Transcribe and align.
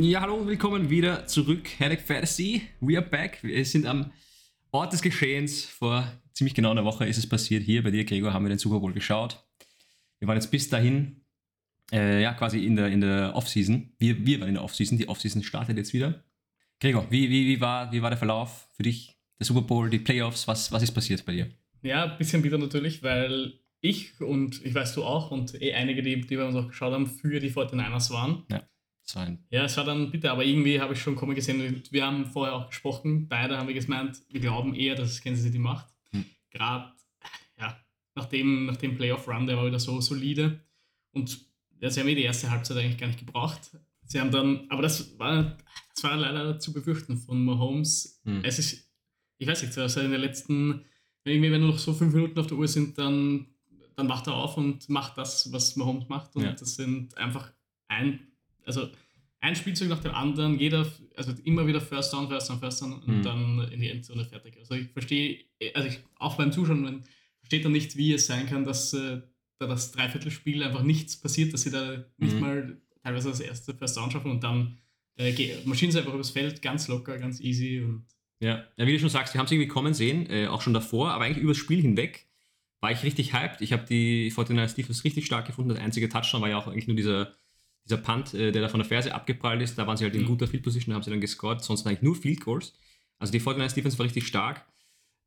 Ja, 0.00 0.20
hallo 0.20 0.36
und 0.36 0.46
willkommen 0.46 0.90
wieder 0.90 1.26
zurück. 1.26 1.68
Headache 1.78 2.00
Fantasy. 2.00 2.62
We 2.80 2.96
are 2.96 3.04
back. 3.04 3.42
Wir 3.42 3.64
sind 3.64 3.84
am 3.84 4.12
Ort 4.70 4.92
des 4.92 5.02
Geschehens. 5.02 5.64
Vor 5.64 6.06
ziemlich 6.32 6.54
genau 6.54 6.70
einer 6.70 6.84
Woche 6.84 7.04
ist 7.04 7.18
es 7.18 7.28
passiert. 7.28 7.64
Hier 7.64 7.82
bei 7.82 7.90
dir, 7.90 8.04
Gregor, 8.04 8.32
haben 8.32 8.44
wir 8.44 8.48
den 8.48 8.60
Super 8.60 8.78
Bowl 8.78 8.92
geschaut. 8.92 9.44
Wir 10.20 10.28
waren 10.28 10.36
jetzt 10.36 10.52
bis 10.52 10.68
dahin, 10.68 11.24
äh, 11.90 12.22
ja, 12.22 12.32
quasi 12.34 12.64
in 12.64 12.76
der, 12.76 12.86
in 12.88 13.00
der 13.00 13.34
Offseason. 13.34 13.92
Wir, 13.98 14.24
wir 14.24 14.38
waren 14.38 14.50
in 14.50 14.54
der 14.54 14.62
Offseason. 14.62 14.98
Die 14.98 15.08
Offseason 15.08 15.42
startet 15.42 15.76
jetzt 15.76 15.92
wieder. 15.92 16.22
Gregor, 16.78 17.08
wie, 17.10 17.28
wie, 17.28 17.46
wie, 17.46 17.60
war, 17.60 17.90
wie 17.90 18.00
war 18.00 18.10
der 18.10 18.18
Verlauf 18.18 18.68
für 18.76 18.84
dich? 18.84 19.16
Der 19.40 19.46
Super 19.46 19.62
Bowl, 19.62 19.90
die 19.90 19.98
Playoffs, 19.98 20.46
was, 20.46 20.70
was 20.70 20.84
ist 20.84 20.92
passiert 20.92 21.26
bei 21.26 21.32
dir? 21.32 21.50
Ja, 21.82 22.04
ein 22.04 22.18
bisschen 22.18 22.44
wieder 22.44 22.58
natürlich, 22.58 23.02
weil 23.02 23.54
ich 23.80 24.20
und 24.20 24.64
ich 24.64 24.74
weiß 24.74 24.94
du 24.94 25.02
auch 25.02 25.32
und 25.32 25.60
eh 25.60 25.74
einige, 25.74 26.02
die, 26.02 26.20
die 26.20 26.36
bei 26.36 26.44
uns 26.44 26.54
auch 26.54 26.68
geschaut 26.68 26.92
haben, 26.92 27.08
für 27.08 27.40
die 27.40 27.50
49ers 27.50 28.12
waren. 28.12 28.44
Ja. 28.48 28.62
Das 29.08 29.16
war 29.16 29.22
ein 29.22 29.42
Ja, 29.48 29.64
es 29.64 29.74
war 29.78 29.84
dann 29.84 30.10
bitte, 30.10 30.30
aber 30.30 30.44
irgendwie 30.44 30.78
habe 30.78 30.92
ich 30.92 31.00
schon 31.00 31.16
kommen 31.16 31.34
gesehen, 31.34 31.82
wir 31.90 32.04
haben 32.06 32.26
vorher 32.26 32.54
auch 32.54 32.68
gesprochen, 32.68 33.26
beide 33.26 33.56
haben 33.56 33.66
wir 33.66 33.74
gemeint, 33.74 34.20
wir 34.28 34.40
glauben 34.40 34.74
eher, 34.74 34.96
dass 34.96 35.10
es 35.10 35.22
Kansas 35.22 35.44
City 35.44 35.58
macht. 35.58 35.86
Hm. 36.10 36.26
Gerade, 36.50 36.92
ja, 37.58 37.80
nach 38.14 38.26
dem, 38.26 38.66
nach 38.66 38.76
dem 38.76 38.96
Playoff-Run, 38.96 39.46
der 39.46 39.56
war 39.56 39.66
wieder 39.66 39.78
so 39.80 39.98
solide 40.02 40.60
und 41.12 41.40
ja, 41.80 41.88
sie 41.88 42.00
haben 42.00 42.08
eh 42.08 42.14
die 42.16 42.24
erste 42.24 42.50
Halbzeit 42.50 42.76
eigentlich 42.76 42.98
gar 42.98 43.06
nicht 43.06 43.18
gebraucht. 43.20 43.70
Sie 44.04 44.20
haben 44.20 44.30
dann, 44.30 44.66
aber 44.68 44.82
das 44.82 45.18
war, 45.18 45.56
das 45.94 46.04
war 46.04 46.16
leider 46.16 46.58
zu 46.58 46.74
befürchten 46.74 47.16
von 47.16 47.42
Mahomes. 47.44 48.20
Hm. 48.24 48.42
Es 48.44 48.58
ist, 48.58 48.90
ich 49.38 49.48
weiß 49.48 49.62
nicht, 49.62 49.78
also 49.78 50.00
in 50.00 50.10
den 50.10 50.20
letzten, 50.20 50.84
irgendwie, 51.24 51.50
wenn 51.50 51.62
nur 51.62 51.70
noch 51.70 51.78
so 51.78 51.94
fünf 51.94 52.12
Minuten 52.12 52.38
auf 52.38 52.46
der 52.46 52.58
Uhr 52.58 52.68
sind, 52.68 52.98
dann, 52.98 53.46
dann 53.96 54.08
wacht 54.10 54.26
er 54.26 54.34
auf 54.34 54.58
und 54.58 54.86
macht 54.90 55.16
das, 55.16 55.50
was 55.50 55.76
Mahomes 55.76 56.08
macht. 56.10 56.36
Und 56.36 56.42
Ja. 56.42 56.52
das 56.52 56.74
sind 56.74 57.16
einfach 57.16 57.50
ein, 57.86 58.27
also 58.68 58.88
ein 59.40 59.54
Spielzug 59.56 59.88
nach 59.88 60.00
dem 60.00 60.12
anderen, 60.14 60.58
jeder, 60.58 60.86
also 61.16 61.32
immer 61.44 61.66
wieder 61.66 61.80
First 61.80 62.12
Down, 62.12 62.28
First 62.28 62.50
Down, 62.50 62.58
First 62.60 62.82
Down 62.82 62.92
und 62.94 63.18
Mhm. 63.18 63.22
dann 63.22 63.68
in 63.72 63.80
die 63.80 63.88
Endzone 63.88 64.24
fertig. 64.24 64.56
Also 64.58 64.74
ich 64.74 64.88
verstehe, 64.90 65.44
also 65.74 65.88
ich, 65.88 66.00
auch 66.16 66.36
beim 66.36 66.52
Zuschauen, 66.52 66.82
man 66.82 67.04
versteht 67.40 67.64
dann 67.64 67.72
nicht, 67.72 67.96
wie 67.96 68.12
es 68.12 68.26
sein 68.26 68.46
kann, 68.46 68.64
dass 68.64 68.92
äh, 68.94 69.20
da 69.58 69.66
das 69.66 69.92
Dreiviertelspiel 69.92 70.62
einfach 70.62 70.82
nichts 70.82 71.16
passiert, 71.20 71.52
dass 71.52 71.62
sie 71.62 71.70
da 71.70 72.04
nicht 72.18 72.34
Mhm. 72.34 72.40
mal 72.40 72.80
teilweise 73.02 73.28
das 73.30 73.40
erste 73.40 73.74
First 73.74 73.96
Down 73.96 74.10
schaffen 74.10 74.30
und 74.30 74.42
dann 74.44 74.78
äh, 75.16 75.32
marschieren 75.64 75.90
sie 75.92 75.98
einfach 75.98 76.14
übers 76.14 76.30
Feld, 76.30 76.62
ganz 76.62 76.86
locker, 76.88 77.18
ganz 77.18 77.40
easy 77.40 77.80
und 77.80 78.04
Ja, 78.40 78.64
ja 78.76 78.86
wie 78.86 78.92
du 78.92 78.98
schon 79.00 79.08
sagst, 79.08 79.34
wir 79.34 79.38
haben 79.40 79.46
es 79.46 79.52
irgendwie 79.52 79.68
kommen 79.68 79.94
sehen, 79.94 80.28
äh, 80.30 80.46
auch 80.46 80.62
schon 80.62 80.74
davor, 80.74 81.10
aber 81.12 81.24
eigentlich 81.24 81.42
übers 81.42 81.56
Spiel 81.56 81.80
hinweg 81.80 82.28
war 82.80 82.92
ich 82.92 83.02
richtig 83.02 83.32
hyped. 83.32 83.60
Ich 83.60 83.72
habe 83.72 83.84
die 83.84 84.30
49ers 84.30 84.74
Defense 84.76 85.02
richtig 85.02 85.26
stark 85.26 85.46
gefunden. 85.46 85.70
Das 85.70 85.78
einzige 85.80 86.08
Touchdown 86.08 86.40
war 86.42 86.48
ja 86.48 86.56
auch 86.58 86.68
eigentlich 86.68 86.86
nur 86.86 86.94
dieser, 86.96 87.34
dieser 87.88 87.98
Punt, 87.98 88.34
äh, 88.34 88.52
der 88.52 88.62
da 88.62 88.68
von 88.68 88.80
der 88.80 88.88
Ferse 88.88 89.14
abgeprallt 89.14 89.62
ist. 89.62 89.78
Da 89.78 89.86
waren 89.86 89.96
sie 89.96 90.04
halt 90.04 90.14
in 90.14 90.22
Mhm. 90.22 90.26
guter 90.26 90.46
Field 90.46 90.62
Position, 90.62 90.90
da 90.90 90.96
haben 90.96 91.02
sie 91.02 91.10
dann 91.10 91.20
gescored. 91.20 91.62
Sonst 91.62 91.86
eigentlich 91.86 92.02
nur 92.02 92.14
Field 92.16 92.40
Goals. 92.40 92.74
Also 93.18 93.32
die 93.32 93.40
49ers 93.40 93.74
Defense 93.74 93.98
war 93.98 94.04
richtig 94.04 94.26
stark. 94.26 94.64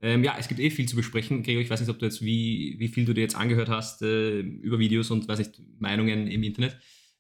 Ähm, 0.04 0.24
ja, 0.24 0.36
es 0.40 0.48
gibt 0.48 0.60
eh 0.60 0.70
viel 0.72 0.88
zu 0.88 0.96
besprechen. 0.96 1.44
Gregor, 1.44 1.62
ich 1.62 1.70
weiß 1.70 1.80
nicht, 1.80 1.90
ob 1.90 2.00
du 2.00 2.06
jetzt, 2.06 2.24
wie, 2.24 2.76
wie 2.80 2.88
viel 2.88 3.06
du 3.06 3.14
dir 3.14 3.22
jetzt 3.22 3.36
angehört 3.36 3.70
hast 3.70 4.02
äh, 4.02 4.40
über 4.40 4.80
Videos 4.80 5.12
und 5.12 5.28
weiß 5.28 5.40
nicht, 5.40 5.62
Meinungen 5.80 6.28
im 6.28 6.42
Internet. 6.44 6.78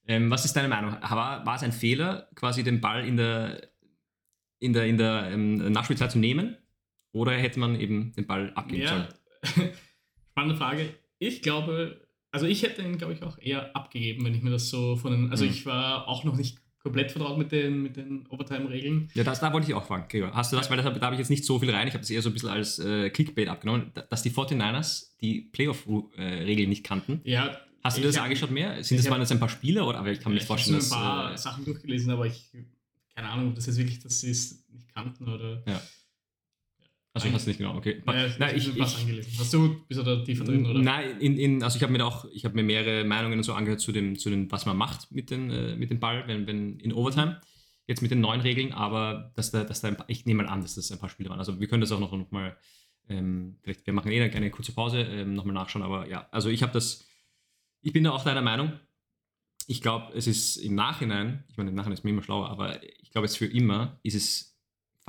Ähm, 0.07 0.31
was 0.31 0.45
ist 0.45 0.53
deine 0.53 0.67
Meinung? 0.67 0.93
War, 0.93 1.45
war 1.45 1.55
es 1.55 1.61
ein 1.61 1.71
Fehler, 1.73 2.27
quasi 2.33 2.63
den 2.63 2.81
Ball 2.81 3.05
in 3.07 3.17
der, 3.17 3.69
in 4.59 4.73
der, 4.73 4.85
in 4.87 4.97
der 4.97 5.29
ähm, 5.31 5.71
Nachspielzeit 5.71 6.11
zu 6.11 6.17
nehmen? 6.17 6.57
Oder 7.11 7.33
hätte 7.33 7.59
man 7.59 7.79
eben 7.79 8.13
den 8.13 8.25
Ball 8.25 8.51
abgeben 8.55 8.87
sollen? 8.87 9.07
Ja, 9.57 9.63
spannende 10.31 10.55
Frage. 10.55 10.95
Ich 11.19 11.43
glaube, 11.43 12.07
also 12.31 12.45
ich 12.45 12.63
hätte 12.63 12.81
ihn, 12.81 12.97
glaube 12.97 13.13
ich, 13.13 13.23
auch 13.23 13.37
eher 13.39 13.75
abgegeben, 13.75 14.25
wenn 14.25 14.33
ich 14.33 14.41
mir 14.41 14.51
das 14.51 14.69
so 14.69 14.95
von 14.95 15.11
den, 15.11 15.31
also 15.31 15.43
Mhm. 15.45 15.51
ich 15.51 15.65
war 15.65 16.07
auch 16.07 16.23
noch 16.23 16.35
nicht 16.35 16.57
komplett 16.79 17.11
vertraut 17.11 17.37
mit 17.37 17.51
den, 17.51 17.83
mit 17.83 17.95
den 17.95 18.25
Overtime-Regeln. 18.27 19.09
Ja, 19.13 19.23
das, 19.23 19.39
da 19.39 19.53
wollte 19.53 19.67
ich 19.67 19.73
auch 19.75 19.85
fragen, 19.85 20.05
Gregor. 20.09 20.33
Hast 20.33 20.51
du 20.51 20.57
das, 20.57 20.67
weil 20.71 20.77
das, 20.77 20.85
da 20.85 21.01
habe 21.05 21.13
ich 21.15 21.19
jetzt 21.19 21.29
nicht 21.29 21.45
so 21.45 21.59
viel 21.59 21.69
rein, 21.69 21.87
ich 21.87 21.93
habe 21.93 22.01
das 22.01 22.09
eher 22.09 22.21
so 22.23 22.29
ein 22.29 22.33
bisschen 22.33 22.49
als 22.49 22.79
äh, 22.79 23.11
Clickbait 23.11 23.49
abgenommen, 23.49 23.91
da- 23.93 24.01
dass 24.01 24.23
die 24.23 24.31
49ers 24.31 25.11
die 25.21 25.41
Playoff-Regeln 25.51 26.69
nicht 26.69 26.83
kannten. 26.83 27.21
Ja, 27.23 27.55
Hast 27.83 27.97
du 27.97 28.01
dir 28.01 28.07
ich 28.09 28.13
das 28.13 28.17
hab- 28.19 28.25
angeschaut 28.25 28.51
mehr? 28.51 28.83
Sind 28.83 28.97
ich 28.97 29.03
das 29.03 29.11
waren 29.11 29.21
jetzt 29.21 29.31
ein 29.31 29.39
paar 29.39 29.49
Spieler? 29.49 29.87
Oder, 29.87 29.99
aber 29.99 30.11
ich 30.11 30.19
kann 30.19 30.31
mir 30.31 30.35
nicht 30.35 30.43
ich 30.45 30.49
habe 30.49 30.59
vorstellen, 30.59 30.77
dass... 30.79 30.91
ein 30.91 30.99
paar 30.99 31.33
äh, 31.33 31.37
Sachen 31.37 31.65
durchgelesen, 31.65 32.11
aber 32.11 32.27
ich, 32.27 32.51
keine 33.15 33.29
Ahnung, 33.29 33.49
ob 33.49 33.55
das 33.55 33.65
jetzt 33.67 33.77
wirklich 33.77 33.99
das 33.99 34.23
ist, 34.23 34.67
nicht 34.71 34.93
kannten 34.93 35.27
oder. 35.27 35.63
Also 37.13 37.27
ich 37.27 37.33
hast 37.33 37.45
du 37.45 37.49
nicht 37.49 37.57
genau, 37.57 37.75
okay. 37.75 38.01
Ja, 38.07 38.29
Nein, 38.39 38.55
ich, 38.55 38.73
ich. 38.73 38.81
Hast 39.37 39.53
du, 39.53 39.83
bist 39.85 39.99
du 39.99 40.03
da 40.03 40.23
tiefer 40.23 40.45
drin, 40.45 40.65
oder? 40.65 40.79
Nein, 40.79 41.19
in, 41.19 41.37
in, 41.37 41.63
also 41.63 41.75
ich 41.75 41.83
habe 41.83 41.91
mir 41.91 42.05
auch, 42.05 42.25
ich 42.31 42.45
habe 42.45 42.55
mir 42.55 42.63
mehrere 42.63 43.03
Meinungen 43.03 43.39
und 43.39 43.43
so 43.43 43.53
angehört 43.53 43.81
zu 43.81 43.91
dem, 43.91 44.17
zu 44.17 44.29
dem, 44.29 44.49
was 44.49 44.65
man 44.65 44.77
macht 44.77 45.11
mit, 45.11 45.29
den, 45.29 45.49
äh, 45.49 45.75
mit 45.75 45.89
dem 45.89 45.99
Ball, 45.99 46.23
wenn, 46.27 46.47
wenn 46.47 46.79
in 46.79 46.93
Overtime. 46.93 47.41
Jetzt 47.85 48.01
mit 48.01 48.11
den 48.11 48.21
neuen 48.21 48.39
Regeln, 48.39 48.71
aber 48.71 49.33
dass 49.35 49.51
da, 49.51 49.65
dass 49.65 49.81
da 49.81 49.89
ein 49.89 49.97
paar, 49.97 50.05
ich 50.07 50.25
nehme 50.25 50.43
mal 50.43 50.49
an, 50.49 50.61
dass 50.61 50.75
das 50.75 50.89
ein 50.91 50.99
paar 50.99 51.09
Spiele 51.09 51.29
waren. 51.29 51.39
Also 51.39 51.59
wir 51.59 51.67
können 51.67 51.81
das 51.81 51.91
auch 51.91 51.99
noch, 51.99 52.13
noch 52.13 52.31
mal, 52.31 52.55
ähm, 53.09 53.57
vielleicht, 53.61 53.85
wir 53.85 53.93
machen 53.93 54.09
eh 54.11 54.21
eine, 54.21 54.33
eine 54.33 54.49
kurze 54.49 54.71
Pause, 54.71 55.01
ähm, 55.01 55.33
nochmal 55.33 55.55
nachschauen, 55.55 55.83
aber 55.83 56.07
ja, 56.07 56.29
also 56.31 56.47
ich 56.49 56.63
habe 56.63 56.71
das, 56.71 57.05
ich 57.81 57.91
bin 57.91 58.05
da 58.05 58.11
auch 58.11 58.23
deiner 58.23 58.41
Meinung. 58.41 58.79
Ich 59.67 59.81
glaube, 59.81 60.13
es 60.15 60.27
ist 60.27 60.55
im 60.57 60.75
Nachhinein, 60.75 61.43
ich 61.49 61.57
meine, 61.57 61.71
im 61.71 61.75
Nachhinein 61.75 61.97
ist 61.97 62.05
man 62.05 62.13
immer 62.13 62.23
schlauer, 62.23 62.49
aber 62.49 62.81
ich 62.83 63.11
glaube, 63.11 63.27
jetzt 63.27 63.37
für 63.37 63.47
immer 63.47 63.99
ist 64.03 64.15
es 64.15 64.50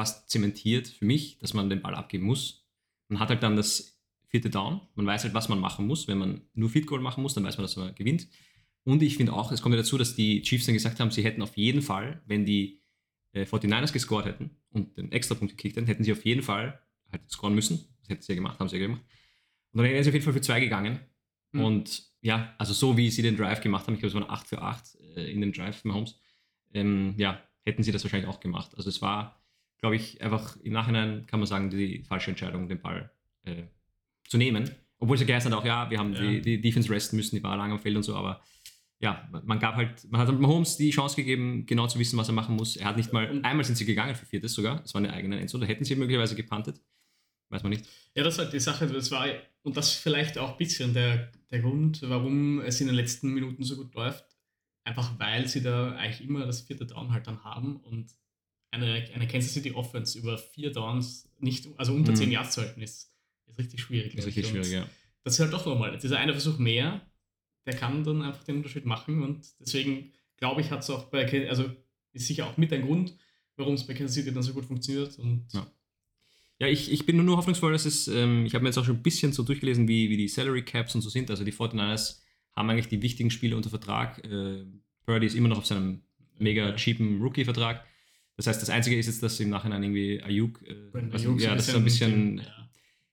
fast 0.02 0.28
zementiert 0.30 0.88
für 0.88 1.04
mich, 1.04 1.38
dass 1.38 1.54
man 1.54 1.70
den 1.70 1.80
Ball 1.80 1.94
abgeben 1.94 2.24
muss. 2.24 2.66
Man 3.06 3.20
hat 3.20 3.28
halt 3.28 3.44
dann 3.44 3.54
das 3.54 4.00
vierte 4.26 4.50
Down. 4.50 4.80
Man 4.96 5.06
weiß 5.06 5.22
halt, 5.22 5.32
was 5.32 5.48
man 5.48 5.60
machen 5.60 5.86
muss. 5.86 6.08
Wenn 6.08 6.18
man 6.18 6.40
nur 6.54 6.70
Field 6.70 6.88
Goal 6.88 7.00
machen 7.00 7.22
muss, 7.22 7.34
dann 7.34 7.44
weiß 7.44 7.56
man, 7.56 7.62
dass 7.62 7.76
man 7.76 7.94
gewinnt. 7.94 8.26
Und 8.82 9.00
ich 9.00 9.16
finde 9.16 9.32
auch, 9.32 9.52
es 9.52 9.62
kommt 9.62 9.76
ja 9.76 9.80
dazu, 9.80 9.96
dass 9.98 10.16
die 10.16 10.42
Chiefs 10.42 10.66
dann 10.66 10.74
gesagt 10.74 10.98
haben, 10.98 11.12
sie 11.12 11.22
hätten 11.22 11.40
auf 11.40 11.56
jeden 11.56 11.82
Fall, 11.82 12.20
wenn 12.26 12.44
die 12.44 12.82
äh, 13.32 13.44
49ers 13.44 13.92
gescored 13.92 14.26
hätten 14.26 14.50
und 14.70 14.96
den 14.96 15.12
Extrapunkt 15.12 15.56
gekickt 15.56 15.76
hätten, 15.76 15.86
hätten 15.86 16.02
sie 16.02 16.10
auf 16.10 16.24
jeden 16.24 16.42
Fall 16.42 16.82
halt 17.12 17.30
scoren 17.30 17.54
müssen. 17.54 17.84
Das 18.00 18.08
hätten 18.08 18.22
sie 18.22 18.32
ja 18.32 18.36
gemacht, 18.36 18.58
haben 18.58 18.68
sie 18.68 18.78
ja 18.78 18.86
gemacht. 18.86 19.02
Und 19.70 19.78
dann 19.78 19.86
wären 19.86 20.02
sie 20.02 20.10
auf 20.10 20.14
jeden 20.14 20.24
Fall 20.24 20.34
für 20.34 20.40
zwei 20.40 20.58
gegangen. 20.58 20.98
Mhm. 21.52 21.60
Und 21.64 22.12
ja, 22.22 22.56
also 22.58 22.72
so 22.72 22.96
wie 22.96 23.08
sie 23.08 23.22
den 23.22 23.36
Drive 23.36 23.60
gemacht 23.60 23.86
haben, 23.86 23.94
ich 23.94 24.00
glaube, 24.00 24.16
es 24.16 24.20
waren 24.20 24.28
8 24.28 24.48
für 24.48 24.62
8 24.62 24.98
äh, 25.16 25.30
in 25.30 25.40
dem 25.40 25.52
Drive 25.52 25.84
Mahomes, 25.84 26.18
ähm, 26.74 27.14
ja, 27.18 27.40
hätten 27.64 27.84
sie 27.84 27.92
das 27.92 28.02
wahrscheinlich 28.02 28.28
auch 28.28 28.40
gemacht. 28.40 28.72
Also 28.76 28.88
es 28.88 29.00
war, 29.00 29.41
glaube 29.82 29.96
ich, 29.96 30.22
einfach 30.22 30.56
im 30.62 30.72
Nachhinein 30.72 31.26
kann 31.26 31.40
man 31.40 31.46
sagen, 31.46 31.68
die 31.68 32.02
falsche 32.04 32.30
Entscheidung, 32.30 32.68
den 32.68 32.80
Ball 32.80 33.10
äh, 33.44 33.64
zu 34.26 34.38
nehmen. 34.38 34.70
Obwohl 34.98 35.18
sie 35.18 35.26
geheißen 35.26 35.50
hat 35.52 35.58
auch, 35.58 35.64
ja, 35.64 35.90
wir 35.90 35.98
haben 35.98 36.14
Ja. 36.14 36.20
die, 36.22 36.40
die 36.40 36.60
Defense 36.60 36.88
resten 36.88 37.16
müssen, 37.16 37.34
die 37.36 37.42
war 37.42 37.56
lang 37.56 37.72
am 37.72 37.80
Feld 37.80 37.96
und 37.96 38.04
so, 38.04 38.14
aber 38.14 38.40
ja, 39.00 39.28
man 39.44 39.58
gab 39.58 39.74
halt, 39.74 40.08
man 40.10 40.20
hat 40.20 40.32
Mahomes 40.38 40.76
die 40.76 40.90
Chance 40.90 41.16
gegeben, 41.16 41.66
genau 41.66 41.88
zu 41.88 41.98
wissen, 41.98 42.16
was 42.16 42.28
er 42.28 42.34
machen 42.34 42.54
muss. 42.54 42.76
Er 42.76 42.86
hat 42.86 42.96
nicht 42.96 43.12
mal, 43.12 43.28
Und- 43.28 43.44
einmal 43.44 43.64
sind 43.64 43.74
sie 43.74 43.84
gegangen 43.84 44.14
für 44.14 44.24
viertes 44.24 44.54
sogar, 44.54 44.80
das 44.80 44.94
war 44.94 45.00
eine 45.00 45.12
eigene 45.12 45.40
Endzone, 45.40 45.66
da 45.66 45.68
hätten 45.72 45.84
sie 45.84 45.96
möglicherweise 45.96 46.36
gepantet. 46.36 46.80
Weiß 47.48 47.64
man 47.64 47.70
nicht. 47.70 47.84
Ja, 48.14 48.22
das 48.22 48.34
ist 48.34 48.38
halt 48.38 48.52
die 48.52 48.60
Sache, 48.60 48.86
das 48.86 49.10
war, 49.10 49.26
und 49.62 49.76
das 49.76 49.92
vielleicht 49.92 50.38
auch 50.38 50.52
ein 50.52 50.56
bisschen 50.58 50.94
der, 50.94 51.32
der 51.50 51.58
Grund, 51.60 52.00
warum 52.08 52.60
es 52.60 52.80
in 52.80 52.86
den 52.86 52.94
letzten 52.96 53.34
Minuten 53.34 53.64
so 53.64 53.76
gut 53.76 53.92
läuft. 53.94 54.24
Einfach 54.84 55.18
weil 55.18 55.48
sie 55.48 55.62
da 55.62 55.92
eigentlich 55.96 56.26
immer 56.26 56.46
das 56.46 56.62
vierte 56.62 56.86
Down 56.86 57.12
halt 57.12 57.26
dann 57.26 57.42
haben 57.44 57.76
und 57.76 58.06
eine, 58.72 59.04
eine 59.14 59.28
Kansas 59.28 59.52
City 59.52 59.70
Offense 59.72 60.18
über 60.18 60.36
vier 60.38 60.72
Downs 60.72 61.28
nicht, 61.38 61.68
also 61.76 61.94
unter 61.94 62.10
Mhm. 62.10 62.16
zehn 62.16 62.30
Yards 62.32 62.54
zu 62.54 62.62
halten, 62.62 62.82
ist, 62.82 63.12
ist 63.46 63.58
richtig 63.58 63.80
schwierig. 63.80 64.14
Ist 64.14 64.26
richtig 64.26 64.48
schwierig, 64.48 64.72
ja. 64.72 64.88
Das 65.22 65.34
ist 65.34 65.40
halt 65.40 65.52
doch 65.52 65.64
nochmal, 65.64 65.96
dieser 65.98 66.18
eine 66.18 66.32
Versuch 66.32 66.58
mehr, 66.58 67.00
der 67.66 67.76
kann 67.76 68.02
dann 68.02 68.22
einfach 68.22 68.42
den 68.42 68.56
Unterschied 68.56 68.84
machen 68.86 69.22
und 69.22 69.46
deswegen 69.60 70.12
glaube 70.38 70.60
ich, 70.62 70.70
hat 70.72 70.80
es 70.80 70.90
auch 70.90 71.04
bei, 71.04 71.48
also 71.48 71.70
ist 72.12 72.26
sicher 72.26 72.46
auch 72.46 72.56
mit 72.56 72.72
ein 72.72 72.82
Grund, 72.82 73.14
warum 73.56 73.74
es 73.74 73.86
bei 73.86 73.94
Kansas 73.94 74.16
City 74.16 74.32
dann 74.32 74.42
so 74.42 74.52
gut 74.54 74.64
funktioniert 74.64 75.16
und 75.18 75.46
Ja. 75.52 75.70
Ja, 76.58 76.68
ich, 76.68 76.92
ich 76.92 77.06
bin 77.06 77.16
nur 77.24 77.36
hoffnungsvoll, 77.36 77.72
dass 77.72 77.86
es, 77.86 78.06
ähm, 78.06 78.46
ich 78.46 78.54
habe 78.54 78.62
mir 78.62 78.68
jetzt 78.68 78.78
auch 78.78 78.84
schon 78.84 78.96
ein 78.96 79.02
bisschen 79.02 79.32
so 79.32 79.42
durchgelesen, 79.42 79.88
wie, 79.88 80.08
wie 80.10 80.16
die 80.16 80.28
Salary 80.28 80.62
Caps 80.64 80.94
und 80.94 81.00
so 81.00 81.08
sind. 81.10 81.28
Also 81.28 81.42
die 81.42 81.52
49ers 81.52 82.20
haben 82.54 82.70
eigentlich 82.70 82.86
die 82.86 83.02
wichtigen 83.02 83.30
Spiele 83.32 83.56
unter 83.56 83.68
Vertrag. 83.70 84.24
Äh, 84.24 84.64
Purdy 85.04 85.26
ist 85.26 85.34
immer 85.34 85.48
noch 85.48 85.58
auf 85.58 85.66
seinem 85.66 86.02
mega 86.38 86.76
cheapen 86.76 87.20
Rookie-Vertrag. 87.20 87.84
Das 88.36 88.46
heißt, 88.46 88.60
das 88.62 88.70
Einzige 88.70 88.98
ist 88.98 89.06
jetzt, 89.06 89.22
dass 89.22 89.38
im 89.40 89.50
Nachhinein 89.50 89.82
irgendwie 89.82 90.22
Ayuk, 90.22 90.62
äh, 90.62 91.14
Ayuk 91.16 91.40
ja, 91.40 91.54
das 91.54 91.66
so 91.66 91.78
ein 91.78 91.84
bisschen 91.84 92.38
ja. 92.38 92.68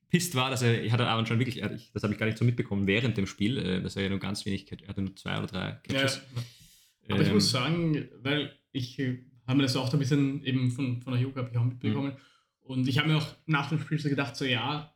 pisst 0.10 0.34
war, 0.36 0.50
dass 0.50 0.62
er, 0.62 0.84
ich 0.84 0.92
hatte 0.92 1.06
aber 1.08 1.26
schon 1.26 1.40
wirklich, 1.40 1.62
ich, 1.62 1.92
das 1.94 2.04
habe 2.04 2.14
ich 2.14 2.20
gar 2.20 2.26
nicht 2.26 2.38
so 2.38 2.46
mitbekommen 2.46 2.88
während 2.88 3.18
dem 3.18 3.28
Spiel, 3.28 3.58
äh, 3.58 3.82
dass 3.82 3.96
er 3.96 4.04
ja 4.04 4.10
nur 4.10 4.20
ganz 4.20 4.46
wenig, 4.46 4.72
er 4.72 4.88
hatte 4.88 5.02
nur 5.02 5.16
zwei 5.16 5.38
oder 5.38 5.48
drei 5.48 5.72
Catches. 5.84 6.22
Ja. 6.36 7.14
Aber 7.14 7.22
ich 7.22 7.28
Ähm, 7.28 7.34
muss 7.34 7.52
sagen, 7.52 8.08
weil 8.22 8.54
ich 8.72 8.98
äh, 9.00 9.24
habe 9.48 9.58
mir 9.58 9.64
das 9.64 9.76
auch 9.76 9.92
ein 9.92 10.00
bisschen 10.00 10.44
eben 10.46 10.72
von, 10.72 11.02
von 11.02 11.20
Yoga 11.20 11.42
habe 11.42 11.50
ich 11.52 11.58
auch 11.58 11.66
mitbekommen. 11.66 12.14
Und 12.62 12.88
ich 12.88 13.00
habe 13.00 13.08
mir 13.10 13.18
auch 13.18 13.28
nach 13.48 13.68
dem 13.70 13.80
Spiel 13.80 14.00
so 14.00 14.10
gedacht, 14.10 14.36
so 14.36 14.46
ja, 14.46 14.94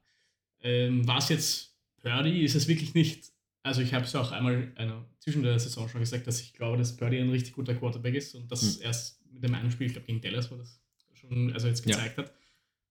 ähm, 0.62 1.08
war 1.08 1.18
es 1.18 1.30
jetzt 1.30 1.76
Purdy? 2.02 2.44
Ist 2.44 2.56
es 2.56 2.68
wirklich 2.68 2.94
nicht? 2.94 3.32
Also 3.64 3.82
ich 3.82 3.94
habe 3.94 4.06
es 4.06 4.16
auch 4.16 4.32
einmal 4.32 4.72
einer, 4.76 5.10
zwischen 5.20 5.42
der 5.42 5.58
Saison 5.58 5.90
schon 5.90 6.02
gesagt, 6.02 6.28
dass 6.28 6.40
ich 6.42 6.54
glaube, 6.54 6.78
dass 6.78 6.96
Purdy 6.96 7.18
ein 7.20 7.30
richtig 7.30 7.54
guter 7.54 7.74
Quarterback 7.74 8.14
ist 8.14 8.36
und 8.36 8.52
das 8.52 8.78
Mhm. 8.78 8.84
erst 8.84 9.23
mit 9.34 9.44
dem 9.44 9.54
einen 9.56 9.72
Spiel, 9.72 9.88
ich 9.88 9.94
glaube 9.94 10.08
gegen 10.08 10.22
Dallas 10.22 10.50
war 10.52 10.58
das 10.58 10.82
schon, 11.14 11.52
also 11.54 11.68
jetzt 11.68 11.86
Ja. 11.86 11.96
gezeigt 11.96 12.18
hat. 12.18 12.34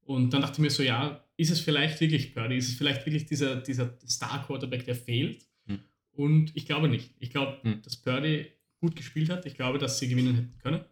Und 0.05 0.35
dann 0.35 0.43
dachte 0.43 0.55
ich 0.55 0.59
mir 0.59 0.71
so, 0.71 0.83
ja, 0.83 1.25
ist 1.37 1.51
es 1.51 1.61
vielleicht 1.61 2.01
wirklich 2.01 2.35
Purdy? 2.35 2.57
Ist 2.57 2.69
es 2.69 2.75
vielleicht 2.75 3.07
wirklich 3.07 3.25
dieser, 3.27 3.57
dieser 3.61 3.97
Star-Quarterback, 4.07 4.85
der 4.85 4.97
fehlt? 4.97 5.47
Mhm. 5.67 5.79
Und 6.13 6.53
ich 6.57 6.67
glaube 6.67 6.89
nicht. 6.89 7.15
Ich 7.21 7.31
glaube, 7.31 7.59
Mhm. 7.63 7.83
dass 7.83 7.97
Purdy 7.97 8.47
gut 8.81 8.97
gespielt 8.97 9.31
hat. 9.31 9.47
Ich 9.47 9.55
glaube, 9.55 9.79
dass 9.79 9.99
sie 10.01 10.09
gewinnen 10.09 10.35
hätten 10.35 10.59
können. 10.59 10.85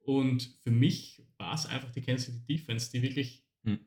Und 0.00 0.56
für 0.62 0.70
mich 0.70 1.22
war 1.38 1.54
es 1.54 1.66
einfach 1.66 1.90
die 1.90 2.00
Kansas 2.00 2.26
City 2.26 2.40
Defense, 2.56 2.90
die 2.90 3.02
wirklich 3.02 3.44
hm. 3.64 3.80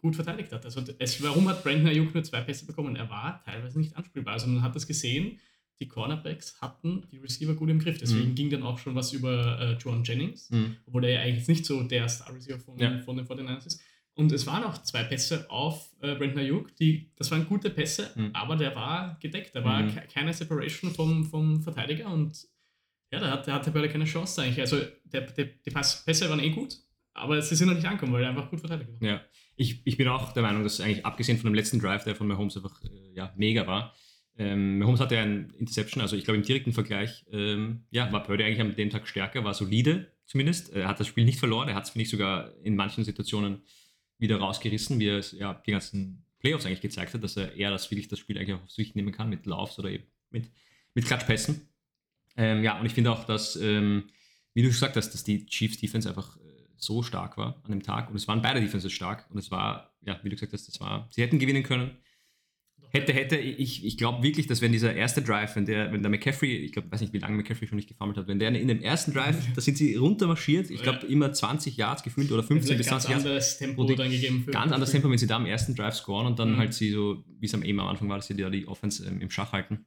gut 0.00 0.14
verteidigt 0.16 0.52
hat. 0.52 0.64
Also 0.64 0.82
es, 0.98 1.22
warum 1.22 1.48
hat 1.48 1.62
Brandon 1.62 1.88
Ayuk 1.88 2.14
nur 2.14 2.22
zwei 2.24 2.40
Pässe 2.42 2.66
bekommen? 2.66 2.96
Er 2.96 3.08
war 3.10 3.42
teilweise 3.44 3.78
nicht 3.78 3.96
anspielbar. 3.96 4.34
Also 4.34 4.46
man 4.48 4.62
hat 4.62 4.74
das 4.74 4.86
gesehen, 4.86 5.38
die 5.80 5.88
Cornerbacks 5.88 6.60
hatten 6.60 7.06
die 7.10 7.18
Receiver 7.18 7.54
gut 7.54 7.70
im 7.70 7.78
Griff. 7.78 7.98
Deswegen 7.98 8.30
mhm. 8.30 8.34
ging 8.34 8.50
dann 8.50 8.62
auch 8.62 8.78
schon 8.78 8.94
was 8.94 9.12
über 9.12 9.60
äh, 9.60 9.72
John 9.74 10.04
Jennings, 10.04 10.50
mhm. 10.50 10.76
obwohl 10.86 11.04
er 11.04 11.10
ja 11.10 11.20
eigentlich 11.20 11.48
nicht 11.48 11.66
so 11.66 11.82
der 11.82 12.08
Star-Receiver 12.08 12.58
von, 12.58 12.78
ja. 12.78 13.00
von 13.02 13.16
den 13.16 13.26
49ers 13.26 13.66
ist. 13.66 13.80
Und 14.14 14.30
es 14.30 14.46
waren 14.46 14.62
auch 14.64 14.78
zwei 14.82 15.04
Pässe 15.04 15.50
auf 15.50 15.90
äh, 16.00 16.14
Brandon 16.14 16.40
Ayuk, 16.40 16.76
die, 16.76 17.10
das 17.16 17.30
waren 17.30 17.46
gute 17.46 17.70
Pässe, 17.70 18.10
mhm. 18.14 18.30
aber 18.34 18.56
der 18.56 18.76
war 18.76 19.16
gedeckt. 19.20 19.54
Da 19.54 19.64
war 19.64 19.82
mhm. 19.82 19.94
keine 20.12 20.34
Separation 20.34 20.92
vom, 20.92 21.24
vom 21.24 21.62
Verteidiger 21.62 22.12
und 22.12 22.46
ja, 23.10 23.20
da, 23.20 23.30
hat, 23.30 23.48
da 23.48 23.54
hatte 23.54 23.88
keine 23.88 24.04
Chance 24.04 24.42
eigentlich. 24.42 24.60
Also 24.60 24.80
der, 25.04 25.22
der, 25.22 25.44
die 25.44 25.70
Pässe 25.70 26.28
waren 26.28 26.40
eh 26.40 26.50
gut, 26.50 26.78
aber 27.14 27.40
sie 27.40 27.54
sind 27.54 27.68
noch 27.68 27.74
nicht 27.74 27.86
angekommen, 27.86 28.12
weil 28.12 28.22
er 28.22 28.30
einfach 28.30 28.50
gut 28.50 28.60
verteidigt 28.60 28.90
war. 28.92 29.08
Ja, 29.08 29.20
ich, 29.56 29.80
ich 29.84 29.96
bin 29.96 30.08
auch 30.08 30.32
der 30.32 30.42
Meinung, 30.42 30.62
dass 30.62 30.80
eigentlich 30.80 31.04
abgesehen 31.04 31.38
von 31.38 31.50
dem 31.50 31.54
letzten 31.54 31.78
Drive, 31.78 32.04
der 32.04 32.14
von 32.14 32.26
Mahomes 32.26 32.56
einfach 32.56 32.82
äh, 32.84 33.14
ja, 33.14 33.32
mega 33.36 33.66
war, 33.66 33.94
ähm, 34.42 34.78
Mahomes 34.78 35.00
hatte 35.00 35.18
ein 35.18 35.50
Interception, 35.58 36.00
also 36.00 36.16
ich 36.16 36.24
glaube 36.24 36.38
im 36.38 36.42
direkten 36.42 36.72
Vergleich, 36.72 37.24
ähm, 37.30 37.84
ja, 37.90 38.10
war 38.12 38.24
Purdy 38.24 38.44
eigentlich 38.44 38.60
an 38.60 38.74
dem 38.74 38.90
Tag 38.90 39.06
stärker, 39.06 39.44
war 39.44 39.54
solide 39.54 40.12
zumindest. 40.26 40.72
Er 40.72 40.88
hat 40.88 40.98
das 40.98 41.06
Spiel 41.06 41.24
nicht 41.24 41.38
verloren, 41.38 41.68
er 41.68 41.74
hat 41.74 41.84
es, 41.84 41.90
finde 41.90 42.02
ich, 42.04 42.10
sogar 42.10 42.52
in 42.62 42.74
manchen 42.74 43.04
Situationen 43.04 43.62
wieder 44.18 44.38
rausgerissen, 44.38 44.98
wie 44.98 45.08
er 45.08 45.18
es 45.18 45.32
ja 45.32 45.54
die 45.54 45.70
ganzen 45.70 46.24
Playoffs 46.40 46.66
eigentlich 46.66 46.80
gezeigt 46.80 47.14
hat, 47.14 47.22
dass 47.22 47.36
er 47.36 47.54
eher 47.54 47.70
das 47.70 47.90
wirklich 47.90 48.08
das 48.08 48.18
Spiel 48.18 48.36
eigentlich 48.36 48.56
auch 48.56 48.62
auf 48.62 48.70
sich 48.70 48.94
nehmen 48.94 49.12
kann 49.12 49.28
mit 49.28 49.46
Laufs 49.46 49.78
oder 49.78 49.90
eben 49.90 50.04
mit, 50.30 50.50
mit 50.94 51.04
Klatschpässen. 51.04 51.68
Ähm, 52.36 52.64
ja, 52.64 52.80
und 52.80 52.86
ich 52.86 52.94
finde 52.94 53.12
auch, 53.12 53.24
dass, 53.24 53.56
ähm, 53.56 54.08
wie 54.54 54.62
du 54.62 54.68
gesagt 54.68 54.96
hast, 54.96 55.10
dass 55.10 55.22
die 55.22 55.46
Chiefs 55.46 55.78
Defense 55.78 56.08
einfach 56.08 56.36
äh, 56.38 56.40
so 56.76 57.02
stark 57.02 57.36
war 57.36 57.60
an 57.64 57.70
dem 57.70 57.82
Tag 57.82 58.10
und 58.10 58.16
es 58.16 58.26
waren 58.26 58.42
beide 58.42 58.60
Defenses 58.60 58.92
stark 58.92 59.30
und 59.30 59.38
es 59.38 59.50
war, 59.50 59.94
ja, 60.00 60.18
wie 60.22 60.30
du 60.30 60.34
gesagt 60.34 60.52
hast, 60.52 60.66
das 60.66 60.80
war, 60.80 61.08
sie 61.10 61.22
hätten 61.22 61.38
gewinnen 61.38 61.62
können 61.62 61.96
hätte, 62.92 63.12
hätte, 63.12 63.36
ich, 63.36 63.84
ich 63.84 63.96
glaube 63.96 64.22
wirklich, 64.22 64.46
dass 64.46 64.60
wenn 64.60 64.70
dieser 64.70 64.94
erste 64.94 65.22
Drive, 65.22 65.56
wenn 65.56 65.64
der, 65.64 65.92
wenn 65.92 66.02
der 66.02 66.10
McCaffrey, 66.10 66.56
ich 66.56 66.72
glaube, 66.72 66.92
weiß 66.92 67.00
nicht, 67.00 67.12
wie 67.12 67.18
lange 67.18 67.36
McCaffrey 67.36 67.66
schon 67.66 67.76
nicht 67.76 67.88
gefummelt 67.88 68.18
hat, 68.18 68.28
wenn 68.28 68.38
der 68.38 68.54
in 68.54 68.68
dem 68.68 68.82
ersten 68.82 69.12
Drive, 69.12 69.36
da 69.54 69.60
sind 69.60 69.78
sie 69.78 69.94
runtermarschiert, 69.94 70.70
ich 70.70 70.82
glaube 70.82 71.06
immer 71.06 71.32
20 71.32 71.76
Yards 71.76 72.02
gefühlt 72.02 72.30
oder 72.30 72.42
15 72.42 72.76
bis 72.76 72.86
20 72.86 73.10
Yards. 73.10 73.24
Ganz 73.24 73.26
anderes 73.26 73.58
Tempo 73.58 73.84
dann 73.84 74.10
gegeben. 74.10 74.46
Ganz 74.46 74.72
anderes 74.72 74.90
Tempo, 74.90 75.10
wenn 75.10 75.18
sie 75.18 75.26
da 75.26 75.38
im 75.38 75.46
ersten 75.46 75.74
Drive 75.74 75.94
scoren 75.94 76.26
und 76.26 76.38
dann 76.38 76.52
mhm. 76.52 76.56
halt 76.58 76.74
sie 76.74 76.90
so, 76.90 77.24
wie 77.38 77.46
es 77.46 77.54
am 77.54 77.62
eben 77.62 77.80
am 77.80 77.88
Anfang 77.88 78.08
war, 78.08 78.16
dass 78.16 78.26
sie 78.26 78.36
da 78.36 78.50
die 78.50 78.68
Offense 78.68 79.06
ähm, 79.06 79.20
im 79.20 79.30
Schach 79.30 79.52
halten. 79.52 79.86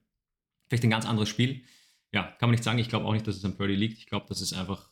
Vielleicht 0.68 0.84
ein 0.84 0.90
ganz 0.90 1.06
anderes 1.06 1.30
Spiel. 1.30 1.62
Ja, 2.12 2.24
kann 2.24 2.50
man 2.50 2.52
nicht 2.52 2.64
sagen. 2.64 2.80
Ich 2.80 2.90
glaube 2.90 3.06
auch 3.06 3.14
nicht, 3.14 3.28
dass 3.28 3.36
es 3.36 3.46
an 3.46 3.56
Purdy 3.56 3.76
liegt. 3.76 4.00
Ich 4.00 4.08
glaube, 4.08 4.26
dass 4.30 4.42
es 4.42 4.54
einfach, 4.54 4.90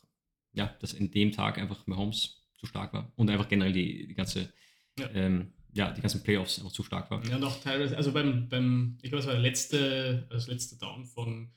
ja, 0.52 0.66
dass 0.80 0.92
in 0.92 1.10
dem 1.10 1.32
Tag 1.32 1.58
einfach 1.58 1.86
Mahomes 1.86 2.44
zu 2.58 2.66
stark 2.66 2.92
war 2.92 3.12
und 3.16 3.28
einfach 3.28 3.48
generell 3.48 3.72
die, 3.72 4.06
die 4.06 4.14
ganze 4.14 4.52
ja. 4.98 5.10
ähm, 5.14 5.53
ja, 5.74 5.90
die 5.90 6.00
ganzen 6.00 6.22
Playoffs 6.22 6.58
einfach 6.58 6.72
zu 6.72 6.82
stark 6.82 7.10
war. 7.10 7.24
Ja, 7.26 7.38
noch 7.38 7.60
teilweise, 7.60 7.96
also 7.96 8.12
beim, 8.12 8.48
beim 8.48 8.96
ich 9.02 9.10
glaube, 9.10 9.20
es 9.20 9.26
war 9.26 9.34
der 9.34 9.42
letzte, 9.42 10.26
das 10.30 10.46
letzte 10.46 10.76
Down 10.78 11.04
von, 11.04 11.50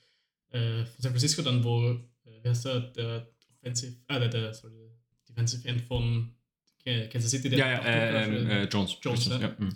äh, 0.50 0.86
von 0.86 1.02
San 1.02 1.12
Francisco, 1.12 1.42
dann 1.44 1.64
wo, 1.64 1.92
äh, 1.92 2.44
wie 2.44 2.50
heißt 2.50 2.66
der, 2.66 2.80
der 2.80 3.28
Offensive, 3.62 3.96
äh, 4.08 4.20
der, 4.20 4.30
der, 4.30 4.54
sorry, 4.54 4.92
Defensive 5.30 5.68
End 5.68 5.82
von 5.82 6.34
Kansas 6.84 7.32
City, 7.32 7.50
der 7.50 7.60
ja, 7.60 7.72
ja, 7.72 7.80
äh, 7.80 8.24
ähm, 8.24 8.50
äh, 8.50 8.64
Jones. 8.64 8.98
Jones, 9.02 9.28
ja. 9.28 9.40
ja. 9.40 9.56
Mhm. 9.58 9.76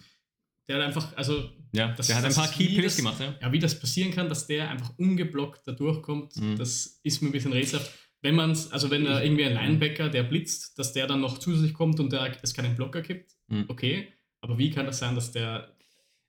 Der 0.68 0.78
hat 0.78 0.84
einfach, 0.84 1.18
also 1.18 1.52
ja, 1.74 1.92
das, 1.92 2.08
der 2.08 2.16
hat 2.16 2.26
ein 2.26 2.34
paar 2.34 2.50
Key 2.50 2.76
Plays 2.78 2.96
gemacht, 2.96 3.20
ja. 3.20 3.36
Ja, 3.42 3.52
wie 3.52 3.60
das 3.60 3.78
passieren 3.78 4.12
kann, 4.12 4.30
dass 4.30 4.48
der 4.48 4.70
einfach 4.70 4.98
ungeblockt 4.98 5.68
da 5.68 5.74
durchkommt, 5.74 6.36
mhm. 6.38 6.58
das 6.58 7.00
ist 7.04 7.22
mir 7.22 7.30
ein 7.30 7.34
bisschen 7.34 7.54
rätselhaft. 7.54 7.92
Wenn 8.22 8.36
man 8.36 8.52
es, 8.52 8.72
also 8.72 8.90
wenn 8.90 9.04
da 9.04 9.22
irgendwie 9.22 9.46
ein 9.46 9.54
Linebacker, 9.54 10.10
der 10.10 10.24
blitzt, 10.24 10.78
dass 10.80 10.94
der 10.94 11.08
dann 11.08 11.22
noch 11.22 11.40
zusätzlich 11.40 11.74
kommt 11.74 12.00
und 12.00 12.12
der, 12.14 12.38
es 12.42 12.54
keinen 12.54 12.76
Blocker 12.76 13.02
gibt, 13.02 13.36
mhm. 13.48 13.66
okay. 13.68 14.08
Aber 14.42 14.58
wie 14.58 14.72
kann 14.72 14.86
das 14.86 15.00
sein, 15.00 15.16
dass 15.16 15.32
der. 15.32 15.74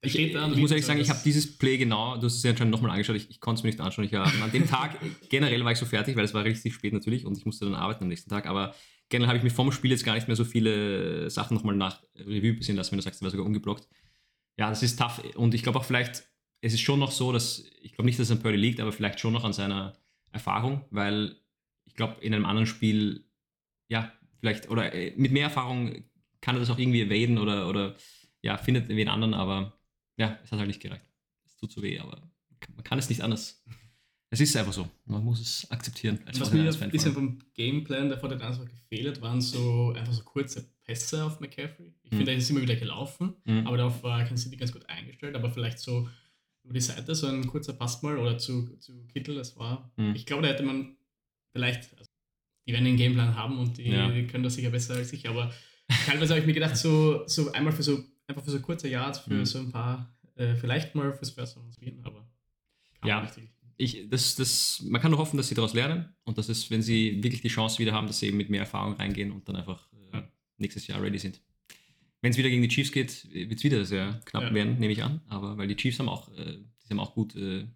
der 0.03 0.11
ich, 0.11 0.19
ich 0.19 0.35
muss 0.57 0.71
ehrlich 0.71 0.87
sagen, 0.87 1.01
ich 1.01 1.11
habe 1.11 1.21
dieses 1.25 1.59
Play 1.59 1.79
genau, 1.79 2.17
du 2.17 2.27
hast 2.27 2.37
es 2.37 2.43
ja 2.43 2.51
anscheinend 2.51 2.73
nochmal 2.73 2.91
angeschaut, 2.91 3.17
ich, 3.17 3.31
ich 3.31 3.41
konnte 3.41 3.61
es 3.61 3.63
mir 3.65 3.71
nicht 3.71 3.81
anschauen. 3.81 4.05
Ich, 4.05 4.17
an 4.17 4.53
dem 4.53 4.69
Tag 4.69 4.99
generell 5.31 5.65
war 5.65 5.73
ich 5.73 5.79
so 5.79 5.87
fertig, 5.87 6.17
weil 6.17 6.25
es 6.25 6.35
war 6.35 6.45
richtig 6.45 6.75
spät 6.75 6.93
natürlich 6.93 7.25
und 7.25 7.37
ich 7.39 7.47
musste 7.47 7.65
dann 7.65 7.75
arbeiten 7.75 8.05
am 8.05 8.09
nächsten 8.09 8.29
Tag, 8.31 8.47
aber 8.47 8.75
generell 9.09 9.29
habe 9.29 9.39
ich 9.39 9.45
mir 9.45 9.51
vom 9.51 9.73
Spiel 9.73 9.91
jetzt 9.91 10.05
gar 10.05 10.15
nicht 10.15 10.27
mehr 10.27 10.37
so 10.37 10.45
viele 10.45 11.31
Sachen 11.31 11.55
nochmal 11.55 11.77
nach 11.77 12.03
Revue 12.17 12.55
passieren 12.55 12.77
lassen, 12.77 12.93
wenn 12.93 12.99
du 12.99 13.03
sagst, 13.03 13.21
du 13.21 13.25
war 13.25 13.31
sogar 13.31 13.47
ungeblockt. 13.47 13.89
Ja, 14.59 14.69
das 14.69 14.83
ist 14.83 14.99
tough 14.99 15.23
und 15.37 15.55
ich 15.55 15.63
glaube 15.63 15.79
auch 15.79 15.85
vielleicht, 15.85 16.25
es 16.61 16.75
ist 16.75 16.81
schon 16.81 17.01
noch 17.01 17.11
so, 17.11 17.33
dass, 17.33 17.65
ich 17.81 17.93
glaube 17.93 18.07
nicht, 18.07 18.19
dass 18.19 18.29
es 18.29 18.33
an 18.33 18.43
Purdy 18.43 18.57
liegt, 18.57 18.81
aber 18.81 18.93
vielleicht 18.93 19.21
schon 19.21 19.33
noch 19.33 19.45
an 19.45 19.53
seiner 19.53 19.95
Erfahrung, 20.31 20.85
weil 20.91 21.37
ich 21.85 21.95
glaube, 21.95 22.17
in 22.21 22.35
einem 22.35 22.47
anderen 22.47 22.67
Spiel, 22.67 23.25
ja, 23.89 24.13
vielleicht, 24.41 24.71
oder 24.71 24.95
äh, 24.95 25.13
mit 25.17 25.33
mehr 25.33 25.45
Erfahrung 25.45 26.05
kann 26.43 26.57
er 26.57 26.61
das 26.61 26.69
auch 26.69 26.79
irgendwie 26.79 27.01
evaden 27.01 27.39
oder, 27.39 27.69
oder 27.69 27.97
ja, 28.43 28.59
findet 28.59 28.89
wen 28.89 29.09
anderen, 29.09 29.33
aber 29.33 29.79
ja, 30.19 30.39
es 30.45 30.53
hat 30.53 30.59
halt 30.59 30.69
nicht 30.69 30.83
gereicht. 30.83 31.07
Es 31.47 31.57
tut 31.57 31.73
so 31.73 31.83
weh, 31.83 31.99
aber 31.99 32.31
man 32.75 32.85
kann 32.85 32.99
es 32.99 33.09
nicht 33.09 33.23
anders. 33.23 33.65
Es 34.29 34.41
ist 34.41 34.57
einfach 34.57 34.73
so. 34.73 34.89
Man 35.05 35.25
muss 35.25 35.41
es 35.41 35.71
akzeptieren. 35.71 36.19
Was 36.39 36.53
mir 36.53 36.63
ein 36.63 36.91
bisschen 36.91 37.13
vom 37.13 37.39
Gameplan 37.55 38.09
der 38.09 38.23
49ers 38.23 38.65
gefehlt 38.65 39.21
waren 39.21 39.41
so 39.41 39.93
einfach 39.95 40.13
so 40.13 40.23
kurze 40.25 40.73
Pässe 40.85 41.25
auf 41.25 41.39
McCaffrey. 41.39 41.95
Ich 42.03 42.13
mhm. 42.13 42.17
finde, 42.17 42.33
er 42.33 42.39
ist 42.39 42.51
immer 42.51 42.63
wieder 42.63 42.77
gelaufen, 42.77 43.35
mhm. 43.45 43.67
aber 43.67 43.77
darauf 43.77 44.03
war 44.03 44.21
Kansas 44.25 44.45
City 44.45 44.57
ganz 44.57 44.73
gut 44.73 44.89
eingestellt. 44.89 45.37
Aber 45.37 45.51
vielleicht 45.51 45.79
so 45.79 46.09
über 46.65 46.75
die 46.75 46.81
Seite 46.81 47.15
so 47.15 47.27
ein 47.27 47.47
kurzer 47.47 47.75
Pass 47.75 48.03
mal 48.03 48.19
oder 48.19 48.39
zu, 48.39 48.75
zu 48.79 49.07
Kittel, 49.09 49.35
das 49.35 49.57
war. 49.57 49.93
Mhm. 49.97 50.15
Ich 50.15 50.25
glaube, 50.25 50.43
da 50.43 50.49
hätte 50.49 50.63
man 50.63 50.97
vielleicht, 51.53 51.97
also 51.99 52.11
die 52.67 52.73
werden 52.73 52.87
den 52.87 52.97
Gameplan 52.97 53.37
haben 53.37 53.59
und 53.59 53.77
die, 53.77 53.91
ja. 53.91 54.11
die 54.11 54.27
können 54.27 54.45
das 54.45 54.55
sicher 54.55 54.71
besser 54.71 54.95
als 54.95 55.13
ich, 55.13 55.29
aber 55.29 55.53
teilweise 56.07 56.35
habe 56.35 56.41
ich 56.41 56.47
mir 56.47 56.53
gedacht, 56.53 56.77
so, 56.77 57.27
so 57.27 57.53
einmal 57.53 57.73
für 57.73 57.83
so, 57.83 58.03
einfach 58.27 58.43
für 58.43 58.51
so 58.51 58.61
kurze 58.61 58.89
Yards, 58.89 59.21
für 59.21 59.35
mhm. 59.35 59.45
so 59.45 59.59
ein 59.59 59.73
paar, 59.73 60.15
äh, 60.37 60.55
vielleicht 60.55 60.95
mal 60.95 61.13
fürs 61.15 61.31
First 61.31 61.57
Round 61.57 61.75
spielen, 61.75 62.01
aber 62.05 62.27
ja. 63.05 63.31
Ich, 63.79 64.09
das, 64.09 64.37
das, 64.37 64.83
man 64.85 65.01
kann 65.01 65.11
nur 65.11 65.19
hoffen, 65.19 65.37
dass 65.37 65.49
sie 65.49 65.55
daraus 65.55 65.75
lernen 65.75 66.15
und 66.25 66.39
dass 66.39 66.49
es, 66.49 66.71
wenn 66.71 66.83
sie 66.83 67.23
wirklich 67.23 67.41
die 67.41 67.49
Chance 67.49 67.79
wieder 67.79 67.93
haben, 67.93 68.07
dass 68.07 68.21
sie 68.21 68.29
eben 68.29 68.37
mit 68.37 68.49
mehr 68.49 68.61
Erfahrung 68.61 68.95
reingehen 68.95 69.33
und 69.33 69.49
dann 69.49 69.57
einfach 69.57 69.89
äh, 70.13 70.23
nächstes 70.59 70.87
Jahr 70.87 71.03
ready 71.03 71.19
sind. 71.19 71.41
Wenn 72.21 72.31
es 72.31 72.37
wieder 72.37 72.49
gegen 72.49 72.63
die 72.63 72.69
Chiefs 72.69 72.93
geht, 72.93 73.27
wird 73.33 73.59
es 73.59 73.65
wieder 73.65 73.85
sehr 73.85 74.21
knapp 74.27 74.45
ja. 74.45 74.55
werden, 74.55 74.79
nehme 74.79 74.93
ich 74.93 75.03
an. 75.03 75.21
Aber 75.27 75.59
weil 75.59 75.67
die 75.67 75.75
Chiefs 75.75 75.99
haben 75.99 76.09
auch, 76.09 76.29
äh, 76.37 76.59
die 76.85 76.91
haben 76.91 77.01
auch 77.01 77.15
gut 77.15 77.35
äh, 77.35 77.67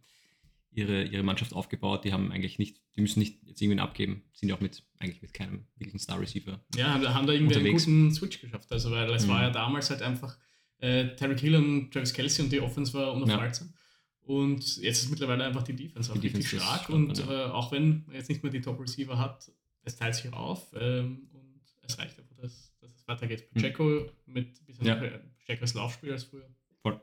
ihre, 0.77 1.05
ihre 1.05 1.23
Mannschaft 1.23 1.55
aufgebaut. 1.55 2.05
Die 2.05 2.13
haben 2.13 2.31
eigentlich 2.31 2.59
nicht, 2.59 2.81
die 2.95 3.01
müssen 3.01 3.19
nicht 3.19 3.43
jetzt 3.45 3.63
irgendwen 3.63 3.81
abgeben. 3.81 4.23
Sind 4.35 4.51
ja 4.51 4.55
auch 4.55 4.61
mit, 4.61 4.85
eigentlich 4.99 5.23
mit 5.23 5.33
keinem 5.33 5.67
wirklichen 5.77 5.99
Star 5.99 6.21
Receiver. 6.21 6.61
Ja, 6.77 6.93
haben, 6.93 7.15
haben 7.15 7.27
da 7.27 7.33
irgendwie 7.33 7.55
unterwegs. 7.55 7.87
einen 7.87 8.05
guten 8.05 8.15
Switch 8.15 8.41
geschafft. 8.41 8.71
Also, 8.71 8.91
weil 8.91 9.11
es 9.11 9.25
mhm. 9.27 9.31
war 9.31 9.43
ja 9.43 9.51
damals 9.51 9.89
halt 9.89 10.03
einfach 10.03 10.39
äh, 10.79 11.17
Terry 11.17 11.39
Hill 11.39 11.57
und 11.57 11.91
Travis 11.91 12.13
Kelsey 12.13 12.45
und 12.45 12.53
die 12.53 12.61
Offense 12.61 12.93
war 12.93 13.15
unaufhaltsam. 13.15 13.69
Ja. 13.69 14.35
Und 14.35 14.77
jetzt 14.79 15.03
ist 15.03 15.11
mittlerweile 15.11 15.45
einfach 15.45 15.63
die 15.63 15.75
Defense 15.75 16.13
auch 16.13 16.19
die 16.19 16.29
Defense 16.29 16.57
stark. 16.57 16.91
und 16.91 17.17
ja. 17.17 17.47
äh, 17.47 17.51
auch 17.51 17.73
wenn 17.73 18.05
man 18.07 18.17
jetzt 18.17 18.29
nicht 18.29 18.43
mehr 18.43 18.53
die 18.53 18.61
Top 18.61 18.79
Receiver 18.79 19.19
hat, 19.19 19.51
es 19.83 19.97
teilt 19.97 20.15
sich 20.15 20.31
auf 20.33 20.75
ähm, 20.79 21.29
und 21.33 21.63
es 21.83 21.99
reicht 21.99 22.19
einfach, 22.19 22.37
dass, 22.37 22.75
dass 22.81 22.93
es 22.93 23.09
weitergeht. 23.09 23.49
Mhm. 23.53 23.63
Pacheco 23.63 23.85
mhm. 23.85 24.11
mit 24.27 24.61
ein 24.61 24.67
bisschen 24.67 24.87
ja. 24.87 25.01
stärkeres 25.39 25.73
Laufspiel 25.73 26.13
als 26.13 26.25
früher. 26.25 26.49
Voll. 26.83 27.01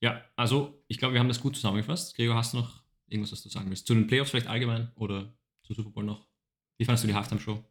Ja, 0.00 0.22
also 0.36 0.84
ich 0.88 0.98
glaube, 0.98 1.14
wir 1.14 1.20
haben 1.20 1.28
das 1.28 1.40
gut 1.40 1.56
zusammengefasst. 1.56 2.16
Gregor, 2.16 2.34
hast 2.34 2.52
du 2.52 2.58
noch 2.58 2.83
irgendwas, 3.06 3.32
was 3.32 3.42
du 3.42 3.48
sagen 3.48 3.68
willst? 3.70 3.86
Zu 3.86 3.94
den 3.94 4.06
Playoffs 4.06 4.30
vielleicht 4.30 4.46
allgemein 4.46 4.90
oder 4.96 5.32
zu 5.62 5.74
Super 5.74 5.90
Bowl 5.90 6.04
noch? 6.04 6.26
Wie 6.78 6.84
fandest 6.84 7.04
du 7.04 7.08
die 7.08 7.14
Halftime-Show? 7.14 7.62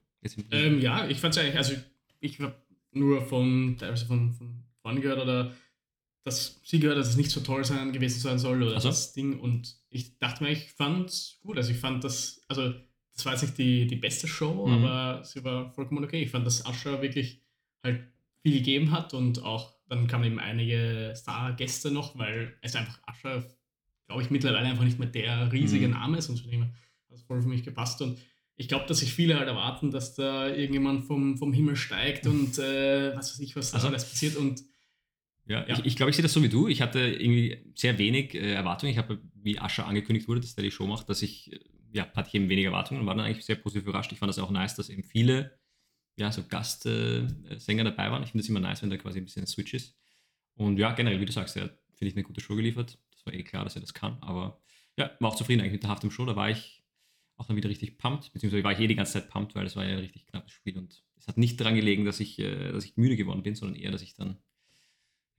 Ähm, 0.52 0.80
ja, 0.80 1.08
ich 1.08 1.20
fand 1.20 1.36
es 1.36 1.42
eigentlich, 1.42 1.58
also 1.58 1.74
ich 2.22 2.40
habe 2.40 2.56
nur 2.92 3.22
von, 3.22 3.75
teilweise 3.78 4.06
von, 4.06 4.34
von 4.34 4.63
vorne 4.82 5.02
gehört 5.02 5.22
oder 5.22 5.54
dass 6.24 6.62
sie 6.63 6.80
gehört, 6.80 6.98
dass 6.98 7.10
es 7.10 7.18
nicht 7.18 7.32
so 7.32 7.42
toll 7.42 7.66
sein, 7.66 7.92
gewesen 7.92 8.20
sein 8.20 8.40
soll 8.40 8.63
oder 8.63 8.80
so. 8.80 8.88
das 8.88 9.12
Ding 9.13 9.40
und 9.40 9.75
ich 9.90 10.18
dachte 10.20 10.44
mir, 10.44 10.52
ich 10.52 10.72
fand 10.72 11.10
es 11.10 11.40
gut. 11.42 11.58
Also 11.58 11.72
ich 11.72 11.78
fand 11.78 12.04
das, 12.04 12.42
also 12.48 12.74
das 13.13 13.25
war 13.25 13.34
jetzt 13.34 13.42
nicht 13.42 13.58
die, 13.58 13.88
die 13.88 13.98
beste 13.98 14.28
Show, 14.28 14.66
mhm. 14.66 14.86
aber 14.86 15.24
sie 15.24 15.44
war 15.44 15.72
vollkommen 15.74 16.04
okay. 16.04 16.24
Ich 16.24 16.32
fand, 16.32 16.48
dass 16.48 16.66
Asher 16.66 17.02
wirklich 17.02 17.42
halt 17.84 18.08
viel 18.42 18.54
gegeben 18.54 18.92
hat 18.92 19.13
und 19.13 19.44
auch 19.44 19.74
dann 19.90 20.08
kamen 20.08 20.24
eben 20.24 20.40
einige 20.40 21.13
Star-Gäste 21.16 21.92
noch, 21.92 22.18
weil 22.18 22.58
es 22.62 22.75
einfach 22.75 23.00
Asher 23.06 23.46
glaube 24.07 24.22
ich, 24.22 24.29
mittlerweile 24.29 24.67
einfach 24.67 24.83
nicht 24.83 25.00
mehr 25.00 25.07
der 25.07 25.51
riesige 25.51 25.88
mhm. 25.88 25.93
Name 25.93 26.17
ist 26.17 26.29
und 26.29 26.39
von 26.39 26.51
dem 26.51 26.63
hat 26.63 26.72
es 27.12 27.22
voll 27.24 27.41
für 27.41 27.48
mich 27.48 27.63
gepasst. 27.63 28.01
Und 28.01 28.19
ich 28.55 28.67
glaube, 28.67 28.86
dass 28.88 29.00
sich 29.00 29.13
viele 29.13 29.38
halt 29.38 29.48
erwarten, 29.48 29.91
dass 29.91 30.15
da 30.15 30.48
irgendjemand 30.48 31.05
vom, 31.05 31.38
vom 31.38 31.53
Himmel 31.53 31.75
steigt 31.75 32.27
und 32.27 32.57
äh, 32.60 33.15
was 33.15 33.31
weiß 33.31 33.39
ich, 33.39 33.55
was 33.55 33.74
also, 33.74 33.88
alles 33.88 34.07
passiert. 34.07 34.36
Und 34.36 34.63
ja, 35.45 35.67
ja. 35.67 35.79
ich, 35.79 35.86
ich 35.86 35.95
glaube, 35.95 36.10
ich 36.10 36.15
sehe 36.15 36.24
das 36.24 36.33
so 36.33 36.43
wie 36.43 36.50
du. 36.50 36.67
Ich 36.67 36.81
hatte 36.81 37.00
irgendwie 37.00 37.57
sehr 37.75 37.98
wenig 37.98 38.33
äh, 38.36 38.53
Erwartungen. 38.53 38.91
Ich 38.91 38.98
habe, 38.98 39.19
wie 39.36 39.60
Ascha 39.60 39.83
angekündigt 39.83 40.27
wurde, 40.27 40.41
dass 40.41 40.55
der 40.55 40.63
die 40.63 40.72
Show 40.72 40.88
macht, 40.88 41.10
dass 41.10 41.22
ich, 41.22 41.51
äh, 41.51 41.60
ja, 41.91 42.12
hatte 42.13 42.29
ich 42.29 42.36
eben 42.36 42.50
wenig 42.50 42.65
Erwartungen 42.65 43.01
und 43.01 43.07
war 43.07 43.15
dann 43.15 43.25
eigentlich 43.25 43.45
sehr 43.45 43.55
positiv 43.55 43.88
überrascht. 43.88 44.12
Ich 44.12 44.19
fand 44.19 44.29
das 44.29 44.39
auch 44.39 44.51
nice, 44.51 44.75
dass 44.75 44.89
eben 44.89 45.03
viele, 45.03 45.57
ja, 46.15 46.31
so 46.31 46.43
Gastsänger 46.43 47.81
äh, 47.81 47.83
dabei 47.83 48.12
waren. 48.12 48.24
Ich 48.24 48.31
finde 48.31 48.43
es 48.43 48.50
immer 48.50 48.60
nice, 48.60 48.81
wenn 48.83 48.89
da 48.89 48.98
quasi 48.98 49.19
ein 49.19 49.25
bisschen 49.25 49.43
ein 49.43 49.48
Switch 49.48 49.74
ist. 49.74 49.95
Und 50.55 50.77
ja, 50.77 50.91
generell, 50.93 51.19
wie 51.19 51.25
du 51.25 51.31
sagst, 51.31 51.55
ja, 51.55 51.63
finde 51.93 52.10
ich 52.10 52.15
eine 52.15 52.24
gute 52.24 52.41
Show 52.41 52.55
geliefert 52.55 52.98
war 53.25 53.34
eh 53.34 53.44
klar, 53.44 53.63
dass 53.63 53.75
er 53.75 53.82
das 53.82 53.94
kann. 53.94 54.18
Aber 54.22 54.60
ja, 54.98 55.12
war 55.20 55.30
auch 55.32 55.36
zufrieden 55.36 55.62
eigentlich 55.62 55.74
mit 55.74 55.84
der 55.84 55.89
Haft 55.89 56.03
im 56.03 56.12
Show. 56.12 56.25
Da 56.25 56.36
war 56.36 56.50
ich 56.50 56.84
auch 57.36 57.46
dann 57.48 57.56
wieder 57.56 57.70
richtig 57.70 57.98
pumped, 57.98 58.32
beziehungsweise 58.32 58.63
war 58.63 58.72
ich 58.74 58.80
eh 58.80 58.88
die 58.88 58.96
ganze 58.96 59.13
Zeit 59.13 59.30
pumped, 59.30 59.56
weil 59.56 59.65
es 59.65 59.75
war 59.75 59.84
ja 59.84 59.94
ein 59.94 60.00
richtig 60.00 60.27
knappes 60.27 60.51
Spiel 60.51 60.77
und 60.77 61.03
es 61.18 61.27
hat 61.27 61.38
nicht 61.38 61.60
daran 61.60 61.75
gelegen, 61.75 62.06
dass 62.06 62.20
ich, 62.20 62.38
äh, 62.39 62.72
dass 62.72 62.86
ich 62.86 62.96
müde 62.98 63.15
geworden 63.15 63.42
bin, 63.44 63.56
sondern 63.56 63.80
eher, 63.80 63.92
dass 63.92 64.01
ich 64.01 64.13
dann 64.13 64.38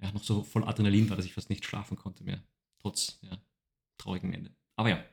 ja, 0.00 0.10
noch 0.12 0.24
so 0.24 0.42
voll 0.42 0.64
Adrenalin 0.64 1.08
war, 1.08 1.16
dass 1.16 1.24
ich 1.26 1.34
fast 1.34 1.50
nicht 1.50 1.64
schlafen 1.64 1.96
konnte 1.96 2.24
mehr, 2.24 2.42
trotz 2.80 3.20
ja, 3.22 3.38
traurigem 3.96 4.32
Ende. 4.32 4.50
Aber 4.76 4.88
ja, 4.88 5.04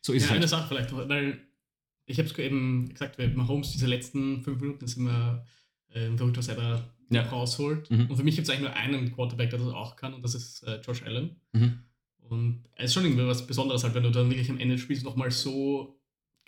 so 0.00 0.12
ist 0.12 0.22
ja, 0.22 0.26
es 0.26 0.30
halt. 0.30 0.38
eine 0.38 0.48
Sache 0.48 0.68
vielleicht, 0.68 0.90
weil 0.96 1.40
ich 2.06 2.18
habe 2.18 2.28
es 2.28 2.38
eben 2.38 2.88
gesagt, 2.88 3.18
weil 3.18 3.28
Mahomes 3.34 3.72
diese 3.72 3.86
letzten 3.86 4.42
fünf 4.42 4.60
Minuten 4.60 4.86
sind 4.86 5.04
wir 5.04 5.44
äh, 5.90 6.16
verrückt, 6.16 6.38
was 6.38 6.48
er 6.48 6.56
da 6.56 6.94
Ja. 7.10 7.22
rausholt. 7.28 7.90
Mhm. 7.90 8.06
Und 8.06 8.16
für 8.16 8.24
mich 8.24 8.36
gibt 8.36 8.48
es 8.48 8.50
eigentlich 8.50 8.68
nur 8.68 8.74
einen 8.74 9.12
Quarterback, 9.12 9.50
der 9.50 9.58
das 9.58 9.68
auch 9.68 9.96
kann, 9.96 10.14
und 10.14 10.22
das 10.22 10.34
ist 10.34 10.62
äh, 10.62 10.80
Josh 10.80 11.02
Allen. 11.02 11.40
Mhm. 11.52 11.82
Und 12.32 12.64
es 12.76 12.86
ist 12.86 12.94
schon 12.94 13.04
irgendwie 13.04 13.26
was 13.26 13.46
Besonderes, 13.46 13.84
halt, 13.84 13.94
wenn 13.94 14.02
du 14.02 14.10
dann 14.10 14.28
wirklich 14.30 14.50
am 14.50 14.58
Ende 14.58 14.74
des 14.76 14.82
Spiels 14.82 15.02
nochmal 15.02 15.30
so 15.30 15.98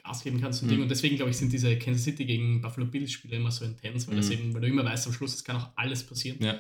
Gas 0.02 0.22
geben 0.22 0.40
kannst 0.40 0.62
und 0.62 0.68
Mhm. 0.68 0.72
Ding. 0.72 0.82
Und 0.82 0.88
deswegen, 0.90 1.16
glaube 1.16 1.30
ich, 1.30 1.36
sind 1.36 1.52
diese 1.52 1.78
Kansas 1.78 2.04
City 2.04 2.24
gegen 2.26 2.60
Buffalo 2.60 2.86
Bills 2.86 3.12
Spiele 3.12 3.36
immer 3.36 3.50
so 3.50 3.64
intens, 3.64 4.06
weil, 4.08 4.16
das 4.16 4.26
Mhm. 4.26 4.32
eben, 4.32 4.54
weil 4.54 4.60
du 4.62 4.66
immer 4.68 4.84
weißt, 4.84 5.06
am 5.06 5.12
Schluss, 5.12 5.34
es 5.34 5.44
kann 5.44 5.56
auch 5.56 5.68
alles 5.76 6.04
passieren. 6.04 6.38
Ja. 6.42 6.58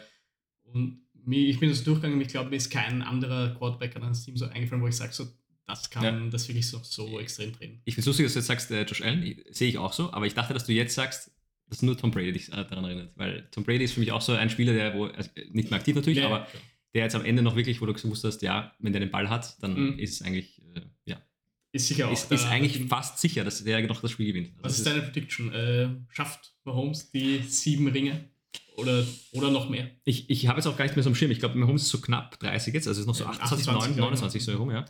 Und 0.64 1.00
mir, 1.26 1.48
ich 1.48 1.58
bin 1.58 1.68
das 1.70 1.84
durchgegangen, 1.84 2.20
ich 2.20 2.28
glaube, 2.28 2.50
mir 2.50 2.56
ist 2.56 2.70
kein 2.70 3.02
anderer 3.02 3.54
Quarterback 3.54 3.96
an 3.96 4.02
das 4.02 4.24
Team 4.24 4.36
so 4.36 4.46
eingefallen, 4.46 4.82
wo 4.82 4.88
ich 4.88 4.96
sage, 4.96 5.12
so, 5.12 5.26
das 5.66 5.88
kann 5.90 6.04
Ja. 6.04 6.30
das 6.30 6.46
wirklich 6.48 6.68
so, 6.68 6.78
so 6.82 7.18
extrem 7.20 7.52
drehen. 7.52 7.80
Ich 7.84 7.94
finde 7.94 8.00
es 8.02 8.06
lustig, 8.06 8.26
dass 8.26 8.32
du 8.34 8.38
jetzt 8.40 8.46
sagst, 8.48 8.70
äh, 8.70 8.82
Josh 8.84 9.00
Allen, 9.02 9.22
sehe 9.50 9.68
ich 9.68 9.78
auch 9.78 9.92
so, 9.92 10.12
aber 10.12 10.26
ich 10.26 10.34
dachte, 10.34 10.52
dass 10.54 10.66
du 10.66 10.72
jetzt 10.72 10.94
sagst, 10.94 11.30
dass 11.68 11.80
nur 11.80 11.96
Tom 11.96 12.10
Brady 12.10 12.32
dich 12.32 12.48
äh, 12.48 12.64
daran 12.66 12.84
erinnert, 12.84 13.12
weil 13.16 13.48
Tom 13.50 13.64
Brady 13.64 13.84
ist 13.84 13.94
für 13.94 14.00
mich 14.00 14.12
auch 14.12 14.20
so 14.20 14.32
ein 14.32 14.50
Spieler, 14.50 14.74
der, 14.74 14.94
wo, 14.94 15.06
also 15.06 15.30
nicht 15.52 15.70
mehr 15.70 15.78
aktiv 15.80 15.96
natürlich, 15.96 16.18
Ja, 16.18 16.26
aber 16.26 16.40
klar. 16.44 16.62
Der 16.94 17.02
jetzt 17.04 17.14
am 17.14 17.24
Ende 17.24 17.42
noch 17.42 17.56
wirklich, 17.56 17.80
wo 17.80 17.86
du 17.86 17.92
gewusst 17.92 18.24
hast, 18.24 18.42
ja, 18.42 18.72
wenn 18.78 18.92
der 18.92 19.00
den 19.00 19.10
Ball 19.10 19.28
hat, 19.28 19.62
dann 19.62 19.74
Mhm. 19.94 19.98
ist 19.98 20.20
es 20.20 20.22
eigentlich, 20.26 20.62
äh, 20.74 20.80
ja, 21.06 21.20
ist 21.72 21.88
sicher 21.88 22.08
auch. 22.08 22.12
ist, 22.12 22.30
ist 22.30 22.46
eigentlich 22.46 22.84
fast 22.88 23.18
sicher, 23.18 23.44
dass 23.44 23.62
der 23.64 23.86
noch 23.86 24.00
das 24.00 24.10
Spiel 24.12 24.26
gewinnt. 24.28 24.50
Also 24.56 24.64
Was 24.64 24.78
ist 24.78 24.86
deine 24.86 25.02
Prediction? 25.02 25.52
Äh, 25.52 25.88
schafft 26.08 26.54
Mahomes 26.64 27.10
die 27.10 27.38
sieben 27.42 27.88
Ringe? 27.88 28.30
Oder, 28.76 29.04
oder 29.32 29.50
noch 29.50 29.68
mehr? 29.68 29.88
Ich, 30.04 30.28
ich 30.30 30.48
habe 30.48 30.58
jetzt 30.58 30.66
auch 30.66 30.76
gar 30.76 30.84
nicht 30.84 30.96
mehr 30.96 31.02
so 31.04 31.08
im 31.08 31.14
Schirm. 31.14 31.30
Ich 31.30 31.38
glaube, 31.38 31.56
Mahomes 31.56 31.82
ist 31.82 31.90
so 31.90 32.00
knapp 32.00 32.38
30 32.40 32.74
jetzt, 32.74 32.88
also 32.88 33.00
ist 33.00 33.06
noch 33.06 33.14
so 33.14 33.24
Ja, 33.24 33.30
28, 33.30 33.68
28, 33.68 33.96
29 33.96 34.44
so 34.44 34.52
herum, 34.52 34.70
ja. 34.70 34.84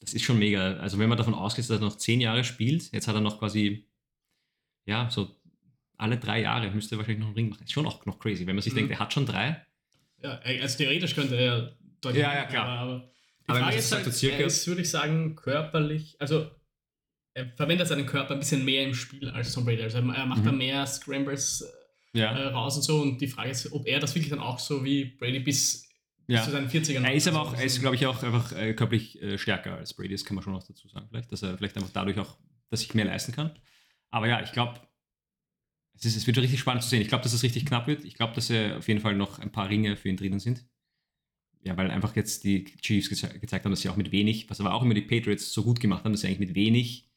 Das 0.00 0.14
ist 0.14 0.22
schon 0.22 0.38
mega. 0.38 0.74
Also 0.74 0.98
wenn 0.98 1.08
man 1.08 1.18
davon 1.18 1.34
ausgeht, 1.34 1.64
dass 1.64 1.70
er 1.70 1.80
noch 1.80 1.96
10 1.96 2.20
Jahre 2.20 2.44
spielt, 2.44 2.92
jetzt 2.92 3.08
hat 3.08 3.14
er 3.14 3.20
noch 3.20 3.38
quasi, 3.38 3.88
ja, 4.86 5.10
so 5.10 5.34
alle 5.96 6.18
drei 6.18 6.42
Jahre 6.42 6.70
müsste 6.70 6.94
er 6.94 6.98
wahrscheinlich 6.98 7.20
noch 7.20 7.28
einen 7.28 7.36
Ring 7.36 7.48
machen. 7.48 7.64
Ist 7.64 7.72
schon 7.72 7.86
auch 7.86 8.04
noch 8.06 8.18
crazy, 8.18 8.46
wenn 8.46 8.56
man 8.56 8.62
sich 8.62 8.72
Mhm. 8.72 8.78
denkt, 8.78 8.92
er 8.92 8.98
hat 8.98 9.12
schon 9.12 9.26
drei. 9.26 9.64
Ja, 10.24 10.38
also 10.62 10.78
theoretisch 10.78 11.14
könnte 11.14 11.36
er 11.36 11.76
deutlich 12.00 12.22
Ja, 12.22 12.34
ja, 12.34 12.44
klar. 12.46 12.66
Aber, 12.66 12.90
aber 12.92 12.98
die 13.46 13.50
Aber 13.50 13.58
Frage 13.60 13.76
ist 13.76 13.92
halt, 13.92 14.04
circa- 14.12 14.36
er 14.38 14.46
ist, 14.46 14.66
würde 14.66 14.80
ich 14.82 14.90
sagen, 14.90 15.36
körperlich, 15.36 16.16
also 16.18 16.50
er 17.34 17.48
verwendet 17.56 17.88
seinen 17.88 18.06
Körper 18.06 18.32
ein 18.34 18.38
bisschen 18.40 18.64
mehr 18.64 18.84
im 18.84 18.94
Spiel 18.94 19.28
als 19.30 19.52
Tom 19.52 19.64
Brady. 19.64 19.82
Also 19.82 19.98
er 19.98 20.02
macht 20.26 20.40
Mhm. 20.40 20.44
da 20.46 20.52
mehr 20.52 20.86
Scrambles 20.86 21.62
äh, 22.14 22.18
Ja. 22.20 22.48
raus 22.50 22.76
und 22.76 22.82
so 22.82 23.02
und 23.02 23.20
die 23.20 23.26
Frage 23.26 23.50
ist, 23.50 23.70
ob 23.72 23.86
er 23.86 23.98
das 24.00 24.14
wirklich 24.14 24.30
dann 24.30 24.38
auch 24.38 24.58
so 24.58 24.84
wie 24.84 25.04
Brady 25.04 25.40
bis, 25.40 25.88
bis 26.26 26.36
ja. 26.36 26.42
zu 26.44 26.52
seinen 26.52 26.68
40ern 26.70 27.04
Er 27.04 27.12
ist 27.14 27.26
aber 27.28 27.38
macht. 27.38 27.46
auch, 27.48 27.50
Also 27.52 27.62
er 27.62 27.66
ist, 27.66 27.80
glaube 27.80 27.96
ich, 27.96 28.06
auch 28.06 28.22
einfach 28.22 28.52
äh, 28.52 28.72
körperlich 28.74 29.20
äh, 29.20 29.36
stärker 29.36 29.74
als 29.76 29.94
Brady. 29.94 30.10
Das 30.14 30.24
kann 30.24 30.36
man 30.36 30.44
schon 30.44 30.52
noch 30.54 30.62
dazu 30.66 30.88
sagen, 30.88 31.06
vielleicht, 31.10 31.30
dass 31.32 31.42
er 31.42 31.58
vielleicht 31.58 31.76
einfach 31.76 31.90
dadurch 31.92 32.18
auch, 32.18 32.38
dass 32.70 32.80
ich 32.82 32.94
mehr 32.94 33.04
leisten 33.04 33.32
kann. 33.32 33.58
Aber 34.10 34.28
ja, 34.28 34.40
ich 34.42 34.52
glaube, 34.52 34.80
es, 35.94 36.04
ist- 36.04 36.16
es 36.16 36.26
wird 36.26 36.38
richtig 36.38 36.60
spannend 36.60 36.82
zu 36.82 36.88
sehen. 36.90 37.00
Ich 37.02 37.08
glaube, 37.08 37.22
dass 37.24 37.32
es 37.32 37.42
richtig 37.42 37.66
knapp 37.66 37.86
wird. 37.86 38.04
Ich 38.04 38.14
glaube, 38.14 38.34
dass 38.34 38.50
er 38.50 38.78
auf 38.78 38.88
jeden 38.88 39.00
Fall 39.00 39.14
noch 39.16 39.38
ein 39.38 39.52
paar 39.52 39.68
Ringe 39.68 39.96
für 39.96 40.08
ihn 40.08 40.16
drinnen 40.16 40.40
sind. 40.40 40.64
Ja, 41.62 41.76
weil 41.78 41.90
einfach 41.90 42.14
jetzt 42.14 42.44
die 42.44 42.64
Chiefs 42.64 43.08
geze 43.08 43.28
gezeigt 43.38 43.64
haben, 43.64 43.72
dass 43.72 43.80
sie 43.80 43.88
auch 43.88 43.96
mit 43.96 44.12
wenig, 44.12 44.50
was 44.50 44.60
aber 44.60 44.74
auch 44.74 44.82
immer 44.82 44.92
die 44.94 45.00
Patriots 45.00 45.50
so 45.52 45.62
gut 45.64 45.80
gemacht 45.80 46.04
haben, 46.04 46.12
dass 46.12 46.20
sie 46.20 46.26
eigentlich 46.26 46.40
mit 46.40 46.54
wenig 46.54 47.08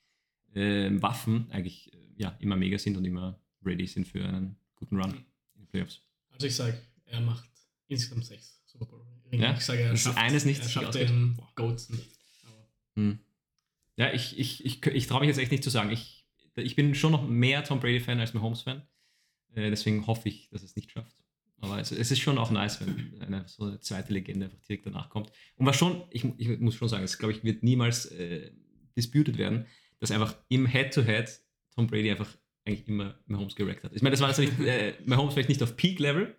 ähm, 0.56 1.02
Waffen 1.02 1.48
eigentlich 1.52 1.92
äh, 1.94 1.98
ja, 2.16 2.30
immer 2.40 2.56
mega 2.56 2.78
sind 2.78 2.96
und 2.96 3.04
immer 3.04 3.40
ready 3.66 3.86
sind 3.88 4.08
für 4.08 4.24
einen 4.26 4.56
guten 4.76 4.96
Run 5.02 5.12
in 5.56 5.62
den 5.64 5.68
Playoffs. 5.68 6.02
Also 6.32 6.48
ich 6.48 6.56
sage, 6.56 6.82
er 7.06 7.20
macht 7.20 7.50
insgesamt 7.88 8.26
sechs 8.26 8.62
Super 8.66 8.86
Bowl 8.86 9.06
Ringe. 9.32 9.44
Ja? 9.44 9.54
Ich 9.54 9.66
sage, 9.66 9.82
er 9.82 9.92
Das 9.92 10.02
schafft, 10.02 10.18
eines 10.18 10.46
nicht, 10.46 10.62
er 10.62 10.70
schafft 10.70 10.96
den 10.96 11.38
Goats 11.56 11.90
nicht. 11.90 12.08
Hm. 12.96 13.20
Ja, 13.98 14.14
ich, 14.14 14.40
ich, 14.40 14.64
ich, 14.66 14.86
ich 14.86 15.08
traue 15.08 15.20
mich 15.22 15.28
jetzt 15.28 15.40
echt 15.40 15.52
nicht 15.52 15.64
zu 15.64 15.70
sagen. 15.70 15.92
Ich, 15.92 16.17
ich 16.58 16.76
bin 16.76 16.96
schon 16.96 17.12
noch 17.12 17.28
mehr 17.28 17.64
Tom 17.64 17.80
Brady-Fan 17.80 18.20
als 18.20 18.34
Mahomes-Fan. 18.34 18.82
Äh, 19.54 19.70
deswegen 19.70 20.06
hoffe 20.08 20.30
ich, 20.30 20.50
dass 20.50 20.64
es 20.64 20.76
nicht 20.76 20.92
schafft. 20.92 21.24
Aber 21.60 21.80
es, 21.80 21.92
es 21.92 22.12
ist 22.12 22.20
schon 22.20 22.38
auch 22.38 22.52
nice, 22.52 22.80
wenn 22.82 23.22
eine 23.22 23.48
so 23.48 23.64
eine 23.64 23.80
zweite 23.80 24.14
Legende 24.14 24.46
einfach 24.46 24.62
direkt 24.62 24.86
danach 24.86 25.10
kommt. 25.10 25.32
Und 25.56 25.66
was 25.66 25.76
schon, 25.76 26.04
ich, 26.12 26.24
ich 26.38 26.60
muss 26.60 26.76
schon 26.76 26.90
sagen, 26.90 27.04
es 27.04 27.18
glaube 27.18 27.34
ich, 27.34 27.44
wird 27.44 27.64
niemals 27.64 28.06
äh, 28.06 28.52
disputed 28.96 29.38
werden, 29.38 29.66
dass 30.00 30.12
einfach 30.12 30.38
im 30.50 30.68
Head-to-Head 30.68 31.42
Tom 31.74 31.88
Brady 31.88 32.12
einfach 32.12 32.38
eigentlich 32.66 32.88
immer 32.88 33.20
Mahomes 33.26 33.56
gerackt 33.56 33.84
hat. 33.84 33.94
Ich 33.96 34.02
meine, 34.02 34.16
das 34.16 34.22
war 34.22 34.38
nicht, 34.40 34.60
äh, 34.60 34.94
Mahomes 35.06 35.34
vielleicht 35.34 35.50
nicht 35.50 35.64
auf 35.64 35.76
Peak-Level, 35.76 36.36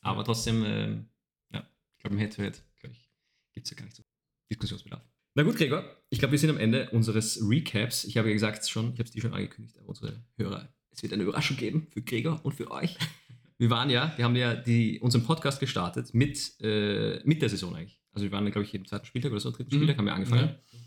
aber 0.00 0.24
trotzdem, 0.24 0.64
ähm, 0.64 1.08
ja, 1.52 1.68
ich 1.96 2.02
glaube, 2.02 2.16
im 2.16 2.20
Head-to-Head, 2.20 2.64
glaube 2.80 2.94
ich, 2.94 3.08
gibt 3.52 3.66
es 3.66 3.70
ja 3.70 3.76
gar 3.76 3.84
nicht 3.84 3.96
so 3.96 4.02
Diskussionsbedarf. 4.50 5.04
Na 5.38 5.44
gut, 5.44 5.54
Gregor, 5.54 5.84
ich 6.10 6.18
glaube, 6.18 6.32
wir 6.32 6.38
sind 6.40 6.50
am 6.50 6.58
Ende 6.58 6.90
unseres 6.90 7.40
Recaps. 7.40 8.02
Ich 8.02 8.16
habe 8.16 8.26
ja 8.26 8.34
gesagt 8.34 8.68
schon, 8.68 8.86
ich 8.86 8.98
habe 8.98 9.04
es 9.04 9.12
dir 9.12 9.22
schon 9.22 9.32
angekündigt, 9.32 9.78
aber 9.78 9.90
unsere 9.90 10.20
Hörer, 10.36 10.68
es 10.90 11.00
wird 11.04 11.12
eine 11.12 11.22
Überraschung 11.22 11.56
geben 11.56 11.86
für 11.92 12.02
Gregor 12.02 12.40
und 12.44 12.56
für 12.56 12.72
euch. 12.72 12.98
Wir 13.56 13.70
waren 13.70 13.88
ja, 13.88 14.12
wir 14.16 14.24
haben 14.24 14.34
ja 14.34 14.56
die, 14.56 14.98
unseren 14.98 15.22
Podcast 15.22 15.60
gestartet 15.60 16.12
mit, 16.12 16.60
äh, 16.60 17.20
mit 17.22 17.40
der 17.40 17.50
Saison 17.50 17.72
eigentlich. 17.76 18.02
Also 18.10 18.24
wir 18.24 18.32
waren, 18.32 18.50
glaube 18.50 18.64
ich, 18.64 18.74
im 18.74 18.84
zweiten 18.84 19.06
Spieltag 19.06 19.30
oder 19.30 19.40
so, 19.40 19.52
dritten 19.52 19.72
Mhm. 19.72 19.78
Spieltag 19.78 19.98
haben 19.98 20.06
wir 20.06 20.14
angefangen. 20.14 20.48
Ja. 20.48 20.78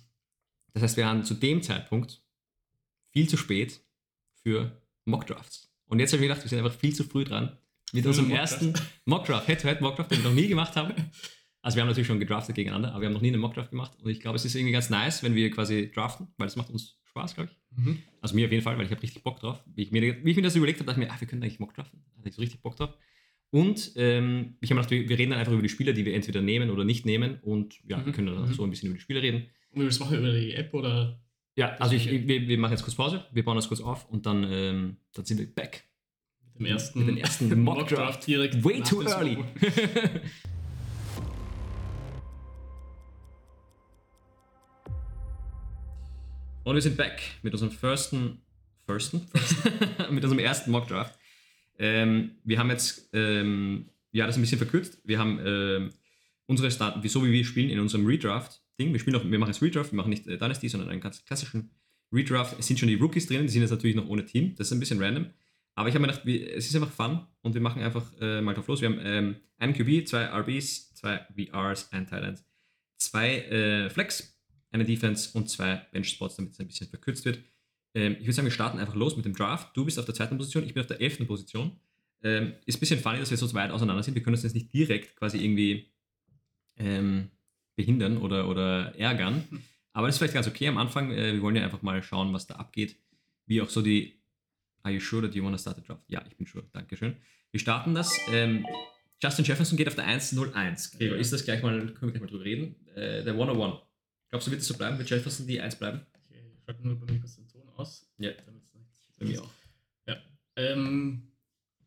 Das 0.73 0.83
heißt, 0.83 0.97
wir 0.97 1.05
waren 1.05 1.23
zu 1.23 1.35
dem 1.35 1.63
Zeitpunkt 1.63 2.21
viel 3.13 3.29
zu 3.29 3.37
spät 3.37 3.79
für 4.43 4.81
Mockdrafts. 5.05 5.71
Und 5.85 5.99
jetzt 5.99 6.11
habe 6.11 6.17
ich 6.17 6.27
mir 6.27 6.27
gedacht, 6.27 6.43
wir 6.43 6.49
sind 6.49 6.59
einfach 6.59 6.77
viel 6.77 6.93
zu 6.93 7.05
früh 7.05 7.23
dran 7.23 7.57
mit 7.93 8.05
unserem 8.05 8.25
einen 8.25 8.35
ersten 8.35 8.73
Mockdraft, 9.05 9.47
Head-to-Head 9.47 9.79
Mockdraft, 9.79 10.11
den 10.11 10.17
wir 10.21 10.27
noch 10.29 10.35
nie 10.35 10.49
gemacht 10.49 10.75
haben. 10.75 10.93
Also 11.61 11.75
wir 11.75 11.81
haben 11.83 11.89
natürlich 11.89 12.07
schon 12.07 12.19
gedraftet 12.19 12.55
gegeneinander, 12.55 12.91
aber 12.91 13.01
wir 13.01 13.07
haben 13.07 13.13
noch 13.13 13.21
nie 13.21 13.27
einen 13.29 13.39
Mockdraft 13.39 13.69
gemacht. 13.69 13.91
Und 14.01 14.09
ich 14.09 14.19
glaube, 14.19 14.35
es 14.37 14.45
ist 14.45 14.55
irgendwie 14.55 14.71
ganz 14.73 14.89
nice, 14.89 15.21
wenn 15.23 15.35
wir 15.35 15.49
quasi 15.51 15.91
draften, 15.93 16.27
weil 16.37 16.47
das 16.47 16.55
macht 16.55 16.69
uns 16.71 16.99
Spaß, 17.05 17.35
glaube 17.35 17.51
ich. 17.51 17.77
Mhm. 17.77 17.99
Also 18.21 18.35
mir 18.35 18.45
auf 18.45 18.51
jeden 18.51 18.63
Fall, 18.63 18.77
weil 18.77 18.85
ich 18.85 18.91
habe 18.91 19.01
richtig 19.03 19.21
Bock 19.23 19.39
drauf. 19.39 19.63
Wie 19.75 19.83
ich, 19.83 19.91
mir, 19.91 20.01
wie 20.25 20.31
ich 20.31 20.35
mir 20.35 20.41
das 20.41 20.55
überlegt 20.55 20.79
habe, 20.79 20.87
dachte 20.87 20.99
ich 21.01 21.07
mir, 21.07 21.13
ah, 21.13 21.19
wir 21.19 21.27
können 21.27 21.43
eigentlich 21.43 21.59
Mockdraften. 21.59 22.03
Da 22.13 22.19
hatte 22.19 22.29
ich 22.29 22.35
so 22.35 22.41
richtig 22.41 22.61
Bock 22.61 22.75
drauf. 22.77 22.93
Und 23.51 23.91
ähm, 23.97 24.55
ich 24.61 24.71
habe 24.71 24.79
mir 24.79 24.81
gedacht, 24.87 24.91
wir 24.91 25.09
wir 25.09 25.17
reden 25.19 25.31
dann 25.31 25.39
einfach 25.39 25.51
über 25.53 25.61
die 25.61 25.69
Spieler, 25.69 25.93
die 25.93 26.05
wir 26.05 26.13
entweder 26.15 26.41
nehmen 26.41 26.69
oder 26.69 26.83
nicht 26.85 27.05
nehmen. 27.05 27.39
Und 27.41 27.75
ja, 27.87 27.97
wir 27.99 28.07
Mhm. 28.07 28.15
können 28.15 28.27
dann 28.27 28.47
Mhm. 28.49 28.53
so 28.53 28.63
ein 28.63 28.69
bisschen 28.69 28.87
über 28.87 28.95
die 28.97 29.01
Spieler 29.01 29.21
reden. 29.21 29.47
Und 29.71 29.81
wir 29.81 29.85
das 29.87 29.99
machen 29.99 30.17
über 30.17 30.31
die 30.33 30.53
App 30.53 30.73
oder 30.73 31.19
Ja, 31.57 31.75
also 31.75 31.93
ich, 31.95 32.09
wir, 32.09 32.47
wir 32.47 32.57
machen 32.57 32.71
jetzt 32.71 32.83
kurz 32.83 32.95
Pause, 32.95 33.25
wir 33.31 33.43
bauen 33.43 33.55
das 33.57 33.67
kurz 33.67 33.81
auf 33.81 34.09
und 34.09 34.25
dann, 34.25 34.45
ähm, 34.49 34.97
dann 35.13 35.25
sind 35.25 35.37
wir 35.37 35.53
back. 35.53 35.83
mit 36.53 36.59
dem 36.61 36.65
ersten, 36.65 36.99
Mit 36.99 37.07
dem 37.09 37.17
ersten 37.17 37.59
Mockdraft. 37.63 38.25
direkt. 38.25 38.63
Way 38.63 38.81
too 38.81 39.01
early. 39.03 39.37
und 46.63 46.75
wir 46.75 46.81
sind 46.81 46.97
back 46.97 47.21
mit 47.41 47.53
unserem 47.53 47.71
firsten, 47.71 48.41
firsten? 48.85 49.27
mit 50.11 50.23
unserem 50.23 50.39
ersten 50.39 50.71
Mockdraft. 50.71 51.17
Ähm, 51.79 52.35
wir 52.43 52.59
haben 52.59 52.69
jetzt, 52.69 53.09
ähm, 53.13 53.89
ja, 54.11 54.27
das 54.27 54.37
ein 54.37 54.41
bisschen 54.41 54.57
verkürzt. 54.57 55.01
Wir 55.03 55.17
haben 55.17 55.39
ähm, 55.43 55.89
unsere 56.45 56.69
Start, 56.69 57.03
so 57.09 57.25
wie 57.25 57.31
wir 57.31 57.45
spielen 57.45 57.69
in 57.69 57.79
unserem 57.79 58.05
Redraft-Ding. 58.05 58.91
Wir 58.91 58.99
spielen 58.99 59.15
auch, 59.15 59.23
wir 59.23 59.39
machen 59.39 59.51
jetzt 59.51 59.61
Redraft, 59.61 59.91
wir 59.91 59.97
machen 59.97 60.09
nicht 60.09 60.27
äh, 60.27 60.37
Dynasty, 60.37 60.69
sondern 60.69 60.89
einen 60.89 61.01
ganz 61.01 61.25
klassischen 61.25 61.71
Redraft. 62.11 62.59
Es 62.59 62.67
sind 62.67 62.79
schon 62.79 62.89
die 62.89 62.95
Rookies 62.95 63.27
drin, 63.27 63.43
die 63.43 63.49
sind 63.49 63.61
jetzt 63.61 63.71
natürlich 63.71 63.95
noch 63.95 64.07
ohne 64.07 64.25
Team. 64.25 64.53
Das 64.55 64.67
ist 64.67 64.73
ein 64.73 64.79
bisschen 64.79 65.01
random. 65.01 65.27
Aber 65.73 65.87
ich 65.87 65.95
habe 65.95 66.01
mir 66.01 66.09
gedacht, 66.09 66.25
wir, 66.25 66.55
es 66.55 66.67
ist 66.67 66.75
einfach 66.75 66.91
fun 66.91 67.25
und 67.41 67.53
wir 67.53 67.61
machen 67.61 67.81
einfach 67.81 68.05
äh, 68.19 68.41
mal 68.41 68.53
drauf 68.53 68.67
los. 68.67 68.81
Wir 68.81 68.89
haben 68.89 68.99
ähm, 69.01 69.35
einen 69.57 69.73
QB, 69.73 70.07
zwei 70.07 70.25
RBs, 70.25 70.93
zwei 70.93 71.25
VRs, 71.35 71.91
ein 71.93 72.05
Thailand, 72.05 72.43
zwei 72.97 73.37
äh, 73.37 73.89
Flex, 73.89 74.37
eine 74.71 74.85
Defense 74.85 75.37
und 75.37 75.49
zwei 75.49 75.75
Bench-Spots, 75.91 76.37
damit 76.37 76.53
es 76.53 76.59
ein 76.59 76.67
bisschen 76.67 76.87
verkürzt 76.87 77.25
wird. 77.25 77.39
Ähm, 77.93 78.13
ich 78.13 78.21
würde 78.21 78.33
sagen, 78.33 78.45
wir 78.45 78.51
starten 78.51 78.79
einfach 78.79 78.95
los 78.95 79.15
mit 79.15 79.25
dem 79.25 79.33
Draft. 79.33 79.75
Du 79.75 79.85
bist 79.85 79.99
auf 79.99 80.05
der 80.05 80.15
zweiten 80.15 80.37
Position, 80.37 80.63
ich 80.63 80.73
bin 80.73 80.81
auf 80.81 80.87
der 80.87 81.01
elften 81.01 81.27
Position. 81.27 81.79
Ähm, 82.23 82.53
ist 82.65 82.77
ein 82.77 82.79
bisschen 82.79 82.99
funny, 82.99 83.19
dass 83.19 83.31
wir 83.31 83.37
so 83.37 83.51
weit 83.53 83.71
auseinander 83.71 84.03
sind. 84.03 84.15
Wir 84.15 84.23
können 84.23 84.35
uns 84.35 84.43
jetzt 84.43 84.53
nicht 84.53 84.71
direkt 84.73 85.15
quasi 85.15 85.43
irgendwie 85.43 85.91
ähm, 86.77 87.31
behindern 87.75 88.17
oder, 88.17 88.47
oder 88.47 88.95
ärgern. 88.97 89.43
Aber 89.93 90.07
das 90.07 90.15
ist 90.15 90.19
vielleicht 90.19 90.33
ganz 90.33 90.47
okay 90.47 90.67
am 90.67 90.77
Anfang. 90.77 91.11
Äh, 91.11 91.33
wir 91.33 91.41
wollen 91.41 91.55
ja 91.55 91.63
einfach 91.63 91.81
mal 91.81 92.01
schauen, 92.01 92.33
was 92.33 92.47
da 92.47 92.55
abgeht. 92.55 92.95
Wie 93.45 93.61
auch 93.61 93.69
so 93.69 93.81
die. 93.81 94.19
Are 94.83 94.93
you 94.93 94.99
sure 94.99 95.21
that 95.21 95.35
you 95.35 95.43
want 95.43 95.55
to 95.55 95.61
start 95.61 95.77
the 95.77 95.83
draft? 95.83 96.03
Ja, 96.07 96.23
ich 96.27 96.35
bin 96.35 96.47
sure. 96.47 96.65
Dankeschön. 96.71 97.17
Wir 97.51 97.59
starten 97.59 97.93
das. 97.93 98.17
Ähm, 98.31 98.65
Justin 99.21 99.45
Jefferson 99.45 99.77
geht 99.77 99.87
auf 99.87 99.95
der 99.95 100.05
101. 100.05 100.97
Gregor, 100.97 101.17
ist 101.17 101.31
das 101.31 101.43
gleich 101.43 101.61
mal, 101.61 101.77
können 101.93 102.01
wir 102.01 102.11
gleich 102.11 102.21
mal 102.21 102.27
drüber 102.27 102.45
reden? 102.45 102.75
Äh, 102.95 103.23
der 103.23 103.33
101. 103.33 103.75
Glaubst 104.31 104.47
du, 104.47 104.51
wird 104.51 104.61
es 104.61 104.67
so 104.67 104.75
bleiben? 104.77 104.97
Wird 104.97 105.09
Jefferson 105.09 105.45
die 105.45 105.59
1 105.61 105.75
bleiben? 105.75 106.05
Okay, 106.25 106.41
ich 106.57 106.63
schalte 106.65 106.81
nur 106.87 106.99
bei 106.99 107.11
mir 107.11 107.19
kurz 107.19 107.35
den 107.35 107.47
Ton 107.47 107.67
aus. 107.75 108.09
Ja. 108.17 108.31
damit's 108.31 108.73
nicht- 108.73 109.19
Bei 109.19 109.25
mir 109.25 109.41
auch. 109.43 109.51
Ähm, 110.57 111.31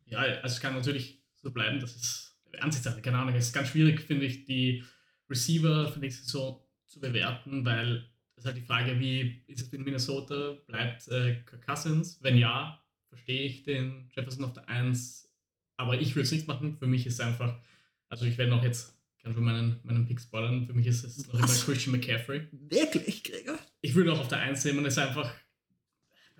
ja, 0.07 0.17
also 0.19 0.55
es 0.55 0.59
kann 0.59 0.73
natürlich 0.73 1.23
so 1.35 1.51
bleiben, 1.51 1.79
das 1.79 1.95
ist 1.95 2.35
Ansichtssache, 2.59 2.99
keine 3.01 3.19
Ahnung. 3.19 3.35
Es 3.35 3.47
ist 3.47 3.53
ganz 3.53 3.69
schwierig, 3.69 4.01
finde 4.01 4.25
ich, 4.25 4.45
die 4.45 4.83
Receiver 5.29 5.91
für 5.91 5.99
nächste 5.99 6.23
Saison 6.23 6.65
zu 6.87 6.99
bewerten, 6.99 7.63
weil 7.63 8.09
ist 8.35 8.45
halt 8.45 8.57
die 8.57 8.61
Frage, 8.61 8.99
wie 8.99 9.43
ist 9.47 9.61
es 9.61 9.69
in 9.71 9.83
Minnesota? 9.83 10.53
Bleibt 10.65 11.07
äh, 11.09 11.43
Kirk 11.45 11.63
Cousins? 11.65 12.17
Wenn 12.23 12.37
ja, 12.37 12.83
verstehe 13.09 13.43
ich 13.43 13.63
den 13.63 14.09
Jefferson 14.15 14.45
auf 14.45 14.53
der 14.53 14.67
1. 14.67 15.31
Aber 15.77 15.99
ich 16.01 16.15
würde 16.15 16.23
es 16.25 16.31
nicht 16.31 16.47
machen. 16.47 16.75
Für 16.77 16.87
mich 16.87 17.05
ist 17.05 17.13
es 17.15 17.19
einfach, 17.19 17.61
also 18.09 18.25
ich 18.25 18.37
werde 18.39 18.49
noch 18.51 18.63
jetzt, 18.63 18.94
kann 19.25 19.33
schon 19.33 19.43
meinen, 19.43 19.79
meinen 19.83 20.05
Pick 20.05 20.21
spoilern, 20.21 20.67
für 20.67 20.73
mich 20.73 20.85
ist 20.85 21.03
es 21.03 21.25
noch 21.25 21.33
immer 21.33 21.47
Christian 21.47 21.93
McCaffrey. 21.95 22.47
Wirklich, 22.51 23.23
Gregor? 23.23 23.57
Ich 23.81 23.95
würde 23.95 24.13
auch 24.13 24.19
auf 24.19 24.27
der 24.27 24.37
1 24.37 24.61
sehen, 24.61 24.75
man 24.75 24.85
ist 24.85 24.99
einfach, 24.99 25.33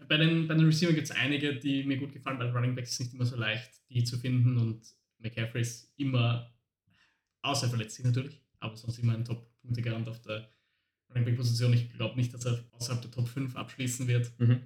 bei 0.07 0.17
den, 0.17 0.47
bei 0.47 0.53
den 0.53 0.65
Receivern 0.65 0.93
gibt 0.93 1.09
es 1.09 1.15
einige, 1.15 1.55
die 1.55 1.83
mir 1.83 1.97
gut 1.97 2.13
gefallen, 2.13 2.37
weil 2.37 2.51
Running 2.51 2.75
Backs 2.75 2.91
ist 2.91 2.99
nicht 2.99 3.13
immer 3.15 3.25
so 3.25 3.37
leicht, 3.37 3.71
die 3.89 4.03
zu 4.03 4.19
finden 4.19 4.59
und 4.59 4.85
McCaffrey 5.17 5.61
ist 5.61 5.91
immer, 5.97 6.53
außer 7.41 7.69
verletzlich 7.69 8.05
natürlich, 8.05 8.39
aber 8.59 8.77
sonst 8.77 8.99
immer 8.99 9.15
ein 9.15 9.25
Top-Punkte-Garant 9.25 10.07
auf 10.07 10.21
der 10.21 10.53
Running 11.09 11.25
Back-Position. 11.25 11.73
Ich 11.73 11.91
glaube 11.91 12.15
nicht, 12.17 12.35
dass 12.35 12.45
er 12.45 12.63
außerhalb 12.69 13.01
der 13.01 13.09
Top 13.09 13.27
5 13.27 13.55
abschließen 13.55 14.07
wird, 14.07 14.31
Mhm. 14.39 14.61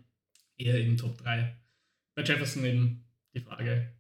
eher 0.57 0.77
im 0.81 0.97
Top 0.97 1.17
3. 1.19 1.55
Bei 2.15 2.23
Jefferson 2.23 2.65
eben 2.65 3.05
die 3.33 3.39
Frage, 3.39 3.93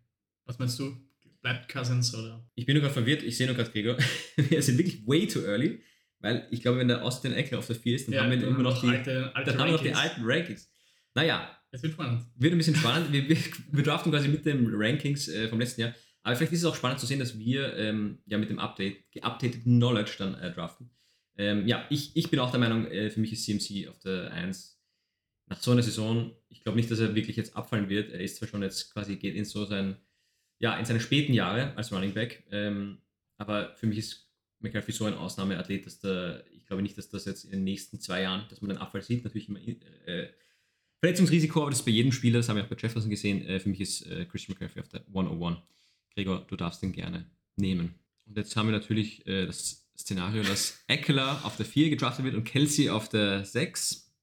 was 0.43 0.59
meinst 0.59 0.77
du? 0.77 0.97
Bleibt 1.41 1.69
Cousins 1.69 2.13
oder? 2.13 2.45
Ich 2.55 2.65
bin 2.65 2.75
nur 2.75 2.81
gerade 2.81 2.93
verwirrt, 2.93 3.23
ich 3.23 3.37
sehe 3.37 3.47
nur 3.47 3.55
gerade 3.55 3.71
Gregor. 3.71 3.97
Wir 4.35 4.61
sind 4.61 4.77
wirklich 4.77 5.05
way 5.07 5.27
too 5.27 5.41
early, 5.41 5.81
weil 6.19 6.47
ich 6.51 6.61
glaube, 6.61 6.79
wenn 6.79 6.87
der 6.89 7.03
Austin 7.03 7.33
Eckler 7.33 7.59
auf 7.59 7.67
der 7.67 7.77
4 7.77 7.95
ist, 7.95 8.07
dann 8.07 8.19
haben 8.19 8.31
wir 8.31 8.47
immer 8.47 8.63
noch 8.63 8.81
die, 8.81 8.87
alte, 8.87 9.33
alte 9.33 9.51
dann 9.51 9.59
haben 9.59 9.67
wir 9.67 9.73
noch 9.73 9.81
die 9.83 9.93
alten 9.93 10.21
Rankings. 10.23 10.69
Naja, 11.15 11.57
Es 11.71 11.81
wird 11.81 11.93
spannend. 11.93 12.25
wird 12.35 12.53
ein 12.53 12.57
bisschen 12.57 12.75
spannend. 12.75 13.11
Wir, 13.13 13.29
wir, 13.29 13.37
wir 13.71 13.83
draften 13.83 14.11
quasi 14.11 14.27
mit 14.27 14.45
den 14.45 14.67
Rankings 14.73 15.29
äh, 15.29 15.47
vom 15.47 15.59
letzten 15.59 15.81
Jahr. 15.81 15.95
Aber 16.23 16.35
vielleicht 16.35 16.51
ist 16.51 16.59
es 16.59 16.65
auch 16.65 16.75
spannend 16.75 16.99
zu 16.99 17.05
sehen, 17.05 17.19
dass 17.19 17.39
wir 17.39 17.73
ähm, 17.77 18.19
ja 18.25 18.37
mit 18.37 18.49
dem 18.49 18.59
Update, 18.59 19.09
geupdateten 19.11 19.77
Knowledge 19.77 20.15
dann 20.17 20.35
äh, 20.35 20.51
draften. 20.51 20.91
Ähm, 21.37 21.65
ja, 21.65 21.85
ich, 21.89 22.15
ich 22.17 22.29
bin 22.29 22.39
auch 22.39 22.51
der 22.51 22.59
Meinung, 22.59 22.85
äh, 22.87 23.09
für 23.09 23.21
mich 23.21 23.31
ist 23.31 23.45
CMC 23.45 23.87
auf 23.87 23.99
der 23.99 24.33
1 24.33 24.77
nach 25.47 25.61
so 25.61 25.71
einer 25.71 25.81
Saison, 25.81 26.35
ich 26.49 26.61
glaube 26.61 26.77
nicht, 26.77 26.91
dass 26.91 26.99
er 26.99 27.15
wirklich 27.15 27.35
jetzt 27.35 27.55
abfallen 27.55 27.89
wird. 27.89 28.11
Er 28.11 28.19
ist 28.19 28.37
zwar 28.37 28.47
schon 28.47 28.61
jetzt 28.61 28.93
quasi, 28.93 29.15
geht 29.15 29.35
in 29.35 29.45
so 29.45 29.65
sein, 29.65 29.97
ja, 30.59 30.77
in 30.77 30.85
seine 30.85 30.99
späten 30.99 31.33
Jahre 31.33 31.75
als 31.75 31.91
Running 31.91 32.13
Back. 32.13 32.43
Ähm, 32.51 32.99
aber 33.37 33.73
für 33.75 33.87
mich 33.87 33.97
ist 33.97 34.29
McCaffrey 34.59 34.93
so 34.93 35.05
ein 35.05 35.13
Ausnahmeathlet, 35.13 35.85
dass 35.85 35.99
da, 35.99 36.41
ich 36.51 36.65
glaube 36.65 36.81
nicht, 36.83 36.97
dass 36.97 37.09
das 37.09 37.25
jetzt 37.25 37.45
in 37.45 37.51
den 37.51 37.63
nächsten 37.63 37.99
zwei 37.99 38.21
Jahren, 38.21 38.45
dass 38.49 38.61
man 38.61 38.69
den 38.69 38.77
Abfall 38.77 39.01
sieht. 39.01 39.23
Natürlich 39.23 39.49
immer 39.49 39.59
äh, 39.59 40.27
Verletzungsrisiko, 40.99 41.61
aber 41.61 41.71
das 41.71 41.79
ist 41.79 41.85
bei 41.85 41.91
jedem 41.91 42.11
Spieler, 42.11 42.39
das 42.39 42.49
haben 42.49 42.57
wir 42.57 42.63
auch 42.65 42.69
bei 42.69 42.75
Jefferson 42.77 43.09
gesehen. 43.09 43.45
Äh, 43.45 43.59
für 43.59 43.69
mich 43.69 43.79
ist 43.79 44.05
äh, 44.05 44.25
Christian 44.25 44.55
McCaffrey 44.55 44.81
auf 44.81 44.89
der 44.89 45.01
101. 45.07 45.59
Gregor, 46.13 46.45
du 46.47 46.55
darfst 46.57 46.81
den 46.81 46.91
gerne 46.91 47.25
nehmen. 47.55 47.95
Und 48.25 48.37
jetzt 48.37 48.55
haben 48.55 48.67
wir 48.67 48.77
natürlich 48.77 49.25
äh, 49.25 49.45
das 49.45 49.89
Szenario, 49.97 50.43
dass 50.43 50.83
Eckler 50.87 51.43
auf 51.45 51.55
der 51.55 51.65
4 51.65 51.89
gedraftet 51.89 52.25
wird 52.25 52.35
und 52.35 52.43
Kelsey 52.43 52.89
auf 52.89 53.07
der 53.07 53.45
6. 53.45 54.13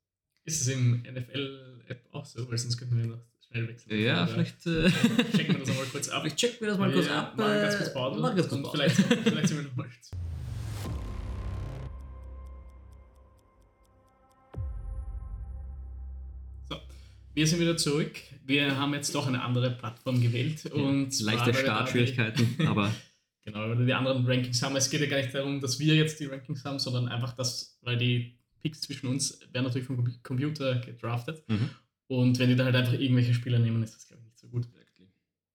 Ist 0.45 0.61
es 0.61 0.69
im 0.69 1.03
NFL-App 1.03 2.09
auch 2.13 2.25
so? 2.25 2.49
Weil 2.49 2.59
sonst 2.59 2.77
könnten 2.77 2.99
wir 2.99 3.07
noch 3.07 3.25
wechseln. 3.69 4.01
Ja, 4.01 4.27
vielleicht. 4.27 4.67
Äh, 4.67 4.91
Checken 5.37 5.55
wir 5.55 5.59
das 5.61 5.69
nochmal 5.69 5.87
kurz 5.93 6.09
ab. 6.09 6.21
vielleicht 6.23 6.37
checken 6.39 6.61
wir 6.61 6.69
das 6.69 6.79
mal 6.79 6.93
kurz 6.93 7.07
Ja, 7.07 7.19
ab. 7.21 7.37
Mal 7.37 7.61
ganz 7.61 7.75
äh, 7.75 7.79
kurz 7.79 7.93
Pause. 7.95 8.21
Mal 8.21 8.35
ganz 8.35 8.49
kurz 8.49 8.63
Pause. 8.63 8.77
Vielleicht, 8.77 8.97
vielleicht 8.97 9.49
sind 9.49 9.57
wir 9.59 9.65
nochmal. 9.65 9.89
So, 16.69 16.77
wir 17.35 17.47
sind 17.47 17.61
wieder 17.61 17.77
zurück. 17.77 18.19
Wir 18.45 18.77
haben 18.77 18.95
jetzt 18.95 19.15
doch 19.15 19.27
eine 19.27 19.43
andere 19.43 19.71
Plattform 19.71 20.21
gewählt. 20.21 20.67
Und 20.67 21.11
zwar, 21.13 21.35
Leichte 21.35 21.55
Startschwierigkeiten, 21.55 22.67
aber 22.67 22.93
genau, 23.45 23.61
weil 23.61 23.79
wir 23.79 23.87
die 23.87 23.95
anderen 23.95 24.27
Rankings 24.27 24.63
haben. 24.63 24.77
Es 24.77 24.91
geht 24.91 25.01
ja 25.01 25.07
gar 25.07 25.19
nicht 25.19 25.35
darum, 25.35 25.61
dass 25.61 25.79
wir 25.79 25.95
jetzt 25.95 26.21
die 26.21 26.27
Rankings 26.27 26.65
haben, 26.65 26.79
sondern 26.79 27.09
einfach, 27.09 27.33
dass, 27.35 27.79
weil 27.83 27.97
die 27.97 28.39
Picks 28.63 28.81
zwischen 28.83 29.09
uns 29.09 29.41
werden 29.53 29.65
natürlich 29.65 29.87
vom 29.87 29.97
Com- 29.97 30.23
Computer 30.23 30.77
gedraftet. 30.77 31.43
Mhm. 31.49 31.71
Und 32.09 32.39
wenn 32.39 32.49
die 32.49 32.57
da 32.57 32.65
halt 32.65 32.77
einfach 32.77 32.93
irgendwelche 32.95 33.35
Spieler 33.35 33.59
nehmen, 33.59 33.83
ist 33.83 33.95
das, 33.97 34.07
glaube 34.07 34.23
ich, 34.23 34.27
nicht 34.29 34.39
so 34.39 34.49
gut. 34.49 34.69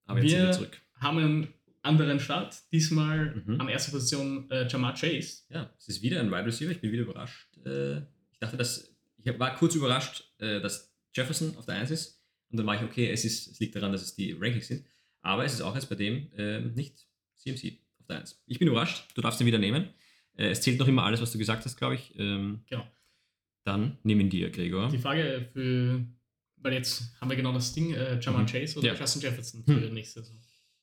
Aber 0.06 0.20
jetzt 0.22 0.32
wir 0.34 0.44
Wir- 0.44 0.52
zurück. 0.52 0.82
haben 0.96 1.18
einen 1.18 1.48
anderen 1.84 2.20
Start. 2.20 2.56
Diesmal 2.72 3.36
Mhm. 3.46 3.62
an 3.62 3.70
erster 3.70 3.92
Position 3.92 4.50
äh, 4.52 4.68
Jamar 4.68 4.94
Chase. 4.94 5.44
Ja, 5.50 5.74
es 5.78 5.88
ist 5.88 6.02
wieder 6.02 6.20
ein 6.20 6.30
Wide 6.30 6.46
Receiver. 6.46 6.72
Ich 6.72 6.82
bin 6.82 6.92
wieder 6.92 7.04
überrascht. 7.04 7.48
Äh, 7.66 8.00
ich 8.32 8.40
dachte, 8.40 8.58
dass. 8.58 8.94
Ich 9.24 9.40
war 9.40 9.56
kurz 9.56 9.76
überrascht, 9.76 10.24
äh, 10.40 10.60
dass 10.62 10.94
Jefferson 11.14 11.56
auf 11.58 11.66
der 11.66 11.76
1 11.76 11.92
ist. 11.92 12.22
Und 12.50 12.58
dann 12.58 12.66
war 12.66 12.76
ich, 12.76 12.82
okay, 12.82 13.10
es, 13.10 13.24
ist, 13.24 13.48
es 13.48 13.60
liegt 13.60 13.76
daran, 13.76 13.92
dass 13.92 14.02
es 14.02 14.16
die 14.16 14.34
Rankings 14.34 14.68
sind. 14.68 14.86
Aber 15.22 15.46
es 15.46 15.54
ist 15.54 15.62
auch 15.62 15.76
jetzt 15.76 15.88
bei 15.90 15.96
dem 15.96 16.28
ähm, 16.36 16.74
nicht 16.74 17.08
CMC 17.38 17.78
auf 18.00 18.08
der 18.08 18.20
1. 18.20 18.44
Ich 18.48 18.60
bin 18.60 18.68
überrascht. 18.68 19.06
Du 19.16 19.22
darfst 19.22 19.40
ihn 19.40 19.48
wieder 19.48 19.60
nehmen. 19.60 19.88
Äh, 20.36 20.50
es 20.50 20.62
zählt 20.62 20.80
noch 20.80 20.88
immer 20.88 21.04
alles, 21.04 21.22
was 21.22 21.32
du 21.32 21.38
gesagt 21.38 21.64
hast, 21.66 21.78
glaube 21.78 21.96
ich. 21.96 22.14
Ähm, 22.18 22.64
Genau. 22.68 22.86
Dann 23.64 23.98
nimm 24.04 24.20
ihn 24.20 24.30
dir, 24.30 24.50
Gregor. 24.50 24.90
Die 24.90 24.98
Frage 24.98 25.48
für, 25.54 26.04
weil 26.62 26.74
jetzt 26.74 27.14
haben 27.20 27.30
wir 27.30 27.36
genau 27.36 27.54
das 27.54 27.74
Ding, 27.74 27.94
äh, 27.94 28.20
Jamar 28.20 28.42
Mhm. 28.44 28.48
Chase 28.48 28.80
oder 28.80 28.88
Ja. 28.94 29.00
Justin 29.00 29.22
Jefferson 29.22 29.64
für 29.64 29.82
Hm. 29.88 29.94
nächste 29.94 30.22
Saison. 30.24 30.38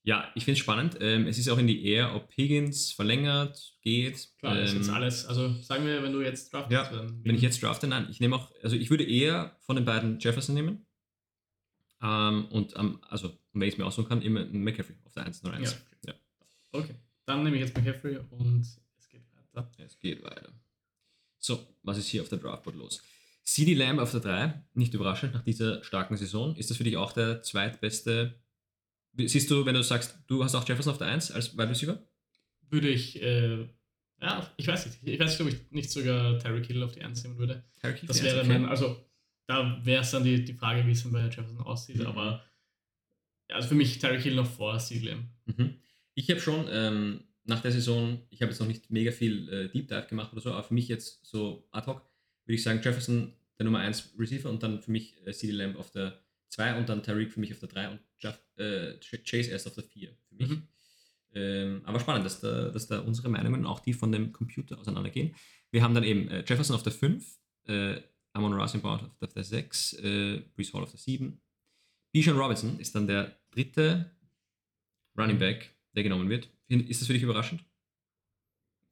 Ja, 0.05 0.31
ich 0.35 0.45
finde 0.45 0.53
es 0.55 0.59
spannend. 0.61 0.97
Ähm, 1.01 1.27
es 1.27 1.37
ist 1.39 1.49
auch 1.49 1.59
in 1.59 1.67
die 1.67 1.85
Air, 1.87 2.15
ob 2.15 2.31
Higgins 2.35 2.93
verlängert, 2.93 3.75
geht. 3.83 4.29
Klar, 4.39 4.55
das 4.55 4.71
ist 4.71 4.77
Ähm, 4.77 4.83
jetzt 4.83 4.91
alles. 4.91 5.27
Also 5.27 5.53
sagen 5.63 5.85
wir, 5.85 6.03
wenn 6.03 6.13
du 6.13 6.23
jetzt 6.23 6.51
draftest, 6.53 6.73
Ja, 6.73 6.91
dann 6.91 7.23
Wenn 7.25 7.35
ich 7.35 7.43
jetzt 7.43 7.63
drafte, 7.63 7.87
nein, 7.89 8.07
ich 8.11 8.19
nehme 8.21 8.37
auch, 8.37 8.51
also 8.63 8.75
ich 8.77 8.89
würde 8.91 9.05
eher 9.05 9.57
von 9.61 9.77
den 9.77 9.85
beiden 9.85 10.19
Jefferson 10.19 10.55
nehmen. 10.55 10.87
Ähm, 12.01 12.47
und 12.47 12.77
am, 12.77 13.01
also, 13.09 13.29
und 13.29 13.61
wenn 13.61 13.69
ich 13.69 13.75
es 13.75 13.79
mir 13.79 13.85
aussuchen 13.85 14.09
kann, 14.09 14.23
immer 14.23 14.47
McCaffrey 14.47 14.97
auf 15.05 15.13
der 15.13 15.25
101. 15.25 15.73
Ja. 16.07 16.13
Ja. 16.13 16.15
Okay, 16.73 16.95
dann 17.27 17.43
nehme 17.43 17.57
ich 17.57 17.63
jetzt 17.63 17.77
McCaffrey 17.77 18.19
und 18.31 18.61
es 18.99 19.09
geht 19.09 19.23
weiter. 19.35 19.69
Es 19.85 19.99
geht 19.99 20.23
weiter. 20.23 20.53
So, 21.39 21.67
was 21.83 21.99
ist 21.99 22.09
hier 22.09 22.23
auf 22.23 22.29
der 22.29 22.39
Draftboard 22.39 22.77
los? 22.77 23.03
CD 23.51 23.73
Lamb 23.73 23.99
auf 23.99 24.11
der 24.11 24.21
3, 24.21 24.63
nicht 24.75 24.93
überraschend 24.93 25.33
nach 25.33 25.43
dieser 25.43 25.83
starken 25.83 26.19
Saison. 26.19 26.55
Ist 26.57 26.69
das 26.69 26.77
für 26.77 26.85
dich 26.85 26.99
auch 26.99 27.13
der 27.13 27.43
zweitbeste? 27.43 28.39
Siehst 29.17 29.51
du, 29.51 29.65
wenn 29.65 29.75
du 29.75 29.83
sagst, 29.83 30.19
du 30.27 30.45
hast 30.45 30.55
auch 30.55 30.69
Jefferson 30.69 30.93
auf 30.93 30.99
der 30.99 31.07
1 31.07 31.31
als 31.31 31.57
Wide 31.57 31.71
Receiver? 31.71 32.07
Würde 32.69 32.91
ich, 32.91 33.23
äh, 33.23 33.67
ja, 34.21 34.53
ich 34.59 34.67
weiß 34.69 34.85
nicht. 34.85 34.99
Ich 35.03 35.19
weiß 35.19 35.31
nicht, 35.31 35.41
ob 35.41 35.49
ich 35.49 35.71
nicht 35.73 35.91
sogar 35.91 36.39
Terry 36.39 36.63
Hill 36.63 36.83
auf 36.83 36.93
die 36.93 37.01
1 37.03 37.23
nehmen 37.25 37.39
würde. 37.39 37.65
Keefe, 37.81 38.05
Das 38.07 38.23
wäre 38.23 38.41
okay. 38.41 38.49
dann, 38.49 38.67
also 38.67 39.03
da 39.47 39.81
wäre 39.83 40.03
es 40.03 40.11
dann 40.11 40.25
die, 40.25 40.45
die 40.45 40.53
Frage, 40.53 40.87
wie 40.87 40.91
es 40.91 41.03
dann 41.03 41.13
bei 41.13 41.23
Jefferson 41.23 41.61
aussieht, 41.61 41.97
Mhm. 41.97 42.07
aber 42.07 42.45
ja, 43.49 43.57
also 43.57 43.69
für 43.69 43.75
mich 43.77 43.99
Terry 43.99 44.21
Hill 44.21 44.35
noch 44.35 44.47
vor 44.47 44.79
CDM. 44.79 45.31
Mhm. 45.47 45.77
Ich 46.15 46.29
habe 46.31 46.41
schon 46.41 46.67
ähm, 46.71 47.25
nach 47.45 47.63
der 47.63 47.73
Saison, 47.73 48.21
ich 48.29 48.43
habe 48.43 48.51
jetzt 48.53 48.61
noch 48.61 48.67
nicht 48.69 48.91
mega 48.91 49.11
viel 49.11 49.49
äh, 49.49 49.69
Deep 49.71 49.89
Dive 49.89 50.07
gemacht 50.07 50.33
oder 50.35 50.43
so, 50.43 50.53
aber 50.53 50.65
für 50.65 50.75
mich 50.75 50.87
jetzt 50.89 51.25
so 51.25 51.67
ad 51.71 51.87
hoc 51.87 52.03
würde 52.45 52.57
ich 52.57 52.63
sagen, 52.63 52.81
Jefferson 52.85 53.35
der 53.59 53.65
Nummer 53.65 53.81
1 53.81 54.15
Receiver 54.19 54.49
und 54.51 54.63
dann 54.63 54.81
für 54.83 54.91
mich 54.91 55.17
äh, 55.27 55.33
CD 55.33 55.53
Lamb 55.53 55.77
auf 55.77 55.91
der 55.91 56.23
2 56.51 56.79
und 56.79 56.89
dann 56.89 57.03
Tariq 57.03 57.33
für 57.33 57.41
mich 57.41 57.53
auf 57.53 57.59
der 57.61 57.69
3 57.69 57.89
und 57.91 58.01
Jeff, 58.19 58.41
äh, 58.57 58.93
Ch- 59.01 59.23
Chase 59.29 59.51
erst 59.51 59.67
auf 59.67 59.75
der 59.75 59.85
4 59.85 60.17
für 60.29 60.35
mich. 60.35 60.49
Mhm. 60.49 60.63
Ähm, 61.35 61.83
aber 61.85 62.01
spannend, 62.01 62.25
dass 62.25 62.41
da, 62.41 62.71
dass 62.71 62.87
da 62.87 63.01
unsere 63.01 63.29
Meinungen, 63.29 63.67
auch 63.67 63.81
die 63.81 63.93
von 63.93 64.11
dem 64.11 64.33
Computer, 64.33 64.79
auseinandergehen. 64.79 65.35
Wir 65.71 65.83
haben 65.83 65.95
dann 65.95 66.05
eben 66.05 66.29
äh, 66.29 66.43
Jefferson 66.47 66.75
auf 66.75 66.83
der 66.83 66.93
5, 66.93 67.39
äh, 67.67 68.01
Amon 68.33 68.55
Rasenbaum 68.55 68.95
auf 68.95 69.19
der, 69.19 69.29
auf 69.29 69.35
der 69.35 69.45
6, 69.45 69.93
äh, 69.95 70.43
Brees 70.55 70.73
Hall 70.73 70.83
auf 70.83 70.91
der 70.91 71.01
7. 71.01 71.39
Bijan 72.13 72.39
Robinson 72.39 72.81
ist 72.81 72.95
dann 72.95 73.07
der 73.07 73.39
dritte 73.51 74.11
Running 75.19 75.39
Back, 75.39 75.77
der 75.95 76.03
genommen 76.03 76.31
wird. 76.31 76.49
Ist 76.69 77.01
das 77.03 77.07
für 77.07 77.13
dich 77.13 77.23
überraschend? 77.23 77.63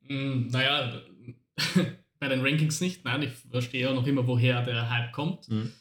Mm, 0.03 0.49
naja, 0.49 1.03
bei 2.19 2.29
den 2.29 2.41
Rankings 2.41 2.81
nicht. 2.81 3.05
Nein, 3.05 3.23
ich 3.23 3.31
verstehe 3.51 3.89
auch 3.91 3.95
noch 3.95 4.07
immer, 4.07 4.27
woher 4.27 4.63
der 4.63 4.91
Hype 4.91 5.13
kommt. 5.13 5.49
Mhm. 5.49 5.73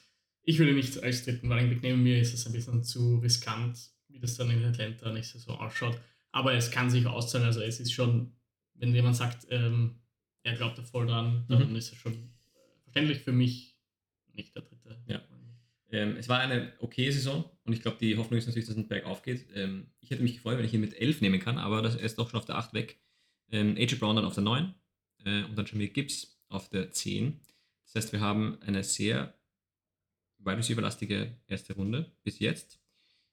Ich 0.44 0.60
würde 0.60 0.74
nicht 0.74 1.02
als 1.04 1.24
dritten 1.26 1.52
Running 1.52 1.70
Back 1.70 1.82
nehmen. 1.82 2.04
Mir 2.04 2.20
ist 2.20 2.34
es 2.34 2.46
ein 2.46 2.54
bisschen 2.54 2.84
zu 2.84 3.18
riskant, 3.18 3.80
wie 4.10 4.20
das 4.20 4.36
dann 4.36 4.52
in 4.52 4.64
Atlanta 4.64 5.12
nächste 5.12 5.40
Saison 5.40 5.58
ausschaut. 5.60 6.00
Aber 6.32 6.54
es 6.54 6.70
kann 6.72 6.90
sich 6.90 7.06
auszahlen. 7.08 7.48
Also 7.48 7.62
es 7.62 7.80
ist 7.80 7.92
schon, 7.94 8.34
wenn 8.76 8.94
jemand 8.94 9.16
sagt, 9.16 9.48
ähm, 9.50 10.02
er 10.44 10.56
glaubt 10.56 10.78
da 10.78 10.84
voll 10.84 11.08
dran, 11.08 11.46
dann 11.48 11.70
Mhm. 11.70 11.76
ist 11.76 11.92
es 11.94 11.98
schon 11.98 12.14
äh, 12.14 12.18
verständlich 12.84 13.20
für 13.20 13.32
mich 13.32 13.76
nicht 14.34 14.54
der 14.56 14.62
dritte. 14.64 15.02
Ja. 15.08 15.22
Ähm, 15.92 16.18
es 16.18 16.28
war 16.30 16.40
eine 16.40 16.74
okay 16.80 17.10
Saison 17.10 17.46
und 17.64 17.74
ich 17.74 17.82
glaube, 17.82 17.98
die 18.00 18.18
Hoffnung 18.18 18.38
ist 18.38 18.48
natürlich, 18.48 18.68
dass 18.68 18.76
es 18.78 18.88
bergauf 18.88 19.24
geht. 19.24 19.48
Ähm, 19.56 19.88
ich 20.02 20.10
hätte 20.12 20.24
mich 20.24 20.36
gefreut, 20.36 20.58
wenn 20.58 20.66
ich 20.66 20.74
ihn 20.74 20.82
mit 20.82 20.94
11 20.94 21.22
nehmen 21.22 21.40
kann, 21.40 21.58
aber 21.58 21.82
das, 21.82 21.96
er 21.96 22.02
ist 22.04 22.18
doch 22.20 22.30
schon 22.30 22.38
auf 22.40 22.46
der 22.46 22.58
8 22.58 22.74
weg. 22.74 23.00
Ähm, 23.52 23.76
AJ 23.78 23.96
Brown 23.96 24.16
dann 24.16 24.26
auf 24.26 24.34
der 24.34 24.44
9 24.44 24.74
äh, 25.26 25.44
und 25.44 25.56
dann 25.56 25.66
Jamir 25.66 25.90
Gibbs 25.90 26.40
auf 26.48 26.70
der 26.70 26.92
10. 26.92 27.40
Das 27.84 27.96
heißt, 27.96 28.14
wir 28.14 28.22
haben 28.22 28.58
eine 28.62 28.84
sehr 28.84 29.38
wide 30.40 30.58
receiver-lastige 30.58 31.38
erste 31.48 31.74
Runde 31.74 32.12
bis 32.24 32.40
jetzt. 32.40 32.80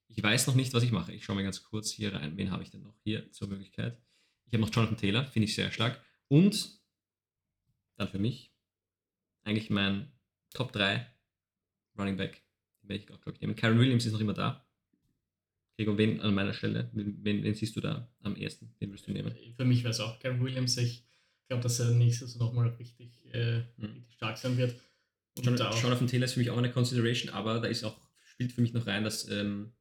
Ich 0.09 0.23
weiß 0.23 0.47
noch 0.47 0.55
nicht, 0.55 0.75
was 0.75 0.83
ich 0.83 0.93
mache. 0.93 1.13
Ich 1.13 1.25
schaue 1.25 1.37
mal 1.37 1.43
ganz 1.43 1.63
kurz 1.63 1.91
hier 1.91 2.13
rein. 2.13 2.37
Wen 2.37 2.51
habe 2.51 2.63
ich 2.63 2.71
denn 2.71 2.83
noch 2.83 2.99
hier 3.03 3.31
zur 3.33 3.49
Möglichkeit? 3.49 3.99
Ich 4.47 4.53
habe 4.53 4.63
noch 4.63 4.75
Jonathan 4.75 4.99
Taylor, 4.99 5.25
finde 5.27 5.45
ich 5.45 5.55
sehr 5.55 5.71
stark. 5.71 6.03
Und 6.29 6.81
dann 7.97 8.09
für 8.09 8.19
mich 8.19 8.53
eigentlich 9.45 9.71
mein 9.71 10.13
Top 10.51 10.73
3 10.73 11.07
Running 11.99 12.17
Back. 12.17 12.43
Den 12.83 12.89
werde 12.89 13.05
ich 13.05 13.11
auch, 13.11 13.21
glaube 13.21 13.37
ich, 13.37 13.41
nehmen. 13.41 13.57
Karen 13.57 13.79
Williams 13.79 14.05
ist 14.05 14.13
noch 14.13 14.21
immer 14.21 14.35
da. 14.35 14.67
Gregor, 15.77 15.97
wen 15.97 16.21
an 16.21 16.35
meiner 16.35 16.53
Stelle? 16.53 16.91
Wen, 16.93 17.25
wen, 17.25 17.43
wen 17.43 17.55
siehst 17.55 17.75
du 17.77 17.81
da 17.81 18.11
am 18.21 18.37
ersten? 18.37 18.75
Wen 18.79 18.91
würdest 18.91 19.09
du 19.09 19.13
nehmen? 19.13 19.35
Für 19.57 19.65
mich 19.65 19.83
wäre 19.83 19.93
es 19.93 20.01
auch 20.01 20.19
Karen 20.19 20.43
Williams. 20.43 20.77
Ich 20.77 21.05
glaube, 21.53 21.63
dass 21.63 21.79
er 21.81 21.91
nächstes 21.91 22.37
nochmal 22.37 22.69
richtig, 22.79 23.11
äh, 23.33 23.59
Mhm. 23.77 23.87
richtig 23.95 24.15
stark 24.15 24.39
sein 24.39 24.57
wird. 24.57 24.75
Und 25.37 25.45
John, 25.47 25.61
auch- 25.63 25.83
Jonathan 25.83 26.07
Taylor 26.07 26.25
ist 26.25 26.33
für 26.35 26.41
mich 26.41 26.51
auch 26.51 26.59
eine 26.59 26.71
Consideration, 26.71 27.33
aber 27.33 27.61
da 27.61 27.69
ist 27.69 27.85
auch, 27.85 27.97
spielt 28.25 28.53
für 28.53 28.61
mich 28.61 28.73
noch 28.73 28.87
rein, 28.87 29.05
dass 29.05 29.29
ähm, 29.31 29.73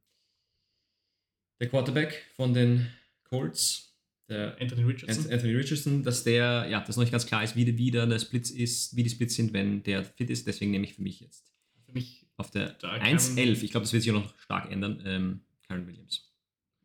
der 1.60 1.68
Quarterback 1.68 2.24
von 2.34 2.54
den 2.54 2.88
Colts, 3.24 3.94
der 4.28 4.56
Anthony 4.60 4.82
Richardson. 4.84 5.24
Ant- 5.24 5.32
Anthony 5.32 5.54
Richardson, 5.54 6.02
dass 6.02 6.24
der, 6.24 6.66
ja, 6.70 6.80
das 6.80 6.96
noch 6.96 7.02
nicht 7.02 7.12
ganz 7.12 7.26
klar 7.26 7.44
ist, 7.44 7.54
wie, 7.56 7.76
wie 7.78 7.90
der 7.90 8.06
der 8.06 8.18
Splits 8.18 8.50
ist, 8.50 8.96
wie 8.96 9.02
die 9.02 9.10
Splits 9.10 9.34
sind, 9.34 9.52
wenn 9.52 9.82
der 9.82 10.04
fit 10.04 10.30
ist. 10.30 10.46
Deswegen 10.46 10.70
nehme 10.70 10.84
ich 10.84 10.94
für 10.94 11.02
mich 11.02 11.20
jetzt 11.20 11.52
Für 11.86 11.92
mich, 11.92 12.26
auf 12.36 12.50
der 12.50 12.70
Da 12.74 12.92
1.11, 12.94 13.62
ich 13.62 13.70
glaube, 13.70 13.84
das 13.84 13.92
wird 13.92 14.02
sich 14.02 14.12
auch 14.12 14.22
noch 14.22 14.38
stark 14.38 14.70
ändern, 14.70 15.02
ähm, 15.04 15.40
Karen 15.66 15.86
Williams. 15.86 16.30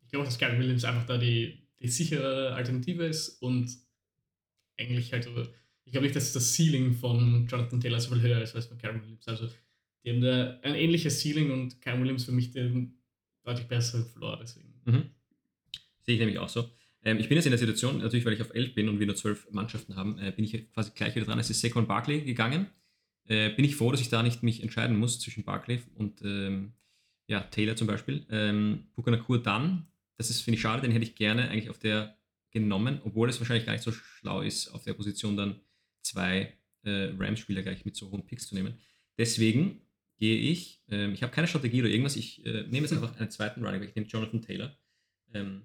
ich 0.04 0.10
glaube, 0.10 0.24
dass 0.26 0.38
Gary 0.38 0.58
Williams 0.58 0.84
einfach 0.84 1.06
da 1.06 1.18
die, 1.18 1.66
die 1.80 1.88
sichere 1.88 2.54
Alternative 2.54 3.04
ist 3.06 3.40
und 3.42 3.70
eigentlich 4.78 5.12
halt 5.12 5.24
so, 5.24 5.30
ich 5.84 5.92
glaube 5.92 6.06
nicht, 6.06 6.16
dass 6.16 6.32
das 6.32 6.54
Ceiling 6.54 6.92
von 6.92 7.46
Jonathan 7.46 7.80
Taylor 7.80 8.00
so 8.00 8.14
viel 8.14 8.22
höher 8.22 8.42
ist 8.42 8.54
als 8.54 8.66
von 8.66 8.78
Karen 8.78 9.02
Williams. 9.02 9.26
Also 9.26 9.48
die 10.04 10.10
haben 10.10 10.20
da 10.20 10.58
ein 10.62 10.74
ähnliches 10.74 11.20
Ceiling 11.20 11.50
und 11.50 11.80
Karen 11.80 12.00
Williams 12.00 12.24
für 12.24 12.32
mich 12.32 12.50
den 12.50 12.98
deutlich 13.44 13.66
besseren 13.66 14.06
Floor, 14.06 14.38
deswegen. 14.40 14.74
Mhm. 14.84 15.10
Sehe 16.02 16.14
ich 16.14 16.20
nämlich 16.20 16.38
auch 16.38 16.48
so. 16.48 16.70
Ähm, 17.02 17.18
ich 17.18 17.28
bin 17.28 17.36
jetzt 17.36 17.46
in 17.46 17.52
der 17.52 17.58
Situation, 17.58 17.98
natürlich 17.98 18.24
weil 18.24 18.32
ich 18.32 18.42
auf 18.42 18.54
11 18.54 18.74
bin 18.74 18.88
und 18.88 18.98
wir 18.98 19.06
nur 19.06 19.16
12 19.16 19.50
Mannschaften 19.50 19.96
haben, 19.96 20.18
äh, 20.18 20.32
bin 20.32 20.44
ich 20.44 20.70
quasi 20.72 20.92
gleich 20.94 21.14
wieder 21.14 21.26
dran. 21.26 21.38
Es 21.38 21.50
ist 21.50 21.60
Saquon 21.60 21.86
Barkley 21.86 22.22
gegangen. 22.22 22.66
Äh, 23.24 23.50
bin 23.50 23.64
ich 23.64 23.76
froh, 23.76 23.90
dass 23.90 24.00
ich 24.00 24.08
da 24.08 24.22
nicht 24.22 24.42
mich 24.42 24.62
entscheiden 24.62 24.96
muss 24.96 25.20
zwischen 25.20 25.44
Barkley 25.44 25.80
und 25.94 26.22
ähm, 26.22 26.72
ja, 27.26 27.40
Taylor 27.40 27.76
zum 27.76 27.86
Beispiel. 27.86 28.26
Ähm, 28.30 28.86
Puka 28.94 29.10
dann, 29.38 29.86
das 30.16 30.40
finde 30.40 30.56
ich, 30.56 30.62
schade, 30.62 30.82
den 30.82 30.92
hätte 30.92 31.04
ich 31.04 31.14
gerne 31.14 31.50
eigentlich 31.50 31.70
auf 31.70 31.78
der 31.78 32.17
genommen, 32.58 33.00
obwohl 33.04 33.28
es 33.28 33.38
wahrscheinlich 33.40 33.66
gar 33.66 33.72
nicht 33.72 33.84
so 33.84 33.92
schlau 33.92 34.42
ist, 34.42 34.68
auf 34.68 34.84
der 34.84 34.94
Position 34.94 35.36
dann 35.36 35.60
zwei 36.02 36.54
äh, 36.84 37.12
Rams-Spieler 37.18 37.62
gleich 37.62 37.84
mit 37.84 37.96
so 37.96 38.10
hohen 38.10 38.24
Picks 38.24 38.48
zu 38.48 38.54
nehmen. 38.54 38.78
Deswegen 39.16 39.80
gehe 40.16 40.36
ich, 40.36 40.82
ähm, 40.88 41.12
ich 41.12 41.22
habe 41.22 41.32
keine 41.32 41.48
Strategie 41.48 41.80
oder 41.80 41.90
irgendwas, 41.90 42.16
ich 42.16 42.44
äh, 42.44 42.62
nehme 42.64 42.86
jetzt 42.86 42.92
einfach 42.92 43.16
einen 43.18 43.30
zweiten 43.30 43.64
Running 43.64 43.80
Back, 43.80 43.90
ich 43.90 43.96
nehme 43.96 44.08
Jonathan 44.08 44.42
Taylor. 44.42 44.76
Ähm, 45.34 45.62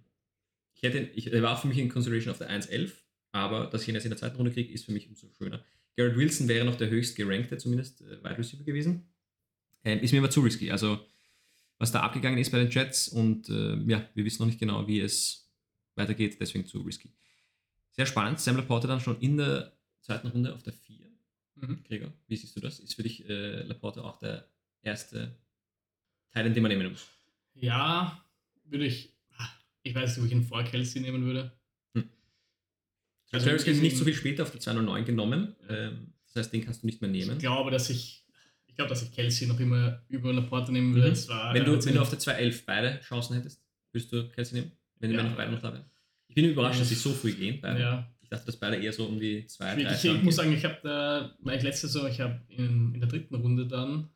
ich 0.73 0.84
hätte, 0.84 0.99
ich, 0.99 1.32
er 1.32 1.41
war 1.41 1.60
für 1.60 1.67
mich 1.67 1.77
in 1.77 1.89
Consideration 1.89 2.32
auf 2.32 2.38
der 2.38 2.49
1.11, 2.49 2.91
aber 3.32 3.67
dass 3.67 3.84
ich 3.84 3.89
ihn 3.89 3.95
jetzt 3.95 4.06
in 4.06 4.12
der 4.12 4.17
zweiten 4.17 4.36
Runde 4.36 4.51
kriege, 4.51 4.71
ist 4.71 4.86
für 4.86 4.91
mich 4.91 5.08
umso 5.08 5.29
schöner. 5.38 5.63
Garrett 5.95 6.17
Wilson 6.17 6.47
wäre 6.47 6.65
noch 6.65 6.75
der 6.75 6.89
höchst 6.89 7.15
gerankte, 7.15 7.58
zumindest 7.58 8.01
äh, 8.01 8.23
Wide 8.23 8.38
Receiver 8.38 8.63
gewesen. 8.63 9.08
Ähm, 9.84 9.99
ist 9.99 10.12
mir 10.12 10.19
aber 10.19 10.29
zu 10.29 10.41
risky. 10.41 10.71
Also, 10.71 10.99
was 11.77 11.91
da 11.91 12.01
abgegangen 12.01 12.39
ist 12.39 12.51
bei 12.51 12.60
den 12.60 12.69
Jets 12.69 13.08
und 13.08 13.49
äh, 13.49 13.75
ja, 13.86 14.10
wir 14.13 14.25
wissen 14.25 14.41
noch 14.41 14.47
nicht 14.47 14.60
genau, 14.60 14.88
wie 14.88 14.99
es 14.99 15.42
weitergeht, 15.95 16.38
deswegen 16.39 16.65
zu 16.65 16.82
risky. 16.82 17.12
Sehr 17.91 18.06
spannend. 18.06 18.39
Sam 18.39 18.58
Laporte 18.58 18.88
dann 18.88 18.99
schon 18.99 19.19
in 19.19 19.38
der 19.38 19.71
zweiten 20.01 20.27
Runde 20.27 20.53
auf 20.53 20.63
der 20.63 20.73
4. 20.73 20.97
Mhm. 21.56 21.84
Gregor, 21.88 22.12
wie 22.27 22.36
siehst 22.36 22.56
du 22.56 22.60
das? 22.60 22.79
Ist 22.79 22.95
für 22.95 23.03
dich 23.03 23.27
äh, 23.29 23.62
Laporte 23.63 24.03
auch 24.03 24.17
der 24.17 24.47
erste 24.82 25.36
Teil, 26.32 26.51
den 26.51 26.62
man 26.63 26.71
nehmen 26.71 26.91
muss? 26.91 27.08
Ja, 27.53 28.23
würde 28.65 28.86
ich, 28.86 29.13
ich 29.84 29.93
weiß 29.93 30.10
nicht, 30.10 30.19
ob 30.19 30.25
ich 30.25 30.32
ihn 30.32 30.43
vor 30.43 30.63
Kelsey 30.63 31.01
nehmen 31.01 31.23
würde. 31.23 31.51
Hm. 31.93 32.10
Also 33.32 33.45
Travis 33.47 33.63
Kelce 33.63 33.77
in- 33.77 33.84
nicht 33.84 33.97
so 33.97 34.03
viel 34.03 34.13
später 34.15 34.43
auf 34.43 34.51
der 34.51 34.60
209 34.60 35.06
genommen. 35.06 35.56
Ähm, 35.69 36.13
das 36.25 36.36
heißt, 36.45 36.53
den 36.53 36.65
kannst 36.65 36.82
du 36.82 36.88
nicht 36.88 37.01
mehr 37.01 37.12
nehmen. 37.12 37.34
Ich 37.34 37.39
glaube, 37.39 37.69
dass 37.69 37.91
ich, 37.91 38.25
ich 38.65 38.75
glaube, 38.75 38.89
dass 38.89 39.03
ich 39.03 39.12
Kelsey 39.12 39.47
noch 39.47 39.60
immer 39.60 40.01
über 40.10 40.34
Laporte 40.34 40.71
nehmen 40.71 40.95
würde. 40.95 41.12
Mhm. 41.12 41.27
War, 41.27 41.53
Wenn 41.53 41.65
du, 41.65 41.86
wenn 41.86 41.93
du 41.93 42.01
auf 42.01 42.10
der 42.10 42.17
211 42.17 42.65
beide 42.65 42.99
Chancen 43.01 43.36
hättest, 43.36 43.62
würdest 43.91 44.12
du 44.12 44.27
Kelsey 44.29 44.60
nehmen? 44.60 44.71
Wenn, 45.03 45.11
Ja. 45.11 45.23
noch 45.23 45.35
beide 45.35 45.51
noch 45.51 45.61
da 45.61 45.73
wären? 45.73 45.85
Ich 46.29 46.35
bin 46.35 46.45
überrascht, 46.45 46.79
dass 46.79 46.89
sie 46.89 46.95
so 46.95 47.11
früh 47.11 47.33
gehen. 47.33 47.59
Ja, 47.61 48.09
Ich 48.21 48.29
dachte, 48.29 48.45
dass 48.47 48.57
beide 48.57 48.77
eher 48.77 48.93
so 48.93 49.05
um 49.05 49.19
die 49.19 49.45
2, 49.45 49.77
ich, 49.77 49.83
3 49.85 49.93
ich, 49.93 50.05
ich 50.05 50.23
muss 50.23 50.35
sagen, 50.37 50.53
ich 50.53 50.63
habe 50.65 50.77
da, 50.81 51.35
weil 51.41 51.57
ich 51.57 51.63
letzte 51.63 51.87
Saison, 51.87 52.09
ich 52.09 52.19
habe 52.21 52.41
in, 52.47 52.93
in 52.95 52.99
der 53.01 53.09
dritten 53.09 53.35
Runde 53.35 53.67
dann 53.67 54.09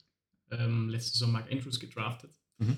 ähm, 0.49 0.89
letzte 0.89 1.11
Saison 1.11 1.31
Mark 1.31 1.51
Andrews 1.51 1.79
gedraftet. 1.79 2.31
Mhm. 2.57 2.77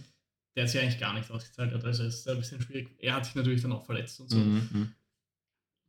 Der 0.55 0.63
hat 0.63 0.71
sich 0.71 0.81
eigentlich 0.81 0.99
gar 0.99 1.13
nicht 1.13 1.29
ausgezahlt. 1.31 1.71
hat, 1.73 1.85
Also 1.85 2.03
es 2.03 2.15
ist 2.15 2.27
ein 2.27 2.37
bisschen 2.39 2.59
schwierig. 2.61 2.89
Er 2.99 3.13
hat 3.15 3.25
sich 3.25 3.35
natürlich 3.35 3.61
dann 3.61 3.71
auch 3.71 3.85
verletzt 3.85 4.19
und 4.19 4.29
so. 4.29 4.37
Mhm, 4.37 4.67
mhm. 4.73 4.91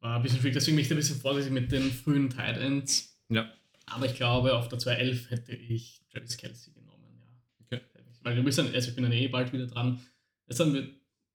War 0.00 0.16
ein 0.16 0.22
bisschen 0.22 0.38
schwierig, 0.40 0.54
deswegen 0.54 0.76
bin 0.76 0.82
ich 0.82 0.88
da 0.88 0.94
ein 0.94 0.98
bisschen 0.98 1.20
vorsichtig 1.20 1.52
mit 1.52 1.72
den 1.72 1.90
frühen 1.90 2.30
Tight 2.30 2.58
Ends. 2.58 3.18
Ja. 3.30 3.50
Aber 3.86 4.06
ich 4.06 4.14
glaube, 4.14 4.54
auf 4.54 4.68
der 4.68 4.78
211 4.78 5.30
hätte 5.30 5.52
ich 5.56 6.02
Travis 6.12 6.36
Kelsey 6.36 6.72
genommen, 6.74 7.02
ja. 7.18 7.76
Okay. 7.78 7.84
Weil 8.22 8.36
du 8.36 8.42
bist 8.44 8.58
dann, 8.58 8.72
also 8.72 8.88
ich 8.90 8.94
bin 8.94 9.02
dann 9.04 9.12
eh 9.12 9.26
bald 9.28 9.52
wieder 9.52 9.66
dran. 9.66 10.00
Jetzt 10.46 10.60
dann, 10.60 10.72
wird- 10.74 10.90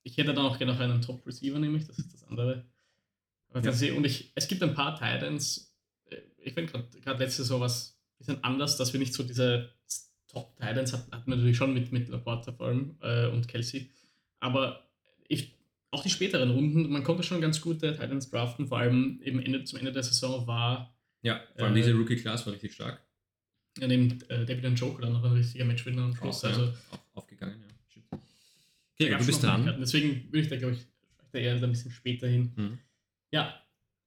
ich 0.05 0.17
hätte 0.17 0.33
dann 0.33 0.45
auch 0.45 0.57
gerne 0.57 0.73
noch 0.73 0.79
einen 0.79 1.01
Top-Receiver, 1.01 1.57
nämlich, 1.57 1.87
das 1.87 1.97
ist 1.97 2.13
das 2.13 2.23
andere. 2.25 2.63
Ja. 3.53 3.61
das 3.61 3.81
ist 3.81 3.91
Und 3.91 4.05
ich, 4.05 4.31
es 4.35 4.47
gibt 4.47 4.61
ein 4.61 4.75
paar 4.75 5.01
äh, 5.01 5.39
ich 6.37 6.53
finde 6.53 6.71
gerade 7.01 7.23
letzte 7.23 7.41
Saison 7.41 7.59
was 7.59 7.97
ein 8.13 8.17
bisschen 8.19 8.43
anders, 8.43 8.77
dass 8.77 8.93
wir 8.93 8.99
nicht 8.99 9.13
so 9.13 9.23
diese 9.23 9.73
Top-Tight 10.27 10.77
Ends 10.77 10.93
hatten, 10.93 11.11
hatten 11.11 11.31
wir 11.31 11.37
natürlich 11.37 11.57
schon 11.57 11.73
mit, 11.73 11.91
mit 11.91 12.07
Laporta 12.07 12.51
vor 12.51 12.67
allem 12.67 12.97
äh, 13.01 13.27
und 13.27 13.47
Kelsey. 13.47 13.89
Aber 14.39 14.87
ich, 15.27 15.57
auch 15.89 16.03
die 16.03 16.09
späteren 16.11 16.51
Runden, 16.51 16.87
man 16.91 17.03
konnte 17.03 17.23
schon 17.23 17.41
ganz 17.41 17.59
gute 17.59 17.93
Titans 17.93 18.29
draften, 18.29 18.67
vor 18.67 18.77
allem 18.77 19.19
eben 19.23 19.39
Ende, 19.39 19.63
zum 19.63 19.79
Ende 19.79 19.91
der 19.91 20.03
Saison 20.03 20.45
war 20.45 20.95
Ja, 21.23 21.41
vor 21.55 21.65
allem 21.65 21.75
Äh, 21.75 21.81
diese 21.81 21.93
Rookie-Class 21.93 22.45
war 22.45 22.53
richtig 22.53 22.73
stark. 22.73 23.01
ja, 23.79 23.87
neben 23.87 24.21
äh, 24.29 24.45
David 24.45 24.77
Joker 24.77 25.01
dann 25.01 25.13
noch 25.13 25.23
ein 25.23 25.31
richtiger 25.31 25.65
Matchwinner 25.65 26.03
am 26.03 26.15
Schluss. 26.15 26.43
Auch, 26.43 26.49
also 26.49 26.65
ja, 26.65 26.73
auch 26.91 26.99
aufgegangen, 27.15 27.59
ja. 27.59 27.75
Stimmt. 27.87 28.05
da 28.11 28.17
Okay, 28.99 29.09
du 29.17 29.25
bist 29.25 29.43
dran. 29.43 29.77
Deswegen 29.79 30.25
würde 30.31 30.39
ich 30.39 30.47
da, 30.49 30.57
glaube 30.57 30.75
ich, 30.75 30.85
da 31.31 31.39
eher 31.39 31.55
ein 31.55 31.69
bisschen 31.69 31.91
später 31.91 32.27
hin. 32.27 32.53
Mhm. 32.55 32.79
Ja, 33.31 33.61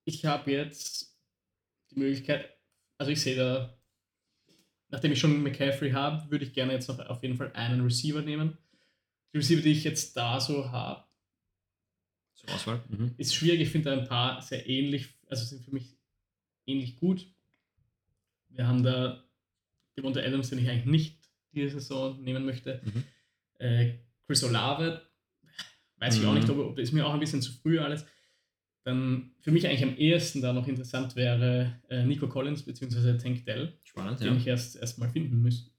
ich 0.04 0.24
habe 0.24 0.50
jetzt 0.50 1.14
die 1.90 1.98
Möglichkeit, 1.98 2.48
also 2.96 3.12
ich 3.12 3.20
sehe 3.20 3.36
da, 3.36 3.78
nachdem 4.88 5.12
ich 5.12 5.20
schon 5.20 5.42
McCaffrey 5.42 5.90
habe, 5.90 6.30
würde 6.30 6.44
ich 6.46 6.54
gerne 6.54 6.72
jetzt 6.72 6.88
noch 6.88 6.98
auf 7.00 7.22
jeden 7.22 7.36
Fall 7.36 7.52
einen 7.52 7.82
Receiver 7.82 8.22
nehmen. 8.22 8.56
Die 9.32 9.38
Receiver, 9.38 9.60
die 9.60 9.72
ich 9.72 9.84
jetzt 9.84 10.16
da 10.16 10.40
so 10.40 10.70
habe, 10.70 11.04
Zur 12.34 12.54
Auswahl. 12.54 12.82
Mhm. 12.88 13.14
ist 13.18 13.34
schwierig. 13.34 13.60
Ich 13.60 13.70
finde 13.70 13.90
da 13.90 14.00
ein 14.00 14.08
paar 14.08 14.40
sehr 14.40 14.66
ähnlich, 14.66 15.14
also 15.28 15.44
sind 15.44 15.62
für 15.62 15.72
mich 15.72 15.98
ähnlich 16.64 16.96
gut. 16.96 17.26
Wir 18.48 18.66
haben 18.66 18.82
da 18.82 19.22
Devonta 19.96 20.20
Adams, 20.20 20.48
den 20.48 20.60
ich 20.60 20.70
eigentlich 20.70 20.86
nicht 20.86 21.18
diese 21.52 21.80
Saison 21.80 22.22
nehmen 22.22 22.46
möchte. 22.46 22.80
Mhm. 22.84 23.04
Äh, 23.58 23.98
Chris 24.28 24.44
Olave, 24.44 25.02
weiß 25.96 26.18
ich 26.18 26.24
auch 26.26 26.32
Mhm. 26.32 26.38
nicht, 26.38 26.50
ob, 26.50 26.58
ob 26.58 26.78
ist 26.78 26.92
mir 26.92 27.04
auch 27.06 27.14
ein 27.14 27.18
bisschen 27.20 27.42
zu 27.42 27.50
früh 27.50 27.80
alles. 27.80 28.06
Dann 28.84 29.32
für 29.40 29.50
mich 29.50 29.66
eigentlich 29.66 29.82
am 29.82 29.96
ehesten 29.96 30.40
da 30.40 30.52
noch 30.52 30.68
interessant 30.68 31.16
wäre 31.16 31.80
äh, 31.88 32.04
Nico 32.04 32.28
Collins 32.28 32.62
bzw. 32.62 33.18
Tank 33.18 33.44
Dell, 33.44 33.72
Spannend, 33.84 34.20
den 34.20 34.28
ja. 34.28 34.36
ich 34.36 34.46
erst, 34.46 34.76
erst 34.76 34.98
mal 34.98 35.08
finden 35.10 35.42
müsste. 35.42 35.70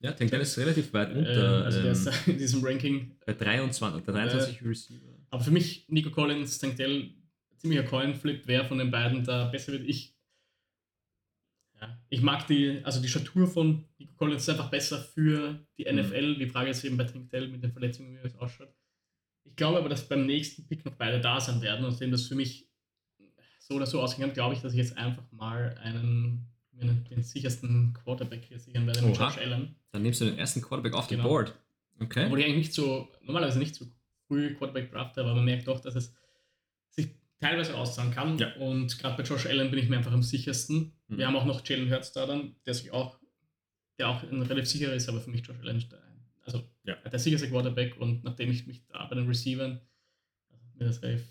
Ja, 0.00 0.12
Tank 0.12 0.30
Dell 0.30 0.40
ist 0.40 0.56
relativ 0.56 0.92
weit 0.92 1.10
Äh, 1.10 1.18
unter. 1.18 1.64
also 1.64 1.78
der 1.82 1.86
ähm, 1.86 1.92
ist 1.92 2.06
in 2.28 2.38
diesem 2.38 2.64
Ranking 2.64 3.16
bei 3.26 3.34
23, 3.34 4.04
der 4.04 4.14
23 4.14 4.64
Receiver. 4.64 5.18
Aber 5.30 5.42
für 5.44 5.50
mich, 5.50 5.84
Nico 5.88 6.10
Collins, 6.10 6.54
St. 6.54 6.78
Dell, 6.78 7.10
ziemlicher 7.56 7.82
Coinflip, 7.82 8.42
wer 8.46 8.64
von 8.64 8.78
den 8.78 8.90
beiden 8.90 9.24
da 9.24 9.46
besser 9.48 9.72
wird. 9.72 9.84
Ich, 9.86 10.16
ja, 11.80 11.98
ich 12.08 12.22
mag 12.22 12.46
die, 12.46 12.80
also 12.84 13.00
die 13.00 13.08
Statur 13.08 13.46
von 13.46 13.84
Nico 13.98 14.12
Collins 14.16 14.42
ist 14.42 14.48
einfach 14.50 14.70
besser 14.70 14.98
für 14.98 15.58
die 15.76 15.84
Mhm. 15.84 15.98
NFL. 16.00 16.34
Die 16.38 16.46
Frage 16.48 16.70
ist 16.70 16.84
eben 16.84 16.96
bei 16.96 17.06
St. 17.06 17.32
Dell 17.32 17.48
mit 17.48 17.62
den 17.62 17.72
Verletzungen, 17.72 18.14
wie 18.22 18.26
es 18.26 18.36
ausschaut. 18.36 18.72
Ich 19.44 19.56
glaube 19.56 19.78
aber, 19.78 19.88
dass 19.88 20.08
beim 20.08 20.26
nächsten 20.26 20.66
Pick 20.66 20.84
noch 20.84 20.94
beide 20.94 21.20
da 21.20 21.40
sein 21.40 21.60
werden 21.62 21.84
und 21.84 21.98
dem 22.00 22.10
das 22.10 22.26
für 22.26 22.34
mich 22.34 22.68
so 23.60 23.74
oder 23.74 23.86
so 23.86 24.00
ausgegangen 24.00 24.32
glaube 24.34 24.54
ich, 24.54 24.60
dass 24.60 24.72
ich 24.72 24.78
jetzt 24.78 24.96
einfach 24.96 25.30
mal 25.32 25.76
einen, 25.82 26.46
einen 26.80 27.04
den 27.04 27.22
sichersten 27.22 27.92
Quarterback 27.94 28.44
hier 28.44 28.58
sichern 28.58 28.86
werde, 28.86 29.02
mit. 29.02 29.16
Josh 29.16 29.38
Allen. 29.38 29.74
Dann 29.92 30.02
nimmst 30.02 30.20
du 30.20 30.26
den 30.26 30.38
ersten 30.38 30.60
Quarterback 30.62 30.94
auf 30.94 31.08
Genau. 31.08 31.24
Board. 31.24 31.54
Okay. 32.00 32.24
Obwohl 32.26 32.40
ich 32.40 32.44
eigentlich 32.46 32.58
nicht 32.58 32.74
so, 32.74 33.08
normalerweise 33.22 33.58
nicht 33.58 33.74
so 33.74 33.86
früh 34.26 34.54
Quarterback 34.54 34.90
drafte, 34.92 35.20
aber 35.22 35.34
man 35.34 35.44
merkt 35.44 35.66
doch, 35.66 35.80
dass 35.80 35.94
es 35.96 36.14
teilweise 37.40 37.76
auszahlen 37.76 38.12
kann. 38.12 38.38
Ja. 38.38 38.54
Und 38.56 38.98
gerade 38.98 39.16
bei 39.16 39.22
Josh 39.22 39.46
Allen 39.46 39.70
bin 39.70 39.78
ich 39.78 39.88
mir 39.88 39.96
einfach 39.98 40.12
am 40.12 40.22
sichersten. 40.22 40.92
Mhm. 41.08 41.18
Wir 41.18 41.26
haben 41.26 41.36
auch 41.36 41.44
noch 41.44 41.64
Jalen 41.66 41.90
Hurts 41.90 42.12
da 42.12 42.26
dann, 42.26 42.56
der 42.66 42.74
sich 42.74 42.90
auch, 42.92 43.18
der 43.98 44.08
auch 44.08 44.22
ein 44.22 44.42
relativ 44.42 44.70
sicherer 44.70 44.94
ist, 44.94 45.08
aber 45.08 45.20
für 45.20 45.30
mich 45.30 45.46
Josh 45.46 45.58
Allen 45.60 45.78
ist 45.78 45.90
der, 45.92 46.02
also 46.44 46.68
Ja. 46.84 46.94
der 46.96 47.18
sicherste 47.18 47.48
Quarterback 47.48 47.96
und 48.00 48.24
nachdem 48.24 48.50
ich 48.50 48.66
mich 48.66 48.84
da 48.86 49.04
bei 49.06 49.14
den 49.16 49.26
Receivern, 49.26 49.80
also 50.50 50.64
mir 50.74 50.84
das 50.86 51.02
relativ 51.02 51.26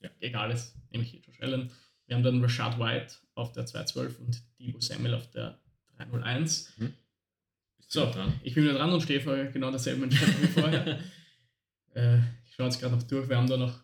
Ja. 0.00 0.10
egal 0.20 0.50
ist, 0.50 0.76
nehme 0.90 1.04
ich 1.04 1.10
hier 1.10 1.20
Josh 1.20 1.40
Allen. 1.40 1.70
Wir 2.06 2.16
haben 2.16 2.22
dann 2.22 2.40
Rashad 2.42 2.78
White 2.78 3.14
auf 3.34 3.52
der 3.52 3.64
212 3.66 4.18
und 4.20 4.42
Debo 4.60 4.80
Samuel 4.80 5.14
auf 5.14 5.30
der 5.30 5.58
301. 5.96 6.74
Bist 6.76 7.94
du 7.94 8.00
So, 8.00 8.10
dran? 8.10 8.34
ich 8.42 8.54
bin 8.54 8.64
wieder 8.64 8.74
dran 8.74 8.92
und 8.92 9.00
stehe 9.02 9.20
vor 9.20 9.36
genau 9.46 9.70
derselben 9.70 10.02
Entscheidung 10.04 10.42
wie 10.42 10.46
vorher. 10.48 11.00
äh, 11.94 12.18
ich 12.46 12.54
schaue 12.54 12.66
jetzt 12.66 12.78
gerade 12.80 12.94
noch 12.96 13.02
durch. 13.04 13.28
Wir 13.28 13.36
haben 13.38 13.48
da 13.48 13.56
noch 13.56 13.80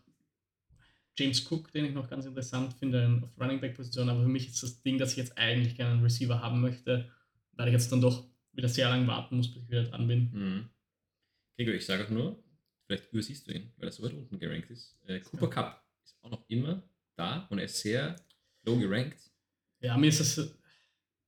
James 1.18 1.44
Cook, 1.50 1.70
den 1.72 1.84
ich 1.84 1.92
noch 1.92 2.08
ganz 2.08 2.24
interessant 2.26 2.74
finde, 2.74 3.20
auf 3.22 3.38
Running 3.40 3.60
Back 3.60 3.74
Position. 3.76 4.08
Aber 4.08 4.22
für 4.22 4.28
mich 4.28 4.48
ist 4.48 4.62
das 4.62 4.80
Ding, 4.82 4.98
dass 4.98 5.12
ich 5.12 5.18
jetzt 5.18 5.36
eigentlich 5.36 5.76
gerne 5.76 5.92
einen 5.94 6.02
Receiver 6.02 6.40
haben 6.40 6.60
möchte, 6.60 7.10
weil 7.52 7.68
ich 7.68 7.72
jetzt 7.72 7.90
dann 7.92 8.00
doch 8.00 8.26
wieder 8.52 8.68
sehr 8.68 8.88
lange 8.88 9.06
warten 9.06 9.36
muss, 9.36 9.52
bis 9.52 9.62
ich 9.62 9.68
wieder 9.68 9.84
dran 9.84 10.06
bin. 10.08 10.30
Mhm. 10.32 10.68
Gregor, 11.56 11.74
ich 11.74 11.84
sage 11.84 12.04
auch 12.04 12.10
nur, 12.10 12.42
vielleicht 12.86 13.12
übersiehst 13.12 13.46
du 13.46 13.52
ihn, 13.52 13.72
weil 13.76 13.88
er 13.88 13.92
so 13.92 14.02
weit 14.02 14.14
unten 14.14 14.38
gerankt 14.38 14.70
ist. 14.70 14.96
Äh, 15.06 15.20
Cooper 15.20 15.46
Ja. 15.46 15.50
Cup 15.52 15.84
ist 16.04 16.16
auch 16.22 16.30
noch 16.30 16.44
immer 16.48 16.82
da 17.16 17.46
und 17.50 17.58
er 17.58 17.64
ist 17.66 17.78
sehr 17.80 18.16
low 18.64 18.78
gerankt. 18.78 19.18
Ja, 19.80 19.96
mir 19.96 20.08
ist 20.08 20.20
das. 20.20 20.38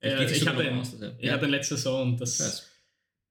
Äh, 0.00 0.24
ich 0.24 0.46
hatte 0.46 0.62
ihn, 0.64 0.78
aus, 0.78 0.96
ich 1.18 1.30
hatte 1.30 1.44
ihn 1.44 1.50
letzte 1.50 1.76
Saison 1.76 2.12
und 2.12 2.20
das 2.20 2.38
Krass. 2.38 2.68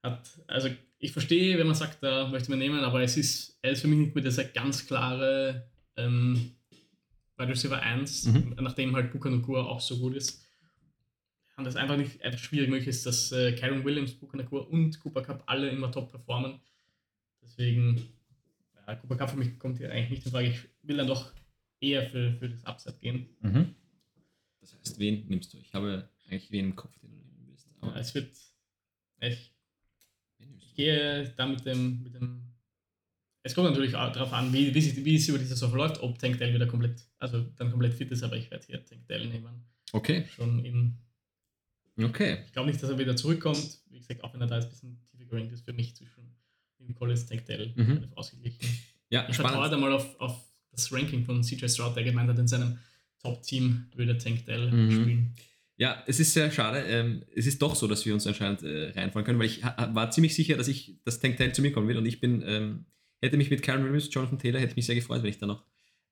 hat. 0.03 0.29
Also, 0.47 0.69
ich 0.99 1.11
verstehe, 1.11 1.57
wenn 1.57 1.67
man 1.67 1.75
sagt, 1.75 2.01
da 2.03 2.27
möchte 2.27 2.49
man 2.49 2.59
nehmen, 2.59 2.79
aber 2.79 3.01
es 3.01 3.17
ist, 3.17 3.57
er 3.61 3.71
ist 3.71 3.81
für 3.81 3.87
mich 3.87 3.99
nicht 3.99 4.15
mehr 4.15 4.23
dieser 4.23 4.43
ganz 4.45 4.85
klare 4.85 5.69
ähm, 6.05 6.51
Wide 7.37 7.49
Receiver 7.49 7.81
1, 7.81 8.25
Mhm. 8.25 8.55
nachdem 8.61 8.95
halt 8.95 9.11
Buka 9.11 9.29
Nakua 9.29 9.63
auch 9.65 9.81
so 9.81 9.97
gut 9.99 10.15
ist. 10.15 10.45
Und 11.57 11.65
das 11.65 11.75
einfach 11.75 11.97
nicht 11.97 12.21
einfach 12.23 12.39
schwierig 12.39 12.69
möglich 12.69 12.87
ist, 12.87 13.05
dass 13.05 13.31
äh, 13.31 13.53
Kyron 13.53 13.83
Williams, 13.83 14.13
Buka 14.13 14.37
Nakua 14.37 14.61
und 14.61 14.99
Cooper 14.99 15.21
Cup 15.21 15.43
alle 15.47 15.69
immer 15.69 15.91
top 15.91 16.09
performen. 16.11 16.59
Deswegen, 17.43 18.01
ja, 18.87 18.95
Cooper 18.95 19.15
Cup 19.17 19.31
für 19.31 19.37
mich 19.37 19.57
kommt 19.59 19.77
hier 19.77 19.91
eigentlich 19.91 20.09
nicht 20.11 20.25
in 20.25 20.31
Frage. 20.31 20.47
Ich 20.49 20.59
will 20.83 20.97
dann 20.97 21.07
doch 21.07 21.31
eher 21.79 22.07
für, 22.09 22.33
für 22.33 22.49
das 22.49 22.63
Upside 22.65 22.97
gehen. 22.99 23.29
Mhm. 23.41 23.75
Das 24.59 24.73
heißt, 24.75 24.99
wen 24.99 25.27
nimmst 25.27 25.53
du? 25.53 25.57
Ich 25.57 25.73
habe 25.73 26.09
eigentlich 26.29 26.51
wen 26.51 26.65
im 26.65 26.75
Kopf, 26.75 26.97
den 26.99 27.09
du 27.11 27.17
nehmen 27.17 27.47
willst. 27.47 27.67
Ja, 27.81 27.95
es 27.95 28.13
wird. 28.15 28.29
Ich, 29.19 29.51
ich 30.59 30.75
gehe 30.75 31.29
da 31.35 31.45
mit 31.47 31.65
dem, 31.65 32.03
mit 32.03 32.13
dem. 32.15 32.50
Es 33.43 33.55
kommt 33.55 33.69
natürlich 33.69 33.95
auch 33.95 34.11
darauf 34.11 34.33
an, 34.33 34.53
wie, 34.53 34.73
wie, 34.73 35.05
wie 35.05 35.15
es 35.15 35.27
über 35.27 35.39
die 35.39 35.45
Saison 35.45 35.69
verläuft, 35.69 36.01
ob 36.01 36.19
Tank 36.19 36.37
Dell 36.37 36.53
wieder 36.53 36.67
komplett, 36.67 37.03
also 37.17 37.41
dann 37.57 37.71
komplett 37.71 37.93
fit 37.95 38.11
ist, 38.11 38.21
aber 38.23 38.37
ich 38.37 38.49
werde 38.51 38.65
hier 38.67 38.85
Tank 38.85 39.07
Dell 39.07 39.27
nehmen. 39.27 39.63
Okay, 39.93 40.25
Schon 40.35 40.63
in. 40.63 40.97
okay. 42.01 42.39
Ich 42.45 42.53
glaube 42.53 42.69
nicht, 42.69 42.81
dass 42.81 42.89
er 42.89 42.97
wieder 42.99 43.15
zurückkommt. 43.15 43.79
Wie 43.89 43.99
gesagt, 43.99 44.23
auch 44.23 44.33
wenn 44.33 44.41
er 44.41 44.47
da 44.47 44.55
jetzt 44.55 44.65
ein 44.65 44.69
bisschen 44.71 45.01
tiefer 45.11 45.25
gerankt 45.25 45.51
ist, 45.53 45.65
für 45.65 45.73
mich 45.73 45.95
zwischen 45.95 46.35
Nico 46.79 46.93
Collins, 46.99 47.25
Tank 47.25 47.45
Dell, 47.45 47.73
Mhm. 47.75 47.91
relativ 47.93 48.13
ausgeglichen. 48.13 48.59
Ja, 49.09 49.27
Ich 49.29 49.35
vertraue 49.35 49.69
da 49.69 49.77
mal 49.77 49.91
auf, 49.91 50.19
auf 50.19 50.39
das 50.71 50.91
Ranking 50.93 51.25
von 51.25 51.43
CJ 51.43 51.67
Stroud, 51.67 51.95
der 51.95 52.03
gemeint 52.03 52.29
hat, 52.29 52.37
in 52.39 52.47
seinem 52.47 52.77
Top-Team 53.21 53.87
würde 53.95 54.17
Tank 54.17 54.45
Dell 54.45 54.71
Mhm. 54.71 54.91
spielen. 54.91 55.35
Ja, 55.77 56.03
es 56.05 56.19
ist 56.19 56.33
sehr 56.33 56.51
schade. 56.51 56.79
Ähm, 56.87 57.23
es 57.35 57.47
ist 57.47 57.59
doch 57.61 57.75
so, 57.75 57.87
dass 57.87 58.05
wir 58.05 58.13
uns 58.13 58.27
anscheinend 58.27 58.61
äh, 58.61 58.91
reinfallen 58.91 59.25
können, 59.25 59.39
weil 59.39 59.47
ich 59.47 59.63
war 59.63 60.11
ziemlich 60.11 60.35
sicher, 60.35 60.55
dass 60.55 60.67
ich 60.67 60.97
das 61.05 61.19
Tank 61.19 61.37
Tail 61.37 61.53
zu 61.53 61.61
mir 61.63 61.71
kommen 61.71 61.87
wird 61.87 61.97
und 61.97 62.05
ich 62.05 62.19
bin, 62.19 62.43
ähm, 62.45 62.85
hätte 63.21 63.37
mich 63.37 63.49
mit 63.49 63.61
Karen 63.61 63.83
Williams, 63.83 64.09
Jonathan 64.11 64.39
Taylor, 64.39 64.59
hätte 64.59 64.75
mich 64.75 64.85
sehr 64.85 64.95
gefreut, 64.95 65.23
wenn 65.23 65.29
ich 65.29 65.37
da 65.37 65.45
noch 65.45 65.63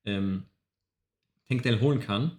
ähm, 0.05 0.43
Tank 1.47 1.63
Tail 1.63 1.81
holen 1.81 1.99
kann. 1.99 2.37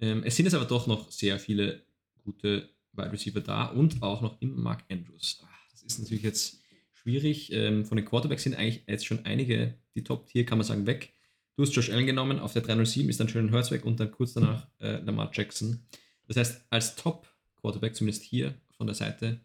Ähm, 0.00 0.22
es 0.24 0.36
sind 0.36 0.46
jetzt 0.46 0.54
aber 0.54 0.64
doch 0.64 0.86
noch 0.86 1.10
sehr 1.10 1.38
viele 1.38 1.82
gute 2.24 2.68
Wide 2.92 3.12
Receiver 3.12 3.40
da 3.40 3.66
und 3.66 4.02
auch 4.02 4.22
noch 4.22 4.40
im 4.40 4.60
Mark 4.60 4.84
Andrews. 4.90 5.40
Ah, 5.44 5.48
das 5.70 5.82
ist 5.82 5.98
natürlich 5.98 6.24
jetzt 6.24 6.62
schwierig. 6.92 7.52
Ähm, 7.52 7.84
von 7.84 7.96
den 7.96 8.04
Quarterbacks 8.04 8.42
sind 8.42 8.56
eigentlich 8.56 8.82
jetzt 8.86 9.06
schon 9.06 9.24
einige, 9.24 9.74
die 9.94 10.02
Top-Tier, 10.02 10.44
kann 10.44 10.58
man 10.58 10.66
sagen, 10.66 10.86
weg. 10.86 11.12
Du 11.54 11.62
hast 11.62 11.74
Josh 11.74 11.90
Allen 11.90 12.06
genommen, 12.06 12.38
auf 12.38 12.52
der 12.52 12.62
307 12.62 13.08
ist 13.08 13.20
dann 13.20 13.28
schön 13.28 13.52
Hurts 13.52 13.70
weg 13.70 13.84
und 13.84 13.98
dann 14.00 14.10
kurz 14.10 14.34
danach 14.34 14.66
äh, 14.80 14.98
Lamar 14.98 15.30
Jackson. 15.32 15.86
Das 16.26 16.36
heißt, 16.36 16.66
als 16.68 16.96
Top-Quarterback, 16.96 17.94
zumindest 17.94 18.24
hier 18.24 18.54
von 18.76 18.86
der 18.86 18.94
Seite, 18.94 19.40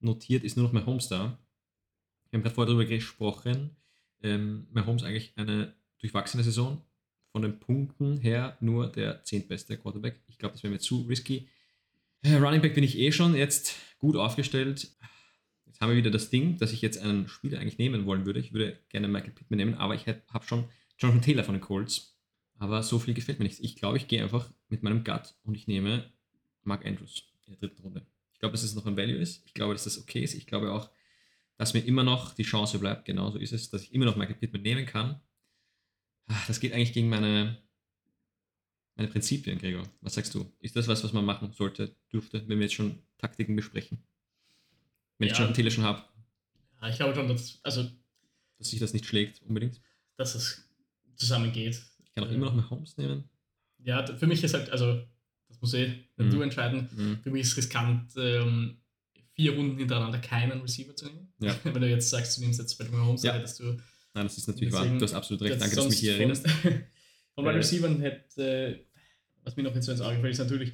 notiert 0.00 0.44
ist 0.44 0.56
nur 0.56 0.66
noch 0.66 0.72
Mahomes 0.72 1.08
da. 1.08 1.38
Wir 2.30 2.38
haben 2.38 2.42
gerade 2.42 2.54
vorher 2.54 2.72
darüber 2.72 2.88
gesprochen. 2.88 3.76
Ähm, 4.24 4.66
Mahomes 4.72 5.04
eigentlich 5.04 5.32
eine 5.36 5.74
durchwachsene 6.00 6.42
Saison. 6.42 6.82
Von 7.30 7.42
den 7.42 7.58
Punkten 7.58 8.18
her 8.18 8.56
nur 8.60 8.90
der 8.90 9.22
zehntbeste 9.24 9.76
Quarterback. 9.76 10.20
Ich 10.28 10.38
glaube, 10.38 10.54
das 10.54 10.62
wäre 10.62 10.72
mir 10.72 10.78
zu 10.78 11.02
risky. 11.02 11.48
Äh, 12.22 12.36
Running 12.36 12.62
Back 12.62 12.74
bin 12.74 12.84
ich 12.84 12.98
eh 12.98 13.12
schon 13.12 13.34
jetzt 13.34 13.76
gut 13.98 14.16
aufgestellt. 14.16 14.88
Jetzt 15.66 15.80
haben 15.80 15.90
wir 15.90 15.96
wieder 15.96 16.10
das 16.10 16.30
Ding, 16.30 16.58
dass 16.58 16.72
ich 16.72 16.80
jetzt 16.80 16.98
einen 16.98 17.28
Spieler 17.28 17.58
eigentlich 17.58 17.78
nehmen 17.78 18.06
wollen 18.06 18.24
würde. 18.24 18.40
Ich 18.40 18.52
würde 18.52 18.78
gerne 18.88 19.08
Michael 19.08 19.32
Pittman 19.32 19.58
nehmen, 19.58 19.74
aber 19.74 19.94
ich 19.94 20.06
habe 20.06 20.46
schon 20.46 20.64
Jonathan 20.98 21.22
Taylor 21.22 21.44
von 21.44 21.54
den 21.54 21.60
Colts. 21.60 22.16
Aber 22.58 22.82
so 22.82 22.98
viel 22.98 23.14
gefällt 23.14 23.40
mir 23.40 23.44
nicht. 23.44 23.60
Ich 23.60 23.76
glaube, 23.76 23.96
ich 23.96 24.06
gehe 24.06 24.22
einfach 24.22 24.50
mit 24.68 24.82
meinem 24.82 25.04
Gut 25.04 25.34
und 25.42 25.56
ich 25.56 25.66
nehme 25.66 26.10
Mark 26.62 26.86
Andrews 26.86 27.24
in 27.46 27.52
der 27.52 27.60
dritten 27.60 27.82
Runde. 27.82 28.06
Ich 28.32 28.38
glaube, 28.38 28.52
dass 28.52 28.62
es 28.62 28.74
noch 28.74 28.86
ein 28.86 28.96
Value 28.96 29.16
ist. 29.16 29.42
Ich 29.44 29.54
glaube, 29.54 29.74
dass 29.74 29.84
das 29.84 29.98
okay 29.98 30.22
ist. 30.22 30.34
Ich 30.34 30.46
glaube 30.46 30.72
auch, 30.72 30.88
dass 31.56 31.74
mir 31.74 31.80
immer 31.80 32.02
noch 32.02 32.34
die 32.34 32.42
Chance 32.42 32.78
bleibt, 32.78 33.04
genau 33.04 33.30
so 33.30 33.38
ist 33.38 33.52
es, 33.52 33.70
dass 33.70 33.82
ich 33.82 33.92
immer 33.94 34.04
noch 34.06 34.16
Michael 34.16 34.36
Pittman 34.36 34.62
nehmen 34.62 34.86
kann. 34.86 35.20
Ah, 36.26 36.42
Das 36.46 36.58
geht 36.60 36.72
eigentlich 36.72 36.92
gegen 36.92 37.08
meine, 37.08 37.62
meine 38.96 39.08
Prinzipien, 39.08 39.58
Gregor. 39.58 39.84
Was 40.00 40.14
sagst 40.14 40.34
du? 40.34 40.52
Ist 40.60 40.74
das 40.76 40.88
was, 40.88 41.04
was 41.04 41.12
man 41.12 41.24
machen 41.24 41.52
sollte, 41.52 41.94
dürfte, 42.12 42.40
wenn 42.48 42.58
wir 42.58 42.64
jetzt 42.66 42.74
schon 42.74 42.98
Taktiken 43.18 43.54
besprechen? 43.56 43.98
Wenn 45.18 45.28
ich 45.30 45.38
Ja. 45.38 45.46
Taylor 45.52 45.70
schon 45.70 45.84
habe, 45.84 46.02
Ja, 46.80 46.88
ich 46.88 46.96
glaube 46.96 47.14
schon, 47.14 47.28
dass, 47.28 47.60
also, 47.64 47.88
dass 48.58 48.70
sich 48.70 48.80
das 48.80 48.92
nicht 48.92 49.06
schlägt 49.06 49.40
unbedingt. 49.42 49.80
dass 50.16 50.34
es 50.34 50.68
zusammengeht. 51.16 51.80
Ich 52.04 52.12
kann 52.14 52.24
auch 52.24 52.30
immer 52.30 52.46
noch 52.46 52.54
Mahomes 52.54 52.96
nehmen. 52.96 53.28
Ja, 53.78 54.04
für 54.16 54.26
mich 54.26 54.42
ist 54.44 54.54
halt, 54.54 54.70
also, 54.70 55.04
das 55.48 55.60
muss 55.60 55.74
eh 55.74 56.04
Mhm. 56.16 56.30
du 56.30 56.40
entscheiden. 56.42 56.88
Mhm. 56.94 57.18
Für 57.22 57.30
mich 57.30 57.42
ist 57.42 57.48
es 57.52 57.56
riskant, 57.58 58.12
ähm, 58.16 58.80
vier 59.34 59.54
Runden 59.54 59.78
hintereinander 59.78 60.18
keinen 60.18 60.60
Receiver 60.60 60.94
zu 60.96 61.06
nehmen. 61.06 61.32
Ja. 61.40 61.54
Wenn 61.64 61.80
du 61.82 61.88
jetzt 61.88 62.08
sagst, 62.10 62.36
du 62.38 62.42
nimmst 62.42 62.58
jetzt 62.60 62.76
Patrick 62.78 62.94
Mahomes, 62.94 63.22
Ja. 63.22 63.34
hättest 63.34 63.60
du 63.60 63.64
Nein, 64.16 64.26
das 64.26 64.38
ist 64.38 64.46
natürlich 64.46 64.72
wahr. 64.72 64.82
Deswegen- 64.82 64.98
Du 65.00 65.04
hast 65.04 65.14
absolut 65.14 65.42
recht. 65.42 65.54
das 65.54 65.58
Danke, 65.60 65.74
dass 65.76 65.84
du 65.84 65.90
mich 65.90 65.98
hier 65.98 66.12
von- 66.12 66.20
erinnerst. 66.20 66.46
Von 67.34 67.44
Wide 67.44 67.54
Äh, 67.54 67.56
Receivern 67.56 68.00
hätte, 68.00 68.86
was 69.42 69.56
mir 69.56 69.64
noch 69.64 69.74
jetzt 69.74 69.86
so 69.86 69.90
ins 69.92 70.00
Auge 70.00 70.20
fällt, 70.20 70.32
ist 70.34 70.38
natürlich 70.38 70.72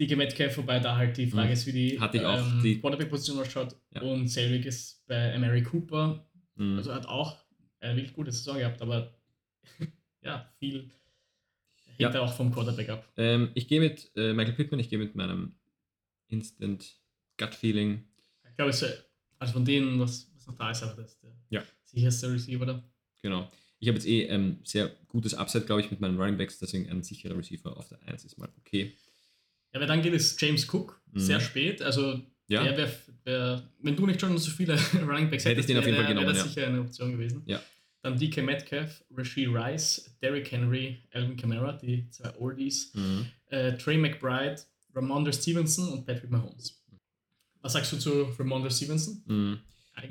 die 0.00 0.16
Metcalf, 0.16 0.56
wobei 0.56 0.80
da 0.80 0.96
halt 0.96 1.18
die 1.18 1.26
Frage 1.26 1.48
Mhm. 1.48 1.52
ist, 1.52 1.66
wie 1.66 1.72
die, 1.72 2.00
Hatte 2.00 2.16
ich 2.16 2.24
auch, 2.24 2.38
ähm, 2.38 2.60
die- 2.62 2.80
Quarterback-Position 2.80 3.38
ausschaut. 3.38 3.76
Ja. 3.94 4.00
Und 4.00 4.28
selbig 4.28 4.64
ist 4.64 5.04
bei 5.06 5.38
Mary 5.38 5.62
Cooper, 5.62 6.26
Mhm. 6.54 6.78
also 6.78 6.94
hat 6.94 7.04
auch 7.06 7.36
eine 7.80 7.96
wirklich 7.96 8.14
gute 8.14 8.32
Saison 8.32 8.56
gehabt, 8.56 8.80
aber 8.80 9.14
ja, 10.22 10.50
viel 10.58 10.90
hängt 11.98 12.14
Ja. 12.14 12.20
auch 12.22 12.32
vom 12.34 12.50
Quarterback 12.50 12.88
ab. 12.88 13.12
Ähm, 13.18 13.50
ich 13.54 13.68
gehe 13.68 13.80
mit 13.80 14.10
äh, 14.16 14.32
Michael 14.32 14.54
Pittman, 14.56 14.80
ich 14.80 14.88
gehe 14.88 14.98
mit 14.98 15.14
meinem 15.14 15.54
Instant 16.28 16.96
Gut 17.38 17.54
Feeling. 17.54 18.04
Ich 18.48 18.56
glaube, 18.56 18.70
es 18.70 18.82
ist, 18.82 19.04
also 19.38 19.52
von 19.54 19.64
denen, 19.64 19.98
was, 20.00 20.30
was 20.34 20.46
noch 20.46 20.56
da 20.56 20.70
ist, 20.70 20.82
aber 20.82 21.02
das 21.02 21.12
ist 21.12 21.22
der 21.22 21.32
Ja. 21.50 21.62
sicherste 21.84 22.32
Receiver 22.32 22.66
da. 22.66 22.82
Genau. 23.22 23.50
Ich 23.80 23.88
habe 23.88 23.98
jetzt 23.98 24.06
eh 24.06 24.22
ähm, 24.26 24.58
sehr 24.64 24.90
gutes 25.08 25.34
Upside, 25.34 25.64
glaube 25.66 25.80
ich, 25.82 25.90
mit 25.90 26.00
meinen 26.00 26.18
Running 26.18 26.36
Backs, 26.38 26.58
deswegen 26.58 26.88
ein 26.88 27.02
sicherer 27.02 27.36
Receiver 27.36 27.76
auf 27.76 27.88
der 27.88 28.00
1 28.02 28.24
ist 28.24 28.38
mal 28.38 28.48
okay. 28.58 28.96
Ja, 29.72 29.80
weil 29.80 29.86
dann 29.88 30.02
geht 30.02 30.14
es 30.14 30.40
James 30.40 30.66
Cook 30.72 31.00
Mhm. 31.12 31.20
sehr 31.20 31.40
spät. 31.40 31.82
Also, 31.82 32.20
Ja, 32.48 32.62
der 32.62 32.76
wär, 32.76 32.92
wär, 33.24 33.70
wenn 33.80 33.96
du 33.96 34.06
nicht 34.06 34.20
schon 34.20 34.36
so 34.38 34.50
viele 34.50 34.74
Running 34.94 35.30
Backs 35.30 35.44
Hätte 35.44 35.60
jeden 35.60 35.82
Fall 35.82 35.96
wäre 35.96 36.24
das 36.26 36.38
ja. 36.38 36.44
sicher 36.44 36.66
eine 36.66 36.80
Option 36.80 37.12
gewesen. 37.12 37.42
Ja. 37.46 37.62
Dann 38.02 38.18
DK 38.18 38.42
Metcalf, 38.42 39.02
Rasheed 39.10 39.48
Rice, 39.48 40.14
Derrick 40.20 40.50
Henry, 40.52 40.98
Alvin 41.12 41.36
Kamara, 41.38 41.72
die 41.72 42.08
zwei 42.10 42.36
Oldies, 42.38 42.92
mhm. 42.94 43.26
äh, 43.46 43.76
Trey 43.78 43.96
McBride, 43.96 44.56
Ramondre 44.94 45.32
Stevenson 45.32 45.88
und 45.90 46.04
Patrick 46.04 46.30
Mahomes. 46.30 46.83
Was 47.64 47.72
sagst 47.72 47.92
du 47.92 47.96
zu 47.96 48.24
Ramondre 48.38 48.70
Stevenson? 48.70 49.22
Mhm. 49.24 49.58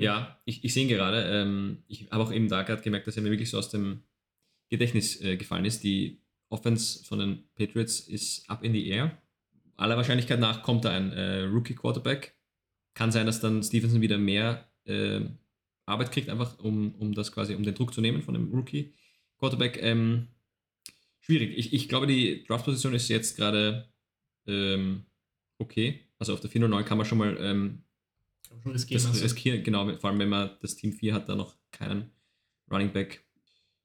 Ja, 0.00 0.40
ich, 0.44 0.64
ich 0.64 0.74
sehe 0.74 0.82
ihn 0.82 0.88
gerade. 0.88 1.22
Ähm, 1.22 1.84
ich 1.86 2.10
habe 2.10 2.24
auch 2.24 2.32
eben 2.32 2.48
da 2.48 2.62
gerade 2.62 2.82
gemerkt, 2.82 3.06
dass 3.06 3.16
er 3.16 3.22
mir 3.22 3.30
wirklich 3.30 3.48
so 3.48 3.58
aus 3.58 3.68
dem 3.70 4.02
Gedächtnis 4.70 5.20
äh, 5.20 5.36
gefallen 5.36 5.64
ist. 5.64 5.84
Die 5.84 6.20
Offense 6.48 7.04
von 7.04 7.20
den 7.20 7.44
Patriots 7.54 8.00
ist 8.00 8.50
up 8.50 8.64
in 8.64 8.72
the 8.72 8.88
air. 8.88 9.16
Aller 9.76 9.96
Wahrscheinlichkeit 9.96 10.40
nach 10.40 10.64
kommt 10.64 10.84
da 10.84 10.90
ein 10.90 11.12
äh, 11.12 11.42
Rookie-Quarterback. 11.42 12.34
Kann 12.92 13.12
sein, 13.12 13.26
dass 13.26 13.38
dann 13.38 13.62
Stevenson 13.62 14.00
wieder 14.00 14.18
mehr 14.18 14.68
äh, 14.84 15.20
Arbeit 15.86 16.10
kriegt, 16.10 16.30
einfach 16.30 16.58
um, 16.58 16.96
um 16.96 17.14
das 17.14 17.30
quasi, 17.30 17.54
um 17.54 17.62
den 17.62 17.76
Druck 17.76 17.94
zu 17.94 18.00
nehmen 18.00 18.22
von 18.22 18.34
dem 18.34 18.52
Rookie-Quarterback. 18.52 19.80
Ähm, 19.80 20.26
schwierig. 21.20 21.56
Ich, 21.56 21.72
ich 21.72 21.88
glaube, 21.88 22.08
die 22.08 22.42
Draft-Position 22.48 22.94
ist 22.94 23.06
jetzt 23.06 23.36
gerade 23.36 23.88
ähm, 24.48 25.04
okay. 25.58 26.00
Also 26.24 26.32
auf 26.34 26.40
der 26.40 26.48
409 26.50 26.86
kann 26.86 26.96
man 26.96 27.06
schon 27.06 27.18
mal 27.18 27.36
ähm, 27.38 27.82
Kann 28.48 28.56
man 28.56 28.62
schon 28.62 28.72
riskieren. 28.72 29.02
das 29.02 29.10
also. 29.12 29.22
riskieren, 29.22 29.62
genau, 29.62 29.94
vor 29.98 30.08
allem 30.08 30.18
wenn 30.18 30.30
man 30.30 30.56
das 30.62 30.74
Team 30.76 30.92
4 30.94 31.12
hat, 31.12 31.28
da 31.28 31.34
noch 31.36 31.54
keinen 31.70 32.10
Running 32.70 32.92
Back. 32.94 33.26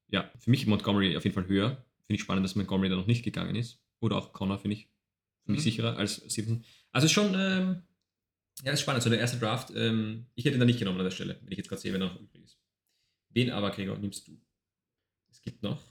Ja, 0.07 0.31
für 0.39 0.49
mich 0.49 0.65
Montgomery 0.65 1.17
auf 1.17 1.25
jeden 1.25 1.33
Fall 1.33 1.47
höher. 1.47 1.71
Finde 2.05 2.15
ich 2.15 2.21
spannend, 2.21 2.45
dass 2.45 2.55
Montgomery 2.55 2.87
da 2.89 2.95
noch 2.95 3.07
nicht 3.07 3.23
gegangen 3.23 3.55
ist. 3.57 3.81
Oder 3.99 4.15
auch 4.15 4.31
Connor, 4.31 4.57
finde 4.57 4.77
ich, 4.77 4.89
für 5.43 5.51
mich 5.51 5.59
Mhm. 5.59 5.63
sicherer 5.63 5.97
als 5.97 6.15
Stevenson. 6.31 6.63
Also 6.93 7.05
ist 7.05 7.11
schon, 7.11 7.33
ähm, 7.35 7.83
ja, 8.63 8.71
ist 8.71 8.81
spannend. 8.81 9.03
So 9.03 9.09
der 9.09 9.19
erste 9.19 9.37
Draft, 9.37 9.71
ähm, 9.75 10.27
ich 10.35 10.45
hätte 10.45 10.55
ihn 10.55 10.59
da 10.61 10.65
nicht 10.65 10.79
genommen 10.79 10.97
an 10.99 11.03
der 11.03 11.11
Stelle, 11.11 11.37
wenn 11.43 11.51
ich 11.51 11.57
jetzt 11.57 11.67
gerade 11.67 11.81
sehe, 11.81 11.91
wer 11.91 11.99
noch 11.99 12.17
übrig 12.19 12.43
ist. 12.45 12.57
Wen 13.31 13.51
aber, 13.51 13.71
Gregor, 13.71 13.97
nimmst 13.97 14.27
du? 14.29 14.39
Es 15.29 15.41
gibt 15.41 15.61
noch 15.61 15.83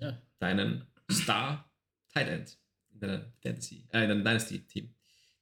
ja. 0.00 0.20
deinen 0.38 0.86
Star 1.10 1.72
Tight 2.12 2.28
End 2.28 2.58
in 2.92 3.00
deiner 3.00 3.32
Fantasy, 3.42 3.86
äh, 3.90 4.02
in 4.02 4.08
deinem 4.10 4.22
Dynasty-Team. 4.24 4.94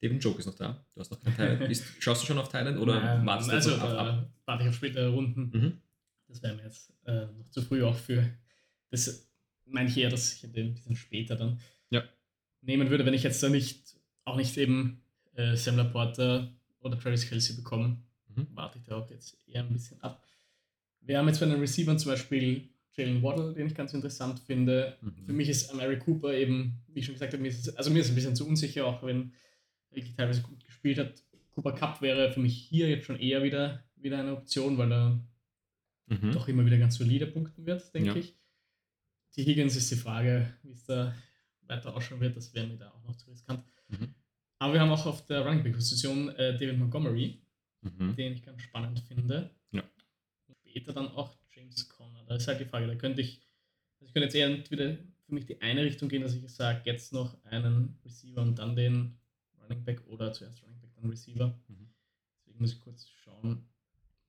Devin 0.02 0.18
Joke 0.18 0.38
ist 0.38 0.46
noch 0.46 0.54
da. 0.54 0.84
Du 0.94 1.00
hast 1.00 1.10
noch 1.10 1.20
keinen 1.20 1.60
End. 1.60 1.70
Ist, 1.70 1.84
schaust 1.98 2.22
du 2.22 2.26
schon 2.26 2.38
auf 2.38 2.52
End 2.54 2.78
oder 2.78 3.00
Nein, 3.00 3.26
wartest 3.26 3.50
du 3.50 3.54
also, 3.54 3.70
noch 3.72 3.82
ab? 3.82 3.98
ab? 3.98 4.06
da 4.46 4.52
warte 4.52 4.62
ich 4.64 4.68
auf 4.70 4.74
spätere 4.76 5.08
Runden. 5.10 5.50
Mhm. 5.52 5.80
Das 6.28 6.42
wäre 6.42 6.54
mir 6.56 6.62
jetzt 6.64 6.92
äh, 7.04 7.26
noch 7.26 7.48
zu 7.50 7.60
früh 7.62 7.82
auch 7.82 7.96
für. 7.96 8.24
Das 8.90 9.28
meine 9.66 9.88
ich 9.88 9.96
eher, 9.96 10.10
dass 10.10 10.32
ich 10.42 10.50
den 10.52 10.68
ein 10.68 10.74
bisschen 10.74 10.96
später 10.96 11.36
dann 11.36 11.60
Ja. 11.90 12.02
nehmen 12.62 12.88
würde, 12.90 13.04
wenn 13.04 13.14
ich 13.14 13.22
jetzt 13.22 13.42
da 13.42 13.48
nicht, 13.48 13.96
auch 14.24 14.36
nicht 14.36 14.56
eben 14.56 15.02
äh, 15.34 15.54
Sam 15.56 15.76
Laporta 15.76 16.48
oder 16.80 16.98
Travis 16.98 17.28
Kelsey 17.28 17.56
bekomme, 17.56 17.96
Mhm. 18.34 18.46
warte 18.54 18.78
ich 18.78 18.84
da 18.84 18.96
auch 18.96 19.10
jetzt 19.10 19.36
eher 19.48 19.62
ein 19.64 19.72
bisschen 19.72 20.00
ab. 20.02 20.24
Wir 21.00 21.18
haben 21.18 21.26
jetzt 21.26 21.40
bei 21.40 21.46
den 21.46 21.58
Receivern 21.58 21.98
zum 21.98 22.12
Beispiel 22.12 22.68
Jalen 22.94 23.22
Waddle, 23.24 23.54
den 23.54 23.66
ich 23.66 23.74
ganz 23.74 23.92
interessant 23.92 24.38
finde. 24.40 24.96
Mhm. 25.00 25.24
Für 25.26 25.32
mich 25.32 25.48
ist 25.48 25.74
Mary 25.74 25.98
Cooper 25.98 26.32
eben, 26.32 26.80
wie 26.88 27.00
ich 27.00 27.06
schon 27.06 27.14
gesagt 27.14 27.32
habe, 27.32 27.42
mir 27.42 27.48
ist 27.48 27.76
also 27.76 27.90
mir 27.90 27.98
ist 28.00 28.06
es 28.06 28.12
ein 28.12 28.14
bisschen 28.14 28.36
zu 28.36 28.46
unsicher, 28.46 28.86
auch 28.86 29.02
wenn 29.02 29.32
wirklich 29.90 30.14
teilweise 30.14 30.42
gut 30.42 30.64
gespielt 30.64 30.98
hat. 30.98 31.22
Cooper 31.54 31.72
Cup 31.72 32.00
wäre 32.02 32.32
für 32.32 32.40
mich 32.40 32.56
hier 32.56 32.88
jetzt 32.88 33.06
schon 33.06 33.18
eher 33.18 33.42
wieder, 33.42 33.82
wieder 33.96 34.18
eine 34.20 34.32
Option, 34.36 34.78
weil 34.78 34.92
er 34.92 35.20
Mhm. 36.06 36.32
doch 36.32 36.48
immer 36.48 36.66
wieder 36.66 36.78
ganz 36.78 36.96
solide 36.96 37.26
punkten 37.28 37.66
wird, 37.66 37.94
denke 37.94 38.10
Ja. 38.10 38.16
ich. 38.16 38.34
Die 39.36 39.44
Higgins 39.44 39.76
ist 39.76 39.90
die 39.92 39.96
Frage, 39.96 40.52
wie 40.64 40.72
es 40.72 40.84
da 40.84 41.14
weiter 41.62 41.94
ausschauen 41.94 42.20
wird. 42.20 42.36
Das 42.36 42.52
wäre 42.52 42.66
mir 42.66 42.76
da 42.76 42.90
auch 42.90 43.04
noch 43.04 43.14
zu 43.16 43.30
riskant. 43.30 43.64
Mhm. 43.88 44.14
Aber 44.58 44.72
wir 44.74 44.80
haben 44.80 44.90
auch 44.90 45.06
auf 45.06 45.24
der 45.26 45.46
Running 45.46 45.62
Back 45.62 45.74
Position 45.74 46.28
äh, 46.30 46.54
David 46.58 46.78
Montgomery, 46.78 47.40
Mhm. 47.82 48.16
den 48.16 48.32
ich 48.32 48.42
ganz 48.42 48.60
spannend 48.62 48.98
finde. 49.06 49.50
Ja. 49.70 49.82
Und 50.48 50.56
später 50.58 50.92
dann 50.92 51.08
auch 51.08 51.36
James 51.54 51.88
Conner. 51.88 52.24
Da 52.26 52.34
ist 52.34 52.48
halt 52.48 52.58
die 52.60 52.64
Frage, 52.64 52.88
da 52.88 52.94
könnte 52.96 53.20
ich, 53.22 53.40
also 54.00 54.06
ich 54.06 54.12
könnte 54.12 54.24
jetzt 54.26 54.34
eher 54.34 54.48
entweder 54.48 54.96
für 55.26 55.34
mich 55.34 55.46
die 55.46 55.60
eine 55.62 55.84
Richtung 55.84 56.08
gehen, 56.08 56.22
dass 56.22 56.34
ich 56.34 56.48
sage, 56.48 56.82
jetzt 56.86 57.12
noch 57.12 57.42
einen 57.44 57.98
Receiver 58.04 58.42
und 58.42 58.58
dann 58.58 58.74
den 58.74 59.16
Running 59.70 59.84
Back 59.84 60.02
oder 60.08 60.32
zuerst 60.32 60.62
Running 60.62 60.80
Back, 60.80 60.90
dann 60.96 61.08
Receiver. 61.10 61.58
Mhm. 61.68 61.88
Deswegen 62.40 62.60
muss 62.60 62.72
ich 62.74 62.80
kurz 62.80 63.08
schauen, 63.08 63.68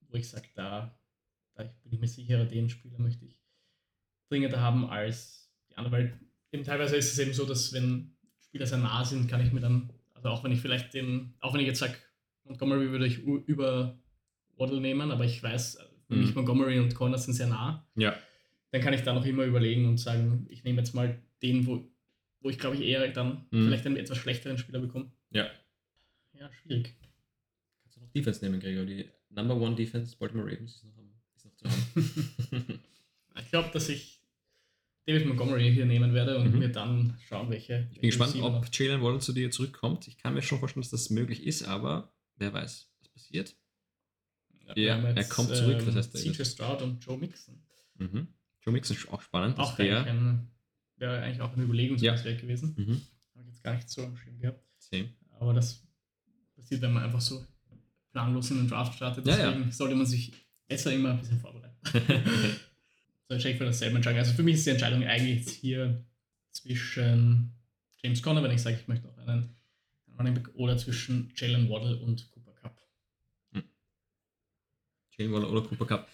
wo 0.08 0.16
ich 0.18 0.30
sage, 0.30 0.48
da, 0.56 0.98
da 1.56 1.64
bin 1.64 1.94
ich 1.94 2.00
mir 2.00 2.08
sicherer, 2.08 2.46
den 2.46 2.70
Spieler 2.70 3.00
möchte 3.00 3.26
ich 3.26 3.40
dringender 4.30 4.62
haben 4.62 4.86
als 4.90 5.52
die 5.70 5.78
anderen, 5.78 5.92
weil 5.98 6.20
eben 6.52 6.64
teilweise 6.64 6.96
ist 6.96 7.12
es 7.12 7.20
eben 7.20 7.34
so, 7.34 7.46
dass 7.46 7.74
wenn 7.74 8.16
Spieler 8.40 8.66
sehr 8.66 8.78
nah 8.78 9.04
sind, 9.04 9.28
kann 9.30 9.46
ich 9.46 9.52
mir 9.52 9.60
dann, 9.62 9.92
also 10.14 10.30
auch 10.30 10.44
wenn 10.44 10.52
ich 10.52 10.62
vielleicht 10.62 10.94
den, 10.94 11.34
auch 11.40 11.54
wenn 11.54 11.62
ich 11.62 11.68
jetzt 11.68 11.80
sage, 11.80 11.96
Montgomery 12.44 12.92
würde 12.92 13.08
ich 13.08 13.20
über 13.20 14.00
Waddle 14.58 14.82
nehmen, 14.82 15.12
aber 15.12 15.26
ich 15.26 15.42
weiß, 15.42 15.76
äh, 15.76 15.84
für 16.08 16.16
Mhm. 16.16 16.22
mich 16.22 16.36
Montgomery 16.36 16.80
und 16.80 16.94
Corner 16.96 17.18
sind 17.18 17.34
sehr 17.34 17.48
nah, 17.48 17.88
Ja. 17.96 18.16
dann 18.72 18.82
kann 18.82 18.94
ich 18.94 19.02
da 19.04 19.14
noch 19.14 19.26
immer 19.26 19.44
überlegen 19.46 19.86
und 19.88 19.98
sagen, 19.98 20.46
ich 20.50 20.64
nehme 20.64 20.80
jetzt 20.80 20.94
mal 20.94 21.22
den, 21.42 21.66
wo, 21.66 21.86
wo 22.42 22.50
ich 22.50 22.60
glaube 22.60 22.76
ich 22.76 22.82
eher 22.84 23.08
dann 23.10 23.46
Mhm. 23.52 23.66
vielleicht 23.66 23.86
einen 23.86 23.98
etwas 23.98 24.18
schlechteren 24.18 24.58
Spieler 24.58 24.80
bekomme. 24.80 25.12
Ja. 25.32 25.50
Ja, 26.34 26.50
schwierig. 26.54 26.96
Kannst 27.84 27.98
du 27.98 28.02
noch 28.02 28.12
Defense 28.12 28.44
nehmen, 28.44 28.60
Gregor? 28.60 28.86
Die 28.86 29.10
Number 29.30 29.56
One 29.56 29.76
Defense 29.76 30.16
Baltimore 30.18 30.52
Ravens 30.52 30.76
ist 30.76 30.84
noch, 30.86 30.98
am, 30.98 31.12
ist 31.36 31.46
noch 31.46 31.56
zu 31.56 31.66
haben. 31.70 32.80
Ich 33.40 33.50
glaube, 33.50 33.70
dass 33.72 33.88
ich 33.90 34.20
David 35.06 35.26
Montgomery 35.26 35.74
hier 35.74 35.86
nehmen 35.86 36.14
werde 36.14 36.38
und 36.38 36.52
Mhm. 36.54 36.60
mir 36.60 36.70
dann 36.70 37.18
schauen, 37.28 37.50
welche. 37.50 37.88
Ich 37.92 38.02
bin 38.02 38.10
gespannt, 38.10 38.36
ob 38.42 38.68
Jalen 38.74 39.02
Waddle 39.02 39.20
zu 39.20 39.34
dir 39.34 39.50
zurückkommt. 39.52 40.08
Ich 40.08 40.18
kann 40.18 40.34
mir 40.34 40.42
schon 40.42 40.60
vorstellen, 40.60 40.82
dass 40.84 40.92
das 40.92 41.10
möglich 41.10 41.44
ist, 41.46 41.64
aber 41.64 42.14
wer 42.36 42.52
weiß, 42.54 42.90
was 43.00 43.10
passiert. 43.10 43.56
Ja, 44.76 44.98
er 44.98 45.24
kommt 45.26 45.54
zurück, 45.56 45.82
das 45.86 45.96
heißt, 45.96 46.16
er 46.16 46.22
CJ 46.34 46.44
Stroud 46.46 46.82
und 46.82 47.04
Joe 47.04 47.18
Mixon. 47.18 47.62
Mhm. 47.98 48.28
Joe 48.62 48.74
Mixon 48.74 48.96
ist 48.96 49.10
auch 49.10 49.22
spannend. 49.22 49.58
dass 49.58 49.70
Auch 49.70 49.80
eigentlich 49.80 50.04
der, 50.04 50.46
wäre 51.02 51.22
eigentlich 51.22 51.42
auch 51.42 51.52
eine 51.54 51.64
Überlegungswert 51.64 52.24
gewesen. 52.40 52.74
mhm. 52.78 53.02
Habe 53.36 53.48
ich 53.50 53.56
jetzt 53.56 53.64
gar 53.64 53.74
nicht 53.74 53.90
so 53.90 54.06
am 54.06 54.16
Schirm 54.16 54.40
gehabt. 54.40 54.64
Same. 54.78 55.10
Aber 55.40 55.54
das 55.54 55.84
passiert, 56.56 56.82
wenn 56.82 56.94
man 56.94 57.04
einfach 57.04 57.20
so 57.20 57.46
planlos 58.12 58.52
in 58.52 58.58
den 58.58 58.68
Draft 58.68 58.96
startet. 58.96 59.26
Ja, 59.26 59.38
ja. 59.38 59.52
Deswegen 59.52 59.72
sollte 59.72 59.96
man 59.96 60.06
sich 60.06 60.32
besser 60.68 60.94
immer 60.94 61.12
ein 61.12 61.20
bisschen 61.20 61.40
vorbereiten. 61.40 61.76
so, 63.28 63.36
Jake 63.36 63.58
für 63.58 63.66
dasselbe 63.66 63.96
entscheiden. 63.98 64.20
Also 64.20 64.34
für 64.34 64.44
mich 64.44 64.56
ist 64.56 64.66
die 64.66 64.72
Entscheidung 64.72 65.04
eigentlich 65.04 65.40
jetzt 65.40 65.50
hier 65.56 66.06
zwischen 66.52 67.54
James 68.04 68.22
Conner, 68.22 68.44
wenn 68.44 68.52
ich 68.52 68.62
sage, 68.62 68.78
ich 68.80 68.88
möchte 68.88 69.08
noch 69.08 69.18
einen, 69.18 69.56
Running 70.18 70.36
Back, 70.36 70.50
oder 70.54 70.78
zwischen 70.78 71.32
Jalen 71.36 71.70
Waddle 71.70 71.98
und 71.98 72.30
Cooper 72.32 72.54
Cup. 72.54 72.80
Jalen 75.18 75.34
Waddle 75.34 75.50
oder 75.50 75.62
Cooper 75.62 75.86
Cup. 75.86 76.10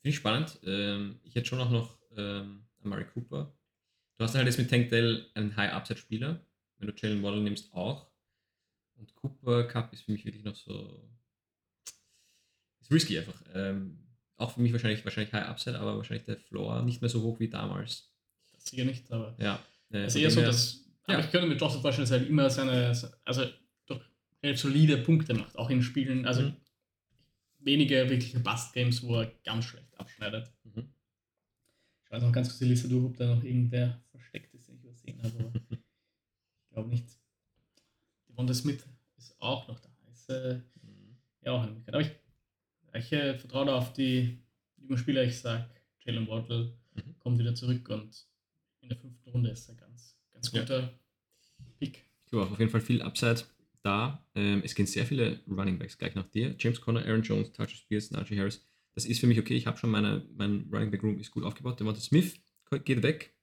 Finde 0.00 0.10
ich 0.10 0.16
spannend. 0.16 0.60
Ähm, 0.64 1.18
ich 1.24 1.34
hätte 1.34 1.48
schon 1.48 1.60
auch 1.60 1.70
noch 1.70 1.98
ähm, 2.16 2.66
Amari 2.84 3.06
Cooper. 3.06 3.55
Du 4.18 4.24
hast 4.24 4.34
halt 4.34 4.46
jetzt 4.46 4.58
mit 4.58 4.70
Tank 4.70 4.88
Dell 4.88 5.26
einen 5.34 5.54
High-Upside-Spieler. 5.56 6.40
Wenn 6.78 6.88
du 6.88 6.94
Jalen 6.96 7.22
Waddle 7.22 7.40
nimmst, 7.42 7.72
auch. 7.74 8.06
Und 8.96 9.14
Cooper 9.14 9.64
Cup 9.64 9.92
ist 9.92 10.02
für 10.02 10.12
mich 10.12 10.24
wirklich 10.24 10.44
noch 10.44 10.54
so. 10.56 11.02
Ist 12.80 12.90
risky 12.90 13.18
einfach. 13.18 13.40
Ähm, 13.54 13.98
auch 14.36 14.52
für 14.52 14.60
mich 14.60 14.72
wahrscheinlich, 14.72 15.04
wahrscheinlich 15.04 15.32
High-Upside, 15.32 15.78
aber 15.78 15.96
wahrscheinlich 15.96 16.24
der 16.26 16.38
Floor 16.38 16.82
nicht 16.82 17.00
mehr 17.02 17.08
so 17.10 17.22
hoch 17.22 17.38
wie 17.40 17.48
damals. 17.48 18.10
Das 18.52 18.64
sicher 18.66 18.84
nicht, 18.84 19.10
aber 19.10 19.34
Ja. 19.38 19.58
Äh, 19.92 20.06
ist 20.06 20.16
eher 20.16 20.30
so, 20.30 20.40
dass. 20.40 20.82
Aber 21.04 21.18
Ja. 21.18 21.24
ich 21.24 21.30
könnte 21.30 21.46
mir 21.46 21.56
trotzdem 21.56 21.82
vorstellen, 21.82 22.04
dass 22.04 22.10
er 22.12 22.18
halt 22.20 22.28
immer 22.28 22.50
seine, 22.50 22.92
also 23.24 23.46
doch 23.86 24.00
relativ 24.42 24.60
solide 24.62 24.98
Punkte 24.98 25.34
macht, 25.34 25.56
auch 25.56 25.70
in 25.70 25.82
Spielen. 25.82 26.26
Also 26.26 26.42
Mhm. 26.42 26.56
wenige 27.58 28.08
wirkliche 28.08 28.40
Bust-Games, 28.40 29.02
wo 29.02 29.20
er 29.20 29.32
ganz 29.44 29.66
schlecht 29.66 29.96
abschneidet. 29.98 30.50
Mhm. 30.64 30.88
Ich 32.04 32.10
weiß 32.10 32.22
noch 32.22 32.32
ganz 32.32 32.48
kurz 32.48 32.58
die 32.60 32.64
Liste 32.66 32.88
durch, 32.88 33.04
ob 33.04 33.16
da 33.16 33.34
noch 33.34 33.42
irgendwer 33.44 34.00
versteckt 35.14 35.24
ist, 35.24 35.34
den 35.34 35.62
ich. 35.70 35.78
Aber 36.70 36.72
glaube 36.72 36.88
nicht. 36.90 37.06
Devonta 38.28 38.54
Smith 38.54 38.84
ist 39.16 39.34
auch 39.40 39.66
noch 39.68 39.78
da. 39.80 39.88
Ist 40.10 40.28
äh, 40.30 40.60
Mhm. 40.82 41.16
ja 41.42 41.52
auch 41.52 41.62
eine 41.62 41.72
Möglichkeit. 41.72 41.94
Aber 41.94 42.98
ich, 42.98 43.06
ich 43.06 43.12
äh, 43.12 43.38
vertraue 43.38 43.66
da 43.66 43.76
auf 43.76 43.92
die 43.92 44.38
jungen 44.78 44.98
Spieler. 44.98 45.24
Ich 45.24 45.38
sage, 45.40 45.68
Jalen 46.04 46.28
Waddle 46.28 46.76
Mhm. 46.94 47.18
kommt 47.18 47.38
wieder 47.38 47.54
zurück 47.54 47.88
und 47.90 48.26
in 48.80 48.88
der 48.88 48.96
fünften 48.98 49.28
Runde 49.30 49.50
ist 49.50 49.68
er 49.68 49.74
ganz, 49.74 50.16
ganz 50.32 50.50
Ja. 50.52 50.60
guter 50.60 50.98
Pick. 51.78 52.04
Ich 52.24 52.30
glaube 52.30 52.46
auch 52.46 52.52
auf 52.52 52.58
jeden 52.58 52.70
Fall 52.70 52.80
viel 52.80 53.02
Upside 53.02 53.44
da. 53.82 54.24
Ähm, 54.34 54.62
es 54.64 54.74
gehen 54.74 54.86
sehr 54.86 55.04
viele 55.06 55.40
Running 55.46 55.78
Backs 55.78 55.98
gleich 55.98 56.14
nach 56.14 56.26
dir. 56.30 56.54
James 56.58 56.80
Conner, 56.80 57.04
Aaron 57.04 57.22
Jones, 57.22 57.52
Touch 57.52 57.70
Spears, 57.76 58.10
Najee 58.10 58.38
Harris. 58.38 58.64
Das 58.94 59.04
ist 59.04 59.20
für 59.20 59.26
mich 59.26 59.38
okay. 59.38 59.54
Ich 59.54 59.66
habe 59.66 59.76
schon 59.76 59.90
meine, 59.90 60.26
mein 60.36 60.68
Running 60.72 60.90
Back 60.90 61.02
Room 61.02 61.18
ist 61.18 61.30
gut 61.30 61.44
aufgebaut. 61.44 61.78
Devonta 61.78 62.00
Smith 62.00 62.40
geht 62.84 63.02
weg. 63.02 63.35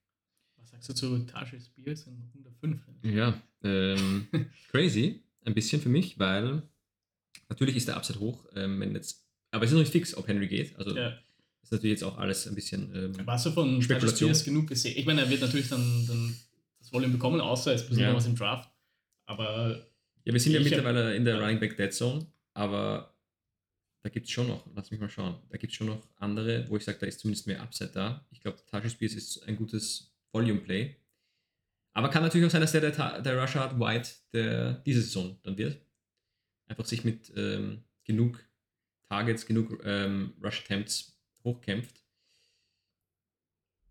Was 0.83 0.87
sagst 0.87 1.03
du 1.03 1.17
zu 1.17 1.25
Tajay 1.25 1.59
Spears 1.61 2.07
in 2.07 2.29
Runde 2.33 2.51
5? 2.59 2.81
Ja, 3.03 3.41
ähm, 3.63 4.27
crazy. 4.71 5.23
Ein 5.45 5.53
bisschen 5.53 5.81
für 5.81 5.87
mich, 5.87 6.19
weil 6.19 6.61
natürlich 7.47 7.77
ist 7.77 7.87
der 7.87 7.95
Upside 7.95 8.19
hoch, 8.19 8.45
ähm, 8.53 8.81
wenn 8.81 8.93
jetzt, 8.93 9.25
aber 9.51 9.63
es 9.63 9.71
ist 9.71 9.75
noch 9.75 9.81
nicht 9.81 9.91
fix, 9.93 10.13
ob 10.15 10.27
Henry 10.27 10.47
geht. 10.47 10.75
Also 10.77 10.93
Ja. 10.95 11.17
ist 11.61 11.71
natürlich 11.71 11.91
jetzt 11.91 12.03
auch 12.03 12.17
alles 12.17 12.47
ein 12.47 12.55
bisschen. 12.55 12.93
Ähm, 12.93 13.25
Warst 13.25 13.45
du 13.45 13.51
von 13.51 13.81
Spekulation. 13.81 14.29
Spears 14.29 14.43
genug 14.43 14.67
gesehen? 14.67 14.97
Ich 14.97 15.05
meine, 15.05 15.21
er 15.21 15.29
wird 15.29 15.39
natürlich 15.39 15.69
dann, 15.69 16.05
dann 16.05 16.35
das 16.79 16.91
Volume 16.91 17.13
bekommen, 17.13 17.39
außer 17.39 17.73
es 17.73 17.83
passiert 17.83 18.01
Ja. 18.01 18.09
noch 18.09 18.17
was 18.17 18.25
im 18.25 18.35
Draft. 18.35 18.69
Aber 19.25 19.85
ja, 20.25 20.33
wir 20.33 20.39
sind 20.39 20.51
ja 20.51 20.59
Ich 20.59 20.65
hab- 20.65 20.71
mittlerweile 20.77 21.15
in 21.15 21.23
der 21.23 21.39
Running 21.41 21.59
Back 21.61 21.77
Dead 21.77 21.93
Zone, 21.93 22.25
aber 22.53 23.15
da 24.01 24.09
gibt 24.09 24.25
es 24.25 24.31
schon 24.33 24.47
noch, 24.47 24.67
lass 24.75 24.91
mich 24.91 24.99
mal 24.99 25.09
schauen, 25.09 25.39
da 25.49 25.57
gibt 25.57 25.71
es 25.71 25.77
schon 25.77 25.87
noch 25.87 26.05
andere, 26.17 26.65
wo 26.69 26.75
ich 26.75 26.83
sage, 26.83 26.97
da 26.99 27.05
ist 27.05 27.21
zumindest 27.21 27.47
mehr 27.47 27.61
Upside 27.61 27.91
da. 27.93 28.25
Ich 28.31 28.41
glaube, 28.41 28.57
Tajay 28.69 28.89
Spears 28.89 29.13
ist 29.13 29.43
ein 29.47 29.55
gutes 29.55 30.12
Volume 30.33 30.59
Play. 30.59 30.95
Aber 31.93 32.09
kann 32.09 32.23
natürlich 32.23 32.45
auch 32.47 32.51
sein, 32.51 32.61
dass 32.61 32.71
der, 32.71 32.81
der, 32.81 33.21
der 33.21 33.37
Rashad 33.37 33.79
White 33.79 34.09
der 34.33 34.73
diese 34.73 35.01
Saison 35.01 35.39
dann 35.43 35.57
wird. 35.57 35.79
Einfach 36.65 36.85
sich 36.85 37.03
mit 37.03 37.31
ähm, 37.35 37.83
genug 38.03 38.43
Targets, 39.07 39.45
genug 39.45 39.79
ähm, 39.85 40.33
Rush 40.43 40.61
Attempts 40.61 41.19
hochkämpft. 41.43 42.03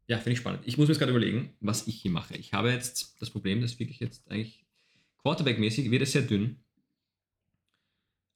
Ja, 0.09 0.18
finde 0.18 0.33
ich 0.33 0.38
spannend. 0.38 0.62
Ich 0.66 0.76
muss 0.76 0.88
mir 0.88 0.92
jetzt 0.92 0.98
gerade 0.98 1.12
überlegen, 1.12 1.57
was 1.61 1.87
ich 1.87 2.02
hier 2.02 2.11
mache. 2.11 2.37
Ich 2.37 2.52
habe 2.52 2.70
jetzt 2.70 3.20
das 3.20 3.31
Problem, 3.31 3.61
dass 3.61 3.78
wirklich 3.78 4.00
jetzt 4.00 4.28
eigentlich 4.31 4.66
Quarterback-mäßig 5.18 5.90
wird 5.90 6.02
es 6.02 6.12
sehr 6.12 6.22
dünn. 6.22 6.64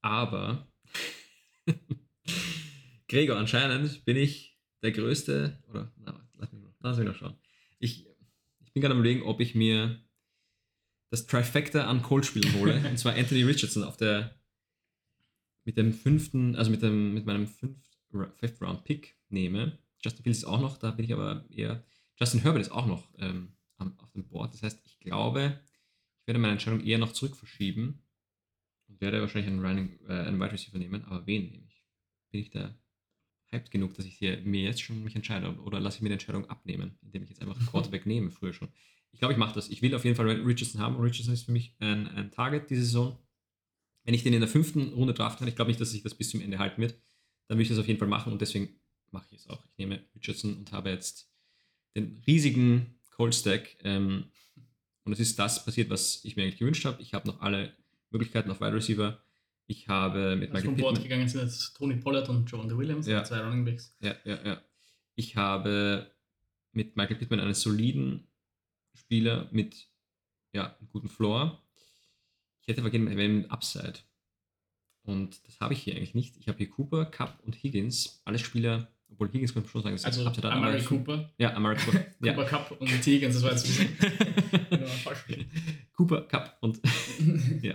Aber 0.00 0.68
Gregor, 3.08 3.36
anscheinend 3.36 4.04
bin 4.04 4.16
ich 4.16 4.56
der 4.82 4.92
größte, 4.92 5.60
oder 5.68 5.92
na, 5.96 6.28
lass 6.34 6.52
mich 6.52 6.62
lass 6.78 6.98
mich 6.98 7.06
noch 7.06 7.16
schauen. 7.16 7.36
Ich, 7.86 8.06
ich 8.64 8.72
bin 8.72 8.80
gerade 8.80 8.94
am 8.94 9.00
überlegen, 9.00 9.22
ob 9.22 9.40
ich 9.40 9.54
mir 9.54 10.00
das 11.10 11.26
Trifecta 11.26 11.84
an 11.84 12.02
Cold-Spielen 12.02 12.52
hole, 12.54 12.84
und 12.90 12.98
zwar 12.98 13.14
Anthony 13.14 13.44
Richardson 13.44 13.84
auf 13.84 13.96
der 13.96 14.34
mit 15.64 15.76
dem 15.76 15.92
fünften, 15.92 16.56
also 16.56 16.70
mit 16.70 16.82
dem 16.82 17.14
mit 17.14 17.26
meinem 17.26 17.46
Fifth 17.46 18.60
Round 18.60 18.84
Pick 18.84 19.16
nehme. 19.28 19.78
Justin 20.00 20.22
Fields 20.22 20.38
ist 20.38 20.44
auch 20.44 20.60
noch, 20.60 20.78
da 20.78 20.90
bin 20.90 21.04
ich 21.04 21.12
aber 21.12 21.44
eher. 21.50 21.84
Justin 22.18 22.40
Herbert 22.40 22.62
ist 22.62 22.70
auch 22.70 22.86
noch 22.86 23.08
ähm, 23.18 23.52
auf 23.78 24.12
dem 24.12 24.28
Board. 24.28 24.54
Das 24.54 24.62
heißt, 24.62 24.80
ich 24.84 25.00
glaube, 25.00 25.60
ich 26.20 26.26
werde 26.26 26.40
meine 26.40 26.52
Entscheidung 26.52 26.80
eher 26.80 26.98
noch 26.98 27.12
zurück 27.12 27.36
verschieben 27.36 28.02
und 28.88 29.00
werde 29.00 29.20
wahrscheinlich 29.20 29.50
einen, 29.50 29.64
Running, 29.64 29.98
äh, 30.08 30.12
einen 30.12 30.40
Wide 30.40 30.52
Receiver 30.52 30.78
nehmen. 30.78 31.04
Aber 31.04 31.26
wen 31.26 31.50
nehme 31.50 31.66
ich? 31.66 31.84
Bin 32.30 32.40
ich 32.40 32.50
da 32.50 32.74
hyped 33.56 33.70
genug, 33.70 33.94
dass 33.94 34.04
ich 34.04 34.16
hier 34.16 34.40
mir 34.42 34.62
jetzt 34.62 34.82
schon 34.82 35.02
mich 35.02 35.16
entscheide 35.16 35.54
oder 35.60 35.80
lasse 35.80 35.96
ich 35.96 36.02
mir 36.02 36.10
die 36.10 36.14
Entscheidung 36.14 36.48
abnehmen, 36.50 36.98
indem 37.02 37.22
ich 37.24 37.30
jetzt 37.30 37.40
einfach 37.40 37.56
einen 37.56 37.66
Quarterback 37.66 38.06
nehme, 38.06 38.30
früher 38.30 38.52
schon. 38.52 38.68
Ich 39.12 39.18
glaube, 39.18 39.32
ich 39.32 39.38
mache 39.38 39.54
das. 39.54 39.70
Ich 39.70 39.80
will 39.82 39.94
auf 39.94 40.04
jeden 40.04 40.16
Fall 40.16 40.28
Richardson 40.28 40.80
haben. 40.80 40.96
Richardson 40.96 41.32
ist 41.32 41.44
für 41.44 41.52
mich 41.52 41.74
ein, 41.78 42.06
ein 42.08 42.30
Target 42.30 42.68
diese 42.68 42.82
Saison. 42.82 43.18
Wenn 44.04 44.14
ich 44.14 44.22
den 44.22 44.34
in 44.34 44.40
der 44.40 44.48
fünften 44.48 44.92
Runde 44.92 45.14
draften 45.14 45.40
kann, 45.40 45.48
ich 45.48 45.56
glaube 45.56 45.70
nicht, 45.70 45.80
dass 45.80 45.90
sich 45.90 46.02
das 46.02 46.14
bis 46.14 46.30
zum 46.30 46.40
Ende 46.40 46.58
halten 46.58 46.80
wird, 46.80 46.94
dann 47.48 47.58
will 47.58 47.62
ich 47.62 47.68
das 47.68 47.78
auf 47.78 47.86
jeden 47.86 47.98
Fall 47.98 48.08
machen 48.08 48.32
und 48.32 48.40
deswegen 48.40 48.68
mache 49.10 49.26
ich 49.30 49.38
es 49.38 49.48
auch. 49.48 49.64
Ich 49.64 49.78
nehme 49.78 50.04
Richardson 50.14 50.54
und 50.54 50.72
habe 50.72 50.90
jetzt 50.90 51.30
den 51.94 52.22
riesigen 52.26 52.98
Cold 53.10 53.34
Stack. 53.34 53.78
Ähm, 53.84 54.24
und 55.04 55.12
es 55.12 55.20
ist 55.20 55.38
das 55.38 55.64
passiert, 55.64 55.88
was 55.88 56.24
ich 56.24 56.36
mir 56.36 56.42
eigentlich 56.42 56.58
gewünscht 56.58 56.84
habe. 56.84 57.00
Ich 57.00 57.14
habe 57.14 57.26
noch 57.26 57.40
alle 57.40 57.72
Möglichkeiten 58.10 58.50
auf 58.50 58.60
Wide 58.60 58.74
Receiver. 58.74 59.22
Ich 59.66 59.88
habe 59.88 60.36
mit 60.36 60.50
als 60.52 60.62
Michael 60.64 60.80
Board 60.80 60.94
Pittman. 60.94 61.02
gegangen 61.02 61.28
sind 61.28 61.42
jetzt 61.42 61.76
Tony 61.76 61.96
Pollard 61.96 62.28
und 62.28 62.46
John 62.50 62.68
De 62.68 62.76
Williams, 62.78 63.06
Ja. 63.06 63.24
zwei 63.24 63.40
Running 63.40 63.64
Backs. 63.64 63.96
Ja, 64.00 64.14
ja, 64.24 64.38
ja. 64.44 64.62
Ich 65.16 65.36
habe 65.36 66.10
mit 66.72 66.96
Michael 66.96 67.16
Pittman 67.16 67.40
einen 67.40 67.54
soliden 67.54 68.28
Spieler 68.94 69.48
mit 69.50 69.88
ja, 70.52 70.76
einem 70.76 70.88
guten 70.88 71.08
Floor. 71.08 71.62
Ich 72.60 72.68
hätte 72.68 72.80
aber 72.80 72.90
gerne 72.90 73.10
einen 73.10 73.50
Upside. 73.50 73.94
Und 75.02 75.46
das 75.46 75.60
habe 75.60 75.74
ich 75.74 75.82
hier 75.82 75.94
eigentlich 75.96 76.14
nicht. 76.14 76.36
Ich 76.36 76.48
habe 76.48 76.58
hier 76.58 76.68
Cooper, 76.68 77.06
Cup 77.06 77.40
und 77.44 77.54
Higgins. 77.54 78.20
Alle 78.24 78.38
Spieler, 78.38 78.92
obwohl 79.08 79.30
Higgins 79.32 79.52
kann 79.54 79.62
man 79.62 79.70
schon 79.70 79.82
sagen, 79.82 79.98
also 80.02 80.26
Upside 80.26 80.48
hat. 80.48 80.56
Amari 80.56 80.82
Cooper. 80.82 81.32
Ja, 81.38 81.54
Amari 81.54 81.76
Cooper. 81.76 82.04
ja. 82.20 82.34
Cooper, 82.34 82.48
Cup 82.48 82.70
und 82.80 82.88
Higgins, 82.88 83.34
das 83.34 83.42
war 83.42 83.52
jetzt 83.52 83.66
ein 83.66 83.88
bisschen 83.96 84.86
falsch. 85.04 85.24
Cooper, 85.92 86.22
Cup 86.22 86.56
und 86.60 86.80
ja. 87.62 87.74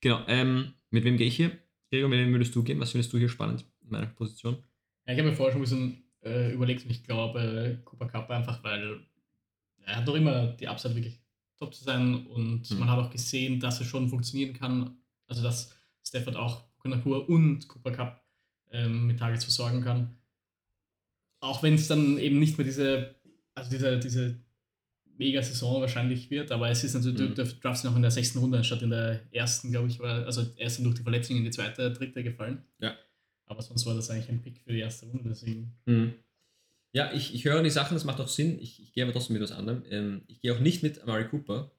Genau. 0.00 0.24
Ähm, 0.28 0.72
mit 0.92 1.04
wem 1.04 1.16
gehe 1.16 1.26
ich 1.26 1.36
hier? 1.36 1.58
Gregor, 1.90 2.08
mit 2.08 2.18
wem 2.18 2.32
würdest 2.32 2.54
du 2.54 2.62
gehen? 2.62 2.80
Was 2.80 2.92
findest 2.92 3.12
du 3.12 3.18
hier 3.18 3.28
spannend 3.28 3.64
in 3.82 3.90
meiner 3.90 4.06
Position? 4.06 4.56
Ja, 5.06 5.12
ich 5.12 5.18
habe 5.18 5.30
mir 5.30 5.36
vorher 5.36 5.52
schon 5.52 5.60
ein 5.60 5.64
bisschen 5.64 6.04
äh, 6.22 6.52
überlegt 6.52 6.84
und 6.84 6.90
ich 6.90 7.04
glaube 7.04 7.40
äh, 7.40 7.84
Cooper 7.84 8.06
Cup 8.06 8.30
einfach, 8.30 8.62
weil 8.62 9.00
er 9.84 9.96
hat 9.96 10.08
doch 10.08 10.14
immer 10.14 10.48
die 10.52 10.68
Upside 10.68 10.94
wirklich 10.94 11.20
top 11.58 11.74
zu 11.74 11.84
sein 11.84 12.26
und 12.26 12.70
mhm. 12.70 12.78
man 12.78 12.90
hat 12.90 12.98
auch 12.98 13.10
gesehen, 13.10 13.60
dass 13.60 13.80
es 13.80 13.86
schon 13.86 14.08
funktionieren 14.08 14.54
kann. 14.54 14.96
Also 15.26 15.42
dass 15.42 15.76
Stafford 16.04 16.36
auch 16.36 16.64
Konakur 16.78 17.28
und 17.28 17.68
Cooper 17.68 17.92
Cup 17.92 18.24
ähm, 18.70 19.06
mit 19.06 19.18
Targets 19.18 19.44
versorgen 19.44 19.82
kann. 19.82 20.16
Auch 21.40 21.62
wenn 21.62 21.74
es 21.74 21.88
dann 21.88 22.18
eben 22.18 22.38
nicht 22.38 22.58
mehr 22.58 22.64
diese, 22.64 23.14
also 23.54 23.70
diese, 23.70 23.98
diese 23.98 24.40
Mega-Saison 25.22 25.80
wahrscheinlich 25.80 26.30
wird, 26.30 26.50
aber 26.50 26.68
es 26.70 26.82
ist 26.82 26.94
natürlich, 26.94 27.30
mhm. 27.30 27.34
du 27.34 27.44
draftst 27.44 27.84
noch 27.84 27.94
in 27.94 28.02
der 28.02 28.10
sechsten 28.10 28.38
Runde 28.38 28.62
statt 28.64 28.82
in 28.82 28.90
der 28.90 29.20
ersten, 29.30 29.70
glaube 29.70 29.88
ich, 29.88 30.00
war, 30.00 30.26
also 30.26 30.44
erst 30.56 30.84
durch 30.84 30.96
die 30.96 31.02
Verletzung 31.02 31.36
in 31.36 31.44
die 31.44 31.50
zweite, 31.50 31.92
dritte 31.92 32.22
gefallen. 32.22 32.62
Ja. 32.80 32.96
Aber 33.46 33.62
sonst 33.62 33.86
war 33.86 33.94
das 33.94 34.10
eigentlich 34.10 34.28
ein 34.28 34.42
Pick 34.42 34.60
für 34.60 34.72
die 34.72 34.80
erste 34.80 35.06
Runde, 35.06 35.28
deswegen. 35.28 35.72
Mhm. 35.86 36.14
Ja, 36.92 37.12
ich, 37.12 37.34
ich 37.34 37.44
höre 37.44 37.62
die 37.62 37.70
Sachen, 37.70 37.94
das 37.94 38.04
macht 38.04 38.20
auch 38.20 38.28
Sinn. 38.28 38.58
Ich, 38.60 38.82
ich 38.82 38.92
gehe 38.92 39.04
aber 39.04 39.12
trotzdem 39.12 39.34
mit 39.34 39.42
was 39.42 39.52
anderem. 39.52 39.82
Ähm, 39.88 40.22
ich 40.26 40.40
gehe 40.40 40.54
auch 40.54 40.60
nicht 40.60 40.82
mit 40.82 41.00
Amari 41.00 41.26
Cooper, 41.28 41.70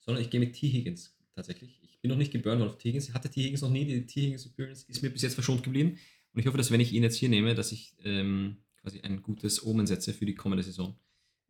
sondern 0.00 0.22
ich 0.22 0.30
gehe 0.30 0.40
mit 0.40 0.54
T. 0.54 0.68
Higgins 0.68 1.16
tatsächlich. 1.34 1.80
Ich 1.82 2.00
bin 2.00 2.10
noch 2.10 2.16
nicht 2.16 2.32
geburnt 2.32 2.62
auf 2.62 2.78
T. 2.78 2.88
Higgins. 2.88 3.08
Ich 3.08 3.14
hatte 3.14 3.30
T. 3.30 3.42
Higgins 3.42 3.62
noch 3.62 3.70
nie. 3.70 3.84
Die 3.84 4.06
T. 4.06 4.22
Higgins 4.22 4.46
Appearance 4.46 4.84
ist 4.88 5.02
mir 5.02 5.10
bis 5.10 5.22
jetzt 5.22 5.34
verschont 5.34 5.62
geblieben. 5.62 5.98
Und 6.32 6.40
ich 6.40 6.46
hoffe, 6.46 6.58
dass 6.58 6.70
wenn 6.70 6.80
ich 6.80 6.92
ihn 6.92 7.02
jetzt 7.02 7.16
hier 7.16 7.28
nehme, 7.28 7.54
dass 7.54 7.72
ich 7.72 7.94
ähm, 8.04 8.58
quasi 8.80 9.00
ein 9.00 9.22
gutes 9.22 9.64
Omen 9.64 9.86
setze 9.86 10.12
für 10.12 10.26
die 10.26 10.34
kommende 10.34 10.62
Saison. 10.62 10.96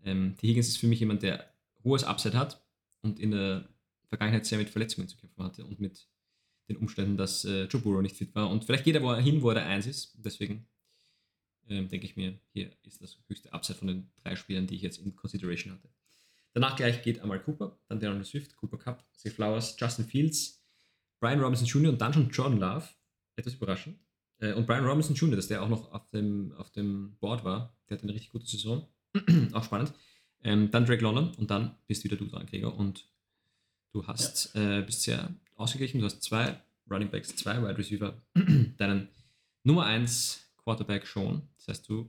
Ähm, 0.04 0.36
T. 0.36 0.48
Higgins 0.48 0.68
ist 0.68 0.78
für 0.78 0.86
mich 0.86 1.00
jemand, 1.00 1.22
der 1.22 1.52
hohes 1.84 2.04
Upside 2.04 2.38
hat 2.38 2.64
und 3.02 3.18
in 3.18 3.30
der 3.30 3.68
Vergangenheit 4.08 4.46
sehr 4.46 4.58
mit 4.58 4.70
Verletzungen 4.70 5.08
zu 5.08 5.16
kämpfen 5.16 5.42
hatte 5.42 5.64
und 5.64 5.80
mit 5.80 6.08
den 6.68 6.76
Umständen, 6.76 7.16
dass 7.16 7.44
äh, 7.44 7.64
Joe 7.64 7.80
Burrow 7.80 8.02
nicht 8.02 8.16
fit 8.16 8.34
war. 8.34 8.50
Und 8.50 8.64
vielleicht 8.64 8.84
geht 8.84 8.96
er 8.96 9.20
hin, 9.20 9.42
wo 9.42 9.50
er 9.50 9.54
der 9.54 9.66
Eins 9.66 9.86
ist. 9.86 10.14
Deswegen 10.16 10.66
ähm, 11.68 11.88
denke 11.88 12.06
ich 12.06 12.16
mir, 12.16 12.38
hier 12.52 12.70
ist 12.82 13.00
das 13.00 13.18
höchste 13.28 13.52
Upside 13.52 13.78
von 13.78 13.88
den 13.88 14.10
drei 14.22 14.36
Spielern, 14.36 14.66
die 14.66 14.76
ich 14.76 14.82
jetzt 14.82 14.98
in 14.98 15.14
Consideration 15.14 15.72
hatte. 15.74 15.88
Danach 16.52 16.76
gleich 16.76 17.02
geht 17.02 17.20
einmal 17.20 17.40
Cooper, 17.42 17.78
dann 17.88 18.00
DeAndre 18.00 18.24
Swift, 18.24 18.56
Cooper 18.56 18.78
Cup, 18.78 19.04
Zay 19.12 19.30
Flowers, 19.30 19.76
Justin 19.78 20.06
Fields, 20.06 20.64
Brian 21.20 21.40
Robinson 21.40 21.66
Jr. 21.66 21.92
und 21.92 22.00
dann 22.00 22.14
schon 22.14 22.30
Jordan 22.30 22.58
Love. 22.58 22.88
Etwas 23.36 23.54
überraschend. 23.54 23.98
Äh, 24.38 24.54
und 24.54 24.66
Brian 24.66 24.84
Robinson 24.84 25.14
Jr., 25.14 25.36
dass 25.36 25.48
der 25.48 25.62
auch 25.62 25.68
noch 25.68 25.92
auf 25.92 26.08
dem, 26.08 26.52
auf 26.52 26.70
dem 26.70 27.16
Board 27.18 27.44
war, 27.44 27.76
der 27.88 27.98
hat 27.98 28.02
eine 28.02 28.14
richtig 28.14 28.30
gute 28.30 28.46
Saison. 28.46 28.88
auch 29.52 29.64
spannend. 29.64 29.92
Ähm, 30.42 30.70
dann 30.70 30.86
Drake 30.86 31.02
London 31.02 31.32
und 31.36 31.50
dann 31.50 31.76
bist 31.86 32.04
wieder 32.04 32.16
du 32.16 32.26
dran, 32.26 32.46
Gregor. 32.46 32.76
Und 32.76 33.08
du 33.92 34.06
hast, 34.06 34.54
ja. 34.54 34.78
äh, 34.78 34.82
bist 34.82 35.02
sehr 35.02 35.30
ausgeglichen. 35.56 36.00
Du 36.00 36.06
hast 36.06 36.22
zwei 36.22 36.60
Running 36.90 37.10
Backs, 37.10 37.34
zwei 37.36 37.60
Wide 37.62 37.78
Receiver, 37.78 38.14
deinen 38.78 39.08
Nummer 39.64 39.86
1 39.86 40.52
Quarterback 40.62 41.06
schon. 41.06 41.42
Das 41.56 41.68
heißt, 41.68 41.88
du 41.88 42.08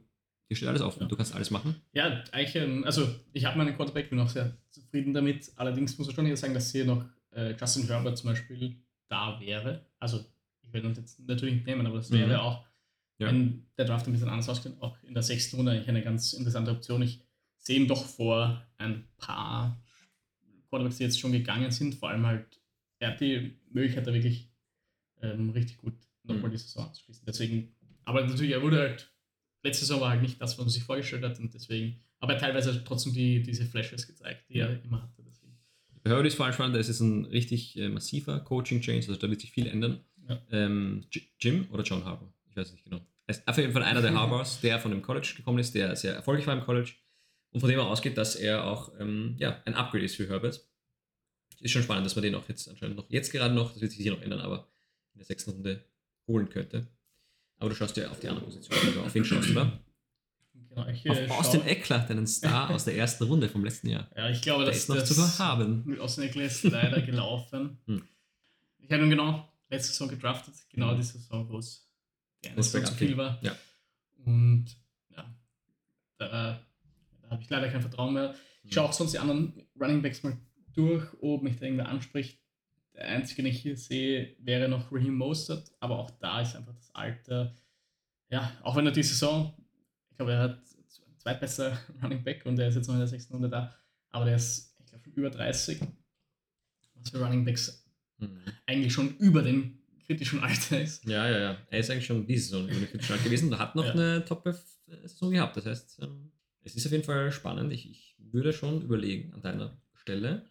dir 0.50 0.56
steht 0.56 0.70
alles 0.70 0.82
offen, 0.82 1.02
ja. 1.02 1.08
du 1.08 1.16
kannst 1.16 1.36
alles 1.36 1.52
machen. 1.52 1.76
Ja, 1.94 2.24
eigentlich, 2.32 2.56
ähm, 2.56 2.84
also 2.86 3.08
ich 3.34 3.46
habe 3.46 3.58
meinen 3.58 3.76
Quarterback, 3.76 4.10
bin 4.10 4.20
auch 4.20 4.30
sehr 4.30 4.56
zufrieden 4.70 5.14
damit. 5.14 5.52
Allerdings 5.56 5.98
muss 5.98 6.08
ich 6.08 6.16
schon 6.16 6.26
hier 6.26 6.38
sagen, 6.38 6.54
dass 6.54 6.72
hier 6.72 6.86
noch 6.86 7.06
äh, 7.32 7.56
Justin 7.60 7.88
Herbert 7.88 8.18
zum 8.18 8.30
Beispiel 8.30 8.78
da 9.10 9.40
wäre. 9.40 9.86
Also 10.00 10.24
ich 10.62 10.74
werde 10.74 10.88
uns 10.88 10.98
jetzt 10.98 11.20
natürlich 11.28 11.56
nicht 11.56 11.68
nehmen, 11.68 11.86
aber 11.86 11.98
das 11.98 12.12
wäre 12.12 12.36
mhm. 12.36 12.40
auch, 12.40 12.66
ja. 13.20 13.28
wenn 13.28 13.66
der 13.78 13.86
Draft 13.86 14.08
ein 14.08 14.14
bisschen 14.14 14.30
anders 14.30 14.50
ausgeht, 14.50 14.74
auch 14.80 15.02
in 15.04 15.14
der 15.14 15.24
sechsten 15.24 15.56
Runde 15.56 15.72
eigentlich 15.72 15.90
eine 15.90 16.04
ganz 16.04 16.34
interessante 16.34 16.72
Option. 16.72 17.02
Ich 17.02 17.22
sehe 17.58 17.78
ihm 17.78 17.88
doch 17.88 18.06
vor 18.06 18.66
ein 18.78 19.08
paar 19.18 19.82
Quarterbacks, 20.70 20.98
die 20.98 21.04
jetzt 21.04 21.20
schon 21.20 21.32
gegangen 21.32 21.72
sind, 21.72 21.96
vor 21.96 22.10
allem 22.10 22.26
halt, 22.26 22.62
er 23.00 23.12
hat 23.12 23.22
die 23.22 23.58
Möglichkeit, 23.70 24.08
da 24.08 24.14
wirklich 24.14 24.52
ähm, 25.22 25.50
richtig 25.50 25.78
gut 25.78 25.94
nochmal 26.24 26.50
mhm. 26.50 26.52
die 26.52 26.58
Saison 26.58 26.86
abzuschließen. 26.86 27.26
Deswegen, 27.26 27.76
aber 28.06 28.26
natürlich, 28.26 28.52
er 28.52 28.62
wurde 28.62 28.80
halt, 28.80 29.12
letzte 29.64 29.86
Saison 29.86 30.02
war 30.02 30.12
halt 30.12 30.22
nicht 30.22 30.42
das, 30.42 30.58
was 30.58 30.66
man 30.66 30.70
sich 30.70 30.84
vorgestellt 30.84 31.24
hat 31.24 31.40
und 31.40 31.54
deswegen, 31.54 32.02
aber 32.20 32.34
er 32.34 32.40
teilweise 32.40 32.84
trotzdem 32.84 33.14
die, 33.14 33.42
diese 33.42 33.66
Flashes 33.66 34.08
gezeigt, 34.08 34.50
die 34.50 34.60
er 34.60 34.84
immer 34.84 35.02
hatte. 35.04 35.24
Deswegen. 35.24 35.58
Hurley 36.06 36.28
ist 36.28 36.36
vor 36.36 36.46
allem 36.46 36.54
spannend, 36.54 36.76
da 36.76 36.80
ist 36.80 36.90
es 36.90 37.00
ein 37.00 37.26
richtig 37.26 37.78
äh, 37.78 37.90
massiver 37.90 38.40
Coaching-Change, 38.40 39.08
also 39.08 39.16
da 39.16 39.30
wird 39.30 39.42
sich 39.42 39.52
viel 39.52 39.68
ändern. 39.68 40.02
Ja. 40.28 40.42
Ähm, 40.52 41.06
Jim 41.40 41.68
oder 41.72 41.84
John 41.84 42.04
Harbour? 42.04 42.34
Ich 42.58 42.62
weiß 42.62 42.72
nicht 42.72 42.86
genau. 42.86 43.02
Er 43.28 43.36
ist 43.36 43.48
auf 43.48 43.58
jeden 43.58 43.72
Fall 43.72 43.84
einer 43.84 44.02
der 44.02 44.14
Harbors, 44.16 44.62
der 44.62 44.80
von 44.80 44.90
dem 44.90 45.04
College 45.04 45.34
gekommen 45.38 45.60
ist, 45.60 45.76
der 45.76 45.96
sehr 45.96 46.16
erfolgreich 46.16 46.48
war 46.48 46.56
im 46.56 46.64
College 46.64 46.94
und 47.52 47.60
von 47.60 47.70
dem 47.70 47.78
er 47.78 47.86
ausgeht, 47.86 48.18
dass 48.18 48.36
er 48.36 48.66
auch 48.66 48.92
ähm, 49.00 49.36
ja, 49.38 49.62
ein 49.66 49.76
Upgrade 49.76 50.04
ist 50.04 50.16
für 50.16 50.28
Herbert. 50.28 50.68
Ist 51.60 51.72
schon 51.72 51.84
spannend, 51.84 52.08
dass 52.08 52.16
man 52.16 52.24
den 52.24 52.34
auch 52.34 52.50
jetzt 52.50 52.68
anscheinend 52.68 52.98
noch, 52.98 53.10
jetzt 53.10 53.32
gerade 53.32 53.54
noch, 53.54 53.74
das 53.74 53.82
wird 53.82 53.92
sich 53.92 54.02
hier 54.02 54.14
noch 54.14 54.22
ändern, 54.24 54.40
aber 54.40 54.68
in 55.14 55.20
der 55.20 55.26
sechsten 55.26 55.52
Runde 55.52 55.84
holen 56.28 56.50
könnte. 56.50 56.88
Aber 57.60 57.70
du 57.70 57.76
schaust 57.76 57.96
ja 57.98 58.10
auf 58.10 58.20
die 58.20 58.28
andere 58.28 58.46
Position, 58.46 58.80
also 58.88 59.02
auf 59.02 59.14
wen 59.14 59.26
schaust 59.26 59.50
du 59.50 59.54
da? 59.54 59.80
Genau, 60.70 60.88
ich, 60.88 61.08
auf 61.08 61.18
äh, 61.18 61.28
Austin 61.30 61.62
Eckler, 61.64 62.00
deinen 62.00 62.26
Star 62.26 62.72
aus 62.72 62.86
der 62.86 62.96
ersten 62.96 63.24
Runde 63.24 63.50
vom 63.50 63.64
letzten 63.64 63.90
Jahr. 63.90 64.10
Ja, 64.16 64.30
ich 64.30 64.42
glaube, 64.42 64.64
der 64.64 64.74
dass 64.74 64.84
ist 64.84 64.90
noch 64.90 64.96
das 64.96 65.16
zu 65.16 65.44
haben. 65.44 65.84
Mit 65.86 66.00
Austin 66.00 66.24
Eckler 66.24 66.44
ist 66.44 66.64
leider 66.64 67.02
gelaufen. 67.04 67.78
Hm. 67.86 68.04
Ich 68.80 68.92
habe 68.92 69.04
ihn 69.04 69.12
genau 69.12 69.48
letzte 69.70 69.92
Saison 69.92 70.08
gedraftet, 70.08 70.56
genau 70.72 70.92
hm. 70.92 70.98
die 70.98 71.04
Saison, 71.04 71.50
wo 71.50 71.60
es 71.60 71.87
eine 72.46 72.64
Saison 72.64 72.86
zu 72.86 72.94
viel 72.94 73.18
war. 73.18 73.40
Ja. 73.44 73.56
Und 74.26 74.66
ja, 75.10 75.36
da 76.18 76.60
da 77.28 77.32
habe 77.32 77.44
ich 77.44 77.50
leider 77.50 77.70
kein 77.70 77.82
Vertrauen 77.82 78.14
mehr. 78.14 78.36
Ich 78.64 78.74
schaue 78.74 78.86
auch 78.86 78.94
sonst 78.94 79.14
die 79.14 79.20
anderen 79.20 79.68
Running 79.80 80.02
Backs 80.02 80.24
mal 80.24 80.38
durch, 80.74 81.06
ob 81.22 81.44
mich 81.44 81.58
da 81.58 81.66
irgendwer 81.66 81.90
anspricht. 81.90 82.40
Der 82.94 83.08
einzige, 83.08 83.44
den 83.44 83.52
ich 83.52 83.60
hier 83.60 83.78
sehe, 83.78 84.36
wäre 84.40 84.70
noch 84.70 84.92
Raheem 84.92 85.16
Mostert, 85.16 85.72
aber 85.80 86.00
auch 86.00 86.10
da 86.12 86.42
ist 86.42 86.56
einfach 86.56 86.74
das 86.74 86.94
Alter. 86.96 87.56
Ja, 88.30 88.52
auch 88.64 88.76
wenn 88.76 88.86
er 88.86 88.92
die 88.92 89.04
Saison, 89.04 89.54
ich 90.10 90.18
glaube, 90.18 90.34
er 90.34 90.40
hat 90.40 90.62
zweitbester 91.18 91.78
Running 92.04 92.24
Back 92.24 92.46
und 92.46 92.58
er 92.60 92.70
ist 92.70 92.76
jetzt 92.76 92.88
noch 92.88 92.96
in 92.96 93.00
der 93.00 93.08
sechsten 93.08 93.34
Runde 93.34 93.50
da, 93.50 93.76
aber 94.10 94.26
der 94.26 94.36
ist, 94.36 94.76
ich 94.80 94.86
glaube, 94.88 95.04
schon 95.04 95.14
über 95.14 95.30
30, 95.30 95.80
was 96.96 97.10
für 97.10 97.24
Running 97.24 97.46
Backs 97.46 97.86
mhm. 98.18 98.42
eigentlich 98.66 98.94
schon 98.94 99.16
über 99.18 99.44
dem 99.44 99.80
kritischen 100.08 100.40
Alter 100.40 100.82
ist. 100.82 101.06
Ja, 101.06 101.30
ja, 101.30 101.40
ja. 101.40 101.58
Er 101.70 101.80
ist 101.80 101.92
eigentlich 101.92 102.06
schon 102.06 102.26
diese 102.26 102.46
Saison 102.50 102.68
über 102.68 102.86
kritischen 102.86 103.14
Alter 103.14 103.26
gewesen 103.26 103.52
und 103.52 103.60
hat 103.60 103.76
noch 103.76 103.86
ja. 103.86 103.92
eine 103.92 104.26
Top-Saison 104.26 105.32
gehabt. 105.32 105.58
Das 105.58 105.66
heißt, 105.66 106.00
ähm, 106.02 106.32
es 106.64 106.76
ist 106.76 106.86
auf 106.86 106.92
jeden 106.92 107.04
Fall 107.04 107.32
spannend. 107.32 107.72
Ich, 107.74 107.90
ich 107.90 108.16
würde 108.18 108.54
schon 108.54 108.82
überlegen 108.82 109.34
an 109.34 109.42
deiner 109.42 109.78
Stelle. 109.94 110.50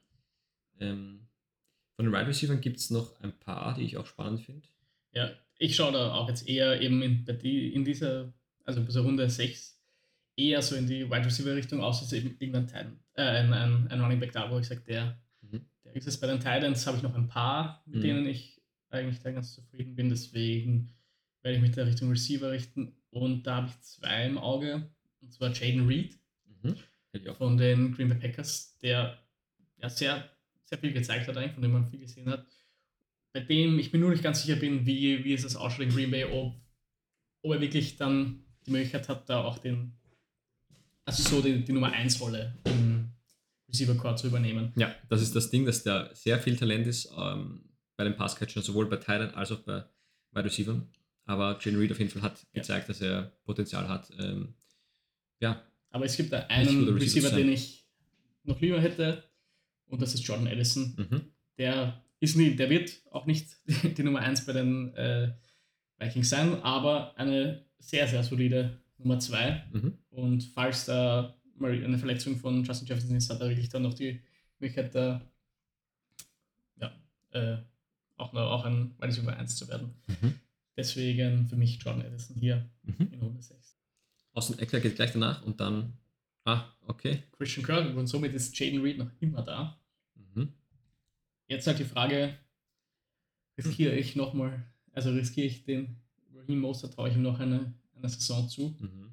Ähm, 0.79 1.27
von 1.97 2.05
den 2.05 2.13
Wide 2.15 2.27
Receivers 2.27 2.61
gibt 2.61 2.77
es 2.77 2.91
noch 2.91 3.19
ein 3.21 3.33
paar, 3.33 3.75
die 3.75 3.83
ich 3.83 3.97
auch 3.97 4.07
spannend 4.07 4.43
finde. 4.43 4.69
Ja, 5.13 5.31
ich 5.59 5.75
schaue 5.75 5.93
da 5.93 6.13
auch 6.13 6.29
jetzt 6.29 6.47
eher 6.47 6.81
eben 6.81 7.01
in, 7.01 7.25
in 7.27 7.85
dieser, 7.85 8.33
also 8.65 8.85
bei 8.85 8.91
so 8.91 9.03
Runde 9.03 9.29
6, 9.29 9.81
eher 10.37 10.61
so 10.61 10.77
in 10.77 10.87
die 10.87 11.11
Wide 11.11 11.25
Receiver 11.25 11.55
Richtung, 11.55 11.81
außer 11.81 12.05
es 12.05 12.13
eben 12.13 12.37
irgendein 12.39 12.67
Titan, 12.67 13.01
äh, 13.15 13.23
ein, 13.23 13.53
ein, 13.53 13.89
ein 13.89 14.01
Running 14.01 14.21
Back 14.21 14.33
da, 14.33 14.51
wo 14.51 14.59
ich 14.59 14.67
sage, 14.67 14.83
der, 14.83 15.19
mhm. 15.41 15.65
der 15.85 15.97
ist 15.97 16.07
es. 16.07 16.21
Bei 16.21 16.27
den 16.27 16.39
Titans 16.39 16.87
habe 16.87 16.99
ich 16.99 17.03
noch 17.03 17.15
ein 17.15 17.29
paar, 17.29 17.83
mit 17.87 17.97
mhm. 17.97 18.03
denen 18.03 18.27
ich 18.27 18.56
eigentlich 18.97 19.23
da 19.23 19.31
ganz 19.31 19.55
zufrieden 19.55 19.95
bin. 19.95 20.09
Deswegen 20.09 20.93
werde 21.43 21.57
ich 21.57 21.63
mich 21.63 21.73
da 21.73 21.85
Richtung 21.85 22.11
Receiver 22.11 22.51
richten. 22.51 22.97
Und 23.11 23.47
da 23.47 23.57
habe 23.57 23.69
ich 23.69 23.81
zwei 23.81 24.27
im 24.27 24.39
Auge. 24.39 24.91
Und 25.21 25.33
zwar 25.33 25.53
Jaden 25.53 25.87
Reed 25.87 26.19
mhm. 26.63 26.77
von 27.37 27.57
den 27.57 27.93
Green 27.93 28.09
Bay 28.09 28.19
Packers, 28.19 28.77
der 28.83 29.19
ja 29.79 29.89
sehr, 29.89 30.29
sehr 30.65 30.79
viel 30.79 30.93
gezeigt 30.93 31.29
hat, 31.29 31.37
eigentlich, 31.37 31.53
von 31.53 31.63
dem 31.63 31.73
man 31.73 31.87
viel 31.87 32.01
gesehen 32.01 32.29
hat. 32.29 32.47
Bei 33.33 33.41
dem 33.41 33.79
ich 33.79 33.93
mir 33.93 33.99
nur 33.99 34.11
nicht 34.11 34.23
ganz 34.23 34.43
sicher 34.43 34.57
bin, 34.57 34.87
wie, 34.87 35.25
wie 35.25 35.35
es 35.35 35.43
das 35.43 35.57
ausschaut 35.57 35.87
in 35.87 35.91
Green 35.91 36.11
Bay, 36.11 36.25
ob, 36.25 36.55
ob 37.43 37.53
er 37.53 37.61
wirklich 37.61 37.97
dann 37.97 38.45
die 38.67 38.71
Möglichkeit 38.71 39.09
hat, 39.09 39.29
da 39.29 39.45
auch 39.45 39.59
den, 39.59 39.93
also 41.05 41.23
so 41.23 41.43
die, 41.43 41.65
die 41.65 41.73
Nummer 41.73 41.93
1 41.93 42.21
Rolle 42.21 42.57
im 42.65 43.13
Receiver 43.69 43.95
Core 43.95 44.17
zu 44.17 44.29
übernehmen. 44.29 44.73
Ja, 44.77 44.95
das 45.09 45.23
ist 45.23 45.35
das 45.35 45.51
Ding, 45.51 45.65
dass 45.65 45.83
da 45.83 46.15
sehr 46.15 46.39
viel 46.39 46.57
Talent 46.57 46.87
ist 46.87 47.13
ähm, 47.17 47.65
bei 47.97 48.05
den 48.05 48.17
Passcatchern, 48.17 48.63
sowohl 48.63 48.87
bei 48.87 48.97
Thailand 48.97 49.35
als 49.35 49.53
auch 49.53 49.61
bei 49.61 49.85
Wide 50.33 50.45
Receivers. 50.45 50.83
Aber 51.25 51.59
Jane 51.61 51.79
Reed 51.79 51.91
auf 51.93 51.99
jeden 51.99 52.11
Fall 52.11 52.23
hat 52.23 52.47
ja. 52.53 52.61
gezeigt, 52.61 52.89
dass 52.89 53.01
er 53.01 53.33
Potenzial 53.45 53.89
hat, 53.89 54.11
ähm, 54.19 54.55
ja. 55.41 55.63
Aber 55.91 56.05
es 56.05 56.17
gibt 56.17 56.33
da 56.33 56.41
einen 56.47 56.89
Receiver, 56.89 57.31
den 57.31 57.51
ich 57.51 57.87
noch 58.45 58.61
lieber 58.61 58.81
hätte, 58.81 59.25
und 59.89 60.03
das 60.03 60.15
ist 60.15 60.27
Jordan 60.27 60.47
Edison. 60.47 60.95
Mhm. 60.97 61.21
Der 61.59 62.03
ist 62.21 62.37
nie, 62.37 62.55
der 62.55 62.71
wird 62.71 63.03
auch 63.11 63.27
nicht 63.27 63.57
die, 63.97 64.03
Nummer 64.03 64.21
1 64.21 64.47
bei 64.47 64.53
den 64.53 64.95
äh, 64.95 65.33
Vikings 65.99 66.29
sein, 66.29 66.63
aber 66.63 67.17
eine 67.17 67.65
sehr, 67.79 68.07
sehr 68.09 68.23
solide 68.23 68.81
Nummer 68.99 69.19
2. 69.19 69.67
Mhm. 69.73 69.99
Und 70.11 70.45
falls 70.55 70.87
da 70.87 71.37
mal 71.57 71.73
eine 71.73 71.99
Verletzung 71.99 72.37
von 72.37 72.65
Justin 72.65 72.89
Jefferson 72.89 73.17
ist, 73.17 73.31
hat 73.31 73.41
er 73.41 73.49
wirklich 73.49 73.69
dann 73.69 73.83
noch 73.83 73.95
die 73.95 74.21
Möglichkeit, 74.59 74.95
da 74.95 75.23
ja, 76.77 76.93
äh, 77.31 77.59
auch, 78.17 78.33
noch, 78.33 78.43
auch 78.51 78.65
ein 78.65 78.93
Wide 78.99 79.07
Receiver 79.09 79.37
1 79.37 79.57
zu 79.57 79.69
werden. 79.69 79.95
Mhm. 80.07 80.35
Deswegen 80.77 81.47
für 81.49 81.57
mich 81.57 81.83
Jordan 81.83 82.05
Addison 82.05 82.37
hier 82.37 82.69
Mhm. 82.83 83.09
in 83.13 83.21
Runde 83.21 83.43
6. 83.43 83.77
Austin 84.33 84.59
Eckler 84.59 84.81
geht 84.81 84.97
gleich 84.97 85.13
danach 85.13 85.43
und 85.45 85.61
dann. 85.61 85.95
Ah, 86.45 86.65
okay. 86.87 87.23
Christian 87.33 87.65
Kirk 87.67 87.97
und 87.97 88.07
somit 88.07 88.35
ist 88.35 88.57
Jaden 88.59 88.81
Reed 88.83 88.99
noch 88.99 89.11
immer 89.21 89.43
da. 89.43 89.79
Mhm. 90.15 90.53
Jetzt 91.49 91.67
halt 91.67 91.79
die 91.79 91.85
Frage, 91.85 92.37
riskiere 93.59 93.95
ich 93.97 94.17
nochmal, 94.17 94.65
also 94.93 95.11
riskiere 95.11 95.47
ich 95.47 95.65
den 95.65 95.97
Raheem 96.35 96.61
Mostert, 96.61 96.95
traue 96.95 97.09
ich 97.09 97.17
ihm 97.17 97.23
noch 97.23 97.41
eine, 97.41 97.73
eine 97.97 98.09
Saison 98.09 98.49
zu. 98.49 98.77
Mhm. 98.79 99.13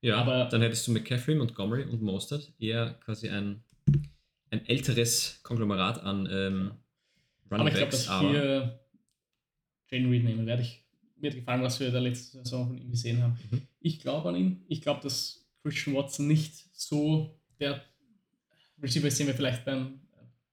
Ja, 0.00 0.16
Aber- 0.18 0.46
dann 0.46 0.60
hättest 0.62 0.86
du 0.86 0.92
McCaffrey, 0.92 1.34
Montgomery 1.34 1.84
und 1.84 2.02
Mostert 2.02 2.52
eher 2.58 2.94
quasi 3.04 3.28
ein, 3.28 3.62
ein 4.50 4.64
älteres 4.66 5.40
Konglomerat 5.42 6.02
an 6.02 6.26
ähm, 6.30 6.72
Aber 7.46 7.58
Running 7.58 7.68
ich 7.68 7.74
glaube, 7.74 7.90
dass 7.92 8.02
ich 8.02 8.10
aber 8.10 8.30
hier 8.30 8.80
Jaden 9.90 10.10
Reed 10.10 10.24
nehmen 10.24 10.46
werde. 10.46 10.62
Ich, 10.62 10.84
mir 11.16 11.30
hat 11.30 11.36
gefallen, 11.36 11.62
was 11.62 11.80
wir 11.80 11.90
der 11.90 12.00
letzten 12.00 12.38
Saison 12.38 12.68
von 12.68 12.78
ihm 12.78 12.90
gesehen 12.90 13.22
haben. 13.22 13.38
Mhm. 13.50 13.62
Ich 13.80 14.00
glaube 14.00 14.28
an 14.28 14.36
ihn. 14.36 14.64
Ich 14.68 14.80
glaube, 14.80 15.00
dass 15.02 15.46
Christian 15.62 15.96
Watson 15.96 16.26
nicht 16.26 16.68
so 16.72 17.38
der 17.60 17.82
Receiver 18.82 19.08
ist, 19.08 19.18
den 19.18 19.26
wir 19.26 19.34
vielleicht 19.34 19.64
beim, 19.64 20.00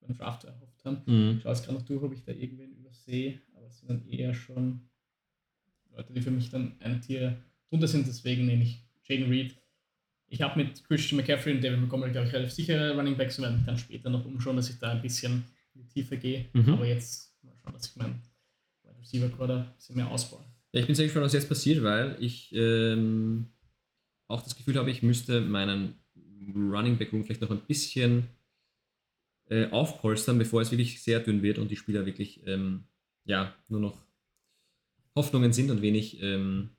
beim 0.00 0.16
Draft 0.16 0.44
erhofft 0.44 0.84
haben. 0.84 1.02
Mhm. 1.06 1.36
Ich 1.36 1.42
schaue 1.42 1.52
jetzt 1.52 1.64
gerade 1.64 1.78
noch 1.78 1.86
durch, 1.86 2.02
ob 2.02 2.12
ich 2.12 2.24
da 2.24 2.32
irgendwen 2.32 2.72
übersehe, 2.72 3.40
aber 3.54 3.66
es 3.66 3.78
sind 3.78 3.90
dann 3.90 4.06
eher 4.06 4.34
schon 4.34 4.88
Leute, 5.94 6.12
die 6.12 6.22
für 6.22 6.30
mich 6.30 6.50
dann 6.50 6.76
ein 6.80 7.00
Tier 7.00 7.42
drunter 7.68 7.88
sind, 7.88 8.06
deswegen 8.06 8.46
nehme 8.46 8.62
ich 8.62 8.84
Jaden 9.04 9.28
Reed. 9.28 9.56
Ich 10.28 10.40
habe 10.40 10.62
mit 10.62 10.82
Christian 10.84 11.18
McCaffrey 11.20 11.54
und 11.54 11.62
David 11.62 11.80
Montgomery, 11.80 12.10
glaube 12.10 12.26
ich, 12.26 12.32
relativ 12.32 12.54
sichere 12.54 12.96
Running 12.96 13.16
Backs 13.16 13.38
und 13.38 13.44
werde 13.44 13.56
mich 13.56 13.66
dann 13.66 13.76
später 13.76 14.08
noch 14.08 14.24
umschauen, 14.24 14.56
dass 14.56 14.70
ich 14.70 14.78
da 14.78 14.92
ein 14.92 15.02
bisschen 15.02 15.44
in 15.74 15.82
die 15.82 15.88
Tiefe 15.88 16.16
gehe. 16.16 16.46
Mhm. 16.52 16.74
Aber 16.74 16.86
jetzt 16.86 17.34
mal 17.42 17.54
schauen, 17.62 17.72
dass 17.72 17.86
ich 17.86 17.96
meinen 17.96 18.22
Wide 18.82 18.98
Receiver 19.00 19.28
Quarter 19.28 19.58
ein 19.58 19.74
bisschen 19.76 19.96
mehr 19.96 20.10
ausbaue. 20.10 20.44
Ja, 20.72 20.80
ich 20.80 20.86
bin 20.86 20.94
sehr 20.94 21.06
gespannt, 21.06 21.26
was 21.26 21.32
jetzt 21.32 21.48
passiert, 21.48 21.82
weil 21.82 22.16
ich 22.20 22.52
ähm, 22.54 23.46
auch 24.28 24.42
das 24.42 24.56
Gefühl 24.56 24.76
habe, 24.76 24.90
ich 24.90 25.02
müsste 25.02 25.40
meinen 25.40 26.00
Running 26.54 26.96
Back 26.96 27.12
Room 27.12 27.24
vielleicht 27.24 27.42
noch 27.42 27.50
ein 27.50 27.60
bisschen 27.66 28.28
äh, 29.48 29.68
aufpolstern, 29.70 30.38
bevor 30.38 30.62
es 30.62 30.70
wirklich 30.70 31.02
sehr 31.02 31.20
dünn 31.20 31.42
wird 31.42 31.58
und 31.58 31.70
die 31.70 31.76
Spieler 31.76 32.06
wirklich 32.06 32.46
ähm, 32.46 32.84
ja, 33.24 33.54
nur 33.68 33.80
noch 33.80 34.04
Hoffnungen 35.14 35.52
sind 35.52 35.70
und 35.70 35.82
wenig, 35.82 36.22
ähm, 36.22 36.70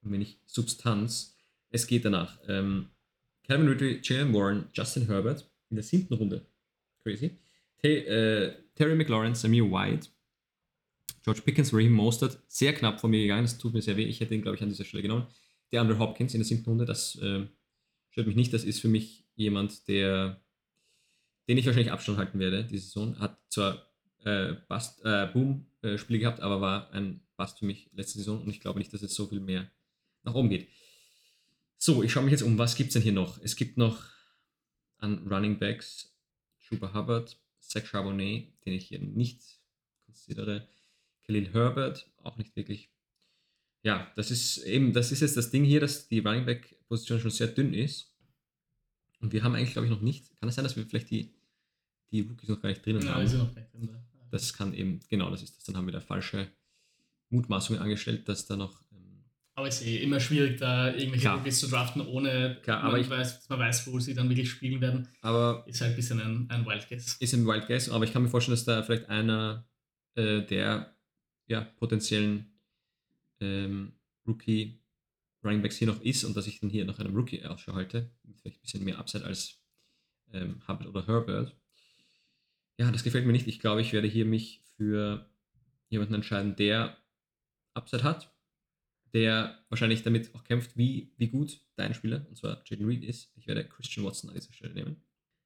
wenig 0.00 0.38
Substanz. 0.46 1.36
Es 1.70 1.86
geht 1.86 2.04
danach. 2.04 2.38
Ähm, 2.48 2.88
Calvin 3.46 3.68
Ridley, 3.68 4.00
Jalen 4.02 4.32
Warren, 4.32 4.66
Justin 4.72 5.06
Herbert 5.06 5.50
in 5.68 5.76
der 5.76 5.84
siebten 5.84 6.14
Runde. 6.14 6.46
Crazy. 7.02 7.32
Te 7.84 8.06
äh, 8.06 8.54
Terry 8.74 8.94
McLaurin, 8.94 9.34
Samir 9.34 9.70
White, 9.70 10.08
George 11.22 11.42
Pickens, 11.42 11.70
Raheem 11.70 11.92
Mostert, 11.92 12.42
sehr 12.48 12.72
knapp 12.72 12.98
von 12.98 13.10
mir 13.10 13.20
gegangen, 13.20 13.44
das 13.44 13.58
tut 13.58 13.74
mir 13.74 13.82
sehr 13.82 13.98
weh. 13.98 14.06
Ich 14.06 14.20
hätte 14.20 14.34
ihn, 14.34 14.40
glaube 14.40 14.56
ich, 14.56 14.62
an 14.62 14.70
dieser 14.70 14.86
Stelle 14.86 15.02
genommen. 15.02 15.26
Der 15.70 15.82
Andre 15.82 15.98
Hopkins 15.98 16.32
in 16.32 16.40
der 16.40 16.46
siebten 16.46 16.70
Runde, 16.70 16.86
das 16.86 17.16
äh, 17.16 17.46
stört 18.08 18.26
mich 18.26 18.36
nicht. 18.36 18.54
Das 18.54 18.64
ist 18.64 18.80
für 18.80 18.88
mich 18.88 19.26
jemand, 19.34 19.86
der, 19.86 20.42
den 21.46 21.58
ich 21.58 21.66
wahrscheinlich 21.66 21.92
Abstand 21.92 22.16
halten 22.16 22.38
werde, 22.38 22.64
diese 22.64 22.86
Saison. 22.86 23.18
Hat 23.18 23.38
zwar 23.50 23.86
äh, 24.24 24.52
äh, 24.52 25.26
Boom-Spiele 25.34 26.20
gehabt, 26.20 26.40
aber 26.40 26.62
war 26.62 26.90
ein 26.92 27.20
Bust 27.36 27.58
für 27.58 27.66
mich 27.66 27.90
letzte 27.92 28.16
Saison 28.16 28.40
und 28.40 28.48
ich 28.48 28.60
glaube 28.60 28.78
nicht, 28.78 28.94
dass 28.94 29.02
es 29.02 29.14
so 29.14 29.26
viel 29.26 29.40
mehr 29.40 29.70
nach 30.22 30.34
oben 30.34 30.48
geht. 30.48 30.68
So, 31.76 32.02
ich 32.02 32.10
schaue 32.10 32.22
mich 32.22 32.32
jetzt 32.32 32.44
um. 32.44 32.56
Was 32.56 32.76
gibt 32.76 32.88
es 32.88 32.94
denn 32.94 33.02
hier 33.02 33.12
noch? 33.12 33.42
Es 33.42 33.56
gibt 33.56 33.76
noch 33.76 34.04
an 34.96 35.28
Running 35.30 35.58
Backs 35.58 36.14
Chuba 36.60 36.94
Hubbard, 36.94 37.36
Zach 37.68 37.84
Charbonnet, 37.86 38.52
den 38.64 38.72
ich 38.74 38.88
hier 38.88 38.98
nicht 39.00 39.42
konsidere. 40.06 40.68
Khalil 41.26 41.52
Herbert, 41.52 42.10
auch 42.22 42.36
nicht 42.36 42.54
wirklich. 42.56 42.90
Ja, 43.82 44.10
das 44.16 44.30
ist 44.30 44.58
eben, 44.58 44.92
das 44.92 45.12
ist 45.12 45.20
jetzt 45.20 45.36
das 45.36 45.50
Ding 45.50 45.64
hier, 45.64 45.80
dass 45.80 46.08
die 46.08 46.18
Running 46.20 46.46
Back 46.46 46.76
Position 46.88 47.20
schon 47.20 47.30
sehr 47.30 47.48
dünn 47.48 47.74
ist. 47.74 48.10
Und 49.20 49.32
wir 49.32 49.42
haben 49.42 49.54
eigentlich, 49.54 49.72
glaube 49.72 49.86
ich, 49.86 49.90
noch 49.92 50.00
nicht. 50.02 50.38
Kann 50.38 50.48
es 50.48 50.54
sein, 50.54 50.64
dass 50.64 50.76
wir 50.76 50.86
vielleicht 50.86 51.10
die, 51.10 51.34
die 52.10 52.20
Rookies 52.22 52.48
noch 52.48 52.60
gar 52.60 52.68
nicht 52.68 52.84
drinnen 52.84 53.02
Ja, 53.02 53.14
haben? 53.14 53.24
ist 53.24 53.34
noch 53.34 53.54
recht 53.56 53.72
drin. 53.72 53.88
da. 53.88 54.04
Das 54.30 54.52
kann 54.52 54.74
eben, 54.74 55.00
genau, 55.08 55.30
das 55.30 55.42
ist 55.42 55.56
das. 55.56 55.64
Dann 55.64 55.76
haben 55.76 55.86
wir 55.86 55.92
da 55.92 56.00
falsche 56.00 56.50
Mutmaßungen 57.30 57.80
angestellt, 57.80 58.28
dass 58.28 58.46
da 58.46 58.56
noch. 58.56 58.83
Aber 59.64 59.68
es 59.70 59.80
ist 59.80 59.86
eh 59.86 59.96
immer 60.02 60.20
schwierig, 60.20 60.58
da 60.58 60.92
irgendwelche. 60.94 61.30
Rookies 61.30 61.58
zu 61.60 61.68
draften, 61.68 62.02
ohne 62.02 62.58
Klar, 62.62 62.82
man, 62.82 62.88
aber 62.90 62.98
ich- 63.00 63.08
weiß, 63.08 63.36
dass 63.38 63.48
man 63.48 63.60
weiß, 63.60 63.86
wo 63.86 63.98
sie 63.98 64.12
dann 64.12 64.28
wirklich 64.28 64.50
spielen 64.50 64.78
werden. 64.82 65.08
aber 65.22 65.64
Ist 65.66 65.80
halt 65.80 65.92
ein 65.92 65.96
bisschen 65.96 66.20
ein, 66.20 66.50
ein 66.50 66.66
Wild 66.66 66.86
Guess. 66.86 67.14
ist 67.14 67.32
ein 67.32 67.46
Wild 67.46 67.66
Guess, 67.66 67.88
aber 67.88 68.04
ich 68.04 68.12
kann 68.12 68.22
mir 68.22 68.28
vorstellen, 68.28 68.56
dass 68.56 68.66
da 68.66 68.82
vielleicht 68.82 69.08
einer 69.08 69.66
äh, 70.16 70.42
der 70.42 70.94
ja, 71.46 71.62
potenziellen 71.62 72.52
ähm, 73.40 73.94
Rookie 74.26 74.82
Running 75.42 75.62
Backs 75.62 75.76
hier 75.78 75.88
noch 75.88 76.02
ist 76.02 76.24
und 76.24 76.36
dass 76.36 76.46
ich 76.46 76.60
dann 76.60 76.68
hier 76.68 76.84
nach 76.84 76.98
einem 76.98 77.14
Rookie 77.16 77.42
Ausschau 77.44 77.72
halte, 77.72 78.10
vielleicht 78.42 78.58
ein 78.58 78.60
bisschen 78.62 78.84
mehr 78.84 78.98
Upside 78.98 79.24
als 79.24 79.60
ähm, 80.34 80.60
Hubbard 80.68 80.88
oder 80.88 81.06
Herbert. 81.06 81.56
Ja, 82.78 82.90
das 82.90 83.02
gefällt 83.02 83.24
mir 83.24 83.32
nicht. 83.32 83.46
Ich 83.46 83.60
glaube, 83.60 83.80
ich 83.80 83.94
werde 83.94 84.08
hier 84.08 84.26
mich 84.26 84.60
für 84.76 85.26
jemanden 85.88 86.12
entscheiden, 86.14 86.54
der 86.56 86.98
Upside 87.72 88.02
hat, 88.02 88.33
der 89.14 89.64
wahrscheinlich 89.70 90.02
damit 90.02 90.34
auch 90.34 90.44
kämpft, 90.44 90.76
wie, 90.76 91.12
wie 91.16 91.28
gut 91.28 91.60
dein 91.76 91.94
Spieler, 91.94 92.26
und 92.28 92.36
zwar 92.36 92.62
Jaden 92.66 92.86
Reed, 92.86 93.04
ist. 93.04 93.32
Ich 93.36 93.46
werde 93.46 93.64
Christian 93.64 94.04
Watson 94.04 94.28
an 94.28 94.36
dieser 94.36 94.52
Stelle 94.52 94.74
nehmen. 94.74 95.02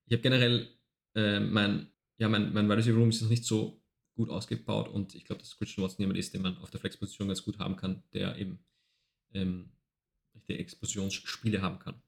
Ich 0.06 0.12
habe 0.12 0.22
generell 0.22 0.68
äh, 1.14 1.38
mein, 1.38 1.88
ja, 2.16 2.28
mein, 2.28 2.52
mein 2.52 2.66
Wide 2.66 2.78
Receiver 2.78 2.98
Room 2.98 3.10
ist 3.10 3.22
noch 3.22 3.28
nicht 3.28 3.44
so 3.44 3.80
gut 4.16 4.30
ausgebaut 4.30 4.88
und 4.88 5.14
ich 5.14 5.24
glaube, 5.24 5.40
dass 5.42 5.56
Christian 5.56 5.84
Watson 5.84 6.00
jemand 6.00 6.18
ist, 6.18 6.34
den 6.34 6.42
man 6.42 6.56
auf 6.58 6.70
der 6.70 6.80
Flexposition 6.80 7.28
ganz 7.28 7.44
gut 7.44 7.58
haben 7.58 7.76
kann, 7.76 8.02
der 8.12 8.36
eben 8.36 8.58
ähm, 9.34 9.70
Explosionsspiele 10.48 11.62
haben 11.62 11.78
kann. 11.78 12.02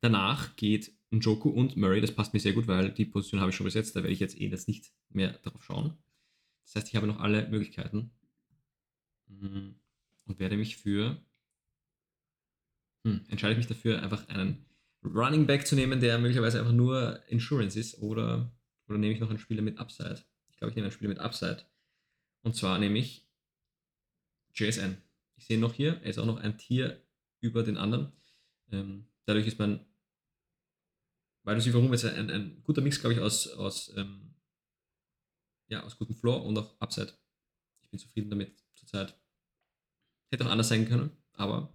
Danach 0.00 0.54
geht 0.54 0.92
Njoku 1.10 1.50
und 1.50 1.76
Murray, 1.76 2.00
das 2.00 2.14
passt 2.14 2.32
mir 2.32 2.40
sehr 2.40 2.52
gut, 2.52 2.68
weil 2.68 2.92
die 2.92 3.04
Position 3.04 3.40
habe 3.40 3.50
ich 3.50 3.56
schon 3.56 3.64
besetzt, 3.64 3.96
da 3.96 4.00
werde 4.00 4.12
ich 4.12 4.20
jetzt 4.20 4.40
eh 4.40 4.48
das 4.48 4.68
nicht 4.68 4.92
mehr 5.10 5.32
darauf 5.42 5.64
schauen. 5.64 5.98
Das 6.64 6.76
heißt, 6.76 6.88
ich 6.88 6.96
habe 6.96 7.06
noch 7.06 7.18
alle 7.18 7.48
Möglichkeiten 7.48 8.12
Mm, 9.28 9.74
und 10.28 10.38
werde 10.38 10.56
mich 10.56 10.76
für, 10.76 11.20
hm, 13.04 13.24
entscheide 13.28 13.52
ich 13.52 13.58
mich 13.58 13.66
dafür, 13.66 14.02
einfach 14.02 14.28
einen 14.28 14.64
Running 15.02 15.46
Back 15.46 15.66
zu 15.66 15.74
nehmen, 15.74 16.00
der 16.00 16.18
möglicherweise 16.18 16.58
einfach 16.58 16.72
nur 16.72 17.22
Insurance 17.28 17.78
ist 17.78 17.98
oder, 17.98 18.52
oder 18.86 18.98
nehme 18.98 19.14
ich 19.14 19.20
noch 19.20 19.30
einen 19.30 19.38
Spieler 19.38 19.62
mit 19.62 19.78
Upside? 19.78 20.22
Ich 20.50 20.58
glaube, 20.58 20.70
ich 20.70 20.76
nehme 20.76 20.86
einen 20.86 20.92
Spieler 20.92 21.10
mit 21.10 21.18
Upside. 21.18 21.64
Und 22.42 22.54
zwar 22.54 22.78
nehme 22.78 22.98
ich 22.98 23.26
JSN. 24.54 24.98
Ich 25.36 25.46
sehe 25.46 25.56
ihn 25.56 25.60
noch 25.60 25.74
hier, 25.74 26.00
er 26.02 26.10
ist 26.10 26.18
auch 26.18 26.26
noch 26.26 26.38
ein 26.38 26.58
Tier 26.58 27.02
über 27.40 27.62
den 27.62 27.76
anderen. 27.76 28.12
Ähm, 28.70 29.06
dadurch 29.24 29.46
ist 29.46 29.58
mein 29.58 29.80
Wide 31.44 31.56
Receiver 31.56 31.78
Room 31.78 31.92
jetzt 31.92 32.04
ein, 32.04 32.30
ein 32.30 32.62
guter 32.64 32.82
Mix, 32.82 33.00
glaube 33.00 33.14
ich, 33.14 33.20
aus, 33.20 33.48
aus, 33.48 33.92
ähm, 33.96 34.34
ja, 35.68 35.84
aus 35.84 35.96
gutem 35.96 36.16
Floor 36.16 36.44
und 36.44 36.58
auch 36.58 36.78
Upside. 36.80 37.14
Ich 37.82 37.90
bin 37.90 37.98
zufrieden 37.98 38.30
damit 38.30 38.58
zurzeit. 38.74 39.18
Hätte 40.30 40.44
auch 40.46 40.50
anders 40.50 40.68
sein 40.68 40.86
können, 40.88 41.10
aber 41.34 41.72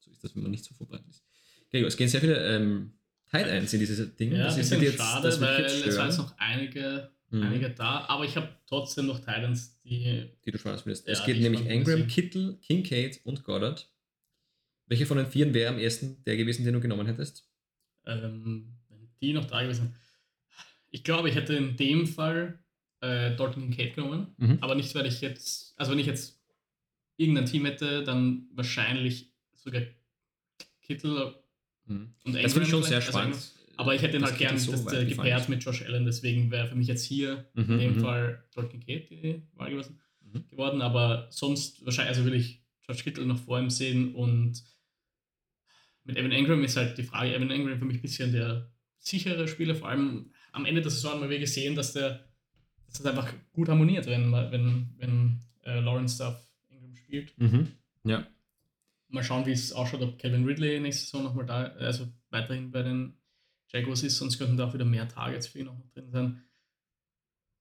so 0.00 0.10
ist 0.10 0.22
das, 0.24 0.34
wenn 0.34 0.42
man 0.42 0.50
nicht 0.50 0.64
so 0.64 0.74
vorbereitet 0.74 1.08
ist. 1.10 1.24
Okay, 1.68 1.82
es 1.84 1.96
gehen 1.96 2.08
sehr 2.08 2.20
viele 2.20 2.36
ähm, 2.56 2.92
Tight 3.30 3.46
Ends 3.46 3.72
in 3.72 3.80
dieses 3.80 4.14
Ding. 4.16 4.32
Ja, 4.32 4.44
das 4.44 4.58
ist 4.58 4.70
jetzt, 4.72 4.96
schade, 4.98 5.28
das 5.28 5.40
weil 5.40 5.62
jetzt 5.62 5.86
es 5.86 5.96
waren 5.96 6.08
jetzt 6.08 6.18
noch 6.18 6.36
einige, 6.38 7.10
Mhm. 7.30 7.42
einige 7.44 7.70
da, 7.70 8.04
aber 8.08 8.24
ich 8.26 8.36
habe 8.36 8.48
trotzdem 8.66 9.06
noch 9.06 9.18
Titans, 9.18 9.80
die 9.84 10.28
die 10.44 10.50
du 10.50 10.58
spannend 10.58 10.82
findest. 10.82 11.06
Ja, 11.06 11.14
es 11.14 11.24
geht 11.24 11.40
nämlich 11.40 11.64
Ingram. 11.66 12.06
Kittel, 12.06 12.58
Kincaid 12.60 13.20
und 13.24 13.42
Goddard. 13.44 13.88
Welcher 14.86 15.06
von 15.06 15.16
den 15.16 15.26
vieren 15.26 15.54
wäre 15.54 15.72
am 15.72 15.78
ersten 15.78 16.22
der 16.24 16.36
gewesen, 16.36 16.64
den 16.64 16.74
du 16.74 16.80
genommen 16.80 17.06
hättest? 17.06 17.48
ähm, 18.04 18.74
wenn 18.90 19.08
die 19.22 19.32
noch 19.32 19.46
da 19.46 19.62
gewesen. 19.62 19.94
Ich 20.90 21.04
glaube, 21.04 21.28
ich 21.30 21.34
hätte 21.36 21.54
in 21.54 21.76
dem 21.78 22.06
Fall 22.06 22.58
äh, 23.00 23.34
Dalton 23.36 23.70
Kincaid 23.70 23.94
genommen, 23.94 24.34
Mhm. 24.36 24.58
aber 24.60 24.74
nicht, 24.74 24.94
weil 24.94 25.06
ich 25.06 25.20
jetzt, 25.22 25.72
also 25.78 25.92
wenn 25.92 25.98
ich 26.00 26.06
jetzt 26.06 26.41
irgendein 27.22 27.46
Team 27.46 27.64
hätte, 27.64 28.04
dann 28.04 28.48
wahrscheinlich 28.52 29.32
sogar 29.54 29.82
Kittel 30.82 31.34
Mhm. 31.86 32.14
und 32.24 32.34
Das 32.34 32.52
finde 32.52 32.64
ich 32.66 32.70
schon 32.70 32.82
sehr 32.84 32.96
also 32.98 33.10
spannend. 33.10 33.36
Aber 33.76 33.94
ich 33.94 34.02
hätte 34.02 34.16
ihn 34.16 34.24
halt 34.24 34.38
gern 34.38 34.56
Kittel 34.56 34.76
so 34.76 34.84
das, 34.84 34.92
äh, 34.92 35.06
gepaart 35.06 35.48
mit 35.48 35.64
Josh 35.64 35.82
Allen, 35.82 36.04
deswegen 36.04 36.50
wäre 36.50 36.68
für 36.68 36.76
mich 36.76 36.86
jetzt 36.86 37.04
hier 37.04 37.48
Mhm, 37.54 37.62
in 37.72 37.78
dem 37.78 37.96
mhm. 37.96 38.00
Fall 38.00 38.44
Dalton 38.54 38.80
Kincaid 38.80 39.10
die 39.10 39.42
Wahl 39.54 39.70
gewesen, 39.70 40.00
Mhm. 40.20 40.46
geworden, 40.48 40.82
aber 40.82 41.26
sonst 41.30 41.84
wahrscheinlich, 41.84 42.10
also 42.16 42.24
würde 42.24 42.36
ich 42.36 42.62
George 42.86 43.02
Kittle 43.02 43.26
noch 43.26 43.38
vor 43.38 43.58
ihm 43.58 43.70
sehen 43.70 44.14
und 44.14 44.62
mit 46.04 46.16
Evan 46.16 46.32
Ingram 46.32 46.62
ist 46.64 46.76
halt 46.76 46.98
die 46.98 47.02
Frage, 47.04 47.34
Evan 47.34 47.50
Ingram 47.50 47.78
für 47.78 47.84
mich 47.84 47.96
ein 47.98 48.02
bisschen 48.02 48.32
der 48.32 48.70
sichere 48.98 49.48
Spieler, 49.48 49.74
vor 49.74 49.88
allem 49.88 50.32
am 50.52 50.64
Ende 50.66 50.82
der 50.82 50.90
Saison 50.90 51.20
haben 51.20 51.30
wir 51.30 51.38
gesehen, 51.38 51.74
dass 51.74 51.92
der 51.92 52.24
dass 52.86 53.00
das 53.02 53.06
einfach 53.06 53.32
gut 53.52 53.68
harmoniert, 53.70 54.04
wenn, 54.06 54.30
wenn, 54.32 54.90
wenn 54.98 55.40
äh, 55.64 55.80
Lawrence 55.80 56.18
da 56.18 56.38
auf 57.12 57.28
Ingram 57.28 57.28
spielt. 57.28 57.38
Mhm. 57.38 57.68
Ja. 58.04 58.26
Mal 59.08 59.24
schauen, 59.24 59.46
wie 59.46 59.52
es 59.52 59.72
ausschaut, 59.72 60.02
ob 60.02 60.18
Calvin 60.18 60.44
Ridley 60.44 60.80
nächste 60.80 61.04
Saison 61.04 61.24
nochmal 61.24 61.46
da, 61.46 61.64
also 61.64 62.08
weiterhin 62.30 62.70
bei 62.70 62.82
den 62.82 63.14
Jaguars 63.70 64.02
ist, 64.02 64.18
sonst 64.18 64.38
könnten 64.38 64.56
da 64.56 64.66
auch 64.66 64.74
wieder 64.74 64.84
mehr 64.84 65.08
Targets 65.08 65.48
für 65.48 65.60
ihn 65.60 65.66
noch 65.66 65.80
drin 65.94 66.10
sein. 66.10 66.42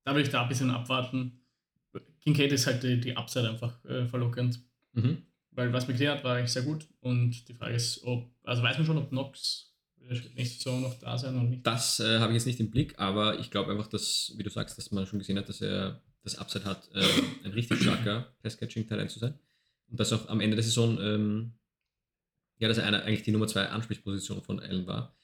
Da 0.03 0.15
will 0.15 0.23
ich 0.23 0.29
da 0.29 0.43
ein 0.43 0.49
bisschen 0.49 0.71
abwarten. 0.71 1.41
Kincaid 2.21 2.51
ist 2.51 2.67
halt 2.67 2.83
die, 2.83 2.99
die 2.99 3.17
Upside 3.17 3.49
einfach 3.49 3.83
äh, 3.85 4.05
verlockend. 4.05 4.59
Mhm. 4.93 5.23
Weil 5.51 5.73
was 5.73 5.87
McLean 5.87 6.17
hat, 6.17 6.23
war 6.23 6.37
eigentlich 6.37 6.51
sehr 6.51 6.63
gut. 6.63 6.87
Und 7.01 7.47
die 7.47 7.53
Frage 7.53 7.75
ist, 7.75 8.03
ob, 8.03 8.29
also 8.43 8.63
weiß 8.63 8.77
man 8.77 8.85
schon, 8.85 8.97
ob 8.97 9.09
Knox 9.09 9.73
nächste 10.35 10.63
Saison 10.63 10.81
noch 10.81 10.97
da 10.99 11.17
sein 11.17 11.35
oder 11.35 11.43
nicht? 11.43 11.65
Das 11.65 11.99
äh, 11.99 12.19
habe 12.19 12.31
ich 12.31 12.35
jetzt 12.35 12.45
nicht 12.45 12.59
im 12.59 12.71
Blick, 12.71 12.97
aber 12.99 13.39
ich 13.39 13.51
glaube 13.51 13.71
einfach, 13.71 13.87
dass, 13.87 14.33
wie 14.37 14.43
du 14.43 14.49
sagst, 14.49 14.77
dass 14.77 14.91
man 14.91 15.05
schon 15.05 15.19
gesehen 15.19 15.37
hat, 15.37 15.49
dass 15.49 15.61
er 15.61 16.01
das 16.23 16.37
Upside 16.37 16.65
hat, 16.65 16.89
äh, 16.93 17.03
ein 17.43 17.51
richtig 17.51 17.81
starker 17.81 18.33
Pass-Catching-Talent 18.43 19.11
zu 19.11 19.19
sein. 19.19 19.33
Und 19.89 19.99
dass 19.99 20.13
auch 20.13 20.29
am 20.29 20.41
Ende 20.41 20.55
der 20.55 20.63
Saison, 20.63 20.99
ähm, 21.01 21.53
ja, 22.57 22.67
dass 22.67 22.77
er 22.77 22.85
eine, 22.85 23.03
eigentlich 23.03 23.23
die 23.23 23.31
Nummer 23.31 23.47
2 23.47 23.69
Ansprechposition 23.69 24.41
von 24.43 24.59
Allen 24.59 24.85
war. 24.87 25.17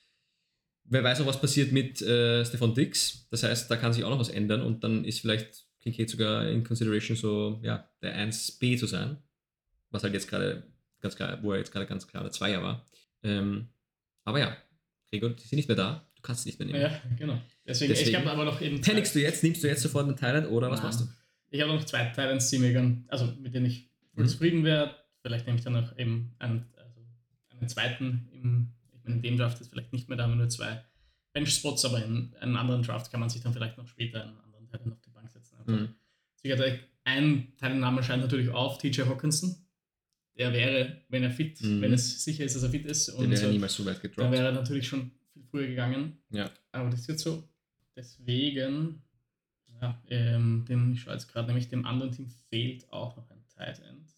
Wer 0.86 1.04
weiß 1.04 1.22
auch, 1.22 1.26
was 1.26 1.40
passiert 1.40 1.72
mit 1.72 2.02
äh, 2.02 2.44
Stefan 2.46 2.74
Dix. 2.74 3.28
Das 3.30 3.44
heißt, 3.44 3.70
da 3.70 3.76
kann 3.76 3.94
sich 3.94 4.04
auch 4.04 4.10
noch 4.10 4.20
was 4.20 4.30
ändern 4.30 4.62
und 4.62 4.84
dann 4.84 5.06
ist 5.06 5.20
vielleicht 5.20 5.66
Kincaid 5.82 6.10
sogar 6.10 6.48
in 6.48 6.64
Consideration 6.64 7.16
so, 7.16 7.60
ja, 7.64 7.90
der 8.02 8.18
1B 8.18 8.78
zu 8.78 8.88
sein. 8.88 9.18
Was 9.90 10.04
halt 10.04 10.14
jetzt 10.14 10.30
gerade 10.30 10.64
ganz 11.00 11.16
klar, 11.16 11.42
wo 11.44 11.52
er 11.52 11.60
jetzt 11.60 11.72
gerade 11.72 11.86
ganz 11.86 12.08
klar 12.08 12.24
der 12.24 12.32
Zweier 12.32 12.62
war. 12.62 12.86
Ähm, 13.24 13.70
aber 14.24 14.40
ja, 14.40 14.58
Gregor, 15.10 15.30
die 15.30 15.48
sind 15.48 15.58
nicht 15.58 15.68
mehr 15.68 15.78
da. 15.78 16.10
Du 16.16 16.22
kannst 16.22 16.42
es 16.42 16.46
nicht 16.46 16.60
mehr 16.60 16.68
nehmen. 16.68 16.82
Ja, 16.82 17.02
genau. 17.18 17.42
Deswegen, 17.68 17.90
Deswegen 17.90 18.10
ich 18.10 18.16
habe 18.16 18.32
aber 18.32 18.46
noch 18.46 18.62
eben. 18.62 18.80
Panikst 18.80 19.14
du 19.14 19.20
jetzt? 19.20 19.44
Nimmst 19.44 19.64
du 19.64 19.68
jetzt 19.68 19.82
sofort 19.82 20.06
einen 20.06 20.16
Thailand 20.16 20.50
oder 20.50 20.72
was 20.72 20.80
Nein. 20.80 20.88
machst 20.88 21.02
du? 21.02 21.06
Ich 21.50 21.62
habe 21.62 21.74
noch 21.74 21.84
zwei 21.84 22.06
Thailands, 22.06 22.50
die 22.50 22.60
mir 22.60 22.72
gern, 22.72 23.06
also 23.10 23.28
mit 23.42 23.54
denen 23.54 23.66
ich 23.66 23.90
mhm. 24.16 24.28
zufrieden 24.28 24.64
wäre. 24.64 24.96
Vielleicht 25.22 25.46
nehme 25.46 25.58
ich 25.58 25.64
dann 25.64 25.74
noch 25.74 25.98
eben 25.98 26.34
einen, 26.40 26.66
also 26.78 27.02
einen 27.50 27.70
zweiten 27.70 28.30
im, 28.32 28.70
ich 28.94 29.04
meine, 29.04 29.16
in 29.16 29.22
dem 29.22 29.38
Draft 29.38 29.60
ist 29.60 29.70
vielleicht 29.70 29.92
nicht 29.92 30.08
mehr, 30.08 30.18
da 30.18 30.24
haben 30.24 30.32
wir 30.32 30.38
nur 30.38 30.50
zwei 30.50 30.84
Bench-Spots, 31.34 31.86
aber 31.86 32.04
in 32.04 32.34
einem 32.40 32.56
anderen 32.56 32.84
Draft 32.84 33.12
kann 33.12 33.20
man 33.20 33.30
sich 33.30 33.42
dann 33.42 33.54
vielleicht 33.54 33.78
noch 33.78 33.88
später 33.88 34.24
einen 34.24 34.38
anderen 34.40 34.68
Thailand 34.70 34.94
auf 34.94 35.02
die 35.02 35.10
Bank 35.10 35.30
setzen. 35.30 35.58
Mhm. 35.66 35.90
Sicher, 36.36 36.80
ein 37.04 37.54
Teilname 37.58 38.04
scheint 38.04 38.22
natürlich 38.22 38.50
auf, 38.50 38.78
TJ 38.78 39.02
Hawkinson. 39.04 39.56
Der 40.38 40.54
wäre, 40.54 41.02
wenn 41.10 41.24
er 41.24 41.32
fit, 41.32 41.62
mhm. 41.62 41.82
wenn 41.82 41.94
es 41.94 42.24
sicher 42.24 42.44
ist, 42.44 42.56
dass 42.56 42.64
er 42.64 42.70
fit 42.70 42.86
ist. 42.86 43.10
Und 43.10 43.30
der 43.30 43.42
wäre 43.42 43.52
niemals 43.52 43.74
so 43.74 43.86
weit 43.86 44.02
gedroppt. 44.02 44.20
Dann 44.20 44.32
wäre 44.32 44.54
natürlich 44.54 44.88
schon 44.88 45.12
viel 45.34 45.44
früher 45.50 45.68
gegangen. 45.68 46.18
Ja. 46.30 46.52
Aber 46.72 46.90
das 46.90 47.08
wird 47.08 47.20
so. 47.20 47.48
Deswegen, 47.98 49.02
ja, 49.82 50.00
ähm, 50.08 50.66
dem, 50.70 50.94
ich 50.94 51.02
schaue 51.02 51.14
jetzt 51.14 51.30
gerade, 51.30 51.48
nämlich 51.48 51.68
dem 51.68 51.84
anderen 51.84 52.12
Team 52.12 52.30
fehlt 52.30 52.88
auch 52.94 53.18
noch 53.18 53.28
ein 53.32 53.44
Tight 53.48 53.80
End, 53.80 54.16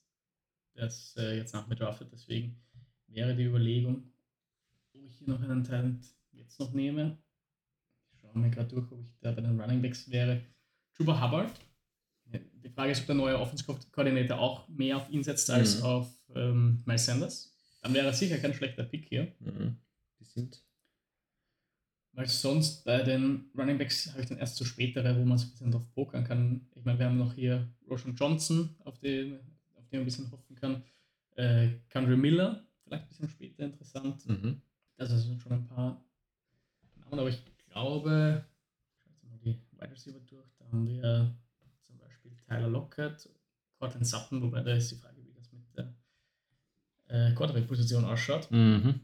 das 0.73 1.15
äh, 1.15 1.38
jetzt 1.38 1.53
nach 1.53 1.65
mir 1.67 1.77
draftet. 1.77 2.11
Deswegen 2.11 2.61
wäre 3.07 3.34
die 3.34 3.45
Überlegung, 3.45 4.11
ob 4.93 5.05
ich 5.05 5.17
hier 5.19 5.30
noch 5.30 5.41
einen 5.41 5.63
Tight 5.63 5.86
End 5.86 6.05
jetzt 6.34 6.59
noch 6.59 6.73
nehme. 6.73 7.17
Ich 8.11 8.19
schaue 8.19 8.38
mir 8.38 8.49
gerade 8.49 8.67
durch, 8.67 8.91
ob 8.91 9.01
ich 9.01 9.17
da 9.21 9.32
bei 9.32 9.41
den 9.41 9.59
Running 9.59 9.82
Backs 9.82 10.09
wäre. 10.11 10.41
Juba 10.97 11.25
Hubbard. 11.25 11.51
Die 12.25 12.69
Frage 12.69 12.91
ist, 12.91 12.99
ob 12.99 13.05
der 13.07 13.15
neue 13.15 13.39
Offense-Koordinator 13.39 14.38
auch 14.38 14.67
mehr 14.67 14.97
auf 14.97 15.09
ihn 15.09 15.23
setzt 15.23 15.49
als 15.49 15.80
mhm. 15.80 15.86
auf 15.86 16.13
ähm, 16.36 16.84
Miles 16.86 17.05
Sanders. 17.05 17.55
Dann 17.82 17.93
wäre 17.93 18.07
er 18.07 18.13
sicher 18.13 18.38
kein 18.39 18.53
schlechter 18.53 18.84
Pick 18.84 19.07
hier. 19.07 19.34
Mhm. 19.39 19.77
Die 20.19 20.25
sind 20.25 20.61
weil 22.14 22.28
sonst 22.28 22.84
bei 22.84 23.01
den 23.03 23.49
Running 23.57 23.78
Backs 23.78 24.12
habe 24.12 24.22
ich 24.22 24.28
dann 24.28 24.38
erst 24.38 24.57
so 24.57 24.66
spätere, 24.66 25.16
wo 25.18 25.24
man 25.24 25.38
so 25.38 25.47
ein 25.47 25.51
bisschen 25.51 25.72
drauf 25.72 25.89
pokern 25.93 26.24
kann. 26.24 26.68
Ich 26.76 26.84
meine, 26.84 26.99
wir 26.99 27.05
haben 27.05 27.18
noch 27.18 27.34
hier 27.34 27.68
Roshan 27.89 28.16
Johnson, 28.16 28.76
auf 28.84 28.99
den, 28.99 29.39
auf 29.76 29.88
den 29.89 29.99
man 29.99 30.01
ein 30.01 30.05
bisschen 30.05 30.32
hoffen 30.32 30.55
kann. 30.55 30.84
Äh, 31.36 31.70
Kendra 31.89 32.16
Miller, 32.16 32.66
vielleicht 32.84 33.03
ein 33.03 33.10
bisschen 33.10 33.30
später 33.30 33.64
interessant. 33.64 34.28
Mhm. 34.28 34.62
Also 34.97 35.18
sind 35.18 35.41
schon 35.41 35.53
ein 35.53 35.66
paar 35.66 36.03
Namen, 36.97 37.20
aber 37.20 37.30
ich 37.30 37.41
glaube, 37.70 38.43
ich 38.97 39.03
schaue 39.03 39.12
jetzt 39.12 39.24
mal 39.24 39.39
die 39.43 39.57
Wide 39.80 39.91
Receiver 39.91 40.20
durch, 40.20 40.49
da 40.57 40.66
haben 40.66 40.86
wir 40.86 41.34
zum 41.84 41.97
Beispiel 41.99 42.32
Tyler 42.47 42.68
Lockett, 42.68 43.30
Cortland 43.78 44.05
Sutton, 44.05 44.41
wobei 44.41 44.62
da 44.62 44.74
ist 44.74 44.91
die 44.91 44.95
Frage, 44.95 45.24
wie 45.24 45.34
das 45.34 45.49
mit 45.53 45.78
der 45.78 45.93
äh, 47.07 47.34
Quarterback-Position 47.34 48.03
ausschaut. 48.03 48.51
Mhm. 48.51 48.99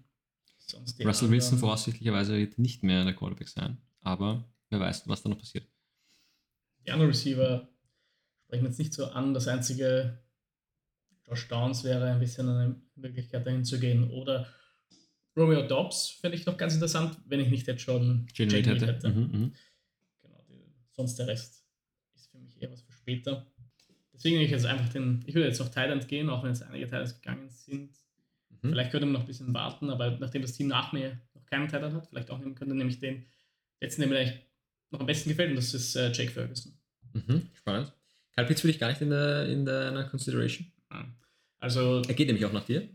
Russell 0.73 1.05
anderen, 1.07 1.31
Wilson 1.31 1.57
voraussichtlicherweise 1.59 2.37
wird 2.37 2.57
nicht 2.57 2.83
mehr 2.83 3.03
der 3.03 3.13
Quarterback 3.13 3.49
sein, 3.49 3.77
aber 4.01 4.49
wer 4.69 4.79
weiß, 4.79 5.07
was 5.07 5.21
da 5.21 5.29
noch 5.29 5.37
passiert. 5.37 5.67
Die 6.85 6.91
anderen 6.91 7.11
Receiver 7.11 7.67
sprechen 8.45 8.65
jetzt 8.65 8.79
nicht 8.79 8.93
so 8.93 9.05
an. 9.05 9.33
Das 9.33 9.47
einzige 9.47 10.19
Josh 11.27 11.47
Downs 11.47 11.83
wäre 11.83 12.11
ein 12.11 12.19
bisschen 12.19 12.47
eine 12.47 12.81
Möglichkeit 12.95 13.45
dahin 13.45 13.65
zu 13.65 13.79
gehen. 13.79 14.09
Oder 14.11 14.47
Romeo 15.35 15.67
Dobbs 15.67 16.09
fände 16.21 16.37
ich 16.37 16.45
noch 16.45 16.57
ganz 16.57 16.73
interessant, 16.73 17.17
wenn 17.25 17.39
ich 17.39 17.49
nicht 17.49 17.67
jetzt 17.67 17.81
schon 17.81 18.27
Generate 18.33 18.69
hätte. 18.69 18.87
hätte. 18.87 19.09
Mhm, 19.09 19.41
mh. 19.41 19.51
Genau, 20.21 20.45
die, 20.47 20.63
sonst 20.91 21.15
der 21.15 21.27
Rest 21.27 21.65
ist 22.15 22.29
für 22.29 22.37
mich 22.37 22.61
eher 22.61 22.71
was 22.71 22.81
für 22.81 22.93
später. 22.93 23.45
Deswegen 24.13 24.35
nehme 24.35 24.45
ich 24.45 24.51
jetzt 24.51 24.65
einfach 24.65 24.87
den, 24.89 25.23
ich 25.25 25.35
würde 25.35 25.47
jetzt 25.47 25.59
noch 25.59 25.69
Thailand 25.69 26.07
gehen, 26.07 26.29
auch 26.29 26.43
wenn 26.43 26.51
jetzt 26.51 26.63
einige 26.63 26.87
Thailands 26.87 27.15
gegangen 27.15 27.49
sind. 27.49 27.97
Mhm. 28.65 28.71
Vielleicht 28.71 28.91
könnte 28.91 29.05
man 29.05 29.13
noch 29.13 29.21
ein 29.21 29.27
bisschen 29.27 29.53
warten, 29.53 29.89
aber 29.89 30.11
nachdem 30.19 30.41
das 30.41 30.53
Team 30.53 30.67
nach 30.67 30.91
mir 30.93 31.19
noch 31.33 31.45
keinen 31.45 31.67
Titan 31.67 31.93
hat, 31.93 32.07
vielleicht 32.07 32.29
auch 32.31 32.39
nehmen 32.39 32.55
könnte, 32.55 32.75
nämlich 32.75 32.99
den 32.99 33.25
letzten, 33.81 34.01
der 34.01 34.09
mir 34.09 34.19
eigentlich 34.19 34.39
noch 34.91 34.99
am 34.99 35.05
besten 35.05 35.29
gefällt, 35.29 35.49
und 35.49 35.57
das 35.57 35.73
ist 35.73 35.95
äh, 35.95 36.11
Jake 36.11 36.31
Ferguson. 36.31 36.73
Mhm, 37.13 37.49
spannend. 37.53 37.93
Kyle 38.35 38.45
Pitts 38.45 38.63
will 38.63 38.71
ich 38.71 38.79
gar 38.79 38.89
nicht 38.89 39.01
in 39.01 39.09
der, 39.09 39.47
in 39.47 39.65
der 39.65 40.07
Consideration. 40.09 40.71
Also, 41.59 42.01
er 42.07 42.13
geht 42.13 42.27
nämlich 42.27 42.45
auch 42.45 42.51
nach 42.51 42.65
dir. 42.65 42.87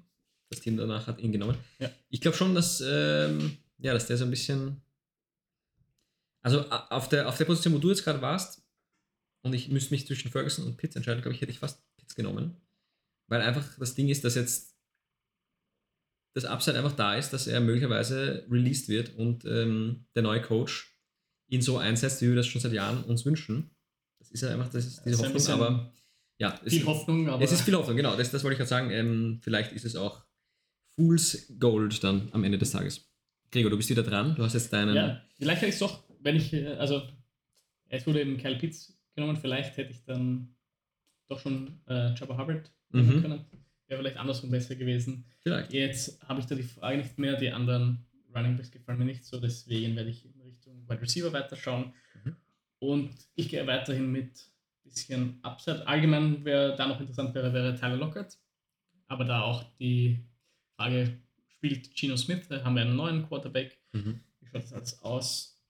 Das 0.50 0.60
Team 0.60 0.76
danach 0.76 1.06
hat 1.06 1.20
ihn 1.20 1.32
genommen. 1.32 1.56
Ja. 1.78 1.90
Ich 2.08 2.20
glaube 2.20 2.36
schon, 2.36 2.54
dass, 2.54 2.80
ähm, 2.80 3.56
ja, 3.78 3.92
dass 3.92 4.06
der 4.06 4.16
so 4.16 4.24
ein 4.24 4.30
bisschen. 4.30 4.80
Also 6.42 6.64
auf 6.70 7.08
der, 7.08 7.28
auf 7.28 7.36
der 7.36 7.44
Position, 7.44 7.74
wo 7.74 7.78
du 7.78 7.90
jetzt 7.90 8.04
gerade 8.04 8.22
warst, 8.22 8.62
und 9.42 9.54
ich 9.54 9.68
müsste 9.68 9.92
mich 9.92 10.06
zwischen 10.06 10.30
Ferguson 10.30 10.66
und 10.66 10.76
Pitts 10.76 10.96
entscheiden, 10.96 11.22
glaube 11.22 11.34
ich, 11.34 11.40
hätte 11.40 11.52
ich 11.52 11.58
fast 11.58 11.82
Pitts 11.96 12.14
genommen. 12.14 12.56
Weil 13.26 13.42
einfach 13.42 13.78
das 13.78 13.94
Ding 13.94 14.08
ist, 14.08 14.24
dass 14.24 14.34
jetzt 14.34 14.74
das 16.34 16.44
Upside 16.44 16.76
einfach 16.76 16.92
da 16.92 17.16
ist, 17.16 17.32
dass 17.32 17.46
er 17.46 17.60
möglicherweise 17.60 18.46
released 18.50 18.88
wird 18.88 19.14
und 19.16 19.44
ähm, 19.44 20.06
der 20.14 20.22
neue 20.22 20.40
Coach 20.40 20.96
ihn 21.48 21.62
so 21.62 21.78
einsetzt, 21.78 22.22
wie 22.22 22.28
wir 22.28 22.36
das 22.36 22.46
schon 22.46 22.60
seit 22.60 22.72
Jahren 22.72 23.02
uns 23.04 23.26
wünschen. 23.26 23.70
Das 24.20 24.30
ist 24.30 24.42
ja 24.42 24.50
einfach 24.50 24.68
das 24.68 24.86
ist 24.86 25.02
diese 25.04 25.22
das 25.22 25.34
Hoffnung, 25.34 25.60
aber 25.60 25.92
ja. 26.38 26.56
Viel 26.64 26.80
es, 26.80 26.86
Hoffnung, 26.86 27.28
aber. 27.28 27.42
Es 27.42 27.52
ist 27.52 27.62
viel 27.62 27.74
Hoffnung, 27.74 27.96
genau, 27.96 28.16
das, 28.16 28.30
das 28.30 28.44
wollte 28.44 28.54
ich 28.54 28.58
gerade 28.58 28.68
sagen. 28.68 28.90
Ähm, 28.90 29.40
vielleicht 29.42 29.72
ist 29.72 29.84
es 29.84 29.96
auch 29.96 30.24
Fool's 30.96 31.52
Gold 31.58 32.02
dann 32.04 32.28
am 32.32 32.44
Ende 32.44 32.58
des 32.58 32.70
Tages. 32.70 33.10
Gregor, 33.50 33.70
du 33.70 33.76
bist 33.76 33.90
wieder 33.90 34.04
dran, 34.04 34.36
du 34.36 34.44
hast 34.44 34.54
jetzt 34.54 34.72
deinen. 34.72 34.94
Ja, 34.94 35.22
vielleicht 35.36 35.62
hätte 35.62 35.68
ich 35.68 35.74
es 35.74 35.80
doch, 35.80 36.04
wenn 36.20 36.36
ich, 36.36 36.52
äh, 36.52 36.74
also, 36.74 37.02
es 37.88 38.06
wurde 38.06 38.20
eben 38.20 38.38
Kyle 38.38 38.56
Pitts 38.56 38.96
genommen, 39.16 39.36
vielleicht 39.36 39.76
hätte 39.76 39.90
ich 39.90 40.04
dann 40.04 40.54
doch 41.28 41.40
schon 41.40 41.80
äh, 41.88 42.14
Jabba 42.14 42.38
Hubbard 42.38 42.70
nehmen 42.92 43.16
mhm. 43.16 43.22
können 43.22 43.44
wäre 43.91 44.01
vielleicht 44.01 44.16
andersrum 44.16 44.51
besser 44.51 44.76
gewesen. 44.76 45.24
Vielleicht. 45.41 45.72
Jetzt 45.72 46.22
habe 46.28 46.41
ich 46.41 46.47
da 46.47 46.55
die 46.55 46.62
Frage 46.62 46.99
nicht 46.99 47.18
mehr. 47.18 47.36
Die 47.36 47.51
anderen 47.51 48.07
Running 48.34 48.57
Backs 48.57 48.70
gefallen 48.70 48.99
mir 48.99 49.05
nicht 49.05 49.24
so, 49.24 49.41
deswegen 49.41 49.97
werde 49.97 50.11
ich 50.11 50.24
in 50.24 50.41
Richtung 50.41 50.88
Wide 50.88 51.03
Receiver 51.03 51.32
weiterschauen. 51.32 51.93
Mhm. 52.24 52.36
Und 52.78 53.11
ich 53.34 53.49
gehe 53.49 53.66
weiterhin 53.66 54.12
mit 54.12 54.28
ein 54.28 54.91
bisschen 54.91 55.38
Upside. 55.43 55.86
Allgemein, 55.86 56.45
wer 56.45 56.76
da 56.76 56.86
noch 56.86 57.01
interessant 57.01 57.34
wäre, 57.34 57.53
wäre 57.53 57.74
Tyler 57.74 57.97
Lockett. 57.97 58.38
Aber 59.09 59.24
da 59.24 59.43
auch 59.43 59.64
die 59.80 60.20
Frage, 60.76 61.18
spielt 61.49 61.95
Gino 61.95 62.16
Smith? 62.16 62.47
Da 62.49 62.62
haben 62.62 62.76
wir 62.76 62.82
einen 62.82 62.97
neuen 62.97 63.26
Quarterback. 63.26 63.76
Mhm. 63.93 64.20
Wie 64.41 64.47
schaut 64.47 64.62
das 64.62 64.72
alles 64.72 65.03
aus? 65.03 65.61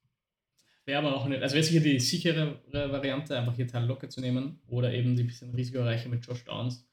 Wäre 0.84 0.98
aber 0.98 1.16
auch 1.16 1.26
nicht, 1.26 1.42
also 1.42 1.54
wäre 1.54 1.64
sicher 1.64 1.80
die 1.80 1.98
sichere 1.98 2.60
Variante, 2.72 3.38
einfach 3.38 3.54
hier 3.54 3.66
Tyler 3.66 3.86
Lockett 3.86 4.12
zu 4.12 4.20
nehmen 4.20 4.60
oder 4.66 4.92
eben 4.92 5.16
die 5.16 5.22
bisschen 5.22 5.54
risikoreiche 5.54 6.08
mit 6.08 6.26
Josh 6.26 6.44
Downs. 6.44 6.86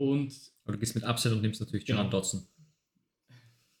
Und 0.00 0.32
aber 0.64 0.72
du 0.72 0.78
gehst 0.78 0.94
mit 0.94 1.04
Upside 1.04 1.34
und 1.34 1.42
nimmst 1.42 1.60
natürlich 1.60 1.86
John 1.86 1.98
genau. 1.98 2.10
Dodson. 2.10 2.46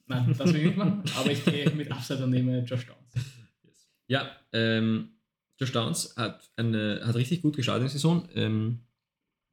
Nein, 0.06 0.34
das 0.36 0.52
will 0.52 0.56
ich 0.60 0.66
nicht 0.66 0.76
machen, 0.76 1.02
aber 1.16 1.30
ich 1.30 1.42
gehe 1.42 1.70
mit 1.70 1.90
Upside 1.90 2.22
und 2.22 2.30
nehme 2.30 2.58
Josh 2.64 2.86
Downs. 2.86 3.14
Yes. 3.62 3.88
Ja, 4.06 4.30
ähm, 4.52 5.12
Josh 5.58 5.72
Downs 5.72 6.14
hat, 6.16 6.50
eine, 6.56 7.00
hat 7.02 7.14
richtig 7.14 7.40
gut 7.40 7.56
gestartet 7.56 7.82
in 7.82 7.86
der 7.86 7.92
Saison, 7.92 8.28
ähm, 8.34 8.80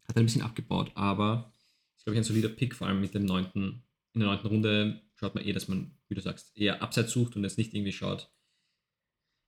hat 0.09 0.17
ein 0.17 0.25
bisschen 0.25 0.41
abgebaut, 0.41 0.91
aber 0.95 1.53
ist, 1.95 2.03
glaube 2.03 2.15
ich, 2.15 2.19
ein 2.19 2.25
solider 2.25 2.49
Pick, 2.49 2.75
vor 2.75 2.87
allem 2.87 2.99
mit 2.99 3.13
dem 3.13 3.23
neunten, 3.23 3.83
in 4.13 4.19
der 4.19 4.27
neunten 4.27 4.47
Runde 4.47 5.01
schaut 5.15 5.35
man 5.35 5.45
eh, 5.45 5.53
dass 5.53 5.69
man, 5.69 5.95
wie 6.09 6.15
du 6.15 6.21
sagst, 6.21 6.51
eher 6.57 6.81
Upside 6.81 7.07
sucht 7.07 7.37
und 7.37 7.43
jetzt 7.43 7.57
nicht 7.57 7.73
irgendwie 7.73 7.93
schaut. 7.93 8.29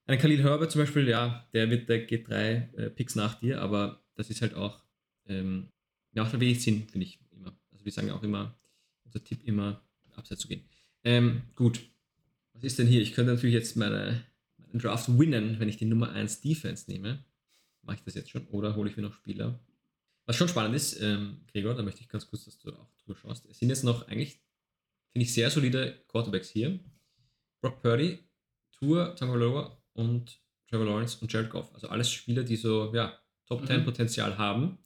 Ein 0.05 0.20
Khalil 0.20 0.41
Herbert 0.41 0.72
zum 0.72 0.84
Beispiel, 0.84 1.09
ja, 1.09 1.49
der 1.53 1.70
wird, 1.70 1.89
der 1.89 2.05
geht 2.05 2.30
drei 2.30 2.70
äh, 2.78 2.89
Picks 2.89 3.15
nach 3.15 3.36
dir, 3.41 3.61
aber 3.61 4.05
das 4.15 4.30
ist 4.30 4.41
halt 4.41 4.53
auch 4.53 4.82
ähm, 5.26 5.70
ein 6.16 6.39
wenig 6.39 6.62
Sinn, 6.62 6.88
finde 6.88 7.05
ich 7.05 7.20
immer. 7.32 7.57
Also 7.72 7.86
wir 7.86 7.91
sagen 7.91 8.07
ja 8.07 8.16
auch 8.16 8.24
immer, 8.24 8.57
unser 9.05 9.24
Tipp 9.24 9.43
immer, 9.45 9.82
abseits 10.16 10.41
zu 10.41 10.47
gehen. 10.47 10.68
Ähm, 11.03 11.43
gut. 11.55 11.80
Was 12.53 12.64
ist 12.64 12.80
denn 12.80 12.88
hier? 12.88 13.01
Ich 13.01 13.14
könnte 13.14 13.34
natürlich 13.34 13.53
jetzt 13.53 13.78
meine, 13.78 14.26
meinen 14.57 14.80
Draft 14.80 15.07
winnen, 15.18 15.60
wenn 15.60 15.70
ich 15.70 15.78
die 15.78 15.86
Nummer 15.86 16.12
1 16.12 16.41
Defense 16.41 16.89
nehme. 16.91 17.24
Mache 17.84 17.97
ich 17.97 18.03
das 18.03 18.16
jetzt 18.16 18.30
schon? 18.30 18.45
Oder 18.47 18.76
hole 18.76 18.89
ich 18.89 18.97
mir 18.97 19.03
noch 19.03 19.14
Spieler? 19.14 19.60
Was 20.26 20.36
schon 20.36 20.49
spannend 20.49 20.76
ist, 20.76 20.99
ähm, 21.01 21.41
Gregor, 21.51 21.74
da 21.74 21.82
möchte 21.82 22.01
ich 22.01 22.10
ganz 22.10 22.28
kurz, 22.28 22.45
dass 22.45 22.60
du 22.60 22.72
auch 22.74 22.93
drüber 22.97 23.18
schaust. 23.18 23.45
Es 23.45 23.60
sind 23.60 23.70
jetzt 23.70 23.84
noch 23.84 24.07
eigentlich, 24.07 24.41
finde 25.12 25.24
ich, 25.24 25.34
sehr 25.34 25.49
solide 25.49 26.03
Quarterbacks 26.07 26.49
hier. 26.49 26.80
Brock 27.62 27.82
Purdy, 27.82 28.20
Tour, 28.74 29.16
Tagovailoa 29.16 29.82
und 29.93 30.39
Trevor 30.68 30.86
Lawrence 30.86 31.18
und 31.22 31.32
Jared 31.34 31.49
Goff. 31.49 31.74
Also 31.74 31.88
alles 31.88 32.12
Spieler, 32.12 32.43
die 32.43 32.57
so 32.57 32.93
ja, 32.93 33.18
Top 33.47 33.66
10 33.66 33.80
Mhm. 33.82 33.86
Potenzial 33.86 34.38
haben, 34.38 34.78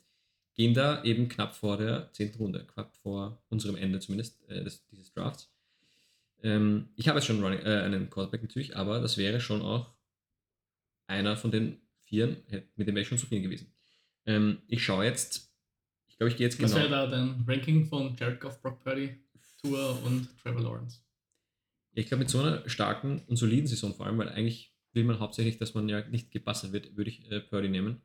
gehen 0.56 0.74
da 0.74 1.04
eben 1.04 1.30
knapp 1.30 1.56
vor 1.56 1.78
der 1.78 2.12
10. 2.14 2.36
Runde, 2.36 2.66
knapp 2.66 2.96
vor 2.98 3.44
unserem 3.50 3.76
Ende 3.76 4.00
zumindest 4.00 4.42
äh, 4.50 4.64
des, 4.64 4.86
dieses 4.88 5.12
Drafts. 5.14 5.52
Ähm, 6.42 6.90
ich 6.96 7.08
habe 7.08 7.20
jetzt 7.20 7.26
schon 7.26 7.44
Running, 7.44 7.60
äh, 7.60 7.82
einen 7.82 8.10
Quarterback 8.10 8.42
natürlich, 8.42 8.76
aber 8.76 9.00
das 9.00 9.18
wäre 9.18 9.40
schon 9.40 9.62
auch 9.62 9.94
einer 11.08 11.38
von 11.38 11.52
den 11.52 11.82
Vieren, 12.04 12.38
mit 12.76 12.88
dem 12.88 12.96
wäre 12.96 13.02
ich 13.02 13.08
schon 13.08 13.18
zufrieden 13.18 13.44
gewesen. 13.44 13.74
Ähm, 14.26 14.62
ich 14.68 14.84
schaue 14.84 15.06
jetzt, 15.06 15.54
ich 16.08 16.18
glaube, 16.18 16.30
ich 16.30 16.38
gehe 16.38 16.48
jetzt 16.48 16.62
Was 16.62 16.72
genau. 16.72 16.84
wäre 16.84 16.90
da 16.90 17.08
dein 17.08 17.44
Ranking 17.48 17.86
von 17.86 18.16
Jared 18.16 18.40
Goff, 18.40 18.62
Brock 18.62 18.84
Purdy, 18.84 19.18
Tour 19.62 20.02
und 20.04 20.28
Trevor 20.42 20.62
Lawrence? 20.62 21.00
Ich 21.94 22.08
glaube, 22.08 22.20
mit 22.20 22.30
so 22.30 22.40
einer 22.40 22.68
starken 22.68 23.22
und 23.28 23.38
soliden 23.38 23.68
Saison 23.68 23.94
vor 23.94 24.06
allem, 24.06 24.18
weil 24.18 24.30
eigentlich 24.30 24.74
will 24.94 25.04
man 25.04 25.20
hauptsächlich, 25.20 25.58
dass 25.58 25.74
man 25.74 25.90
ja 25.90 26.08
nicht 26.08 26.32
gepasst 26.32 26.72
wird, 26.72 26.96
würde 26.98 27.10
ich 27.10 27.32
äh, 27.32 27.40
Purdy 27.40 27.70
nehmen. 27.70 28.02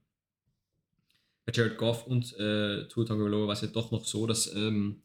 Bei 1.48 1.54
Jared 1.54 1.78
Goff 1.78 2.06
und 2.06 2.38
äh, 2.38 2.86
Tua 2.88 3.06
Tagovailoa 3.06 3.46
war 3.46 3.54
es 3.54 3.62
ja 3.62 3.68
doch 3.68 3.90
noch 3.90 4.04
so, 4.04 4.26
dass 4.26 4.54
ähm, 4.54 5.00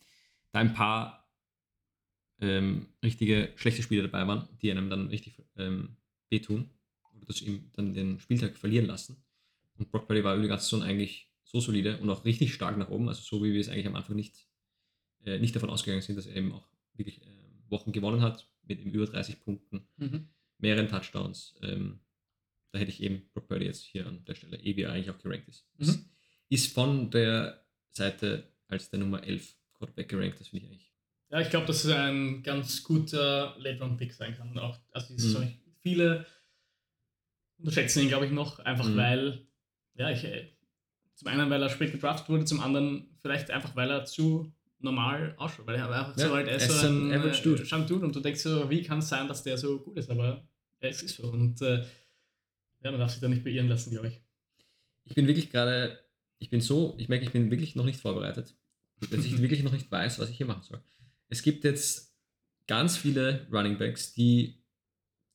da 0.51 0.59
ein 0.59 0.73
paar 0.73 1.31
ähm, 2.41 2.87
richtige 3.01 3.53
schlechte 3.55 3.81
Spiele 3.81 4.01
dabei 4.01 4.27
waren, 4.27 4.49
die 4.61 4.69
einem 4.69 4.89
dann 4.89 5.07
richtig 5.07 5.41
ähm, 5.55 5.95
wehtun 6.29 6.69
oder 7.15 7.27
das 7.27 7.41
ihm 7.41 7.71
dann 7.71 7.93
den 7.93 8.19
Spieltag 8.19 8.57
verlieren 8.57 8.87
lassen. 8.87 9.23
Und 9.77 9.89
Brock 9.89 10.05
Purdy 10.05 10.25
war 10.25 10.33
über 10.33 10.41
die 10.41 10.49
ganze 10.49 10.65
Saison 10.65 10.81
eigentlich 10.81 11.31
so 11.45 11.61
solide 11.61 11.97
und 11.99 12.09
auch 12.09 12.25
richtig 12.25 12.53
stark 12.53 12.77
nach 12.77 12.89
oben, 12.89 13.07
also 13.07 13.21
so 13.21 13.41
wie 13.41 13.53
wir 13.53 13.61
es 13.61 13.69
eigentlich 13.69 13.87
am 13.87 13.95
Anfang 13.95 14.17
nicht, 14.17 14.49
äh, 15.23 15.39
nicht 15.39 15.55
davon 15.55 15.69
ausgegangen 15.69 16.01
sind, 16.01 16.17
dass 16.17 16.25
er 16.25 16.35
eben 16.35 16.51
auch 16.51 16.67
wirklich 16.95 17.21
äh, 17.21 17.29
Wochen 17.69 17.93
gewonnen 17.93 18.21
hat 18.21 18.49
mit 18.63 18.81
eben 18.81 18.91
über 18.91 19.05
30 19.05 19.39
Punkten, 19.39 19.87
mehreren 20.57 20.89
Touchdowns. 20.89 21.55
Ähm, 21.61 22.01
da 22.73 22.79
hätte 22.79 22.91
ich 22.91 23.01
eben 23.01 23.29
Brock 23.31 23.47
Purdy 23.47 23.63
jetzt 23.63 23.83
hier 23.83 24.05
an 24.07 24.25
der 24.25 24.35
Stelle, 24.35 24.57
eh 24.57 24.75
wie 24.75 24.81
er 24.81 24.91
eigentlich 24.91 25.09
auch 25.09 25.19
gerankt 25.19 25.47
ist. 25.47 25.65
Mhm. 25.77 26.09
Ist 26.53 26.73
von 26.73 27.09
der 27.09 27.63
Seite 27.89 28.43
als 28.67 28.89
der 28.89 28.99
Nummer 28.99 29.23
11 29.23 29.55
Quarterback 29.77 30.09
gerankt, 30.09 30.39
das 30.39 30.47
finde 30.49 30.65
ich 30.65 30.71
eigentlich. 30.71 30.91
Ja, 31.29 31.39
ich 31.41 31.49
glaube, 31.49 31.65
dass 31.65 31.83
es 31.83 31.91
ein 31.91 32.43
ganz 32.43 32.83
guter 32.83 33.55
Late-Round-Pick 33.57 34.13
sein 34.13 34.35
kann. 34.37 34.57
Auch, 34.59 34.77
also 34.91 35.13
Mhm. 35.39 35.53
Viele 35.81 36.25
unterschätzen 37.57 38.01
ihn, 38.03 38.07
glaube 38.09 38.25
ich, 38.27 38.31
noch, 38.31 38.59
einfach 38.59 38.87
Mhm. 38.87 38.97
weil, 38.97 39.47
ja, 39.95 40.11
ich, 40.11 40.23
äh, 40.23 40.47
zum 41.15 41.27
einen, 41.27 41.49
weil 41.49 41.61
er 41.61 41.69
spät 41.69 41.91
gedraftet 41.91 42.29
wurde, 42.29 42.45
zum 42.45 42.59
anderen 42.61 43.09
vielleicht 43.21 43.49
einfach, 43.51 43.75
weil 43.75 43.89
er 43.89 44.05
zu 44.05 44.51
normal 44.79 45.33
ausschaut, 45.37 45.65
weil 45.65 45.75
er 45.75 45.85
einfach 45.89 46.17
Ja, 46.17 46.27
so 46.27 46.35
halt, 46.35 46.47
er 46.47 46.57
ist 46.57 46.69
so 46.69 46.87
ein 46.87 47.11
ein 47.11 47.19
Average 47.19 47.39
äh, 47.39 47.43
Dude. 47.43 47.63
Junk 47.63 47.87
Dude 47.87 48.05
und 48.05 48.15
du 48.15 48.19
denkst 48.19 48.41
so, 48.41 48.69
wie 48.69 48.83
kann 48.83 48.99
es 48.99 49.09
sein, 49.09 49.27
dass 49.27 49.41
der 49.43 49.57
so 49.57 49.79
gut 49.79 49.97
ist, 49.97 50.09
aber 50.09 50.45
ja, 50.81 50.89
es 50.89 51.01
ist 51.03 51.15
so 51.17 51.23
und 51.29 51.61
äh, 51.61 51.83
ja, 52.83 52.91
man 52.91 52.99
darf 52.99 53.11
sich 53.11 53.21
da 53.21 53.27
nicht 53.29 53.43
beirren 53.43 53.69
lassen, 53.69 53.91
glaube 53.91 54.09
ich. 54.09 54.21
Ich 55.05 55.15
bin 55.15 55.25
wirklich 55.27 55.49
gerade, 55.49 55.99
ich 56.43 56.49
bin 56.49 56.59
so, 56.59 56.93
ich 56.97 57.07
merke, 57.07 57.23
ich 57.23 57.31
bin 57.31 57.49
wirklich 57.49 57.75
noch 57.75 57.85
nicht 57.85 58.01
vorbereitet, 58.01 58.53
dass 59.09 59.25
ich 59.25 59.37
wirklich 59.41 59.63
noch 59.63 59.71
nicht 59.71 59.89
weiß, 59.89 60.19
was 60.19 60.29
ich 60.29 60.35
hier 60.37 60.45
machen 60.45 60.63
soll. 60.63 60.81
Es 61.29 61.41
gibt 61.41 61.63
jetzt 61.63 62.13
ganz 62.67 62.97
viele 62.97 63.47
Running 63.51 63.77
Backs, 63.77 64.13
die, 64.13 64.61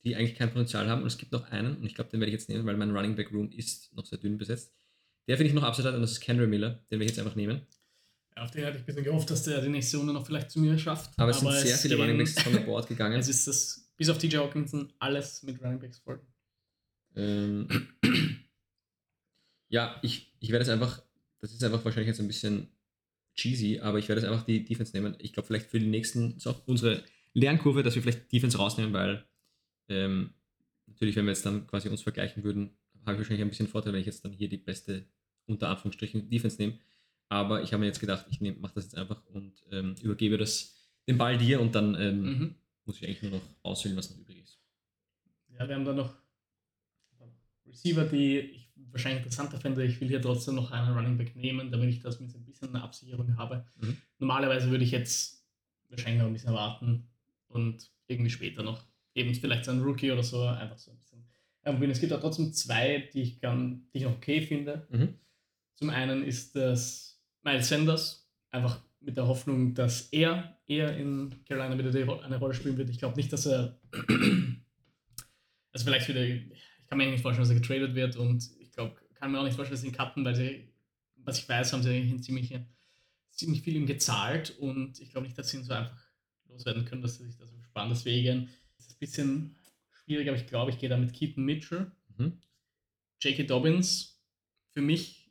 die 0.05 0.15
eigentlich 0.15 0.35
kein 0.37 0.51
Potenzial 0.51 0.87
haben 0.87 1.01
und 1.01 1.07
es 1.07 1.17
gibt 1.17 1.31
noch 1.31 1.49
einen 1.51 1.77
und 1.77 1.85
ich 1.85 1.95
glaube, 1.95 2.11
den 2.11 2.19
werde 2.19 2.29
ich 2.29 2.39
jetzt 2.39 2.47
nehmen, 2.47 2.65
weil 2.65 2.77
mein 2.77 2.91
Running 2.95 3.15
Back 3.15 3.31
Room 3.33 3.49
ist 3.51 3.91
noch 3.95 4.05
sehr 4.05 4.19
dünn 4.19 4.37
besetzt. 4.37 4.71
Der 5.27 5.35
finde 5.37 5.49
ich 5.49 5.53
noch 5.55 5.63
hat 5.63 5.77
und 5.79 6.01
das 6.01 6.11
ist 6.11 6.19
Kendra 6.21 6.45
Miller, 6.45 6.75
den 6.91 6.99
werde 6.99 7.05
ich 7.05 7.11
jetzt 7.11 7.19
einfach 7.19 7.35
nehmen. 7.35 7.61
Ja, 8.35 8.43
auf 8.43 8.51
den 8.51 8.65
hatte 8.65 8.77
ich 8.77 8.83
ein 8.83 8.85
bisschen 8.85 9.03
gehofft, 9.03 9.29
dass 9.31 9.43
der 9.43 9.61
die 9.61 9.69
nächste 9.69 9.97
Runde 9.97 10.13
noch 10.13 10.25
vielleicht 10.25 10.51
zu 10.51 10.59
mir 10.59 10.77
schafft. 10.77 11.11
Aber 11.17 11.31
es 11.31 11.39
sind 11.39 11.51
sehr 11.51 11.75
viele 11.75 11.95
gehen- 11.95 12.01
Running 12.05 12.17
Backs 12.19 12.39
von 12.41 12.53
der 12.53 12.61
Board 12.61 12.87
gegangen. 12.87 13.19
Es 13.19 13.27
ist 13.27 13.47
das, 13.47 13.91
bis 13.97 14.09
auf 14.09 14.19
TJ 14.19 14.37
Hawkinson, 14.37 14.93
alles 14.99 15.41
mit 15.43 15.59
Running 15.61 15.79
Backs 15.79 15.97
voll. 15.99 16.21
Ähm, 17.15 17.67
ja, 19.69 19.97
ich, 20.01 20.33
ich 20.39 20.51
werde 20.51 20.63
es 20.63 20.69
einfach, 20.69 21.01
das 21.41 21.53
ist 21.53 21.63
einfach 21.63 21.83
wahrscheinlich 21.85 22.07
jetzt 22.07 22.19
ein 22.19 22.27
bisschen 22.27 22.67
cheesy, 23.35 23.79
aber 23.79 23.99
ich 23.99 24.09
werde 24.09 24.21
jetzt 24.21 24.29
einfach 24.29 24.45
die 24.45 24.65
Defense 24.65 24.95
nehmen. 24.95 25.15
Ich 25.19 25.33
glaube, 25.33 25.47
vielleicht 25.47 25.67
für 25.67 25.79
die 25.79 25.87
nächsten 25.87 26.35
ist 26.37 26.47
auch 26.47 26.67
unsere 26.67 27.03
Lernkurve, 27.33 27.83
dass 27.83 27.95
wir 27.95 28.01
vielleicht 28.01 28.31
Defense 28.31 28.57
rausnehmen, 28.57 28.91
weil 28.93 29.25
ähm, 29.87 30.33
natürlich, 30.87 31.15
wenn 31.15 31.25
wir 31.25 31.31
jetzt 31.31 31.45
dann 31.45 31.67
quasi 31.67 31.87
uns 31.89 32.01
vergleichen 32.01 32.43
würden, 32.43 32.71
habe 33.05 33.13
ich 33.13 33.19
wahrscheinlich 33.19 33.41
ein 33.41 33.49
bisschen 33.49 33.67
Vorteil, 33.67 33.93
wenn 33.93 34.01
ich 34.01 34.07
jetzt 34.07 34.25
dann 34.25 34.33
hier 34.33 34.49
die 34.49 34.57
beste, 34.57 35.05
unter 35.45 35.69
Anführungsstrichen, 35.69 36.29
Defense 36.29 36.57
nehme. 36.61 36.79
Aber 37.29 37.61
ich 37.63 37.71
habe 37.71 37.79
mir 37.81 37.85
jetzt 37.85 37.99
gedacht, 37.99 38.25
ich 38.29 38.41
mache 38.41 38.73
das 38.75 38.85
jetzt 38.85 38.97
einfach 38.97 39.23
und 39.27 39.63
ähm, 39.71 39.95
übergebe 40.01 40.37
das, 40.37 40.75
den 41.07 41.17
Ball 41.17 41.37
dir 41.37 41.61
und 41.61 41.75
dann 41.75 41.95
ähm, 41.95 42.21
Mhm. 42.21 42.55
muss 42.85 42.97
ich 42.97 43.07
eigentlich 43.07 43.21
nur 43.21 43.31
noch 43.39 43.41
auswählen, 43.61 43.95
was 43.95 44.09
noch 44.09 44.17
übrig 44.17 44.39
ist. 44.39 44.59
Ja, 45.49 45.67
wir 45.67 45.75
haben 45.75 45.85
dann 45.85 45.95
noch 45.95 46.15
Receiver, 47.69 48.05
die 48.05 48.39
ich 48.39 48.69
wahrscheinlich 48.91 49.19
interessanter 49.19 49.59
fände. 49.59 49.83
Ich 49.85 49.99
will 50.01 50.07
hier 50.07 50.21
trotzdem 50.21 50.55
noch 50.55 50.71
einen 50.71 50.93
Running 50.95 51.17
Back 51.17 51.35
nehmen, 51.35 51.71
damit 51.71 51.89
ich 51.89 51.99
das 51.99 52.19
mit 52.19 52.33
ein 52.33 52.45
bisschen 52.45 52.69
eine 52.69 52.83
Absicherung 52.83 53.37
habe. 53.37 53.65
Mhm. 53.79 53.97
Normalerweise 54.17 54.69
würde 54.69 54.83
ich 54.83 54.91
jetzt 54.91 55.45
wahrscheinlich 55.89 56.21
noch 56.21 56.27
ein 56.27 56.33
bisschen 56.33 56.53
warten 56.53 57.07
und 57.47 57.89
irgendwie 58.07 58.29
später 58.29 58.63
noch 58.63 58.83
eben 59.15 59.33
vielleicht 59.35 59.65
so 59.65 59.71
ein 59.71 59.81
Rookie 59.81 60.11
oder 60.11 60.23
so 60.23 60.43
einfach 60.43 60.77
so 60.77 60.91
ein 60.91 60.97
bisschen. 60.97 61.25
probieren. 61.63 61.91
es 61.91 61.99
gibt 61.99 62.13
auch 62.13 62.21
trotzdem 62.21 62.53
zwei, 62.53 63.09
die 63.13 63.21
ich, 63.21 63.39
gern, 63.39 63.87
die 63.93 63.99
ich 63.99 64.03
noch 64.03 64.15
okay 64.15 64.41
finde. 64.41 64.87
Mhm. 64.89 65.15
Zum 65.75 65.89
einen 65.89 66.23
ist 66.23 66.55
das 66.55 67.21
Miles 67.43 67.69
Sanders, 67.69 68.29
einfach 68.49 68.81
mit 69.01 69.17
der 69.17 69.27
Hoffnung, 69.27 69.73
dass 69.73 70.09
er 70.09 70.57
eher 70.67 70.95
in 70.97 71.33
Carolina 71.45 71.77
wieder 71.77 72.23
eine 72.23 72.37
Rolle 72.37 72.53
spielen 72.53 72.77
wird. 72.77 72.89
Ich 72.89 72.99
glaube 72.99 73.15
nicht, 73.15 73.31
dass 73.31 73.45
er, 73.45 73.79
also 75.71 75.85
vielleicht 75.85 76.09
wieder, 76.09 76.21
kann 76.89 76.97
mir 76.97 77.03
eigentlich 77.05 77.13
nicht 77.17 77.21
vorstellen, 77.21 77.47
dass 77.47 77.55
er 77.55 77.61
getradet 77.61 77.95
wird 77.95 78.15
und 78.17 78.49
ich 78.59 78.71
glaube, 78.71 78.95
kann 79.13 79.31
mir 79.31 79.39
auch 79.39 79.43
nicht 79.43 79.55
vorstellen, 79.55 79.75
dass 79.75 79.81
sie 79.81 79.87
ihn 79.87 79.93
cutten, 79.93 80.25
weil 80.25 80.35
sie, 80.35 80.67
was 81.17 81.37
ich 81.39 81.47
weiß, 81.47 81.71
haben 81.73 81.83
sie 81.83 81.89
eigentlich 81.89 82.23
ziemlich, 82.23 82.57
ziemlich 83.31 83.61
viel 83.61 83.75
ihm 83.75 83.85
gezahlt 83.85 84.51
und 84.59 84.99
ich 84.99 85.11
glaube 85.11 85.27
nicht, 85.27 85.37
dass 85.37 85.49
sie 85.49 85.57
ihn 85.57 85.63
so 85.63 85.73
einfach 85.73 85.97
loswerden 86.47 86.85
können, 86.85 87.01
dass 87.01 87.17
sie 87.17 87.25
sich 87.25 87.37
da 87.37 87.45
so 87.45 87.61
sparen. 87.61 87.89
Deswegen 87.89 88.49
ist 88.77 88.87
es 88.87 88.93
ein 88.93 88.99
bisschen 88.99 89.55
schwierig, 90.03 90.27
aber 90.29 90.37
ich 90.37 90.47
glaube, 90.47 90.71
ich 90.71 90.79
gehe 90.79 90.89
da 90.89 90.97
mit 90.97 91.13
Keaton 91.13 91.43
Mitchell. 91.45 91.91
Mhm. 92.17 92.39
J.K. 93.21 93.43
Dobbins, 93.43 94.19
für 94.71 94.81
mich 94.81 95.29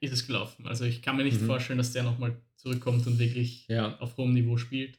ist 0.00 0.12
es 0.12 0.26
gelaufen. 0.26 0.66
Also 0.66 0.84
ich 0.84 1.02
kann 1.02 1.16
mir 1.16 1.24
nicht 1.24 1.40
Mhm. 1.40 1.46
vorstellen, 1.46 1.78
dass 1.78 1.92
der 1.92 2.02
nochmal 2.02 2.40
zurückkommt 2.56 3.06
und 3.06 3.18
wirklich 3.18 3.66
Ja, 3.68 3.98
auf 3.98 4.16
hohem 4.18 4.34
Niveau 4.34 4.56
spielt. 4.56 4.98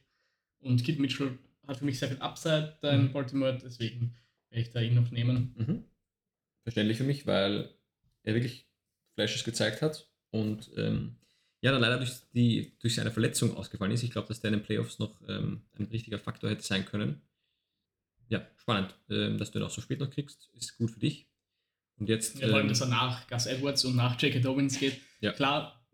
Und 0.60 0.82
Kid 0.84 0.98
Mitchell 0.98 1.38
hat 1.66 1.78
für 1.78 1.84
mich 1.84 1.98
sehr 1.98 2.08
viel 2.08 2.18
Upside 2.20 2.76
da 2.82 2.92
in 2.94 3.04
Mhm. 3.04 3.12
Baltimore, 3.12 3.58
deswegen 3.62 4.14
werde 4.50 4.62
ich 4.62 4.70
da 4.70 4.80
ihn 4.80 4.94
noch 4.94 5.10
nehmen. 5.10 5.84
Verständlich 6.64 6.98
für 6.98 7.04
mich, 7.04 7.26
weil 7.26 7.72
er 8.24 8.34
wirklich 8.34 8.66
Flashes 9.14 9.44
gezeigt 9.44 9.80
hat 9.82 10.08
und 10.30 10.70
ähm, 10.76 11.16
ja, 11.60 11.70
dann 11.72 11.80
leider 11.80 11.98
durch, 11.98 12.12
die, 12.34 12.76
durch 12.80 12.94
seine 12.94 13.10
Verletzung 13.10 13.56
ausgefallen 13.56 13.92
ist. 13.92 14.02
Ich 14.02 14.10
glaube, 14.10 14.28
dass 14.28 14.40
der 14.40 14.48
in 14.52 14.58
den 14.58 14.62
Playoffs 14.64 14.98
noch 14.98 15.20
ähm, 15.28 15.62
ein 15.78 15.86
richtiger 15.86 16.18
Faktor 16.18 16.50
hätte 16.50 16.62
sein 16.62 16.84
können. 16.84 17.22
Ja, 18.28 18.46
spannend, 18.56 18.94
ähm, 19.10 19.38
dass 19.38 19.50
du 19.50 19.58
ihn 19.58 19.64
auch 19.64 19.70
so 19.70 19.80
spät 19.80 20.00
noch 20.00 20.10
kriegst, 20.10 20.50
ist 20.54 20.76
gut 20.76 20.90
für 20.90 20.98
dich. 21.00 21.26
Und 21.96 22.08
jetzt. 22.08 22.38
Ja, 22.40 22.48
vor 22.48 22.56
allem, 22.56 22.66
ähm, 22.66 22.68
dass 22.70 22.80
er 22.80 22.88
nach 22.88 23.26
Gus 23.28 23.46
Edwards 23.46 23.84
und 23.84 23.96
nach 23.96 24.20
J.K. 24.20 24.40
Dobbins 24.40 24.78
geht. 24.80 25.00
Ja. 25.20 25.32
Klar, 25.32 25.86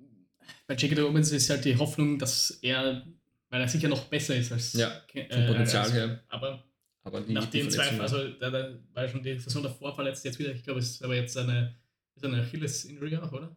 bei 0.67 0.75
J.K. 0.75 0.95
Dobbins 0.97 1.31
ist 1.33 1.51
halt 1.51 1.65
die 1.65 1.77
Hoffnung, 1.77 2.19
dass 2.19 2.51
er, 2.63 3.07
weil 3.51 3.61
er 3.61 3.69
sicher 3.69 3.89
noch 3.89 4.07
besser 4.07 4.35
ist 4.37 4.51
als 4.53 4.73
Ja, 4.73 4.91
vom 5.31 5.47
Potenzial 5.47 5.85
als- 5.85 5.93
her. 5.93 6.25
Aber 6.29 6.65
aber 7.03 7.21
die, 7.23 7.33
nach 7.33 7.47
die 7.47 7.61
den 7.61 7.71
zwei, 7.71 7.85
Verletzung- 7.85 8.01
also 8.01 8.39
da, 8.39 8.51
da 8.51 8.79
war 8.93 9.09
schon 9.09 9.23
die 9.23 9.39
Saison 9.39 9.63
davor 9.63 9.95
verletzt, 9.95 10.25
jetzt 10.25 10.39
wieder, 10.39 10.53
ich 10.55 10.63
glaube, 10.63 10.81
es 10.81 10.91
ist 10.91 11.03
aber 11.05 11.15
jetzt 11.17 11.37
eine, 11.37 11.75
ist 12.15 12.25
eine 12.25 12.43
Achilles-Injury 12.43 13.17
auch, 13.17 13.33
oder? 13.33 13.57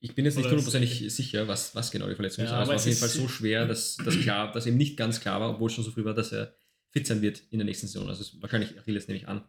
Ich 0.00 0.14
bin 0.14 0.24
jetzt 0.26 0.36
nicht 0.36 0.46
hundertprozentig 0.48 1.12
sicher, 1.14 1.48
was, 1.48 1.74
was 1.74 1.90
genau 1.90 2.08
die 2.08 2.14
Verletzung 2.14 2.44
Ja, 2.44 2.50
ist, 2.50 2.52
aber 2.52 2.62
es 2.62 2.68
aber 2.68 2.68
war 2.70 2.74
auf 2.76 2.80
es 2.80 2.86
jeden 2.86 2.98
Fall 2.98 3.08
so 3.08 3.28
schwer, 3.28 3.66
dass, 3.66 3.96
dass, 3.96 4.18
klar, 4.20 4.52
dass 4.52 4.66
ihm 4.66 4.76
nicht 4.76 4.96
ganz 4.98 5.20
klar 5.20 5.40
war, 5.40 5.50
obwohl 5.50 5.68
es 5.68 5.74
schon 5.74 5.84
so 5.84 5.90
früh 5.92 6.04
war, 6.04 6.12
dass 6.14 6.32
er 6.32 6.54
fit 6.90 7.06
sein 7.06 7.22
wird 7.22 7.42
in 7.50 7.58
der 7.58 7.64
nächsten 7.64 7.86
Saison. 7.86 8.08
Also 8.08 8.20
es 8.22 8.40
wahrscheinlich 8.42 8.78
Achilles, 8.78 9.08
nehme 9.08 9.18
ich 9.18 9.28
an. 9.28 9.42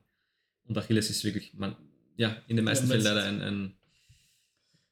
Und 0.64 0.78
Achilles 0.78 1.10
ist 1.10 1.24
wirklich, 1.26 1.54
man, 1.56 1.76
ja, 2.16 2.38
in 2.48 2.56
den 2.56 2.64
meisten 2.66 2.86
Ja, 2.86 2.92
Fällen 2.92 3.04
leider 3.04 3.24
ein, 3.26 3.42
ein, 3.42 3.74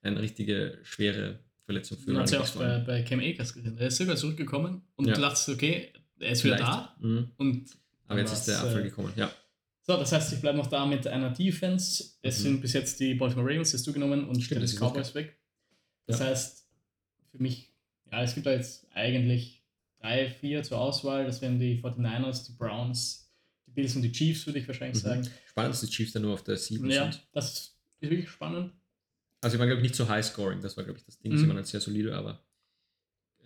eine 0.01 0.21
richtige, 0.21 0.79
schwere 0.83 1.39
Verletzung 1.65 1.97
für 1.97 2.11
Man 2.11 2.19
hat 2.23 2.25
es 2.25 2.31
ja 2.33 2.41
auch 2.41 2.49
bei, 2.55 2.79
bei 2.79 3.01
Cam 3.03 3.21
Akers 3.21 3.53
gesehen. 3.53 3.77
Er 3.77 3.87
ist 3.87 3.97
sogar 3.97 4.17
zurückgekommen 4.17 4.81
und 4.95 5.07
Ja. 5.07 5.13
du 5.13 5.21
dachtest, 5.21 5.47
okay, 5.49 5.93
er 6.19 6.31
ist 6.31 6.43
wieder 6.43 6.57
Vielleicht. 6.57 6.71
da. 6.73 6.95
Mhm. 6.99 7.31
Und 7.37 7.69
Aber 8.13 8.21
jetzt 8.21 8.33
ist 8.33 8.45
der 8.47 8.59
Abfall 8.59 8.81
äh, 8.81 8.83
gekommen, 8.83 9.13
ja. 9.15 9.31
So, 9.85 9.97
das 9.97 10.11
heißt, 10.13 10.31
ich 10.33 10.39
bleibe 10.39 10.57
noch 10.57 10.67
da 10.67 10.85
mit 10.85 11.05
einer 11.07 11.31
Defense. 11.31 12.05
Es 12.21 12.39
Mhm. 12.39 12.43
sind 12.43 12.61
bis 12.61 12.73
jetzt 12.73 12.99
die 13.01 13.13
Baltimore 13.15 13.47
Ravens, 13.49 13.73
hast 13.73 13.85
du 13.85 13.91
genommen, 13.93 14.27
und 14.29 14.41
Stimmt, 14.41 14.63
das 14.63 14.71
die 14.71 14.77
Cowboys 14.77 15.13
weg. 15.13 15.37
Das 16.07 16.19
Ja. 16.19 16.27
heißt, 16.27 16.65
für 17.31 17.37
mich, 17.43 17.73
ja, 18.11 18.23
es 18.23 18.33
gibt 18.33 18.45
da 18.45 18.51
jetzt 18.51 18.87
eigentlich 18.93 19.61
drei, 19.99 20.29
vier 20.29 20.63
zur 20.63 20.79
Auswahl. 20.79 21.25
Das 21.25 21.41
wären 21.41 21.59
die 21.59 21.77
49ers, 21.81 22.45
die 22.45 22.53
Browns, 22.53 23.29
die 23.67 23.71
Bills 23.71 23.95
und 23.95 24.03
die 24.03 24.11
Chiefs, 24.11 24.45
würde 24.45 24.59
ich 24.59 24.67
wahrscheinlich 24.67 25.03
Mhm. 25.03 25.07
sagen. 25.07 25.29
Spannend, 25.47 25.73
dass 25.73 25.81
die 25.81 25.87
Chiefs 25.87 26.13
dann 26.13 26.21
nur 26.21 26.33
auf 26.33 26.43
der 26.43 26.55
7 26.57 26.89
Ja, 26.89 27.11
sind. 27.11 27.21
das 27.33 27.51
ist 27.53 27.77
wirklich 27.99 28.29
spannend. 28.29 28.71
Also, 29.41 29.55
sie 29.55 29.59
waren, 29.59 29.67
glaube 29.67 29.81
ich, 29.81 29.89
nicht 29.89 29.95
so 29.95 30.07
high 30.07 30.25
scoring. 30.25 30.61
Das 30.61 30.77
war, 30.77 30.85
glaube 30.85 30.99
ich, 30.99 31.05
das 31.05 31.19
Ding. 31.19 31.33
Mhm. 31.33 31.37
Sie 31.37 31.47
waren 31.49 31.57
halt 31.57 31.67
sehr 31.67 31.81
solide, 31.81 32.15
aber. 32.15 32.41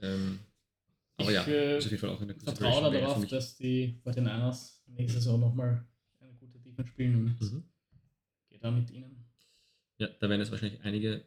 Ähm, 0.03 0.39
aber 1.17 1.29
Ich, 1.29 1.35
ja, 1.35 1.43
äh, 1.45 1.77
ist 1.77 1.85
auf 1.85 1.91
jeden 1.91 2.01
Fall 2.01 2.09
auch 2.11 2.21
in 2.21 2.27
der 2.27 2.37
vertraue 2.39 2.91
darauf, 2.91 3.25
dass 3.27 3.55
die 3.57 3.99
49ers 4.05 4.81
nächste 4.87 5.19
Saison 5.19 5.39
nochmal 5.39 5.85
eine 6.19 6.33
gute 6.33 6.59
Defense 6.59 6.89
spielen 6.91 7.15
und 7.15 7.41
Mhm. 7.41 7.63
gehe 8.49 8.59
da 8.59 8.71
mit 8.71 8.89
ihnen. 8.91 9.25
Ja, 9.97 10.07
da 10.19 10.29
werden 10.29 10.41
jetzt 10.41 10.51
wahrscheinlich 10.51 10.81
einige 10.83 11.25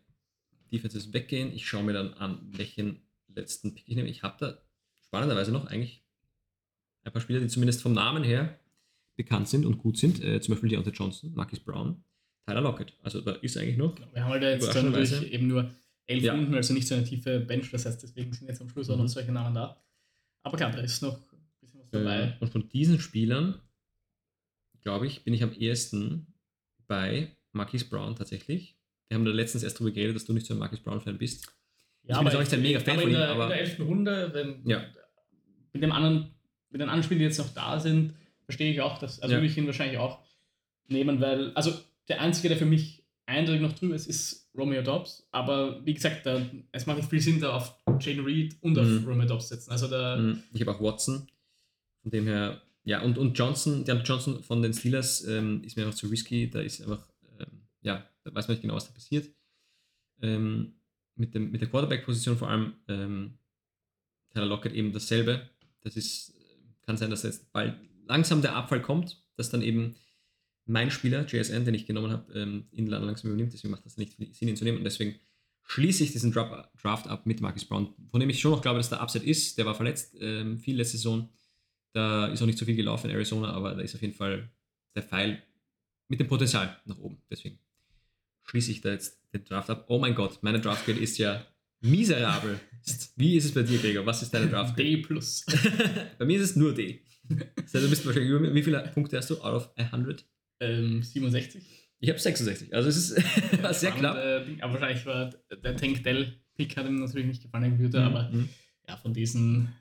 Defenses 0.72 1.12
weggehen. 1.12 1.52
Ich 1.52 1.66
schaue 1.68 1.82
mir 1.82 1.92
dann 1.92 2.14
an, 2.14 2.38
welchen 2.56 3.00
letzten 3.28 3.74
Pick 3.74 3.88
ich 3.88 3.96
nehme. 3.96 4.08
Ich 4.08 4.22
habe 4.22 4.36
da 4.38 4.58
spannenderweise 5.06 5.50
noch 5.50 5.66
eigentlich 5.66 6.04
ein 7.02 7.12
paar 7.12 7.20
Spieler, 7.22 7.40
die 7.40 7.48
zumindest 7.48 7.82
vom 7.82 7.92
Namen 7.92 8.22
her 8.22 8.58
bekannt 9.16 9.48
sind 9.48 9.66
und 9.66 9.78
gut 9.78 9.98
sind. 9.98 10.22
Äh, 10.22 10.40
zum 10.40 10.54
Beispiel 10.54 10.68
Deontay 10.70 10.90
Johnson, 10.92 11.32
Marcus 11.34 11.58
Brown, 11.60 12.04
Tyler 12.46 12.60
Lockett. 12.60 12.94
Also 13.02 13.20
da 13.20 13.32
ist 13.32 13.56
eigentlich 13.56 13.76
noch. 13.76 13.94
Genau, 13.96 14.08
Wir 14.14 14.22
haben 14.24 14.30
halt 14.30 14.42
jetzt 14.44 14.74
dann 14.74 14.92
natürlich 14.92 15.32
eben 15.32 15.48
nur 15.48 15.70
elf 16.10 16.22
Ja. 16.24 16.34
Runden, 16.34 16.54
also 16.54 16.74
nicht 16.74 16.86
so 16.88 16.94
eine 16.94 17.04
tiefe 17.04 17.40
Bench, 17.40 17.70
das 17.70 17.86
heißt, 17.86 18.02
deswegen 18.02 18.32
sind 18.32 18.48
jetzt 18.48 18.60
am 18.60 18.68
Schluss 18.68 18.90
auch 18.90 18.96
Mhm. 18.96 19.02
noch 19.02 19.08
solche 19.08 19.32
Namen 19.32 19.54
da. 19.54 19.82
Aber 20.42 20.56
klar, 20.56 20.70
da 20.72 20.78
ist 20.80 21.02
noch 21.02 21.16
ein 21.32 21.38
bisschen 21.60 21.80
was 21.80 21.88
Äh, 21.88 22.04
dabei. 22.04 22.36
und 22.40 22.50
von 22.50 22.68
diesen 22.68 22.98
Spielern, 23.00 23.60
glaube 24.82 25.06
ich, 25.06 25.24
bin 25.24 25.34
ich 25.34 25.42
am 25.42 25.52
ehesten 25.52 26.26
bei 26.86 27.36
Marquis 27.52 27.84
Brown 27.88 28.16
tatsächlich. 28.16 28.76
Wir 29.08 29.16
haben 29.16 29.24
da 29.24 29.30
letztens 29.30 29.62
erst 29.64 29.78
drüber 29.78 29.90
geredet, 29.90 30.16
dass 30.16 30.24
du 30.24 30.32
nicht 30.32 30.46
so 30.46 30.54
ein 30.54 30.58
Marquis 30.58 30.80
Brown-Fan 30.80 31.18
bist. 31.18 31.52
Ja, 32.04 32.16
bin 32.18 32.26
jetzt 32.26 32.36
auch 32.36 32.40
nicht 32.40 32.52
ein 32.54 32.62
Mega-Fan 32.62 32.92
aber 32.94 33.02
von 33.02 33.10
ihm, 33.10 33.16
der, 33.16 33.28
aber- 33.28 33.42
in 33.44 33.48
der 33.50 33.60
elften 33.60 33.82
Runde, 33.82 34.30
wenn 34.32 34.66
Ja. 34.68 34.84
mit 35.72 35.82
dem 35.82 35.92
anderen, 35.92 36.30
mit 36.70 36.80
den 36.80 36.88
anderen 36.88 37.02
Spielen, 37.02 37.18
die 37.18 37.24
jetzt 37.26 37.38
noch 37.38 37.52
da 37.52 37.78
sind, 37.78 38.14
verstehe 38.44 38.72
ich 38.72 38.80
auch, 38.80 38.98
dass, 38.98 39.20
also 39.20 39.34
Ja. 39.34 39.40
würde 39.40 39.50
ich 39.50 39.56
ihn 39.58 39.66
wahrscheinlich 39.66 39.98
auch 39.98 40.24
nehmen, 40.88 41.20
weil, 41.20 41.52
also 41.54 41.72
der 42.08 42.20
einzige, 42.20 42.48
der 42.48 42.56
für 42.56 42.64
mich 42.66 42.99
eindeutig 43.30 43.62
noch 43.62 43.72
drüber 43.72 43.94
ist, 43.94 44.06
ist 44.06 44.48
Romeo 44.56 44.82
Dobbs, 44.82 45.26
aber 45.30 45.84
wie 45.86 45.94
gesagt, 45.94 46.26
da, 46.26 46.44
es 46.72 46.86
macht 46.86 46.98
nicht 46.98 47.10
viel 47.10 47.20
Sinn, 47.20 47.40
da 47.40 47.54
auf 47.56 47.74
Jane 48.00 48.24
Reed 48.24 48.56
und 48.60 48.78
auf 48.78 48.86
Mhm. 48.86 49.04
Romeo 49.06 49.26
Dobbs 49.26 49.48
setzen. 49.48 49.70
Also 49.70 49.88
da, 49.88 50.16
Mhm. 50.16 50.42
Ich 50.52 50.60
habe 50.60 50.72
auch 50.72 50.80
Watson. 50.80 51.26
Von 52.02 52.10
dem 52.10 52.26
her, 52.26 52.60
ja, 52.84 53.02
und, 53.02 53.18
und 53.18 53.38
Johnson, 53.38 53.84
der 53.84 53.96
Johnson 54.02 54.42
von 54.42 54.62
den 54.62 54.72
Steelers 54.72 55.24
ähm, 55.24 55.62
ist 55.64 55.76
mir 55.76 55.84
einfach 55.84 55.96
zu 55.98 56.08
risky. 56.08 56.48
Da 56.50 56.60
ist 56.60 56.80
einfach, 56.80 57.06
ähm, 57.38 57.62
ja, 57.82 58.06
da 58.24 58.34
weiß 58.34 58.48
man 58.48 58.54
nicht 58.54 58.62
genau, 58.62 58.74
was 58.74 58.86
da 58.86 58.92
passiert. 58.94 59.28
Ähm, 60.22 60.74
mit, 61.14 61.34
dem, 61.34 61.50
mit 61.50 61.60
der 61.60 61.68
Quarterback-Position 61.68 62.36
vor 62.38 62.48
allem 62.48 62.74
ähm, 62.88 63.38
Tyler 64.32 64.46
Lockett 64.46 64.72
eben 64.72 64.92
dasselbe. 64.92 65.48
Das 65.82 65.96
ist, 65.96 66.34
kann 66.82 66.96
sein, 66.96 67.10
dass 67.10 67.22
jetzt 67.22 67.52
bald 67.52 67.74
langsam 68.06 68.40
der 68.42 68.56
Abfall 68.56 68.80
kommt, 68.82 69.22
dass 69.36 69.50
dann 69.50 69.62
eben 69.62 69.94
mein 70.66 70.90
Spieler, 70.90 71.26
JSN, 71.26 71.64
den 71.64 71.74
ich 71.74 71.86
genommen 71.86 72.12
habe, 72.12 72.32
ähm, 72.38 72.66
ihn 72.72 72.86
langsam 72.86 73.30
übernimmt. 73.30 73.52
Deswegen 73.52 73.72
macht 73.72 73.84
das 73.84 73.96
nicht 73.96 74.14
viel 74.14 74.32
Sinn, 74.32 74.48
ihn 74.48 74.56
zu 74.56 74.64
nehmen. 74.64 74.78
Und 74.78 74.84
deswegen 74.84 75.16
schließe 75.64 76.04
ich 76.04 76.12
diesen 76.12 76.32
Draft, 76.32 77.06
ab 77.08 77.26
mit 77.26 77.40
Marcus 77.40 77.64
Brown, 77.64 77.94
von 78.10 78.20
dem 78.20 78.30
ich 78.30 78.40
schon 78.40 78.52
noch 78.52 78.62
glaube, 78.62 78.78
dass 78.78 78.88
der 78.88 79.02
Upset 79.02 79.24
ist. 79.24 79.58
Der 79.58 79.66
war 79.66 79.74
verletzt 79.74 80.16
ähm, 80.20 80.58
viel 80.58 80.76
letzte 80.76 80.96
Saison. 80.96 81.28
Da 81.92 82.26
ist 82.26 82.42
auch 82.42 82.46
nicht 82.46 82.58
so 82.58 82.64
viel 82.64 82.76
gelaufen 82.76 83.08
in 83.08 83.16
Arizona, 83.16 83.52
aber 83.52 83.74
da 83.74 83.80
ist 83.80 83.94
auf 83.94 84.02
jeden 84.02 84.14
Fall 84.14 84.50
der 84.94 85.02
Pfeil 85.02 85.42
mit 86.08 86.20
dem 86.20 86.28
Potenzial 86.28 86.80
nach 86.84 86.98
oben. 86.98 87.22
Deswegen 87.30 87.58
schließe 88.44 88.72
ich 88.72 88.80
da 88.80 88.90
jetzt 88.90 89.20
den 89.32 89.44
Draft 89.44 89.70
ab. 89.70 89.86
Oh 89.88 89.98
mein 89.98 90.14
Gott, 90.14 90.42
meine 90.42 90.60
Draft 90.60 90.86
Grade 90.86 91.00
ist 91.00 91.18
ja 91.18 91.46
miserabel. 91.80 92.60
Wie 93.16 93.36
ist 93.36 93.44
es 93.44 93.54
bei 93.54 93.62
dir, 93.62 93.78
Gregor? 93.78 94.06
Was 94.06 94.22
ist 94.22 94.32
deine 94.32 94.48
Draft? 94.48 94.78
D 94.78 94.98
plus. 94.98 95.44
bei 96.18 96.24
mir 96.24 96.38
ist 96.40 96.50
es 96.50 96.56
nur 96.56 96.74
D. 96.74 97.02
Das 97.28 97.74
heißt, 97.74 97.84
du 97.84 97.90
bist 97.90 98.04
wahrscheinlich 98.04 98.30
über 98.30 98.40
mir. 98.40 98.54
Wie 98.54 98.62
viele 98.62 98.82
Punkte 98.92 99.16
hast 99.16 99.30
du 99.30 99.40
out 99.40 99.54
of 99.54 99.70
100? 99.76 100.24
Ähm, 100.60 101.02
67. 101.02 101.62
Ich 102.02 102.08
habe 102.08 102.18
66. 102.18 102.74
Also 102.74 102.88
es 102.88 102.96
ist 102.96 103.62
war 103.62 103.74
sehr 103.74 103.90
knapp. 103.92 104.16
Äh, 104.16 104.56
aber 104.60 104.74
wahrscheinlich 104.74 105.04
war 105.06 105.30
der 105.50 105.76
Tank 105.76 106.02
Dell-Pick 106.04 106.76
hat 106.76 106.86
ihm 106.86 106.96
natürlich 106.96 107.26
nicht 107.26 107.42
gefallen, 107.42 107.78
würde, 107.78 108.02
aber 108.02 108.30
Mhm. 108.30 108.48
ja, 108.88 108.96
von 108.96 109.12
diesen 109.12 109.72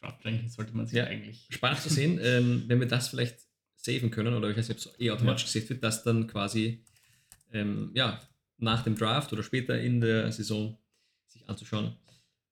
Draft 0.00 0.24
Rankings 0.24 0.54
sollte 0.54 0.76
man 0.76 0.86
sich 0.86 0.96
Ja. 0.98 1.04
eigentlich. 1.06 1.46
Spannend 1.50 1.80
zu 1.80 1.88
sehen, 1.88 2.18
ähm, 2.22 2.64
wenn 2.66 2.80
wir 2.80 2.88
das 2.88 3.08
vielleicht 3.08 3.38
saven 3.76 4.10
können, 4.10 4.34
oder 4.34 4.50
ich 4.50 4.56
weiß 4.56 4.68
nicht, 4.68 4.86
ob 4.86 4.92
es 4.94 5.00
eh 5.00 5.10
automatisch 5.10 5.42
Ja. 5.42 5.46
gesaved 5.46 5.70
wird, 5.70 5.84
dass 5.84 6.02
dann 6.02 6.26
quasi 6.26 6.82
ähm, 7.52 7.90
ja, 7.94 8.20
nach 8.58 8.82
dem 8.82 8.96
Draft 8.96 9.32
oder 9.32 9.42
später 9.44 9.80
in 9.80 10.00
der 10.00 10.30
Saison 10.32 10.76
sich 11.28 11.48
anzuschauen. 11.48 11.94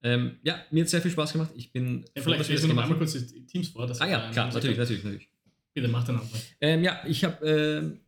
Ähm, 0.03 0.39
ja, 0.43 0.63
mir 0.71 0.83
hat 0.85 0.91
sehr 0.91 1.03
viel 1.03 1.11
Spaß 1.11 1.33
gemacht. 1.33 1.51
Ich 1.57 1.73
bin 1.73 2.05
Ja, 2.15 2.23
froh, 2.23 2.31
vielleicht 2.33 2.51
lesen 2.51 2.69
wir 2.69 2.75
noch 2.75 2.83
einmal 2.85 2.99
kurz 2.99 3.13
die 3.15 3.47
Teams 3.47 3.69
vor. 3.69 3.87
dass 3.87 4.01
Ah 4.01 4.07
ja, 4.09 4.31
klar, 4.31 4.53
natürlich, 4.53 4.77
natürlich, 4.79 5.03
natürlich. 5.05 5.29
Bitte 5.75 5.89
mach 5.89 6.05
den. 6.05 6.20
Ähm, 6.61 6.85
ja, 6.85 7.03
ich 7.07 7.25
habe 7.25 7.47
ähm, 7.47 8.01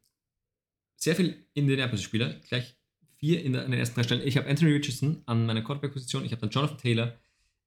sehr 0.96 1.16
viel 1.16 1.46
Indianapolis-Spieler, 1.54 2.34
gleich 2.48 2.76
vier 3.16 3.42
in, 3.42 3.52
der, 3.52 3.64
in 3.64 3.72
den 3.72 3.80
ersten 3.80 3.96
drei 3.96 4.04
Stellen. 4.04 4.26
Ich 4.26 4.36
habe 4.36 4.48
Anthony 4.48 4.72
Richardson 4.72 5.22
an 5.26 5.46
meiner 5.46 5.62
Quarterback-Position, 5.62 6.24
ich 6.24 6.32
habe 6.32 6.40
dann 6.40 6.50
Jonathan 6.50 6.78
Taylor 6.78 7.18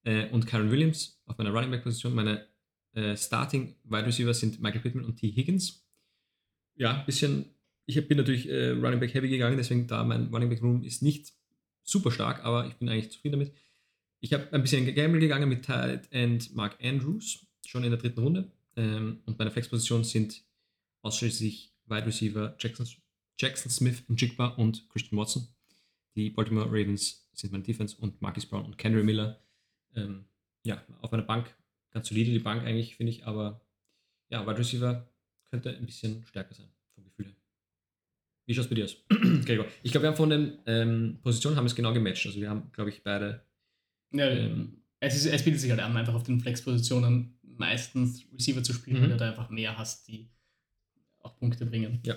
äh, 0.04 0.26
und 0.30 0.46
Karen 0.46 0.70
Williams 0.70 1.20
auf 1.26 1.36
meiner 1.36 1.50
Running 1.50 1.70
Back-Position. 1.70 2.14
Meine 2.14 2.46
äh, 2.94 3.16
Starting 3.16 3.76
Wide 3.84 4.06
Receiver 4.06 4.32
sind 4.32 4.60
Michael 4.60 4.80
Pittman 4.80 5.04
und 5.04 5.16
T. 5.16 5.30
Higgins. 5.30 5.86
Ja, 6.76 7.00
ein 7.00 7.06
bisschen, 7.06 7.44
ich 7.84 8.08
bin 8.08 8.16
natürlich 8.16 8.48
äh, 8.48 8.70
Running 8.70 9.00
Back 9.00 9.12
Heavy 9.12 9.28
gegangen, 9.28 9.58
deswegen 9.58 9.86
da 9.86 10.02
mein 10.02 10.28
Running 10.32 10.48
Back 10.48 10.62
Room 10.62 10.82
ist 10.82 11.02
nicht 11.02 11.34
super 11.82 12.10
stark, 12.10 12.44
aber 12.44 12.66
ich 12.66 12.74
bin 12.76 12.88
eigentlich 12.88 13.12
zufrieden 13.12 13.38
damit. 13.38 13.52
Ich 14.20 14.32
habe 14.32 14.50
ein 14.52 14.62
bisschen 14.62 14.92
Gamble 14.94 15.20
gegangen 15.20 15.48
mit 15.48 15.64
Tight 15.64 16.10
End 16.10 16.54
Mark 16.54 16.78
Andrews, 16.82 17.46
schon 17.66 17.84
in 17.84 17.90
der 17.90 17.98
dritten 17.98 18.20
Runde. 18.20 18.50
Ähm, 18.80 19.20
und 19.26 19.38
meine 19.38 19.50
Flex-Positionen 19.50 20.04
sind 20.04 20.42
ausschließlich 21.02 21.72
Wide 21.86 22.06
Receiver 22.06 22.56
Jackson, 22.58 22.86
Jackson 23.38 23.70
Smith, 23.70 24.02
Njigba 24.08 24.48
und 24.48 24.88
Christian 24.88 25.18
Watson. 25.18 25.48
Die 26.16 26.30
Baltimore 26.30 26.66
Ravens 26.66 27.28
sind 27.32 27.52
meine 27.52 27.64
Defense 27.64 27.96
und 27.98 28.20
Marcus 28.22 28.46
Brown 28.46 28.64
und 28.64 28.78
Kendry 28.78 29.02
Miller. 29.02 29.38
Ähm, 29.94 30.24
ja, 30.64 30.82
auf 31.00 31.10
meiner 31.10 31.24
Bank 31.24 31.54
ganz 31.90 32.08
solide 32.08 32.30
die 32.30 32.38
Bank 32.38 32.64
eigentlich, 32.64 32.96
finde 32.96 33.12
ich, 33.12 33.26
aber 33.26 33.60
ja, 34.30 34.46
Wide 34.46 34.58
Receiver 34.58 35.08
könnte 35.50 35.76
ein 35.76 35.86
bisschen 35.86 36.24
stärker 36.24 36.54
sein, 36.54 36.68
vom 36.94 37.04
Gefühl 37.04 37.26
her. 37.26 37.34
Wie 38.46 38.54
schaut 38.54 38.64
es 38.64 38.68
bei 38.68 38.76
dir 38.76 38.84
aus, 38.84 38.96
Gregor? 39.44 39.66
Ich 39.82 39.90
glaube, 39.90 40.04
wir 40.04 40.08
haben 40.08 40.16
von 40.16 40.30
den 40.30 40.58
ähm, 40.66 41.18
Positionen 41.22 41.56
haben 41.56 41.66
es 41.66 41.74
genau 41.74 41.92
gematcht. 41.92 42.26
Also 42.26 42.40
wir 42.40 42.48
haben, 42.48 42.70
glaube 42.72 42.90
ich, 42.90 43.02
beide. 43.02 43.44
Ja, 44.12 44.26
Ähm. 44.28 44.82
es, 45.00 45.16
ist, 45.16 45.26
es 45.26 45.44
bietet 45.44 45.60
sich 45.60 45.70
halt 45.70 45.80
an, 45.80 45.96
einfach 45.96 46.14
auf 46.14 46.22
den 46.22 46.40
Flex-Positionen 46.40 47.39
meistens 47.60 48.26
Receiver 48.32 48.62
zu 48.62 48.72
spielen, 48.72 48.96
Mhm. 48.98 49.02
weil 49.02 49.08
du 49.10 49.16
da 49.18 49.28
einfach 49.28 49.50
mehr 49.50 49.78
hast, 49.78 50.08
die 50.08 50.28
auch 51.20 51.36
Punkte 51.38 51.64
bringen. 51.66 52.00
Ja. 52.04 52.16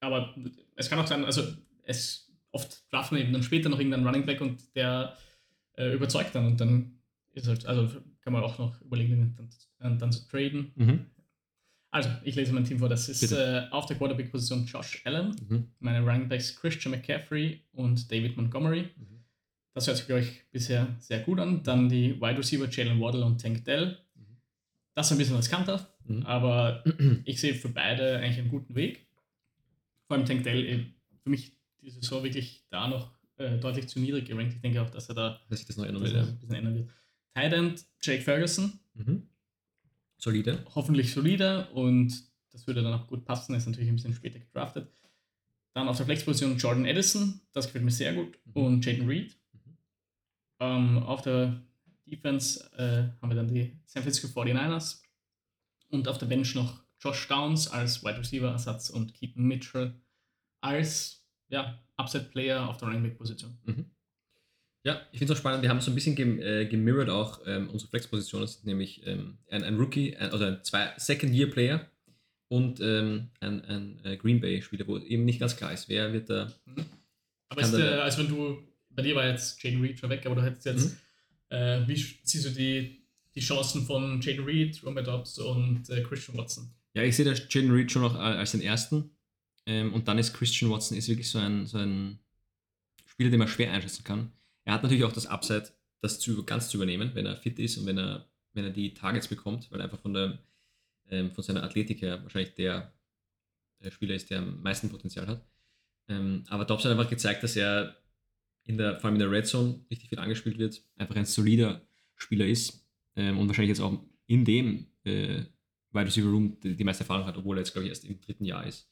Aber 0.00 0.34
es 0.74 0.88
kann 0.90 0.98
auch 0.98 1.06
sein, 1.06 1.24
also 1.24 1.42
es 1.84 2.28
oft 2.50 2.90
draften 2.92 3.18
eben 3.18 3.32
dann 3.32 3.42
später 3.44 3.68
noch 3.68 3.78
irgendeinen 3.78 4.06
Running 4.06 4.26
Back 4.26 4.40
und 4.40 4.74
der 4.74 5.16
äh, 5.76 5.92
überzeugt 5.94 6.34
dann 6.34 6.46
und 6.46 6.60
dann 6.60 6.98
ist 7.32 7.46
halt, 7.46 7.64
also 7.66 7.88
kann 8.20 8.32
man 8.32 8.42
auch 8.42 8.58
noch 8.58 8.80
überlegen, 8.82 9.34
dann, 9.36 9.48
dann, 9.78 9.98
dann 9.98 10.12
zu 10.12 10.26
traden. 10.28 10.72
Mhm. 10.74 11.06
Also, 11.90 12.08
ich 12.24 12.34
lese 12.36 12.52
mein 12.54 12.64
Team 12.64 12.78
vor. 12.78 12.88
Das 12.88 13.08
ist 13.08 13.32
äh, 13.32 13.66
auf 13.70 13.84
der 13.86 13.96
Quarterback-Position 13.98 14.64
Josh 14.66 15.02
Allen, 15.04 15.36
Mhm. 15.48 15.68
meine 15.78 16.00
Running 16.00 16.28
Backs 16.28 16.56
Christian 16.58 16.92
McCaffrey 16.92 17.60
und 17.72 18.10
David 18.10 18.36
Montgomery. 18.36 18.88
Mhm. 18.96 19.24
Das 19.74 19.86
hört 19.86 19.96
sich, 19.98 20.06
glaube 20.06 20.22
ich, 20.22 20.50
bisher 20.50 20.94
sehr 20.98 21.20
gut 21.20 21.38
an. 21.40 21.62
Dann 21.62 21.88
die 21.88 22.18
Wide 22.20 22.38
Receiver 22.38 22.68
Jalen 22.70 22.98
Waddle 23.00 23.24
und 23.24 23.40
Tank 23.40 23.64
Dell. 23.64 23.98
Das 24.94 25.06
ist 25.06 25.12
ein 25.12 25.18
bisschen 25.18 25.36
riskanter, 25.36 25.88
Mhm. 26.04 26.22
aber 26.24 26.84
ich 27.24 27.40
sehe 27.40 27.54
für 27.54 27.68
beide 27.68 28.18
eigentlich 28.18 28.38
einen 28.38 28.48
guten 28.50 28.74
Weg. 28.74 29.06
Vor 30.06 30.16
allem 30.16 30.26
Tank 30.26 30.42
Dell 30.44 30.64
eben 30.66 30.94
für 31.22 31.30
mich 31.30 31.52
diese 31.80 32.00
Saison 32.00 32.22
wirklich 32.22 32.64
da 32.70 32.88
noch 32.88 33.12
äh, 33.38 33.58
deutlich 33.58 33.88
zu 33.88 33.98
niedrig 34.00 34.26
gerankt. 34.26 34.54
Ich 34.54 34.60
denke 34.60 34.82
auch, 34.82 34.90
dass 34.90 35.08
er 35.08 35.14
da 35.14 35.40
Dass 35.48 35.60
ich 35.60 35.66
das 35.66 35.76
noch 35.76 35.84
ändern 35.86 36.04
er 36.04 36.12
Ja. 36.12 36.22
ein 36.22 36.38
bisschen 36.38 36.54
ändern 36.54 36.74
wird. 36.74 36.90
Tight 37.34 37.52
End 37.54 37.86
Jake 38.02 38.22
Ferguson, 38.22 38.78
Mhm. 38.94 39.28
Solide. 40.18 40.64
hoffentlich 40.74 41.12
solide 41.12 41.68
und 41.70 42.12
das 42.50 42.66
würde 42.66 42.82
dann 42.82 42.92
auch 42.92 43.06
gut 43.06 43.24
passen, 43.24 43.54
ist 43.54 43.66
natürlich 43.66 43.88
ein 43.88 43.96
bisschen 43.96 44.12
später 44.14 44.38
gedraftet. 44.38 44.88
Dann 45.74 45.88
auf 45.88 45.96
der 45.96 46.04
Flexposition 46.06 46.58
Jordan 46.58 46.84
Edison, 46.84 47.40
das 47.52 47.66
gefällt 47.66 47.84
mir 47.84 47.90
sehr 47.90 48.12
gut, 48.12 48.38
Mhm. 48.44 48.52
und 48.62 48.84
Jaden 48.84 49.08
Reed. 49.08 49.34
Mhm. 49.52 49.76
Ähm, 50.60 50.98
auf 50.98 51.22
der 51.22 51.62
Defense 52.12 52.70
äh, 52.76 53.20
haben 53.20 53.30
wir 53.30 53.36
dann 53.36 53.48
die 53.48 53.76
San 53.86 54.02
Francisco 54.02 54.28
49ers 54.28 55.00
und 55.88 56.06
auf 56.08 56.18
der 56.18 56.26
Bench 56.26 56.54
noch 56.54 56.82
Josh 57.00 57.26
Downs 57.26 57.68
als 57.68 58.04
Wide 58.04 58.18
Receiver 58.18 58.50
Ersatz 58.50 58.90
und 58.90 59.14
Keaton 59.14 59.44
Mitchell 59.44 59.94
als 60.60 61.26
ja, 61.48 61.82
Upset 61.96 62.30
Player 62.30 62.68
auf 62.68 62.76
der 62.76 62.88
Running 62.88 63.02
Back 63.02 63.18
Position. 63.18 63.58
Ja, 64.84 65.00
ich 65.12 65.18
finde 65.18 65.32
es 65.32 65.38
auch 65.38 65.40
spannend. 65.40 65.62
Wir 65.62 65.70
haben 65.70 65.80
so 65.80 65.90
ein 65.90 65.94
bisschen 65.94 66.16
gem 66.16 66.40
äh, 66.40 66.66
gemirrored 66.66 67.08
auch 67.08 67.40
ähm, 67.46 67.70
unsere 67.70 67.88
Flex-Positionen. 67.90 68.44
Das 68.44 68.54
sind 68.54 68.66
nämlich 68.66 69.06
ähm, 69.06 69.38
ein, 69.48 69.62
ein 69.62 69.76
Rookie, 69.76 70.16
ein, 70.16 70.30
also 70.32 70.44
ein 70.44 70.64
zwei 70.64 70.92
Second-Year-Player 70.96 71.88
und 72.48 72.80
ähm, 72.80 73.30
ein, 73.40 73.64
ein 73.64 74.04
äh, 74.04 74.16
Green 74.16 74.40
Bay-Spieler, 74.40 74.86
wo 74.88 74.98
eben 74.98 75.24
nicht 75.24 75.38
ganz 75.40 75.56
klar 75.56 75.72
ist, 75.72 75.88
wer 75.88 76.12
wird 76.12 76.30
da. 76.30 76.52
Aber 77.48 77.60
Kann 77.62 77.72
ist, 77.72 77.78
äh, 77.78 78.00
also 78.00 78.18
wenn 78.18 78.28
du, 78.28 78.58
bei 78.90 79.02
dir 79.02 79.14
war 79.14 79.26
jetzt 79.26 79.62
Jaden 79.62 79.80
Reed 79.80 79.98
schon 79.98 80.10
weg, 80.10 80.26
aber 80.26 80.34
du 80.34 80.42
hättest 80.42 80.66
jetzt, 80.66 80.90
Mhm. 80.90 80.96
Äh, 81.52 81.86
wie 81.86 81.96
siehst 81.96 82.46
du 82.46 82.50
die, 82.50 83.02
die 83.34 83.40
Chancen 83.40 83.84
von 83.86 84.20
Jaden 84.20 84.44
Reed, 84.44 84.82
Romeo 84.84 85.02
Dobbs 85.04 85.38
und 85.38 85.88
äh, 85.90 86.02
Christian 86.02 86.36
Watson? 86.38 86.70
Ja, 86.94 87.02
ich 87.02 87.16
sehe 87.16 87.24
da 87.24 87.32
Jaden 87.32 87.70
Reed 87.70 87.90
schon 87.92 88.02
noch 88.02 88.14
a- 88.14 88.34
als 88.34 88.52
den 88.52 88.60
ersten. 88.62 89.10
Ähm, 89.66 89.92
und 89.94 90.08
dann 90.08 90.18
ist 90.18 90.34
Christian 90.34 90.70
Watson 90.70 90.96
ist 90.98 91.08
wirklich 91.08 91.30
so 91.30 91.38
ein, 91.38 91.66
so 91.66 91.78
ein 91.78 92.18
Spieler, 93.06 93.30
den 93.30 93.38
man 93.38 93.48
schwer 93.48 93.72
einschätzen 93.72 94.04
kann. 94.04 94.32
Er 94.64 94.74
hat 94.74 94.82
natürlich 94.82 95.04
auch 95.04 95.12
das 95.12 95.26
Upside, 95.26 95.68
das 96.00 96.18
zu, 96.18 96.44
ganz 96.44 96.68
zu 96.68 96.78
übernehmen, 96.78 97.12
wenn 97.14 97.26
er 97.26 97.36
fit 97.36 97.58
ist 97.58 97.76
und 97.78 97.86
wenn 97.86 97.98
er, 97.98 98.26
wenn 98.54 98.64
er 98.64 98.70
die 98.70 98.92
Targets 98.94 99.28
bekommt, 99.28 99.70
weil 99.70 99.80
einfach 99.80 100.00
von, 100.00 100.14
der, 100.14 100.38
ähm, 101.10 101.30
von 101.30 101.44
seiner 101.44 101.62
Athletik 101.62 102.02
her 102.02 102.22
wahrscheinlich 102.22 102.54
der, 102.54 102.92
der 103.82 103.90
Spieler 103.92 104.14
ist, 104.14 104.30
der 104.30 104.38
am 104.38 104.60
meisten 104.62 104.88
Potenzial 104.88 105.26
hat. 105.28 105.44
Ähm, 106.08 106.44
aber 106.48 106.64
Dobbs 106.64 106.84
hat 106.84 106.90
einfach 106.92 107.08
gezeigt, 107.08 107.42
dass 107.42 107.54
er 107.56 107.96
in 108.64 108.78
der, 108.78 108.98
vor 109.00 109.06
allem 109.06 109.16
in 109.16 109.20
der 109.20 109.30
Red 109.30 109.46
Zone 109.46 109.84
richtig 109.90 110.08
viel 110.08 110.18
angespielt 110.18 110.58
wird, 110.58 110.82
einfach 110.96 111.16
ein 111.16 111.24
solider 111.24 111.82
Spieler 112.16 112.46
ist 112.46 112.86
ähm, 113.16 113.38
und 113.38 113.48
wahrscheinlich 113.48 113.70
jetzt 113.70 113.80
auch 113.80 113.98
in 114.26 114.44
dem 114.44 114.86
äh, 115.04 115.42
Wide 115.92 116.06
Receiver 116.06 116.28
Room 116.28 116.58
die, 116.60 116.76
die, 116.76 116.84
meiste 116.84 117.02
Erfahrung 117.02 117.26
hat, 117.26 117.36
obwohl 117.36 117.56
er 117.56 117.60
jetzt, 117.60 117.72
glaube 117.72 117.84
ich, 117.84 117.90
erst 117.90 118.04
im 118.04 118.20
dritten 118.20 118.44
Jahr 118.44 118.66
ist. 118.66 118.88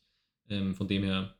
Ähm, 0.49 0.75
von 0.75 0.89
dem 0.89 1.05
her 1.05 1.37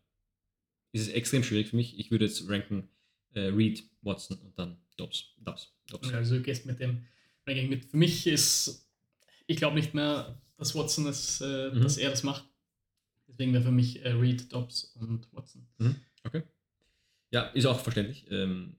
ist 0.93 1.03
es 1.03 1.09
extrem 1.09 1.43
schwierig 1.43 1.69
für 1.69 1.77
mich. 1.77 1.99
Ich 1.99 2.11
würde 2.11 2.25
jetzt 2.25 2.49
ranken 2.49 2.89
äh, 3.35 3.41
Reed, 3.41 3.85
Watson 4.03 4.39
und 4.39 4.59
dann 4.59 4.79
Dobbs. 4.97 5.35
Dobbs, 5.39 5.73
Dobbs. 5.89 6.13
Also 6.13 6.37
du 6.37 6.43
gehst 6.43 6.67
mit 6.67 6.81
dem 6.81 7.07
Ranking 7.47 7.69
mit. 7.69 7.87
Für 7.87 7.97
mich 7.97 8.27
ist, 8.27 8.89
ich 9.47 9.57
glaube 9.57 9.77
nicht 9.77 9.95
mehr, 9.95 10.41
dass 10.57 10.75
Watson 10.75 11.07
es, 11.07 11.41
äh, 11.41 11.71
mhm. 11.71 11.83
dass 11.83 11.97
er 11.97 12.11
das 12.11 12.23
macht. 12.23 12.45
Deswegen 13.29 13.53
wäre 13.53 13.65
für 13.65 13.73
mich 13.73 14.05
äh, 14.05 14.11
Reed, 14.11 14.53
Dobbs 14.53 14.85
und 14.97 15.33
Watson. 15.33 15.67
Mhm. 15.79 15.97
Okay. 16.25 16.43
Ja, 17.31 17.43
ist 17.55 17.67
auch 17.67 17.81
verständlich. 17.81 18.27
Ähm, 18.31 18.77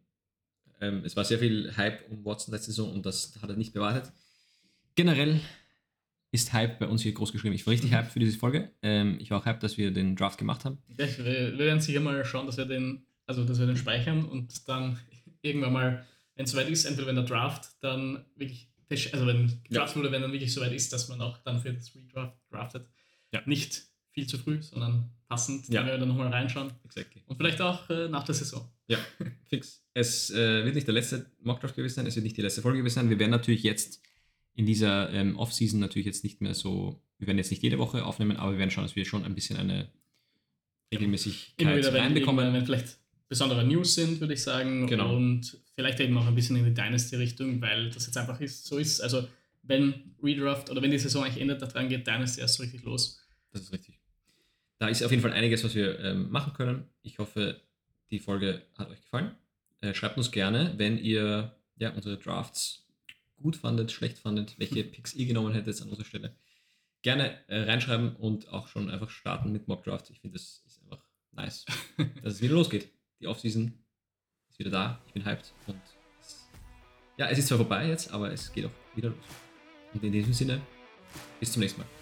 ähm, 0.81 1.03
es 1.05 1.15
war 1.15 1.23
sehr 1.23 1.39
viel 1.39 1.75
Hype 1.77 2.09
um 2.09 2.25
Watson 2.25 2.53
letzte 2.53 2.71
Saison 2.71 2.91
und 2.93 3.05
das 3.05 3.37
hat 3.41 3.49
er 3.49 3.55
nicht 3.55 3.73
bewahrheitet. 3.73 4.11
Generell 4.95 5.39
ist 6.31 6.53
Hype 6.53 6.79
bei 6.79 6.87
uns 6.87 7.01
hier 7.01 7.13
groß 7.13 7.31
geschrieben. 7.31 7.55
Ich 7.55 7.65
war 7.65 7.71
richtig 7.71 7.91
mhm. 7.91 7.95
hyped 7.95 8.11
für 8.11 8.19
diese 8.19 8.37
Folge. 8.37 8.71
Ähm, 8.81 9.17
ich 9.19 9.31
war 9.31 9.39
auch 9.39 9.45
hyped, 9.45 9.63
dass 9.63 9.77
wir 9.77 9.91
den 9.91 10.15
Draft 10.15 10.37
gemacht 10.37 10.65
haben. 10.65 10.79
Ja, 10.97 11.05
wir, 11.17 11.25
wir, 11.25 11.57
werden 11.59 11.81
sicher 11.81 11.99
mal 11.99 12.23
schauen, 12.25 12.45
dass 12.45 12.57
wir 12.57 12.65
den, 12.65 13.05
also 13.25 13.43
dass 13.43 13.59
wir 13.59 13.67
den 13.67 13.77
speichern 13.77 14.25
und 14.25 14.67
dann 14.67 14.99
irgendwann 15.41 15.73
mal, 15.73 16.05
wenn 16.35 16.45
es 16.45 16.51
soweit 16.51 16.69
ist, 16.69 16.85
entweder 16.85 17.07
wenn 17.07 17.15
der 17.15 17.25
Draft 17.25 17.69
dann 17.81 18.25
wirklich, 18.35 18.69
also 19.13 19.27
wenn 19.27 19.61
gedraft 19.63 19.95
ja. 19.95 19.95
wurde, 19.95 20.11
wenn 20.11 20.21
dann 20.21 20.31
wirklich 20.31 20.53
soweit 20.53 20.73
ist, 20.73 20.91
dass 20.93 21.09
man 21.09 21.21
auch 21.21 21.37
dann 21.39 21.61
für 21.61 21.73
das 21.73 21.93
Redraft 21.95 22.37
draftet. 22.49 22.87
Ja. 23.33 23.41
Nicht 23.45 23.83
viel 24.11 24.27
zu 24.27 24.37
früh, 24.37 24.61
sondern 24.61 25.09
passend. 25.27 25.67
Ja. 25.69 25.81
Da 25.81 25.87
werden 25.87 25.95
wir 25.95 25.99
dann 25.99 26.09
nochmal 26.09 26.27
reinschauen. 26.27 26.71
Exactly. 26.83 27.21
Und 27.25 27.37
vielleicht 27.37 27.61
auch 27.61 27.89
äh, 27.89 28.07
nach 28.09 28.23
der 28.23 28.35
Saison. 28.35 28.69
Ja, 28.87 28.99
fix. 29.45 29.83
Es 29.93 30.29
äh, 30.31 30.65
wird 30.65 30.75
nicht 30.75 30.87
der 30.87 30.93
letzte 30.93 31.25
Mockdraft 31.41 31.75
gewesen 31.75 31.95
sein, 31.95 32.05
es 32.05 32.15
wird 32.15 32.23
nicht 32.23 32.37
die 32.37 32.41
letzte 32.41 32.61
Folge 32.61 32.79
gewesen 32.79 32.95
sein. 32.95 33.09
Wir 33.09 33.19
werden 33.19 33.31
natürlich 33.31 33.63
jetzt 33.63 34.01
in 34.53 34.65
dieser 34.65 35.11
ähm, 35.11 35.37
Off-Season 35.37 35.79
natürlich 35.79 36.05
jetzt 36.05 36.23
nicht 36.23 36.41
mehr 36.41 36.53
so, 36.53 37.01
wir 37.17 37.27
werden 37.27 37.37
jetzt 37.37 37.51
nicht 37.51 37.63
jede 37.63 37.79
Woche 37.79 38.05
aufnehmen, 38.05 38.37
aber 38.37 38.51
wir 38.51 38.59
werden 38.59 38.71
schauen, 38.71 38.83
dass 38.83 38.95
wir 38.95 39.05
schon 39.05 39.23
ein 39.23 39.33
bisschen 39.33 39.57
eine 39.57 39.89
Regelmäßigkeit 40.93 41.53
Immer 41.57 41.77
wieder, 41.77 41.93
reinbekommen. 41.93 42.53
Wenn 42.53 42.65
vielleicht 42.65 42.97
besondere 43.29 43.63
News 43.63 43.95
sind, 43.95 44.19
würde 44.19 44.33
ich 44.33 44.43
sagen. 44.43 44.87
Genau. 44.87 45.15
Und 45.15 45.57
vielleicht 45.73 46.01
eben 46.01 46.17
auch 46.17 46.27
ein 46.27 46.35
bisschen 46.35 46.57
in 46.57 46.65
die 46.65 46.73
Dynasty-Richtung, 46.73 47.61
weil 47.61 47.89
das 47.89 48.05
jetzt 48.05 48.17
einfach 48.17 48.41
ist, 48.41 48.65
so 48.65 48.77
ist. 48.77 48.99
Also 48.99 49.25
wenn 49.63 50.15
Redraft 50.21 50.69
oder 50.69 50.81
wenn 50.81 50.91
die 50.91 50.99
Saison 50.99 51.23
eigentlich 51.23 51.41
endet, 51.41 51.61
daran 51.61 51.87
geht 51.87 52.05
Dynasty 52.05 52.41
erst 52.41 52.55
so 52.55 52.63
richtig 52.63 52.83
los. 52.83 53.21
Das 53.53 53.61
ist 53.61 53.71
richtig. 53.71 54.00
Da 54.81 54.87
ist 54.87 55.03
auf 55.03 55.11
jeden 55.11 55.21
Fall 55.21 55.33
einiges, 55.33 55.63
was 55.63 55.75
wir 55.75 55.99
ähm, 55.99 56.31
machen 56.31 56.53
können. 56.53 56.89
Ich 57.03 57.19
hoffe, 57.19 57.61
die 58.09 58.17
Folge 58.17 58.63
hat 58.79 58.89
euch 58.89 58.99
gefallen. 58.99 59.35
Äh, 59.79 59.93
schreibt 59.93 60.17
uns 60.17 60.31
gerne, 60.31 60.73
wenn 60.77 60.97
ihr 60.97 61.55
ja, 61.75 61.91
unsere 61.91 62.17
Drafts 62.17 62.87
gut 63.39 63.55
fandet, 63.55 63.91
schlecht 63.91 64.17
fandet, 64.17 64.57
welche 64.57 64.83
Picks 64.91 65.13
ihr 65.13 65.27
genommen 65.27 65.53
hättet 65.53 65.79
an 65.83 65.89
unserer 65.89 66.07
Stelle. 66.07 66.35
Gerne 67.03 67.37
äh, 67.47 67.59
reinschreiben 67.61 68.15
und 68.15 68.47
auch 68.47 68.67
schon 68.69 68.89
einfach 68.89 69.11
starten 69.11 69.51
mit 69.51 69.67
Mock 69.67 69.83
Draft. 69.83 70.09
Ich 70.09 70.19
finde, 70.19 70.39
das 70.39 70.63
ist 70.65 70.81
einfach 70.81 71.05
nice, 71.31 71.63
dass 72.23 72.33
es 72.33 72.41
wieder 72.41 72.55
losgeht. 72.55 72.89
Die 73.19 73.27
Offseason 73.27 73.71
ist 74.49 74.57
wieder 74.57 74.71
da. 74.71 74.99
Ich 75.05 75.13
bin 75.13 75.23
hyped 75.23 75.53
und 75.67 75.79
es, 76.19 76.49
ja, 77.17 77.29
es 77.29 77.37
ist 77.37 77.49
zwar 77.49 77.59
vorbei 77.59 77.87
jetzt, 77.87 78.11
aber 78.11 78.33
es 78.33 78.51
geht 78.51 78.65
auch 78.65 78.95
wieder 78.95 79.09
los. 79.09 79.25
Und 79.93 80.03
in 80.03 80.11
diesem 80.11 80.33
Sinne, 80.33 80.59
bis 81.39 81.51
zum 81.51 81.59
nächsten 81.59 81.81
Mal. 81.81 82.00